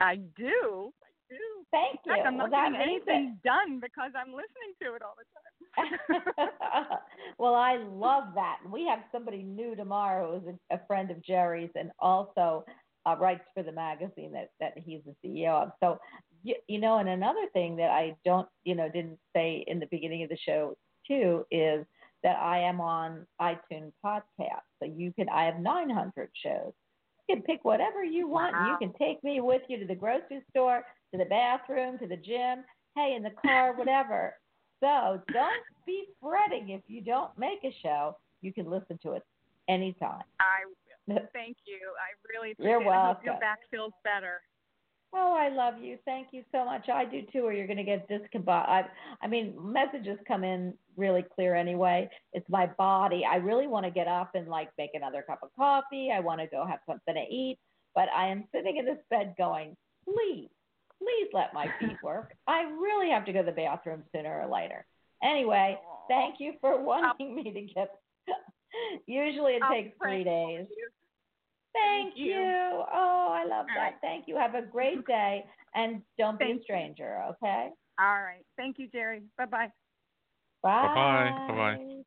I 0.00 0.16
do. 0.16 0.92
I 1.02 1.34
do. 1.34 1.64
Thank 1.70 2.00
you. 2.06 2.14
fact, 2.14 2.26
I'm 2.26 2.36
not 2.38 2.50
that 2.50 2.72
getting 2.72 2.86
means 2.86 3.02
anything 3.06 3.38
done 3.44 3.80
because 3.80 4.12
I'm 4.16 4.32
listening 4.32 4.74
to 4.82 4.94
it 4.94 5.02
all 5.02 5.14
the 5.18 5.24
time. 5.34 5.40
well, 7.38 7.54
I 7.54 7.76
love 7.76 8.34
that. 8.34 8.58
We 8.70 8.86
have 8.86 9.00
somebody 9.12 9.42
new 9.42 9.76
tomorrow 9.76 10.40
who's 10.40 10.54
a, 10.70 10.76
a 10.76 10.80
friend 10.86 11.10
of 11.10 11.22
Jerry's 11.22 11.70
and 11.74 11.90
also 11.98 12.64
uh, 13.06 13.16
writes 13.18 13.44
for 13.54 13.62
the 13.62 13.72
magazine 13.72 14.32
that 14.32 14.50
that 14.60 14.74
he's 14.76 15.00
the 15.06 15.14
CEO 15.24 15.62
of. 15.62 15.72
So, 15.80 15.98
you, 16.42 16.54
you 16.68 16.78
know, 16.78 16.98
and 16.98 17.08
another 17.08 17.46
thing 17.52 17.76
that 17.76 17.90
I 17.90 18.16
don't, 18.24 18.48
you 18.64 18.74
know, 18.74 18.88
didn't 18.88 19.18
say 19.34 19.64
in 19.66 19.78
the 19.78 19.86
beginning 19.86 20.22
of 20.22 20.28
the 20.28 20.38
show 20.44 20.76
too 21.06 21.44
is 21.50 21.84
that 22.22 22.36
I 22.36 22.58
am 22.60 22.80
on 22.80 23.26
iTunes 23.40 23.92
podcast. 24.04 24.66
So 24.78 24.86
you 24.86 25.12
can, 25.12 25.28
I 25.28 25.44
have 25.44 25.58
900 25.58 26.30
shows. 26.42 26.72
You 27.28 27.36
can 27.36 27.42
pick 27.42 27.64
whatever 27.64 28.04
you 28.04 28.28
want. 28.28 28.54
and 28.54 28.66
You 28.66 28.76
can 28.88 28.98
take 28.98 29.22
me 29.24 29.40
with 29.40 29.62
you 29.68 29.78
to 29.78 29.86
the 29.86 29.94
grocery 29.94 30.42
store, 30.50 30.84
to 31.12 31.18
the 31.18 31.24
bathroom, 31.24 31.98
to 31.98 32.06
the 32.06 32.16
gym, 32.16 32.64
hey, 32.96 33.14
in 33.16 33.22
the 33.22 33.30
car, 33.42 33.74
whatever. 33.76 34.34
So 34.80 35.20
don't 35.32 35.64
be 35.86 36.04
fretting 36.22 36.70
if 36.70 36.82
you 36.88 37.02
don't 37.02 37.30
make 37.38 37.64
a 37.64 37.74
show. 37.82 38.16
You 38.42 38.52
can 38.52 38.68
listen 38.70 38.98
to 39.02 39.12
it 39.12 39.22
anytime. 39.68 40.22
I 40.40 40.64
thank 41.32 41.56
you. 41.66 41.80
I 41.98 42.10
really 42.32 42.52
appreciate 42.52 42.70
You're 42.70 42.82
it. 42.82 42.96
I 42.96 43.06
hope 43.08 43.24
your 43.24 43.38
back 43.40 43.58
feels 43.70 43.92
better. 44.04 44.40
Oh, 45.12 45.34
I 45.36 45.48
love 45.48 45.82
you. 45.82 45.98
Thank 46.04 46.28
you 46.30 46.44
so 46.52 46.64
much. 46.64 46.88
I 46.88 47.04
do 47.04 47.22
too, 47.32 47.40
or 47.40 47.52
you're 47.52 47.66
going 47.66 47.78
to 47.78 47.84
get 47.84 48.08
discombobulated. 48.08 48.68
I, 48.68 48.84
I 49.20 49.26
mean, 49.26 49.54
messages 49.58 50.18
come 50.26 50.44
in 50.44 50.74
really 50.96 51.24
clear 51.34 51.56
anyway. 51.56 52.08
It's 52.32 52.48
my 52.48 52.66
body. 52.78 53.24
I 53.28 53.36
really 53.36 53.66
want 53.66 53.86
to 53.86 53.90
get 53.90 54.06
up 54.06 54.30
and 54.34 54.46
like 54.46 54.70
make 54.78 54.90
another 54.94 55.24
cup 55.26 55.40
of 55.42 55.50
coffee. 55.56 56.10
I 56.14 56.20
want 56.20 56.40
to 56.40 56.46
go 56.46 56.64
have 56.64 56.78
something 56.86 57.14
to 57.14 57.34
eat, 57.34 57.58
but 57.94 58.08
I 58.14 58.28
am 58.28 58.44
sitting 58.54 58.76
in 58.76 58.84
this 58.84 58.98
bed 59.10 59.34
going, 59.36 59.76
please, 60.04 60.48
please 60.98 61.28
let 61.32 61.52
my 61.54 61.66
feet 61.80 61.96
work. 62.04 62.34
I 62.46 62.62
really 62.62 63.10
have 63.10 63.24
to 63.26 63.32
go 63.32 63.40
to 63.40 63.46
the 63.46 63.52
bathroom 63.52 64.04
sooner 64.14 64.42
or 64.42 64.46
later. 64.46 64.86
Anyway, 65.24 65.76
thank 66.08 66.36
you 66.38 66.52
for 66.60 66.80
wanting 66.80 67.34
me 67.42 67.44
to 67.44 67.62
get. 67.62 67.90
Usually 69.06 69.54
it 69.54 69.62
I'll 69.64 69.74
takes 69.74 69.96
three 70.00 70.22
days. 70.22 70.66
You. 71.74 71.80
Thank 71.80 72.14
Thank 72.14 72.18
you. 72.18 72.34
you. 72.34 72.84
Oh, 72.92 73.28
I 73.30 73.44
love 73.44 73.66
All 73.68 73.74
that. 73.74 73.80
right. 73.80 73.94
Thank 74.00 74.28
you. 74.28 74.36
Have 74.36 74.54
a 74.54 74.62
great 74.62 75.06
day 75.06 75.44
and 75.74 76.02
don't 76.18 76.38
be 76.38 76.58
a 76.58 76.62
stranger, 76.62 77.22
okay? 77.30 77.68
All 77.98 78.22
right. 78.22 78.44
Thank 78.56 78.78
you, 78.78 78.88
Jerry. 78.88 79.22
Bye 79.38 79.46
bye. 79.46 79.68
Bye. 80.62 80.88
Bye-bye. 80.94 81.46
Bye-bye. 81.48 82.02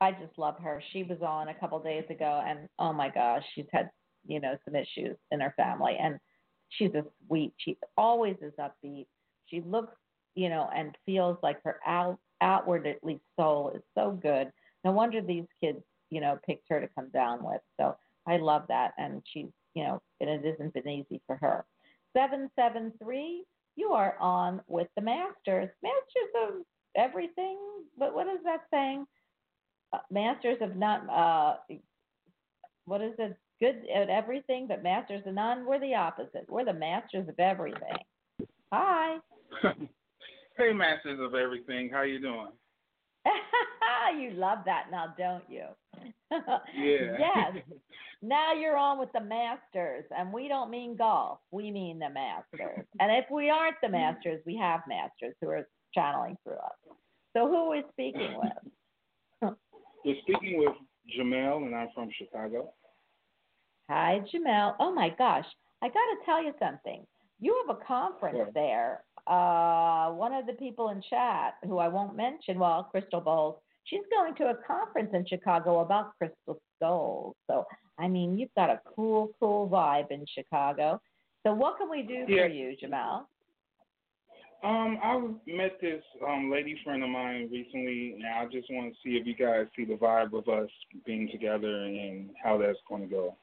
I 0.00 0.12
just 0.12 0.38
love 0.38 0.56
her. 0.62 0.82
She 0.92 1.02
was 1.02 1.18
on 1.26 1.48
a 1.48 1.54
couple 1.54 1.80
days 1.80 2.04
ago 2.08 2.42
and 2.46 2.68
oh 2.78 2.92
my 2.92 3.08
gosh, 3.08 3.42
she's 3.54 3.66
had, 3.72 3.90
you 4.26 4.40
know, 4.40 4.56
some 4.64 4.76
issues 4.76 5.16
in 5.32 5.40
her 5.40 5.52
family 5.56 5.96
and 6.00 6.18
she's 6.70 6.94
a 6.94 7.04
sweet. 7.26 7.52
She 7.58 7.76
always 7.96 8.36
is 8.40 8.52
upbeat. 8.60 9.06
She 9.46 9.60
looks, 9.62 9.96
you 10.34 10.48
know, 10.48 10.68
and 10.74 10.96
feels 11.04 11.36
like 11.42 11.62
her 11.64 11.78
out 11.86 12.18
outward 12.40 12.86
at 12.86 13.02
least 13.02 13.22
soul 13.36 13.72
is 13.74 13.82
so 13.96 14.12
good. 14.22 14.52
No 14.84 14.92
wonder 14.92 15.20
these 15.20 15.46
kids, 15.60 15.80
you 16.10 16.20
know, 16.20 16.38
picked 16.46 16.68
her 16.68 16.80
to 16.80 16.88
come 16.94 17.08
down 17.10 17.42
with. 17.42 17.60
So 17.80 17.96
I 18.28 18.36
love 18.36 18.64
that 18.68 18.92
and 18.98 19.22
she's, 19.32 19.46
you 19.74 19.84
know, 19.84 20.02
and 20.20 20.28
it 20.28 20.44
hasn't 20.44 20.74
been 20.74 20.88
easy 20.88 21.20
for 21.26 21.36
her. 21.36 21.64
Seven 22.16 22.50
seven 22.56 22.92
three, 23.02 23.44
you 23.76 23.90
are 23.90 24.16
on 24.20 24.60
with 24.66 24.88
the 24.96 25.02
masters. 25.02 25.68
Masters 25.82 26.32
of 26.48 26.54
everything. 26.96 27.58
But 27.98 28.14
what 28.14 28.26
is 28.26 28.40
that 28.44 28.62
saying? 28.70 29.06
Uh, 29.92 29.98
masters 30.10 30.58
of 30.60 30.76
not 30.76 31.08
uh 31.08 31.56
what 32.84 33.00
is 33.02 33.14
it? 33.18 33.36
Good 33.60 33.82
at 33.94 34.08
everything, 34.08 34.66
but 34.68 34.82
masters 34.82 35.22
of 35.26 35.34
none. 35.34 35.66
We're 35.66 35.80
the 35.80 35.94
opposite. 35.94 36.46
We're 36.48 36.64
the 36.64 36.72
masters 36.72 37.28
of 37.28 37.38
everything. 37.40 37.96
Hi. 38.72 39.16
hey, 40.56 40.72
masters 40.72 41.18
of 41.20 41.34
everything. 41.34 41.90
How 41.92 42.02
you 42.02 42.20
doing? 42.20 42.48
you 44.10 44.32
love 44.32 44.58
that 44.64 44.86
now, 44.90 45.14
don't 45.18 45.44
you? 45.48 45.64
Yeah. 46.76 47.16
yes. 47.18 47.64
Now 48.20 48.52
you're 48.52 48.76
on 48.76 48.98
with 48.98 49.12
the 49.12 49.20
masters, 49.20 50.04
and 50.10 50.32
we 50.32 50.48
don't 50.48 50.70
mean 50.70 50.96
golf. 50.96 51.38
We 51.52 51.70
mean 51.70 52.00
the 52.00 52.10
masters. 52.10 52.84
and 53.00 53.12
if 53.12 53.26
we 53.30 53.48
aren't 53.48 53.76
the 53.80 53.88
masters, 53.88 54.42
we 54.44 54.56
have 54.56 54.80
masters 54.88 55.36
who 55.40 55.48
are 55.50 55.68
channeling 55.94 56.36
through 56.42 56.54
us. 56.54 56.96
So 57.36 57.46
who 57.46 57.54
are 57.54 57.70
we 57.70 57.84
speaking 57.92 58.36
with? 58.36 59.54
You're 60.04 60.16
speaking 60.22 60.58
with 60.58 60.74
Jamel, 61.16 61.64
and 61.64 61.74
I'm 61.76 61.88
from 61.94 62.08
Chicago. 62.18 62.72
Hi, 63.88 64.20
Jamel. 64.34 64.74
Oh 64.80 64.92
my 64.92 65.10
gosh, 65.16 65.46
I 65.80 65.86
got 65.86 65.94
to 65.94 66.16
tell 66.24 66.42
you 66.42 66.52
something. 66.58 67.06
You 67.40 67.64
have 67.66 67.76
a 67.76 67.84
conference 67.84 68.36
Sure. 68.36 68.50
there. 68.52 69.04
Uh, 69.28 70.10
one 70.10 70.32
of 70.32 70.46
the 70.46 70.54
people 70.54 70.88
in 70.88 71.00
chat, 71.08 71.54
who 71.64 71.78
I 71.78 71.86
won't 71.86 72.16
mention, 72.16 72.58
well, 72.58 72.84
Crystal 72.90 73.20
Bowles, 73.20 73.60
she's 73.88 74.02
going 74.10 74.34
to 74.36 74.50
a 74.50 74.54
conference 74.66 75.10
in 75.12 75.26
Chicago 75.26 75.80
about 75.80 76.16
crystal 76.18 76.60
skulls. 76.76 77.34
So, 77.48 77.64
I 77.98 78.08
mean, 78.08 78.38
you've 78.38 78.54
got 78.56 78.70
a 78.70 78.80
cool, 78.94 79.30
cool 79.40 79.68
vibe 79.68 80.10
in 80.10 80.24
Chicago. 80.26 81.00
So, 81.46 81.54
what 81.54 81.78
can 81.78 81.90
we 81.90 82.02
do 82.02 82.24
Yeah. 82.28 82.42
for 82.42 82.48
you, 82.48 82.76
Jamel? 82.76 83.26
Um, 84.64 84.98
I 85.04 85.16
met 85.46 85.80
this 85.80 86.02
um 86.26 86.50
lady 86.50 86.76
friend 86.82 87.04
of 87.04 87.10
mine 87.10 87.48
recently, 87.50 88.14
and 88.14 88.26
I 88.26 88.44
just 88.46 88.68
want 88.70 88.92
to 88.92 89.00
see 89.04 89.16
if 89.16 89.24
you 89.24 89.36
guys 89.36 89.68
see 89.76 89.84
the 89.84 89.94
vibe 89.94 90.36
of 90.36 90.48
us 90.48 90.68
being 91.06 91.28
together 91.30 91.84
and 91.84 92.30
how 92.42 92.58
that's 92.58 92.78
going 92.88 93.02
to 93.02 93.08
go. 93.08 93.36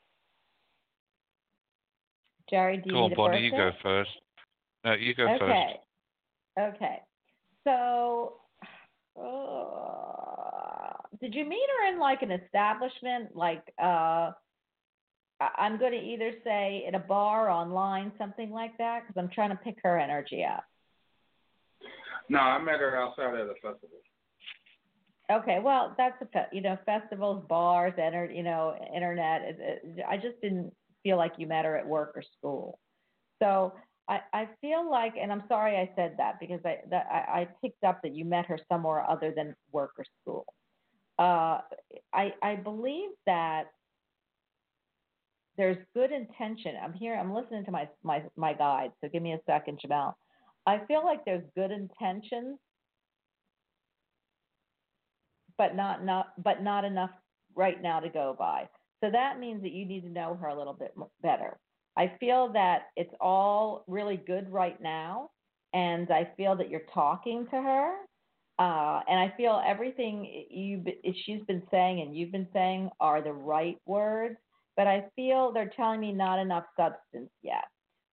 Jerry, 2.49 2.77
do 2.77 2.83
you 2.87 2.91
Go 2.91 3.03
on, 3.05 3.13
Bonnie, 3.15 3.45
you 3.45 3.51
go 3.51 3.71
first. 3.81 4.11
No, 4.83 4.93
you 4.93 5.15
go 5.15 5.25
first. 5.39 5.41
Okay. 5.41 5.79
Okay. 6.59 7.01
So 7.63 8.41
uh, 9.19 10.04
did 11.21 11.33
you 11.33 11.45
meet 11.45 11.67
her 11.79 11.93
in 11.93 11.99
like 11.99 12.21
an 12.21 12.31
establishment, 12.31 13.35
like 13.35 13.63
uh, 13.81 14.31
I'm 15.39 15.77
going 15.77 15.91
to 15.91 15.99
either 15.99 16.31
say 16.43 16.85
at 16.87 16.95
a 16.95 16.99
bar, 16.99 17.49
online, 17.49 18.11
something 18.17 18.51
like 18.51 18.77
that, 18.77 19.01
because 19.01 19.21
I'm 19.21 19.29
trying 19.29 19.49
to 19.49 19.57
pick 19.57 19.77
her 19.83 19.99
energy 19.99 20.43
up. 20.43 20.63
No, 22.29 22.39
I 22.39 22.59
met 22.59 22.79
her 22.79 22.95
outside 22.97 23.35
at 23.35 23.47
a 23.47 23.53
festival. 23.55 23.99
Okay, 25.31 25.59
well, 25.61 25.95
that's 25.97 26.21
a 26.21 26.25
fe- 26.27 26.47
you 26.51 26.61
know 26.61 26.77
festivals, 26.85 27.45
bars, 27.49 27.93
enter 27.97 28.25
you 28.31 28.43
know 28.43 28.75
internet. 28.93 29.41
It, 29.41 29.57
it, 29.59 30.05
I 30.07 30.17
just 30.17 30.39
didn't 30.41 30.71
feel 31.03 31.17
like 31.17 31.33
you 31.37 31.47
met 31.47 31.65
her 31.65 31.75
at 31.75 31.87
work 31.87 32.13
or 32.15 32.23
school. 32.37 32.79
So 33.41 33.73
I, 34.07 34.19
I 34.33 34.49
feel 34.61 34.89
like, 34.89 35.15
and 35.19 35.31
I'm 35.31 35.43
sorry 35.47 35.77
I 35.77 35.89
said 35.95 36.15
that 36.17 36.39
because 36.39 36.59
I 36.63 36.77
that 36.91 37.07
I, 37.11 37.41
I 37.41 37.47
picked 37.61 37.83
up 37.83 38.01
that 38.03 38.15
you 38.15 38.23
met 38.23 38.45
her 38.45 38.59
somewhere 38.71 39.07
other 39.09 39.33
than 39.35 39.55
work 39.71 39.91
or 39.97 40.05
school. 40.21 40.45
Uh, 41.17 41.59
I 42.13 42.33
I 42.41 42.55
believe 42.55 43.09
that 43.25 43.65
there's 45.57 45.77
good 45.93 46.11
intention. 46.11 46.75
I'm 46.81 46.93
here. 46.93 47.15
I'm 47.15 47.33
listening 47.33 47.65
to 47.65 47.71
my 47.71 47.89
my 48.03 48.23
my 48.35 48.53
guide. 48.53 48.91
So 49.01 49.09
give 49.09 49.23
me 49.23 49.33
a 49.33 49.39
second, 49.45 49.79
Jamel. 49.85 50.13
I 50.67 50.79
feel 50.87 51.05
like 51.05 51.25
there's 51.25 51.43
good 51.55 51.71
intentions 51.71 52.59
but 55.57 55.75
not 55.75 56.03
not 56.03 56.27
but 56.43 56.61
not 56.63 56.85
enough 56.85 57.11
right 57.55 57.81
now 57.81 57.99
to 57.99 58.09
go 58.09 58.35
by. 58.37 58.67
So 59.03 59.09
that 59.11 59.39
means 59.39 59.61
that 59.63 59.71
you 59.71 59.85
need 59.85 60.01
to 60.01 60.09
know 60.09 60.35
her 60.35 60.47
a 60.47 60.57
little 60.57 60.73
bit 60.73 60.93
better. 61.21 61.57
I 61.97 62.13
feel 62.19 62.51
that 62.53 62.87
it's 62.95 63.13
all 63.21 63.83
really 63.87 64.17
good 64.17 64.51
right 64.51 64.81
now, 64.81 65.29
and 65.73 66.09
I 66.11 66.29
feel 66.37 66.55
that 66.57 66.69
you're 66.69 66.87
talking 66.93 67.45
to 67.51 67.61
her, 67.61 67.95
uh, 68.57 69.01
and 69.09 69.19
I 69.19 69.33
feel 69.35 69.61
everything 69.65 70.45
you 70.49 70.83
she's 71.25 71.41
been 71.47 71.63
saying 71.71 72.01
and 72.01 72.15
you've 72.15 72.31
been 72.31 72.47
saying 72.53 72.89
are 72.99 73.21
the 73.21 73.33
right 73.33 73.77
words. 73.85 74.37
But 74.77 74.87
I 74.87 75.05
feel 75.15 75.51
they're 75.53 75.71
telling 75.75 76.01
me 76.01 76.11
not 76.11 76.39
enough 76.39 76.65
substance 76.77 77.31
yet. 77.41 77.63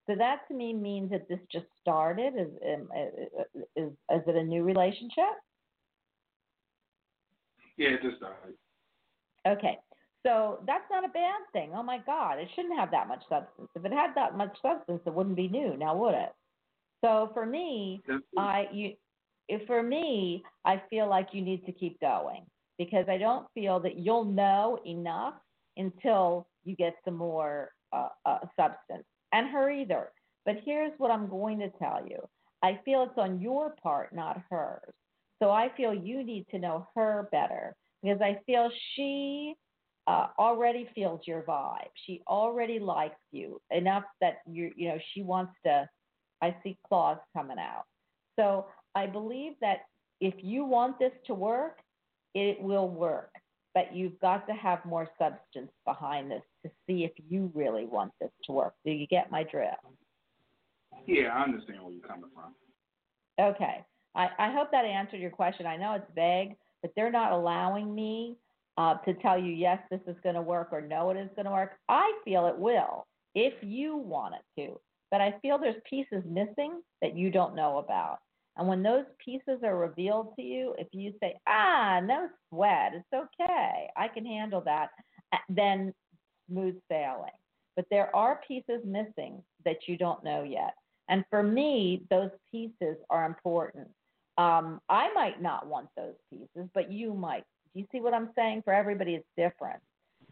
So 0.07 0.15
that 0.17 0.41
to 0.49 0.55
me 0.55 0.73
means 0.73 1.11
that 1.11 1.29
this 1.29 1.39
just 1.51 1.67
started. 1.81 2.35
Is 2.37 2.49
um, 2.75 2.89
is 3.77 3.93
is 4.11 4.23
it 4.27 4.37
a 4.37 4.43
new 4.43 4.63
relationship? 4.65 5.35
Yeah, 7.77 7.91
it 7.91 8.03
just 8.03 8.17
started. 8.17 8.55
Okay. 9.47 9.79
So 10.25 10.61
that's 10.67 10.85
not 10.91 11.05
a 11.05 11.09
bad 11.09 11.41
thing. 11.53 11.73
Oh 11.75 11.83
my 11.83 11.99
God, 12.07 12.39
it 12.39 12.49
shouldn't 12.55 12.79
have 12.79 12.93
that 12.93 13.09
much 13.09 13.23
substance. 13.29 13.69
If 13.75 13.85
it 13.85 13.93
had 13.93 14.11
that 14.15 14.37
much 14.37 14.57
substance, 14.63 15.01
it 15.05 15.13
wouldn't 15.13 15.35
be 15.35 15.49
new, 15.49 15.77
now 15.77 15.97
would 15.97 16.15
it? 16.15 16.33
So 17.05 17.31
for 17.35 17.45
me, 17.45 18.03
I 18.39 18.67
you, 18.73 18.93
if 19.49 19.67
for 19.67 19.83
me, 19.83 20.43
I 20.65 20.83
feel 20.91 21.09
like 21.09 21.29
you 21.33 21.43
need 21.43 21.65
to 21.67 21.73
keep 21.73 22.01
going 22.01 22.45
because 22.79 23.07
I 23.09 23.19
don't 23.19 23.47
feel 23.55 23.81
that 23.81 23.99
you'll 23.99 24.25
know 24.25 24.79
enough 24.87 25.35
until 25.77 26.47
you 26.65 26.77
get 26.77 26.95
some 27.05 27.17
more 27.17 27.71
uh, 27.93 28.09
uh, 28.25 28.39
substance, 28.57 29.05
and 29.33 29.49
her 29.49 29.71
either. 29.71 30.11
But 30.45 30.57
here's 30.65 30.93
what 30.99 31.11
I'm 31.11 31.29
going 31.29 31.59
to 31.61 31.71
tell 31.79 32.07
you: 32.07 32.19
I 32.63 32.81
feel 32.85 33.03
it's 33.05 33.19
on 33.19 33.41
your 33.41 33.75
part, 33.83 34.15
not 34.15 34.43
hers. 34.51 34.95
So 35.43 35.51
I 35.51 35.71
feel 35.77 35.93
you 35.93 36.23
need 36.25 36.47
to 36.53 36.59
know 36.59 36.87
her 36.95 37.29
better 37.33 37.75
because 38.03 38.21
I 38.21 38.39
feel 38.47 38.71
she 38.95 39.55
uh, 40.07 40.29
already 40.39 40.89
feels 40.95 41.21
your 41.27 41.43
vibe. 41.43 41.91
She 42.07 42.23
already 42.29 42.79
likes 42.79 43.21
you 43.33 43.61
enough 43.71 44.05
that 44.21 44.39
you 44.47 44.71
you 44.77 44.89
know 44.89 44.99
she 45.13 45.23
wants 45.23 45.53
to. 45.67 45.89
I 46.41 46.57
see 46.65 46.77
claws 46.89 47.19
coming 47.37 47.59
out. 47.59 47.85
So 48.39 48.67
I 48.95 49.07
believe 49.07 49.53
that 49.61 49.87
if 50.21 50.35
you 50.43 50.65
want 50.65 50.99
this 50.99 51.13
to 51.27 51.35
work, 51.35 51.79
it 52.35 52.61
will 52.61 52.89
work. 52.89 53.31
But 53.75 53.95
you've 53.95 54.19
got 54.21 54.47
to 54.49 54.53
have 54.53 54.85
more 54.85 55.09
substance 55.19 55.71
behind 55.87 56.31
this 56.31 56.43
to 56.65 56.71
see 56.87 57.05
if 57.05 57.13
you 57.29 57.51
really 57.55 57.87
want 57.87 58.13
this 58.21 58.31
to 58.45 58.53
work. 58.53 58.75
Do 58.85 58.93
you 58.93 59.07
get 59.07 59.31
my 59.31 59.45
drift? 59.45 59.77
Yeah, 61.07 61.29
I 61.35 61.43
understand 61.43 61.83
where 61.83 61.93
you're 61.93 62.07
coming 62.07 62.31
from. 62.35 62.55
Okay. 63.41 63.85
I, 64.15 64.29
I 64.39 64.53
hope 64.53 64.71
that 64.73 64.85
answered 64.85 65.21
your 65.21 65.31
question. 65.31 65.67
I 65.67 65.77
know 65.77 65.95
it's 65.95 66.11
vague, 66.15 66.57
but 66.83 66.93
they're 66.95 67.11
not 67.11 67.33
allowing 67.33 67.95
me 67.95 68.37
uh, 68.77 68.95
to 69.07 69.15
tell 69.15 69.39
you, 69.39 69.53
yes, 69.53 69.79
this 69.91 70.01
is 70.07 70.17
going 70.23 70.35
to 70.35 70.43
work 70.43 70.69
or 70.71 70.81
no, 70.81 71.11
it 71.11 71.17
is 71.17 71.31
going 71.35 71.47
to 71.47 71.51
work. 71.53 71.73
I 71.89 72.13
feel 72.25 72.47
it 72.47 72.59
will 72.59 73.07
if 73.35 73.55
you 73.63 73.97
want 73.97 74.35
it 74.35 74.61
to. 74.61 74.79
But 75.11 75.21
I 75.21 75.35
feel 75.43 75.59
there's 75.59 75.81
pieces 75.89 76.23
missing 76.27 76.83
that 77.01 77.17
you 77.17 77.31
don't 77.31 77.55
know 77.55 77.79
about. 77.79 78.19
And 78.57 78.69
when 78.69 78.83
those 78.83 79.05
pieces 79.25 79.61
are 79.65 79.77
revealed 79.77 80.35
to 80.37 80.43
you, 80.43 80.75
if 80.79 80.89
you 80.93 81.15
say, 81.21 81.37
ah, 81.47 82.01
no 82.05 82.29
sweat, 82.49 82.93
it's 82.95 83.07
okay, 83.41 83.89
I 83.97 84.09
can 84.09 84.27
handle 84.27 84.61
that, 84.63 84.91
then 85.49 85.95
smooth 86.49 86.77
sailing. 86.91 87.31
But 87.77 87.87
there 87.91 88.15
are 88.15 88.41
pieces 88.47 88.83
missing 88.85 89.43
that 89.65 89.89
you 89.89 89.97
don't 89.97 90.23
know 90.23 90.43
yet. 90.43 90.75
And 91.09 91.25
for 91.31 91.43
me, 91.43 92.03
those 92.11 92.31
pieces 92.51 92.97
are 93.09 93.25
important. 93.25 93.89
Um, 94.39 94.81
I 94.89 95.13
might 95.15 95.41
not 95.41 95.67
want 95.67 95.89
those 95.97 96.15
pieces, 96.31 96.69
but 96.75 96.93
you 96.93 97.15
might. 97.15 97.45
Do 97.73 97.81
you 97.81 97.87
see 97.91 98.01
what 98.01 98.13
I'm 98.15 98.31
saying? 98.37 98.63
For 98.65 98.75
everybody, 98.75 99.15
it's 99.15 99.27
different. 99.37 99.81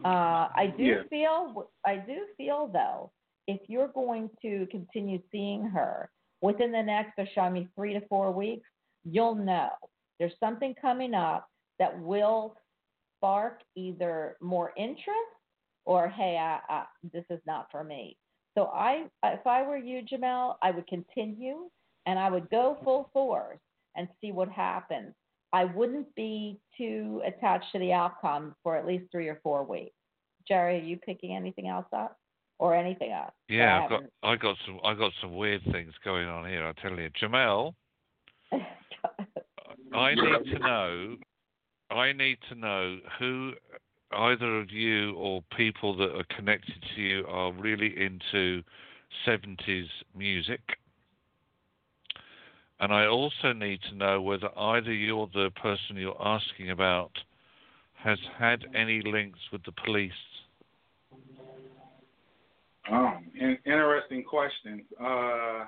Uh, 0.05 0.49
I 0.55 0.73
do 0.77 0.85
Yeah. 0.85 1.03
feel, 1.09 1.71
I 1.85 1.97
do 1.97 2.27
feel 2.37 2.67
though, 2.69 3.11
if 3.47 3.61
you're 3.69 3.89
going 3.89 4.31
to 4.43 4.67
continue 4.71 5.21
seeing 5.33 5.65
her 5.65 6.11
within 6.41 6.73
the 6.73 6.83
next, 6.83 7.19
me 7.53 7.69
three 7.75 7.95
to 7.95 8.07
four 8.09 8.31
weeks, 8.33 8.69
you'll 9.05 9.35
know 9.35 9.71
there's 10.19 10.33
something 10.41 10.75
coming 10.81 11.15
up 11.15 11.49
that 11.79 11.99
will 12.01 12.55
spark 13.17 13.61
either 13.77 14.37
more 14.41 14.73
interest 14.77 15.17
or 15.87 16.09
hey, 16.09 16.37
I, 16.39 16.61
I, 16.73 16.85
this 17.13 17.25
is 17.31 17.41
not 17.47 17.69
for 17.71 17.83
me. 17.83 18.17
So 18.57 18.67
I, 18.67 19.07
if 19.25 19.47
I 19.47 19.63
were 19.63 19.79
you, 19.79 20.03
Jamel, 20.03 20.57
I 20.63 20.71
would 20.71 20.87
continue 20.87 21.71
and 22.07 22.19
I 22.19 22.31
would 22.31 22.51
go 22.51 22.79
full 22.85 23.11
force 23.13 23.59
and 23.97 24.09
see 24.21 24.33
what 24.33 24.49
happens. 24.49 25.15
I 25.53 25.65
wouldn't 25.65 26.15
be 26.15 26.61
too 26.77 27.23
attached 27.25 27.73
to 27.73 27.79
the 27.79 27.93
outcome 27.93 28.55
for 28.63 28.77
at 28.77 28.87
least 28.87 29.11
three 29.11 29.29
or 29.29 29.41
four 29.43 29.65
weeks. 29.65 29.95
Jerry, 30.47 30.79
are 30.79 30.85
you 30.85 30.97
picking 30.97 31.35
anything 31.35 31.69
else 31.69 31.87
up 31.93 32.20
or 32.61 32.77
anything 32.77 33.11
else? 33.11 33.33
Yeah, 33.49 33.83
I've 33.83 33.91
got 33.91 34.03
I 34.23 34.37
got 34.37 34.57
some 34.67 34.79
I 34.85 34.95
got 34.95 35.13
some 35.21 35.35
weird 35.35 35.63
things 35.73 35.93
going 36.05 36.29
on 36.29 36.49
here. 36.49 36.65
I 36.65 36.73
tell 36.81 36.97
you, 36.97 37.09
Jamel, 37.21 37.75
I 39.93 40.15
need 40.15 40.53
to 40.53 40.59
know. 40.61 41.17
I 41.91 42.13
need 42.13 42.39
to 42.51 42.55
know 42.55 42.99
who 43.19 43.53
either 44.13 44.61
of 44.61 44.71
you 44.71 45.15
or 45.15 45.43
people 45.57 45.97
that 45.97 46.15
are 46.15 46.25
connected 46.37 46.77
to 46.95 47.01
you 47.01 47.25
are 47.27 47.53
really 47.53 47.95
into 47.97 48.63
70s 49.27 49.89
music. 50.17 50.61
And 52.79 52.93
I 52.93 53.07
also 53.07 53.53
need 53.53 53.81
to 53.89 53.95
know 53.95 54.21
whether 54.23 54.57
either 54.57 54.93
you 54.93 55.17
or 55.17 55.29
the 55.33 55.51
person 55.61 55.97
you're 55.97 56.17
asking 56.23 56.71
about 56.71 57.13
has 57.95 58.19
had 58.39 58.65
any 58.75 59.03
links 59.03 59.39
with 59.53 59.63
the 59.65 59.73
police. 59.85 60.13
Um, 62.91 63.31
in, 63.39 63.59
interesting 63.67 64.25
question. 64.25 64.85
Uh, 65.01 65.67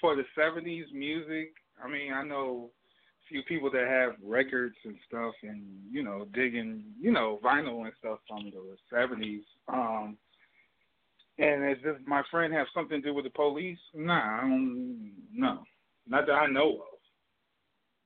for 0.00 0.16
the 0.16 0.24
'70s 0.36 0.92
music, 0.92 1.52
I 1.82 1.88
mean, 1.88 2.12
I 2.12 2.24
know 2.24 2.70
a 2.70 3.28
few 3.28 3.42
people 3.44 3.70
that 3.70 3.86
have 3.86 4.12
records 4.22 4.76
and 4.84 4.96
stuff, 5.06 5.34
and 5.42 5.64
you 5.90 6.02
know, 6.02 6.26
digging, 6.34 6.84
you 7.00 7.12
know, 7.12 7.40
vinyl 7.44 7.84
and 7.84 7.92
stuff 7.98 8.18
from 8.28 8.50
the 8.50 8.76
'70s. 8.94 9.42
Um, 9.68 10.16
and 11.38 11.70
is 11.70 11.82
this 11.82 11.96
my 12.06 12.22
friend 12.30 12.52
have 12.52 12.66
something 12.74 13.00
to 13.00 13.08
do 13.08 13.14
with 13.14 13.24
the 13.24 13.30
police? 13.30 13.78
Nah, 13.94 14.38
I 14.38 14.40
don't. 14.42 15.12
No, 15.32 15.62
not 16.06 16.26
that 16.26 16.32
I 16.32 16.46
know 16.46 16.82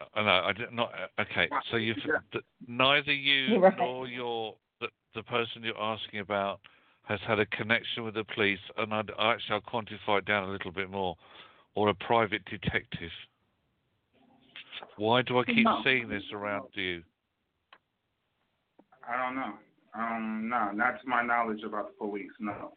of. 0.00 0.08
Uh, 0.14 0.22
no, 0.22 0.28
I 0.28 0.52
did 0.52 0.72
not. 0.72 0.90
Okay, 1.18 1.48
so 1.70 1.76
you've 1.76 1.96
th- 2.32 2.44
neither 2.66 3.12
you 3.12 3.58
right. 3.60 3.76
nor 3.78 4.06
your 4.06 4.56
the, 4.80 4.88
the 5.14 5.22
person 5.22 5.62
you're 5.62 5.80
asking 5.80 6.20
about 6.20 6.60
has 7.06 7.20
had 7.26 7.38
a 7.38 7.46
connection 7.46 8.04
with 8.04 8.14
the 8.14 8.24
police, 8.24 8.58
and 8.76 8.92
I'd, 8.92 9.10
actually 9.18 9.54
I'll 9.54 9.60
quantify 9.60 10.18
it 10.18 10.24
down 10.24 10.48
a 10.48 10.52
little 10.52 10.72
bit 10.72 10.90
more, 10.90 11.16
or 11.74 11.88
a 11.88 11.94
private 11.94 12.44
detective. 12.44 13.10
Why 14.96 15.22
do 15.22 15.38
I 15.38 15.44
keep 15.44 15.64
No. 15.64 15.80
seeing 15.84 16.08
this 16.08 16.24
around 16.32 16.68
you? 16.74 17.02
I 19.08 19.22
don't 19.22 19.36
know. 19.36 19.54
Um, 19.94 20.48
no, 20.50 20.72
not 20.72 21.00
to 21.00 21.08
my 21.08 21.22
knowledge 21.22 21.62
about 21.62 21.88
the 21.88 21.94
police. 22.06 22.30
No. 22.40 22.72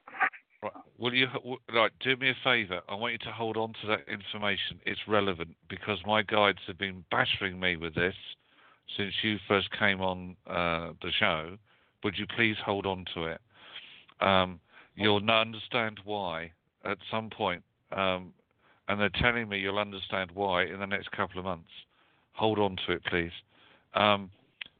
Right. 0.61 0.72
Will 0.97 1.14
you 1.14 1.27
right? 1.73 1.91
Do 2.01 2.15
me 2.18 2.30
a 2.30 2.35
favour. 2.43 2.81
I 2.88 2.95
want 2.95 3.14
you 3.14 3.19
to 3.19 3.31
hold 3.31 3.57
on 3.57 3.73
to 3.81 3.88
that 3.88 4.07
information. 4.07 4.80
It's 4.85 4.99
relevant 5.07 5.56
because 5.69 5.99
my 6.06 6.22
guides 6.22 6.60
have 6.68 6.77
been 6.77 7.03
battering 7.10 7.60
me 7.60 7.77
with 7.77 7.95
this 7.95 8.15
since 8.97 9.14
you 9.23 9.38
first 9.47 9.69
came 9.77 10.01
on 10.01 10.35
uh, 10.47 10.91
the 11.01 11.11
show. 11.18 11.57
Would 12.03 12.18
you 12.18 12.26
please 12.35 12.57
hold 12.64 12.85
on 12.85 13.06
to 13.15 13.23
it? 13.26 13.41
Um, 14.22 14.60
you'll 14.96 15.18
n- 15.18 15.30
understand 15.30 16.00
why 16.04 16.52
at 16.86 16.98
some 17.12 17.30
point, 17.30 17.64
um, 17.91 18.34
and 18.88 19.00
they're 19.00 19.10
telling 19.10 19.48
me 19.50 19.60
you'll 19.60 19.80
understand 19.80 20.32
why 20.34 20.66
in 20.66 20.80
the 20.80 20.88
next 20.88 21.12
couple 21.12 21.40
of 21.40 21.46
months. 21.46 21.70
Hold 22.34 22.60
on 22.60 22.78
to 22.86 22.94
it, 22.94 23.04
please. 23.06 23.32
Um, 23.94 24.30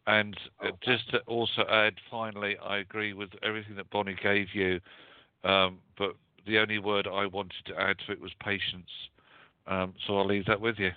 And 0.08 0.36
uh, 0.64 0.72
just 0.84 1.10
to 1.12 1.20
also 1.28 1.64
add, 1.70 1.94
finally, 2.10 2.58
I 2.58 2.78
agree 2.78 3.14
with 3.14 3.30
everything 3.44 3.76
that 3.76 3.90
Bonnie 3.92 4.16
gave 4.24 4.48
you, 4.56 4.80
um, 5.44 5.78
but 5.98 6.16
the 6.48 6.58
only 6.58 6.80
word 6.80 7.06
I 7.06 7.28
wanted 7.28 7.64
to 7.68 7.80
add 7.80 7.98
to 8.08 8.14
it 8.14 8.20
was 8.20 8.32
patience. 8.44 8.90
Um, 9.68 9.94
so 10.08 10.18
I'll 10.18 10.26
leave 10.26 10.46
that 10.48 10.60
with 10.60 10.80
you. 10.80 10.92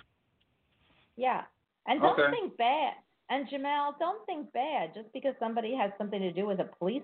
Yeah. 1.15 1.43
And 1.85 2.01
don't 2.01 2.19
Okay. 2.19 2.31
think 2.31 2.57
bad. 2.57 2.93
And 3.29 3.47
Jamel, 3.49 3.93
don't 3.99 4.25
think 4.25 4.51
bad 4.51 4.93
just 4.95 5.11
because 5.13 5.35
somebody 5.39 5.75
has 5.75 5.91
something 5.97 6.19
to 6.19 6.31
do 6.31 6.45
with 6.47 6.59
a 6.59 6.69
police 6.79 7.03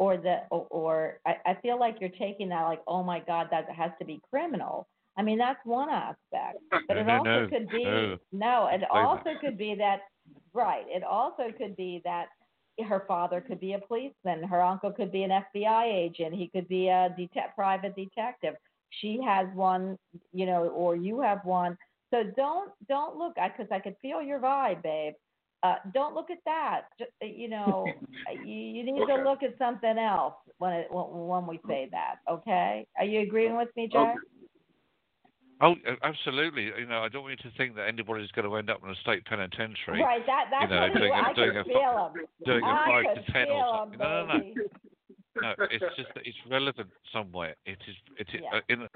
or 0.00 0.16
the 0.16 0.38
or, 0.50 0.66
or 0.70 1.20
I, 1.26 1.36
I 1.50 1.54
feel 1.60 1.78
like 1.78 1.96
you're 2.00 2.08
taking 2.08 2.48
that 2.48 2.62
like, 2.62 2.80
oh 2.88 3.04
my 3.04 3.20
God, 3.20 3.48
that 3.50 3.68
has 3.70 3.90
to 3.98 4.04
be 4.06 4.18
criminal. 4.30 4.88
I 5.18 5.22
mean, 5.22 5.36
that's 5.36 5.60
one 5.64 5.90
aspect. 5.90 6.58
But 6.88 6.94
No, 6.94 7.00
it 7.00 7.04
no, 7.04 7.16
also 7.18 7.40
no, 7.42 7.48
could 7.48 7.68
be 7.68 7.84
no. 7.84 8.18
no, 8.32 8.68
it 8.72 8.82
also 8.90 9.30
could 9.40 9.58
be 9.58 9.74
that 9.76 10.00
right. 10.54 10.84
It 10.88 11.04
also 11.04 11.52
could 11.56 11.76
be 11.76 12.00
that 12.04 12.28
her 12.88 13.04
father 13.06 13.42
could 13.42 13.60
be 13.60 13.74
a 13.74 13.78
policeman, 13.78 14.42
her 14.42 14.62
uncle 14.62 14.90
could 14.90 15.12
be 15.12 15.22
an 15.22 15.30
FBI 15.54 15.84
agent, 15.84 16.34
he 16.34 16.48
could 16.48 16.66
be 16.66 16.88
a 16.88 17.14
det- 17.18 17.54
private 17.54 17.94
detective. 17.94 18.54
She 18.88 19.20
has 19.22 19.46
one, 19.54 19.98
you 20.32 20.46
know, 20.46 20.68
or 20.68 20.96
you 20.96 21.20
have 21.20 21.44
one. 21.44 21.76
So 22.10 22.22
don't 22.36 22.70
don't 22.88 23.16
look 23.16 23.34
because 23.34 23.70
I 23.70 23.80
could 23.80 23.96
feel 24.00 24.22
your 24.22 24.40
vibe, 24.40 24.82
babe. 24.82 25.12
Uh, 25.62 25.74
don't 25.92 26.14
look 26.14 26.30
at 26.30 26.38
that. 26.46 26.82
Just, 26.98 27.10
uh, 27.22 27.26
you 27.26 27.48
know, 27.48 27.86
you, 28.44 28.54
you 28.54 28.82
need 28.84 29.02
Okay. 29.02 29.16
to 29.16 29.22
look 29.22 29.42
at 29.42 29.56
something 29.58 29.98
else 29.98 30.34
when 30.58 30.72
it 30.72 30.86
when, 30.90 31.04
when 31.28 31.46
we 31.46 31.60
say 31.68 31.88
that. 31.90 32.16
Okay? 32.30 32.86
Are 32.98 33.04
you 33.04 33.20
agreeing 33.20 33.56
with 33.56 33.68
me, 33.76 33.88
Jack? 33.92 34.16
Oh, 35.62 35.72
uh, 35.86 35.94
absolutely. 36.02 36.64
You 36.78 36.86
know, 36.86 37.00
I 37.02 37.08
don't 37.10 37.22
want 37.22 37.38
you 37.42 37.50
to 37.50 37.56
think 37.58 37.76
that 37.76 37.86
anybody's 37.86 38.30
going 38.30 38.48
to 38.48 38.56
end 38.56 38.70
up 38.70 38.80
in 38.82 38.88
a 38.88 38.94
state 39.02 39.26
penitentiary 39.26 40.02
Right. 40.02 40.24
That 40.24 40.46
that's 40.50 40.70
You 40.72 40.76
know, 40.80 40.88
doing 40.98 41.12
a- 41.12 41.14
I 41.28 41.32
doing 41.34 41.50
could 41.52 41.60
a 41.60 41.64
feel 41.64 42.12
him. 42.14 42.24
doing 42.46 42.64
a 42.64 42.66
I 42.66 42.84
five 42.86 43.04
could 43.16 43.26
to 43.26 43.32
ten 43.32 43.48
or 43.50 43.76
something. 43.80 43.98
No, 43.98 44.26
no, 44.26 44.38
no. 44.38 44.52
No, 45.42 45.54
it's 45.70 45.84
just 45.96 46.08
that 46.14 46.26
it's 46.26 46.36
relevant 46.50 46.88
somewhere. 47.12 47.54
It 47.66 47.78
is. 47.86 47.94
It 48.18 48.26
is. 48.34 48.40
Yeah. 48.42 48.58
Uh, 48.58 48.60
in, 48.68 48.82
uh, 48.82 48.86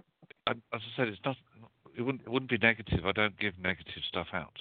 as 0.51 0.55
I 0.73 0.97
said, 0.97 1.09
it's 1.09 1.21
not. 1.25 1.37
It 1.97 2.03
wouldn't. 2.03 2.23
It 2.23 2.29
wouldn't 2.31 2.51
be 2.51 2.59
negative. 2.59 3.07
I 3.07 3.13
don't 3.13 3.39
give 3.39 3.57
negative 3.59 4.03
stuff 4.09 4.27
out. 4.33 4.53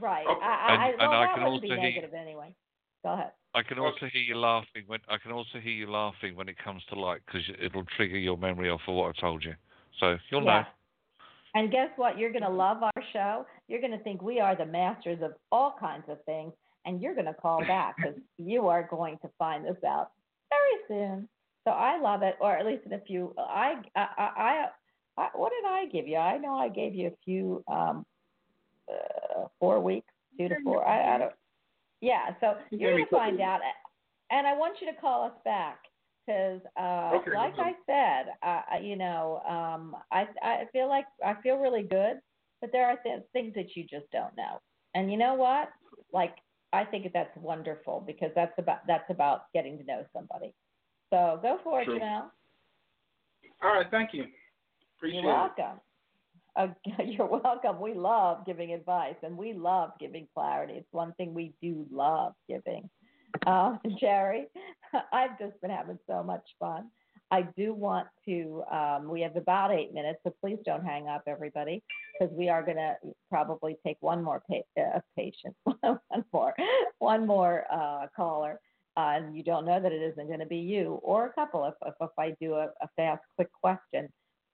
Right. 0.00 0.26
Okay. 0.26 0.44
I, 0.44 0.46
I, 0.46 0.72
And- 0.72 0.82
I, 0.82 0.88
and 0.88 0.98
well, 0.98 1.20
I 1.22 1.26
can 1.34 1.44
wouldn't 1.44 1.62
be 1.62 1.70
also 1.70 1.80
hear- 1.80 1.90
negative 1.90 2.14
anyway. 2.14 2.54
Go 3.02 3.14
ahead. 3.14 3.32
I 3.54 3.62
can 3.62 3.78
also 3.78 4.06
hear 4.12 4.22
you 4.22 4.36
laughing 4.36 4.84
when 4.86 5.00
I 5.08 5.16
can 5.18 5.32
also 5.32 5.58
hear 5.60 5.72
you 5.72 5.90
laughing 5.90 6.36
when 6.36 6.48
it 6.48 6.56
comes 6.62 6.82
to 6.90 7.00
light 7.00 7.20
because 7.26 7.42
it'll 7.60 7.84
trigger 7.96 8.18
your 8.18 8.36
memory 8.36 8.70
off 8.70 8.82
of 8.86 8.94
what 8.94 9.16
I 9.16 9.20
told 9.20 9.42
you. 9.42 9.54
So 9.98 10.16
you'll 10.30 10.44
yeah. 10.44 10.60
know. 10.60 10.64
And 11.54 11.70
guess 11.72 11.88
what? 11.96 12.16
You're 12.16 12.30
going 12.30 12.44
to 12.44 12.48
love 12.50 12.82
our 12.82 13.02
show. 13.12 13.44
You're 13.66 13.80
going 13.80 13.90
to 13.96 13.98
think 14.04 14.22
we 14.22 14.38
are 14.38 14.54
the 14.54 14.66
masters 14.66 15.18
of 15.22 15.32
all 15.50 15.74
kinds 15.80 16.04
of 16.08 16.22
things, 16.24 16.52
and 16.84 17.02
you're 17.02 17.14
going 17.14 17.26
to 17.26 17.34
call 17.34 17.60
back 17.66 17.96
because 17.96 18.14
you 18.38 18.68
are 18.68 18.86
going 18.88 19.18
to 19.22 19.30
find 19.38 19.64
this 19.64 19.82
out 19.84 20.12
very 20.48 21.00
soon. 21.00 21.28
So 21.64 21.72
I 21.72 22.00
love 22.00 22.22
it, 22.22 22.36
or 22.40 22.56
at 22.56 22.64
least 22.64 22.86
in 22.86 22.92
a 22.92 23.00
few. 23.00 23.34
I, 23.36 23.74
I, 23.96 24.06
I, 24.16 24.66
I 25.18 25.28
what 25.34 25.50
did 25.50 25.68
I 25.68 25.86
give 25.92 26.06
you? 26.06 26.18
I 26.18 26.38
know 26.38 26.54
I 26.54 26.68
gave 26.68 26.94
you 26.94 27.08
a 27.08 27.16
few, 27.24 27.64
um, 27.66 28.06
uh, 28.90 29.46
four 29.58 29.80
weeks, 29.80 30.12
two 30.38 30.48
to 30.48 30.56
four. 30.64 30.86
I, 30.86 31.14
I 31.14 31.18
don't. 31.18 31.32
Yeah. 32.00 32.30
So 32.40 32.54
You 32.70 32.78
you're 32.78 32.92
gonna 32.92 33.06
find 33.10 33.40
out, 33.40 33.60
and 34.30 34.46
I 34.46 34.56
want 34.56 34.80
you 34.80 34.92
to 34.92 34.98
call 35.00 35.24
us 35.24 35.32
back 35.44 35.80
because, 36.26 36.60
uh, 36.78 37.16
Okay, 37.20 37.32
like 37.34 37.56
no 37.58 37.64
I 37.64 37.72
said, 37.86 38.34
uh, 38.42 38.62
I- 38.70 38.78
you 38.82 38.96
know, 38.96 39.42
um, 39.48 39.96
I 40.10 40.28
I 40.42 40.66
feel 40.72 40.88
like 40.88 41.06
I 41.24 41.34
feel 41.42 41.56
really 41.58 41.82
good, 41.82 42.20
but 42.60 42.72
there 42.72 42.86
are 42.86 42.96
th- 43.02 43.22
things 43.32 43.54
that 43.54 43.76
you 43.76 43.84
just 43.84 44.10
don't 44.12 44.36
know. 44.36 44.60
And 44.94 45.10
you 45.10 45.18
know 45.18 45.34
what? 45.34 45.70
Like 46.12 46.36
I 46.72 46.84
think 46.84 47.10
that's 47.12 47.36
wonderful 47.36 48.02
because 48.06 48.30
that's 48.34 48.56
about 48.58 48.86
that's 48.86 49.08
about 49.10 49.52
getting 49.52 49.76
to 49.78 49.84
know 49.84 50.04
somebody. 50.12 50.54
So 51.10 51.38
go 51.42 51.58
for 51.64 51.82
it, 51.82 51.84
True. 51.86 51.98
Janelle. 51.98 52.30
All 53.62 53.74
right. 53.74 53.86
Thank 53.90 54.14
you. 54.14 54.26
Appreciate 54.96 55.22
You're 55.22 55.32
it. 55.32 55.80
Uh, 56.56 56.68
you're 57.04 57.26
welcome. 57.26 57.80
We 57.80 57.94
love 57.94 58.46
giving 58.46 58.72
advice 58.72 59.16
and 59.22 59.36
we 59.36 59.52
love 59.52 59.92
giving 59.98 60.28
clarity. 60.34 60.74
It's 60.74 60.92
one 60.92 61.12
thing 61.14 61.34
we 61.34 61.54
do 61.62 61.86
love 61.90 62.34
giving. 62.48 62.88
Uh, 63.46 63.76
Jerry, 64.00 64.46
I've 65.12 65.38
just 65.38 65.60
been 65.60 65.70
having 65.70 65.98
so 66.08 66.22
much 66.22 66.44
fun. 66.58 66.88
I 67.32 67.42
do 67.56 67.72
want 67.74 68.08
to, 68.24 68.64
um, 68.72 69.08
we 69.08 69.20
have 69.20 69.36
about 69.36 69.72
eight 69.72 69.94
minutes, 69.94 70.18
so 70.24 70.34
please 70.40 70.58
don't 70.64 70.84
hang 70.84 71.06
up, 71.06 71.22
everybody, 71.28 71.80
because 72.18 72.34
we 72.34 72.48
are 72.48 72.60
going 72.60 72.76
to 72.76 72.96
probably 73.28 73.76
take 73.86 73.98
one 74.00 74.24
more 74.24 74.42
pa- 74.50 74.82
uh, 74.82 74.98
patient, 75.16 75.54
one 75.62 76.00
more, 76.32 76.54
one 76.98 77.26
more 77.28 77.66
uh, 77.72 78.06
caller. 78.16 78.60
Uh, 78.96 79.12
and 79.14 79.36
you 79.36 79.44
don't 79.44 79.64
know 79.64 79.80
that 79.80 79.92
it 79.92 80.02
isn't 80.02 80.26
going 80.26 80.40
to 80.40 80.46
be 80.46 80.56
you 80.56 80.98
or 81.04 81.26
a 81.26 81.32
couple 81.32 81.64
if, 81.66 81.74
if, 81.86 81.94
if 82.00 82.10
I 82.18 82.34
do 82.40 82.54
a, 82.54 82.64
a 82.82 82.88
fast, 82.96 83.22
quick 83.36 83.48
question. 83.62 84.08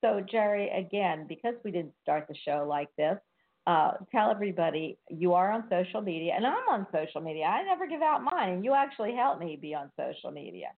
So, 0.05 0.21
Jerry, 0.21 0.69
again, 0.71 1.27
because 1.29 1.55
we 1.65 1.71
didn't 1.71 1.95
start 2.03 2.27
the 2.29 2.35
show 2.45 2.67
like 2.69 2.89
this, 2.97 3.19
uh, 3.67 3.93
tell 4.13 4.31
everybody 4.31 4.99
you 5.09 5.35
are 5.35 5.51
on 5.53 5.65
social 5.71 6.01
media, 6.01 6.35
and 6.37 6.47
I'm 6.47 6.69
on 6.69 6.87
social 6.93 7.21
media. 7.21 7.45
I 7.45 7.65
never 7.65 7.87
give 7.87 8.03
out 8.03 8.23
mine, 8.23 8.51
and 8.51 8.65
you 8.65 8.75
actually 8.75 9.15
help 9.15 9.41
me 9.41 9.59
be 9.61 9.75
on 9.75 9.91
social 9.99 10.31
media. 10.31 10.69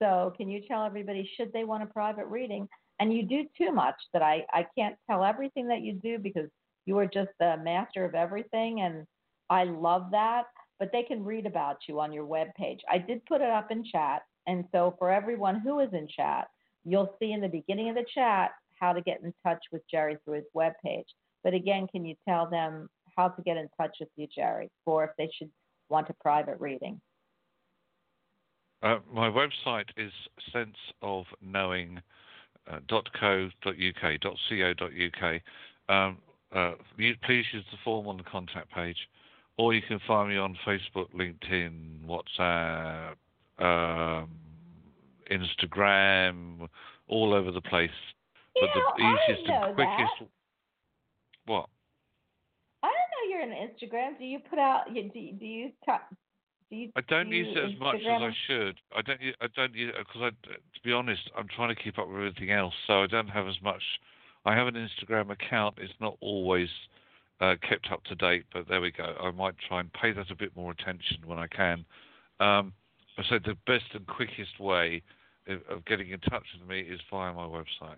So, 0.00 0.32
can 0.36 0.48
you 0.48 0.62
tell 0.66 0.84
everybody 0.84 1.28
should 1.36 1.52
they 1.52 1.64
want 1.64 1.82
a 1.82 1.86
private 1.86 2.26
reading? 2.26 2.68
And 2.98 3.12
you 3.12 3.24
do 3.24 3.44
too 3.58 3.72
much 3.72 3.96
that 4.12 4.22
I, 4.22 4.44
I 4.52 4.66
can't 4.78 4.96
tell 5.10 5.24
everything 5.24 5.68
that 5.68 5.80
you 5.80 5.94
do 5.94 6.18
because 6.18 6.48
you 6.86 6.98
are 6.98 7.06
just 7.06 7.30
the 7.38 7.56
master 7.62 8.04
of 8.04 8.14
everything, 8.14 8.80
and 8.80 9.06
I 9.50 9.64
love 9.64 10.10
that. 10.12 10.44
But 10.78 10.90
they 10.92 11.02
can 11.02 11.24
read 11.24 11.44
about 11.44 11.78
you 11.86 12.00
on 12.00 12.12
your 12.12 12.24
webpage. 12.24 12.78
I 12.90 12.96
did 12.96 13.24
put 13.26 13.42
it 13.42 13.50
up 13.50 13.70
in 13.70 13.84
chat, 13.84 14.22
and 14.46 14.64
so 14.72 14.94
for 14.98 15.10
everyone 15.10 15.60
who 15.60 15.80
is 15.80 15.92
in 15.92 16.08
chat, 16.08 16.48
you'll 16.84 17.14
see 17.18 17.32
in 17.32 17.40
the 17.40 17.48
beginning 17.48 17.88
of 17.88 17.94
the 17.94 18.04
chat 18.14 18.52
how 18.78 18.92
to 18.92 19.00
get 19.02 19.20
in 19.22 19.32
touch 19.44 19.62
with 19.72 19.82
Jerry 19.90 20.16
through 20.24 20.36
his 20.36 20.44
webpage. 20.56 21.04
But 21.44 21.54
again, 21.54 21.86
can 21.90 22.04
you 22.04 22.14
tell 22.28 22.48
them 22.48 22.88
how 23.16 23.28
to 23.28 23.42
get 23.42 23.56
in 23.56 23.68
touch 23.80 23.96
with 24.00 24.08
you, 24.16 24.26
Jerry, 24.34 24.70
for 24.84 25.04
if 25.04 25.10
they 25.18 25.30
should 25.36 25.50
want 25.88 26.10
a 26.10 26.14
private 26.14 26.58
reading? 26.60 27.00
Uh, 28.82 28.98
my 29.12 29.28
website 29.28 29.88
is 29.96 30.12
senseofknowing.co.uk, 30.54 32.00
.co.uk. 34.48 35.40
Um, 35.88 36.18
uh, 36.54 36.72
you, 36.96 37.14
please 37.24 37.44
use 37.52 37.64
the 37.70 37.78
form 37.84 38.06
on 38.06 38.16
the 38.16 38.22
contact 38.22 38.72
page, 38.72 38.96
or 39.58 39.74
you 39.74 39.82
can 39.82 40.00
find 40.06 40.30
me 40.30 40.38
on 40.38 40.56
Facebook, 40.66 41.12
LinkedIn, 41.14 42.06
WhatsApp, 42.06 43.16
um, 43.58 44.30
Instagram, 45.30 46.68
all 47.08 47.32
over 47.34 47.50
the 47.50 47.60
place. 47.60 47.90
You 48.56 48.62
but 48.74 48.78
know, 48.78 48.84
the 48.96 49.02
I 49.04 49.14
easiest 49.14 49.48
and 49.48 49.74
quickest. 49.74 50.12
that. 50.20 50.28
What? 51.46 51.66
I 52.82 52.88
don't 52.88 52.94
know 52.94 53.30
you're 53.30 53.42
on 53.42 53.68
Instagram. 53.68 54.18
Do 54.18 54.24
you 54.24 54.38
put 54.38 54.58
out? 54.58 54.94
you- 54.94 55.10
Do 55.10 55.18
you, 55.18 55.32
do 55.34 55.46
you 55.46 55.70
talk? 55.84 56.02
Do 56.70 56.76
you? 56.76 56.90
I 56.96 57.00
don't 57.08 57.30
do 57.30 57.36
use 57.36 57.56
it 57.56 57.64
as 57.74 57.78
much 57.80 57.96
as 57.96 58.22
I 58.22 58.30
should. 58.46 58.76
I 58.96 59.02
don't. 59.02 59.20
I 59.40 59.46
don't 59.56 59.74
use 59.74 59.92
because 59.98 60.22
I. 60.22 60.30
To 60.48 60.80
be 60.84 60.92
honest, 60.92 61.22
I'm 61.36 61.48
trying 61.48 61.74
to 61.74 61.80
keep 61.80 61.98
up 61.98 62.08
with 62.08 62.16
everything 62.16 62.50
else, 62.52 62.74
so 62.86 63.02
I 63.02 63.06
don't 63.06 63.28
have 63.28 63.46
as 63.48 63.60
much. 63.62 63.82
I 64.44 64.54
have 64.54 64.66
an 64.68 64.74
Instagram 64.74 65.30
account. 65.30 65.76
It's 65.78 65.92
not 66.00 66.16
always 66.20 66.68
uh, 67.40 67.56
kept 67.68 67.88
up 67.92 68.04
to 68.04 68.14
date, 68.14 68.44
but 68.52 68.68
there 68.68 68.80
we 68.80 68.90
go. 68.90 69.14
I 69.20 69.30
might 69.32 69.54
try 69.68 69.80
and 69.80 69.92
pay 69.92 70.12
that 70.12 70.30
a 70.30 70.34
bit 70.36 70.54
more 70.56 70.70
attention 70.72 71.18
when 71.26 71.38
I 71.38 71.46
can. 71.46 71.84
Um, 72.38 72.72
so 73.28 73.38
the 73.44 73.56
best 73.66 73.84
and 73.92 74.06
quickest 74.06 74.58
way 74.58 75.02
of, 75.50 75.84
getting 75.84 76.10
in 76.10 76.20
touch 76.20 76.44
with 76.58 76.68
me 76.68 76.80
is 76.80 77.00
via 77.10 77.32
my 77.32 77.46
website. 77.46 77.96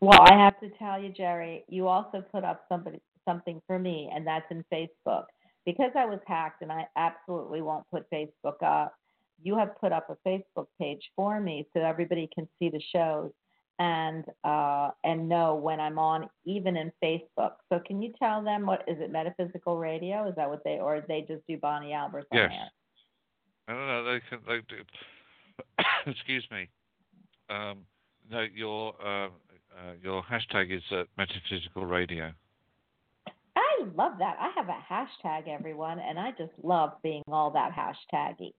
Well, 0.00 0.20
I 0.20 0.34
have 0.34 0.58
to 0.60 0.68
tell 0.78 1.00
you, 1.00 1.10
Jerry, 1.10 1.64
you 1.68 1.86
also 1.86 2.24
put 2.32 2.44
up 2.44 2.64
somebody 2.68 3.00
something 3.24 3.62
for 3.66 3.78
me, 3.78 4.10
and 4.12 4.26
that's 4.26 4.46
in 4.50 4.64
Facebook. 4.72 5.26
Because 5.64 5.92
I 5.96 6.06
was 6.06 6.18
hacked, 6.26 6.62
and 6.62 6.72
I 6.72 6.86
absolutely 6.96 7.62
won't 7.62 7.88
put 7.90 8.10
Facebook 8.10 8.62
up. 8.62 8.96
You 9.42 9.56
have 9.56 9.78
put 9.80 9.92
up 9.92 10.08
a 10.10 10.28
Facebook 10.28 10.66
page 10.78 11.02
for 11.14 11.40
me 11.40 11.68
so 11.72 11.80
everybody 11.80 12.28
can 12.34 12.48
see 12.58 12.68
the 12.68 12.82
shows 12.92 13.30
and 13.78 14.24
uh, 14.44 14.90
and 15.04 15.28
know 15.28 15.54
when 15.54 15.80
I'm 15.80 15.98
on, 15.98 16.28
even 16.44 16.76
in 16.76 16.92
Facebook. 17.02 17.52
So 17.68 17.80
can 17.84 18.02
you 18.02 18.12
tell 18.18 18.42
them 18.42 18.66
what 18.66 18.84
is 18.86 18.98
it? 19.00 19.10
Metaphysical 19.10 19.78
Radio? 19.78 20.28
Is 20.28 20.34
that 20.36 20.48
what 20.48 20.62
they 20.64 20.78
or 20.78 21.04
they 21.06 21.22
just 21.22 21.46
do 21.46 21.56
Bonnie 21.56 21.90
Albers 21.90 22.24
Yes. 22.32 22.50
I 23.68 23.72
don't 23.72 23.86
know. 23.86 24.04
They 24.04 24.20
can. 24.28 24.38
They 24.46 24.60
do. 24.68 24.82
excuse 26.06 26.46
me. 26.50 26.68
Um, 27.50 27.78
no, 28.30 28.46
your 28.54 28.94
uh, 29.04 29.26
uh, 29.26 29.92
your 30.02 30.22
hashtag 30.22 30.74
is 30.74 30.82
uh, 30.90 31.04
metaphysical 31.16 31.86
radio. 31.86 32.32
I 33.56 33.84
love 33.94 34.12
that. 34.18 34.36
I 34.38 34.50
have 34.54 34.68
a 34.68 34.92
hashtag, 34.92 35.48
everyone, 35.48 35.98
and 35.98 36.18
I 36.18 36.30
just 36.32 36.52
love 36.62 36.92
being 37.02 37.22
all 37.28 37.50
that 37.50 37.72
hashtaggy. 37.72 38.52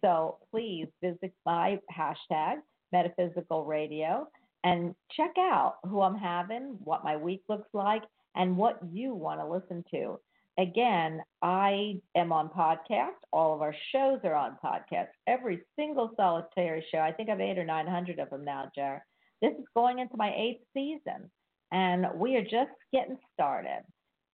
So 0.00 0.38
please 0.50 0.86
visit 1.02 1.32
my 1.46 1.78
hashtag, 1.96 2.56
Metaphysical 2.92 3.64
Radio, 3.64 4.28
and 4.64 4.94
check 5.16 5.32
out 5.38 5.76
who 5.88 6.00
I'm 6.00 6.16
having, 6.16 6.76
what 6.82 7.04
my 7.04 7.16
week 7.16 7.42
looks 7.48 7.68
like, 7.72 8.02
and 8.34 8.56
what 8.56 8.80
you 8.90 9.14
want 9.14 9.40
to 9.40 9.46
listen 9.46 9.84
to. 9.92 10.18
Again, 10.58 11.20
I 11.42 12.00
am 12.14 12.32
on 12.32 12.48
podcast. 12.48 13.18
All 13.32 13.54
of 13.54 13.62
our 13.62 13.74
shows 13.92 14.20
are 14.24 14.34
on 14.34 14.56
podcast. 14.64 15.08
Every 15.26 15.62
single 15.76 16.10
solitary 16.16 16.84
show. 16.90 16.98
I 16.98 17.12
think 17.12 17.28
I've 17.28 17.40
eight 17.40 17.58
or 17.58 17.64
nine 17.64 17.86
hundred 17.86 18.18
of 18.18 18.30
them 18.30 18.44
now, 18.44 18.70
Jared. 18.74 19.02
This 19.42 19.52
is 19.52 19.64
going 19.74 19.98
into 19.98 20.16
my 20.16 20.32
eighth 20.36 20.62
season, 20.72 21.30
and 21.72 22.06
we 22.16 22.36
are 22.36 22.42
just 22.42 22.70
getting 22.92 23.18
started. 23.34 23.82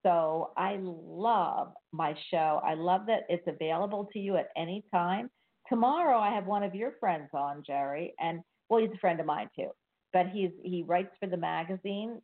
So 0.04 0.52
I 0.56 0.78
love 0.80 1.72
my 1.92 2.14
show. 2.30 2.60
I 2.64 2.74
love 2.74 3.02
that 3.06 3.24
it's 3.28 3.46
available 3.46 4.08
to 4.12 4.18
you 4.18 4.36
at 4.36 4.48
any 4.56 4.84
time. 4.92 5.30
Tomorrow 5.68 6.18
I 6.18 6.34
have 6.34 6.46
one 6.46 6.62
of 6.62 6.74
your 6.74 6.92
friends 7.00 7.28
on, 7.34 7.62
Jerry, 7.66 8.14
and 8.18 8.40
well, 8.68 8.80
he's 8.80 8.90
a 8.94 8.98
friend 8.98 9.20
of 9.20 9.26
mine 9.26 9.50
too. 9.56 9.70
But 10.12 10.28
he's 10.28 10.50
he 10.62 10.82
writes 10.82 11.14
for 11.20 11.28
the 11.28 11.36
magazine, 11.36 12.20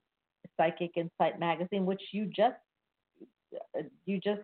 Psychic 0.56 0.92
Insight 0.96 1.38
magazine, 1.38 1.86
which 1.86 2.02
you 2.12 2.26
just 2.26 2.56
you 4.04 4.20
just 4.20 4.42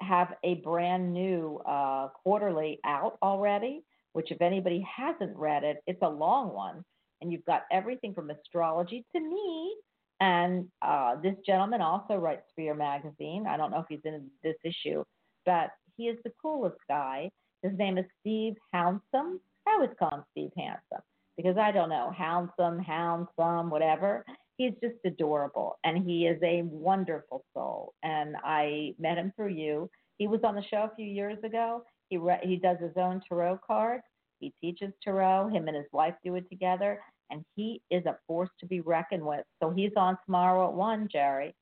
have 0.00 0.34
a 0.44 0.54
brand 0.56 1.12
new 1.12 1.60
uh, 1.66 2.08
quarterly 2.22 2.80
out 2.84 3.18
already. 3.22 3.82
Which, 4.14 4.30
if 4.30 4.40
anybody 4.40 4.84
hasn't 4.96 5.36
read 5.36 5.64
it, 5.64 5.82
it's 5.86 6.02
a 6.02 6.08
long 6.08 6.52
one, 6.52 6.82
and 7.20 7.30
you've 7.30 7.44
got 7.44 7.64
everything 7.70 8.14
from 8.14 8.30
astrology 8.30 9.04
to 9.14 9.20
me 9.20 9.76
and 10.20 10.66
uh, 10.82 11.16
this 11.22 11.34
gentleman 11.46 11.80
also 11.80 12.16
writes 12.16 12.46
for 12.54 12.62
your 12.62 12.74
magazine. 12.74 13.46
I 13.48 13.56
don't 13.56 13.70
know 13.70 13.80
if 13.80 13.86
he's 13.88 14.00
in 14.04 14.28
this 14.42 14.56
issue, 14.64 15.04
but 15.46 15.70
he 15.96 16.04
is 16.04 16.18
the 16.24 16.32
coolest 16.42 16.78
guy. 16.88 17.30
His 17.62 17.72
name 17.78 17.98
is 17.98 18.04
Steve 18.20 18.54
Hounsome. 18.72 19.40
I 19.66 19.72
always 19.74 19.90
call 19.98 20.10
him 20.10 20.24
Steve 20.32 20.50
Handsome 20.56 21.02
because 21.36 21.56
I 21.56 21.70
don't 21.70 21.88
know, 21.88 22.12
Hounsome, 22.16 22.80
Hounsome, 22.80 23.70
whatever. 23.70 24.24
He's 24.58 24.74
just 24.82 24.96
adorable 25.06 25.78
and 25.84 26.04
he 26.06 26.26
is 26.26 26.38
a 26.42 26.62
wonderful 26.62 27.44
soul. 27.54 27.94
And 28.02 28.36
I 28.44 28.94
met 28.98 29.16
him 29.16 29.32
through 29.34 29.54
you. 29.54 29.88
He 30.18 30.26
was 30.26 30.40
on 30.44 30.54
the 30.54 30.64
show 30.70 30.90
a 30.92 30.94
few 30.94 31.06
years 31.06 31.38
ago. 31.42 31.84
He 32.10 32.18
re- 32.18 32.40
he 32.42 32.56
does 32.56 32.76
his 32.80 32.96
own 32.96 33.22
tarot 33.26 33.60
cards. 33.66 34.04
He 34.40 34.52
teaches 34.60 34.92
tarot. 35.02 35.48
Him 35.48 35.68
and 35.68 35.76
his 35.76 35.86
wife 35.92 36.14
do 36.22 36.34
it 36.34 36.50
together 36.50 37.00
and 37.30 37.44
he 37.54 37.82
is 37.90 38.04
a 38.06 38.16
force 38.26 38.50
to 38.60 38.66
be 38.66 38.80
reckoned 38.80 39.24
with. 39.24 39.44
So 39.62 39.70
he's 39.70 39.92
on 39.96 40.16
tomorrow 40.24 40.68
at 40.68 40.74
one, 40.74 41.08
Jerry. 41.10 41.54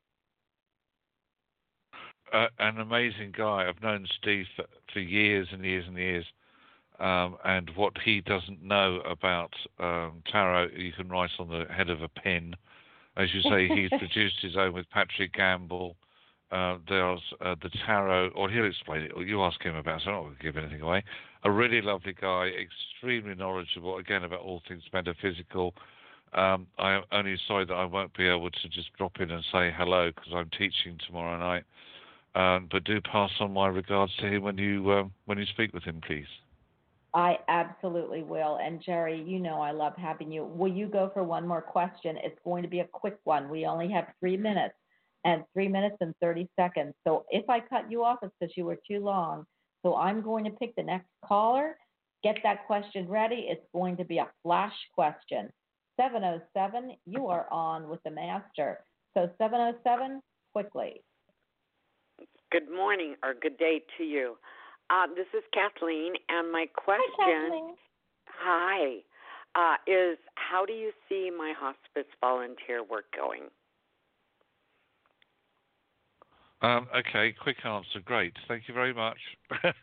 Uh, 2.33 2.47
an 2.59 2.79
amazing 2.79 3.33
guy. 3.37 3.67
I've 3.67 3.81
known 3.81 4.05
Steve 4.21 4.45
for, 4.55 4.65
for 4.91 4.99
years 4.99 5.47
and 5.51 5.63
years 5.63 5.85
and 5.87 5.97
years. 5.97 6.25
Um, 6.99 7.37
and 7.45 7.69
what 7.75 7.93
he 8.03 8.21
doesn't 8.21 8.63
know 8.63 9.01
about 9.01 9.53
um, 9.79 10.23
tarot, 10.31 10.69
you 10.75 10.91
can 10.93 11.09
write 11.09 11.29
on 11.37 11.47
the 11.47 11.65
head 11.71 11.89
of 11.89 12.01
a 12.01 12.09
pin. 12.09 12.55
As 13.17 13.33
you 13.33 13.41
say, 13.41 13.67
he's 13.67 13.89
produced 13.89 14.35
his 14.41 14.55
own 14.55 14.73
with 14.73 14.89
Patrick 14.91 15.33
Gamble. 15.33 15.95
Uh, 16.51 16.77
there's 16.87 17.19
uh, 17.41 17.55
the 17.61 17.69
tarot, 17.85 18.29
or 18.29 18.49
he'll 18.49 18.65
explain 18.65 19.01
it, 19.01 19.11
or 19.15 19.23
you 19.23 19.41
ask 19.41 19.61
him 19.61 19.75
about 19.75 20.01
it, 20.01 20.03
so 20.05 20.11
I'm 20.11 20.15
not 20.15 20.23
going 20.23 20.35
to 20.37 20.43
give 20.43 20.57
anything 20.57 20.81
away. 20.81 21.03
A 21.43 21.51
really 21.51 21.81
lovely 21.81 22.13
guy, 22.13 22.49
extremely 22.49 23.35
knowledgeable, 23.35 23.97
again, 23.97 24.23
about 24.23 24.41
all 24.41 24.61
things 24.67 24.83
metaphysical. 24.93 25.73
Um, 26.33 26.67
I'm 26.77 27.03
only 27.11 27.37
sorry 27.47 27.65
that 27.65 27.73
I 27.73 27.85
won't 27.85 28.15
be 28.15 28.27
able 28.27 28.49
to 28.49 28.69
just 28.69 28.93
drop 28.97 29.19
in 29.19 29.31
and 29.31 29.43
say 29.51 29.73
hello 29.75 30.11
because 30.15 30.31
I'm 30.33 30.49
teaching 30.51 30.97
tomorrow 31.05 31.37
night. 31.37 31.63
Um, 32.35 32.67
but 32.71 32.83
do 32.83 33.01
pass 33.01 33.31
on 33.39 33.51
my 33.51 33.67
regards 33.67 34.15
to 34.17 34.27
him 34.27 34.43
when 34.43 34.57
you 34.57 34.91
um, 34.91 35.11
when 35.25 35.39
you 35.39 35.45
speak 35.45 35.73
with 35.73 35.83
him, 35.83 36.01
please. 36.05 36.27
I 37.13 37.39
absolutely 37.47 38.23
will. 38.23 38.59
And 38.61 38.81
Jerry, 38.81 39.23
you 39.25 39.39
know 39.39 39.61
I 39.61 39.71
love 39.71 39.93
having 39.97 40.31
you. 40.31 40.43
Will 40.43 40.71
you 40.71 40.87
go 40.87 41.09
for 41.13 41.23
one 41.23 41.47
more 41.47 41.61
question? 41.61 42.17
It's 42.23 42.39
going 42.43 42.63
to 42.63 42.69
be 42.69 42.81
a 42.81 42.87
quick 42.91 43.17
one. 43.23 43.49
We 43.49 43.65
only 43.65 43.89
have 43.91 44.07
three 44.19 44.37
minutes 44.37 44.75
and 45.25 45.43
three 45.53 45.67
minutes 45.67 45.97
and 46.01 46.13
30 46.21 46.47
seconds. 46.59 46.93
So 47.05 47.25
if 47.29 47.49
I 47.49 47.59
cut 47.59 47.89
you 47.89 48.03
off, 48.03 48.19
it's 48.21 48.33
because 48.39 48.55
you 48.55 48.65
were 48.65 48.79
too 48.87 48.99
long. 48.99 49.45
So 49.83 49.95
I'm 49.95 50.21
going 50.21 50.43
to 50.45 50.51
pick 50.51 50.75
the 50.75 50.83
next 50.83 51.07
caller. 51.25 51.77
Get 52.23 52.37
that 52.43 52.65
question 52.67 53.07
ready. 53.07 53.47
It's 53.49 53.65
going 53.73 53.97
to 53.97 54.05
be 54.05 54.17
a 54.17 54.27
flash 54.43 54.73
question. 54.93 55.49
707, 55.99 56.95
you 57.05 57.27
are 57.27 57.47
on 57.51 57.89
with 57.89 58.01
the 58.03 58.11
master. 58.11 58.79
So 59.13 59.29
707, 59.37 60.21
quickly. 60.53 61.01
Good 62.51 62.71
morning 62.71 63.15
or 63.23 63.33
good 63.33 63.57
day 63.57 63.81
to 63.97 64.03
you. 64.03 64.37
Uh, 64.89 65.07
this 65.15 65.27
is 65.33 65.43
Kathleen, 65.53 66.13
and 66.29 66.51
my 66.51 66.65
question 66.73 67.75
Hi, 68.27 69.01
hi 69.55 69.75
uh, 69.75 69.75
is 69.85 70.17
how 70.35 70.65
do 70.65 70.73
you 70.73 70.91
see 71.09 71.29
my 71.35 71.53
hospice 71.57 72.09
volunteer 72.21 72.83
work 72.83 73.05
going? 73.15 73.43
Um, 76.61 76.87
okay, 76.95 77.35
quick 77.41 77.57
answer. 77.65 77.99
Great. 78.03 78.33
Thank 78.47 78.67
you 78.67 78.73
very 78.73 78.93
much. 78.93 79.17
I 79.51 79.73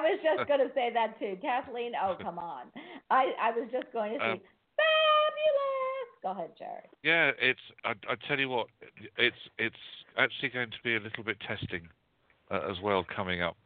was 0.00 0.20
just 0.22 0.48
going 0.48 0.60
to 0.60 0.72
say 0.74 0.90
that 0.94 1.18
too. 1.18 1.36
Kathleen, 1.42 1.92
oh, 2.00 2.16
come 2.22 2.38
on. 2.38 2.66
I, 3.10 3.32
I 3.40 3.50
was 3.50 3.68
just 3.72 3.92
going 3.92 4.12
to 4.12 4.18
say, 4.18 4.30
Um, 4.32 4.40
fabulous. 4.78 6.08
Go 6.22 6.30
ahead, 6.30 6.50
Jerry. 6.58 6.88
yeah, 7.02 7.32
it's. 7.40 7.60
I, 7.84 7.90
I 8.08 8.14
tell 8.28 8.38
you 8.38 8.48
what, 8.48 8.68
it's 9.18 9.36
it's 9.58 9.74
actually 10.16 10.50
going 10.50 10.70
to 10.70 10.76
be 10.84 10.96
a 10.96 11.00
little 11.00 11.24
bit 11.24 11.38
testing 11.40 11.88
uh, 12.50 12.60
as 12.70 12.76
well 12.82 13.04
coming 13.14 13.42
up, 13.42 13.56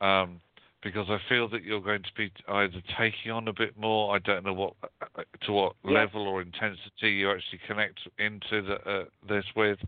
um, 0.00 0.40
because 0.82 1.06
I 1.08 1.18
feel 1.28 1.48
that 1.48 1.62
you're 1.64 1.80
going 1.80 2.02
to 2.02 2.14
be 2.16 2.30
either 2.48 2.82
taking 2.98 3.32
on 3.32 3.48
a 3.48 3.52
bit 3.52 3.76
more. 3.78 4.14
I 4.14 4.18
don't 4.18 4.44
know 4.44 4.52
what 4.52 4.74
uh, 5.16 5.22
to 5.46 5.52
what 5.52 5.74
Yes. 5.84 5.94
level 5.94 6.26
or 6.28 6.42
intensity 6.42 7.10
you 7.10 7.30
actually 7.30 7.60
connect 7.66 8.00
into 8.18 8.62
the, 8.62 8.74
uh, 8.90 9.04
this 9.28 9.44
with, 9.56 9.78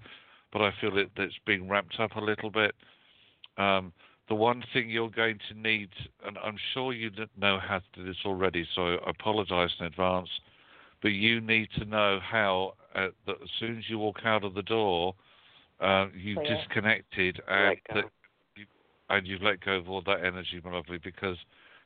but 0.52 0.62
I 0.62 0.72
feel 0.80 0.94
that 0.94 1.10
it's 1.16 1.34
being 1.46 1.68
ramped 1.68 1.98
up 2.00 2.16
a 2.16 2.20
little 2.20 2.50
bit. 2.50 2.74
Um, 3.58 3.92
the 4.28 4.34
one 4.34 4.62
thing 4.72 4.90
you're 4.90 5.10
going 5.10 5.38
to 5.48 5.54
need, 5.58 5.88
and 6.26 6.36
I'm 6.38 6.56
sure 6.74 6.92
you 6.92 7.10
know 7.38 7.58
how 7.60 7.78
to 7.78 7.84
do 7.94 8.04
this 8.04 8.16
already, 8.24 8.66
so 8.74 8.96
I 9.06 9.10
apologise 9.10 9.70
in 9.78 9.86
advance, 9.86 10.28
but 11.02 11.08
you 11.12 11.40
need 11.40 11.68
to 11.78 11.84
know 11.84 12.18
how, 12.22 12.74
uh, 12.94 13.08
that 13.26 13.36
as 13.42 13.48
soon 13.60 13.78
as 13.78 13.84
you 13.88 13.98
walk 13.98 14.20
out 14.24 14.44
of 14.44 14.54
the 14.54 14.62
door, 14.62 15.14
uh, 15.80 16.06
you've 16.16 16.42
Clear. 16.42 16.58
disconnected 16.58 17.40
and 17.48 17.76
that 17.94 18.04
you, 18.04 18.10
and 19.08 19.26
you've 19.26 19.42
let 19.42 19.64
go 19.64 19.72
of 19.72 19.88
all 19.88 20.02
that 20.06 20.24
energy, 20.24 20.60
my 20.64 20.72
lovely, 20.72 20.98
because 21.02 21.36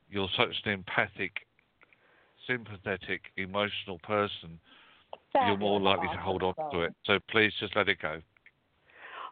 you're 0.08 0.28
such 0.36 0.54
an 0.64 0.72
empathic, 0.72 1.32
sympathetic, 2.46 3.22
emotional 3.36 3.98
person. 4.02 4.58
you're 5.46 5.56
more 5.56 5.78
Fabulous, 5.80 5.82
likely 6.00 6.16
to 6.16 6.22
hold 6.22 6.42
on 6.42 6.54
to 6.72 6.82
it. 6.82 6.94
So 7.04 7.18
please 7.30 7.52
just 7.60 7.76
let 7.76 7.88
it 7.88 7.98
go. 8.00 8.20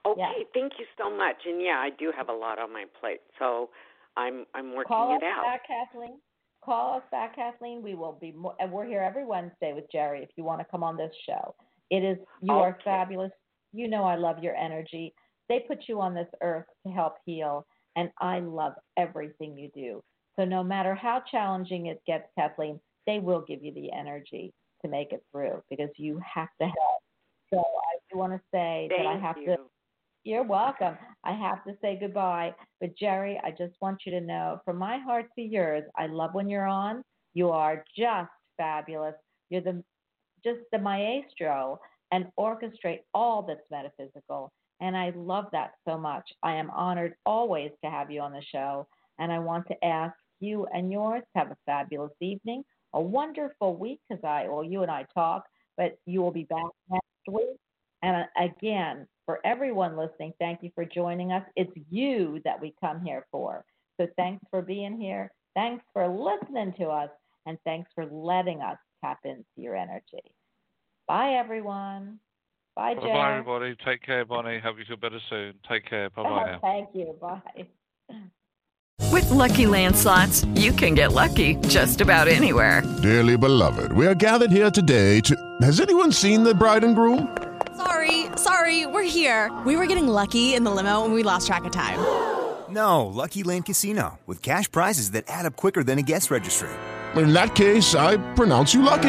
Okay, 0.06 0.20
Yeah. 0.20 0.44
thank 0.54 0.78
you 0.78 0.86
so 0.96 1.10
much. 1.10 1.36
And 1.44 1.60
yeah, 1.60 1.78
I 1.78 1.90
do 1.90 2.12
have 2.16 2.28
a 2.28 2.32
lot 2.32 2.58
on 2.58 2.72
my 2.72 2.84
plate, 3.00 3.20
so 3.38 3.70
I'm 4.16 4.46
I'm 4.54 4.74
working 4.74 4.88
Call 4.88 5.16
it 5.16 5.22
us 5.22 5.22
out. 5.36 5.44
back, 5.44 5.66
Kathleen. 5.66 6.20
Call 6.64 6.96
us 6.96 7.02
back, 7.10 7.36
Kathleen. 7.36 7.82
We 7.82 7.94
will 7.94 8.12
be 8.12 8.32
more, 8.32 8.54
and 8.60 8.70
we're 8.70 8.86
here 8.86 9.02
every 9.02 9.24
Wednesday 9.24 9.72
with 9.72 9.90
Jerry 9.90 10.22
if 10.22 10.30
you 10.36 10.44
want 10.44 10.60
to 10.60 10.66
come 10.70 10.82
on 10.82 10.96
this 10.96 11.12
show. 11.26 11.54
It 11.90 12.04
is 12.04 12.18
you 12.40 12.52
are 12.52 12.78
fabulous. 12.84 13.32
You 13.72 13.88
know 13.88 14.04
I 14.04 14.16
love 14.16 14.42
your 14.42 14.54
energy. 14.54 15.14
They 15.48 15.60
put 15.60 15.88
you 15.88 16.00
on 16.00 16.14
this 16.14 16.28
earth 16.42 16.66
to 16.86 16.92
help 16.92 17.14
heal, 17.24 17.66
and 17.96 18.10
I 18.20 18.40
love 18.40 18.74
everything 18.96 19.56
you 19.56 19.70
do. 19.74 20.02
So 20.36 20.44
no 20.44 20.62
matter 20.62 20.94
how 20.94 21.22
challenging 21.30 21.86
it 21.86 22.00
gets, 22.06 22.26
Kathleen, 22.38 22.80
they 23.06 23.18
will 23.18 23.44
give 23.46 23.62
you 23.62 23.72
the 23.74 23.90
energy 23.92 24.52
to 24.82 24.88
make 24.88 25.12
it 25.12 25.24
through 25.32 25.62
because 25.68 25.90
you 25.96 26.20
have 26.34 26.48
to 26.60 26.66
help. 26.66 27.02
So 27.52 27.58
I 27.58 27.98
do 28.12 28.18
want 28.18 28.32
to 28.32 28.40
say 28.52 28.88
Thank 28.90 29.02
that 29.02 29.08
I 29.08 29.18
have 29.18 29.36
you. 29.38 29.46
to 29.46 29.56
you're 30.24 30.44
welcome. 30.44 30.98
I 31.24 31.32
have 31.32 31.64
to 31.64 31.72
say 31.80 31.96
goodbye. 31.98 32.54
But 32.82 32.96
Jerry, 32.98 33.40
I 33.42 33.50
just 33.50 33.72
want 33.80 34.02
you 34.04 34.12
to 34.12 34.20
know 34.20 34.60
from 34.62 34.76
my 34.76 34.98
heart 34.98 35.26
to 35.36 35.42
yours, 35.42 35.84
I 35.96 36.06
love 36.06 36.34
when 36.34 36.50
you're 36.50 36.66
on. 36.66 37.02
You 37.32 37.48
are 37.48 37.82
just 37.96 38.28
fabulous. 38.58 39.14
You're 39.48 39.62
the 39.62 39.82
just 40.44 40.60
the 40.70 40.78
maestro 40.78 41.80
and 42.12 42.26
orchestrate 42.38 43.00
all 43.14 43.42
that's 43.42 43.62
metaphysical. 43.70 44.52
And 44.80 44.96
I 44.96 45.12
love 45.16 45.46
that 45.52 45.72
so 45.86 45.98
much. 45.98 46.28
I 46.42 46.54
am 46.54 46.70
honored 46.70 47.14
always 47.26 47.70
to 47.84 47.90
have 47.90 48.10
you 48.10 48.20
on 48.20 48.32
the 48.32 48.42
show. 48.52 48.86
And 49.18 49.32
I 49.32 49.38
want 49.38 49.66
to 49.68 49.84
ask 49.84 50.14
you 50.40 50.66
and 50.72 50.92
yours 50.92 51.22
to 51.32 51.38
have 51.38 51.50
a 51.50 51.56
fabulous 51.66 52.12
evening, 52.20 52.62
a 52.94 53.00
wonderful 53.00 53.76
week, 53.76 54.00
because 54.08 54.22
I, 54.24 54.46
well, 54.48 54.62
you 54.62 54.82
and 54.82 54.90
I 54.90 55.04
talk, 55.12 55.44
but 55.76 55.98
you 56.06 56.20
will 56.20 56.30
be 56.30 56.44
back 56.44 56.70
next 56.90 57.06
week. 57.30 57.56
And 58.02 58.16
uh, 58.16 58.44
again, 58.44 59.06
for 59.26 59.40
everyone 59.44 59.96
listening, 59.96 60.32
thank 60.38 60.62
you 60.62 60.70
for 60.74 60.84
joining 60.84 61.32
us. 61.32 61.42
It's 61.56 61.72
you 61.90 62.40
that 62.44 62.60
we 62.60 62.74
come 62.80 63.00
here 63.02 63.26
for. 63.32 63.64
So 64.00 64.06
thanks 64.16 64.44
for 64.50 64.62
being 64.62 64.98
here. 64.98 65.32
Thanks 65.54 65.84
for 65.92 66.06
listening 66.06 66.72
to 66.78 66.86
us. 66.86 67.10
And 67.46 67.58
thanks 67.64 67.90
for 67.94 68.06
letting 68.06 68.60
us 68.60 68.76
tap 69.04 69.18
into 69.24 69.44
your 69.56 69.74
energy. 69.74 70.22
Bye, 71.08 71.32
everyone. 71.32 72.20
Bye, 72.78 72.94
Bye 72.94 73.00
Jen. 73.00 73.12
bye, 73.12 73.32
everybody. 73.38 73.74
Take 73.84 74.02
care, 74.02 74.24
Bonnie. 74.24 74.60
Hope 74.60 74.78
you 74.78 74.84
feel 74.86 74.96
better 74.96 75.18
soon. 75.28 75.54
Take 75.68 75.84
care. 75.90 76.10
Bye 76.10 76.22
bye 76.22 76.44
now. 76.52 76.58
Thank 76.60 76.90
you. 76.94 77.12
Bye. 77.20 77.66
With 79.10 79.28
Lucky 79.30 79.66
Land 79.66 79.96
slots, 79.96 80.44
you 80.54 80.70
can 80.70 80.94
get 80.94 81.12
lucky 81.12 81.56
just 81.66 82.00
about 82.00 82.28
anywhere. 82.28 82.82
Dearly 83.02 83.36
beloved, 83.36 83.92
we 83.92 84.06
are 84.06 84.14
gathered 84.14 84.52
here 84.52 84.70
today 84.70 85.20
to. 85.22 85.34
Has 85.62 85.80
anyone 85.80 86.12
seen 86.12 86.44
the 86.44 86.54
bride 86.54 86.84
and 86.84 86.94
groom? 86.94 87.36
Sorry, 87.76 88.26
sorry, 88.36 88.86
we're 88.86 89.02
here. 89.02 89.50
We 89.66 89.76
were 89.76 89.86
getting 89.86 90.06
lucky 90.06 90.54
in 90.54 90.62
the 90.62 90.70
limo 90.70 91.04
and 91.04 91.12
we 91.14 91.24
lost 91.24 91.48
track 91.48 91.64
of 91.64 91.72
time. 91.72 91.98
No, 92.70 93.06
Lucky 93.06 93.44
Land 93.44 93.64
Casino, 93.64 94.18
with 94.26 94.42
cash 94.42 94.70
prizes 94.70 95.12
that 95.12 95.24
add 95.26 95.46
up 95.46 95.56
quicker 95.56 95.82
than 95.82 95.98
a 95.98 96.02
guest 96.02 96.30
registry. 96.30 96.68
In 97.16 97.32
that 97.32 97.54
case, 97.54 97.94
I 97.94 98.18
pronounce 98.34 98.74
you 98.74 98.82
lucky. 98.82 99.08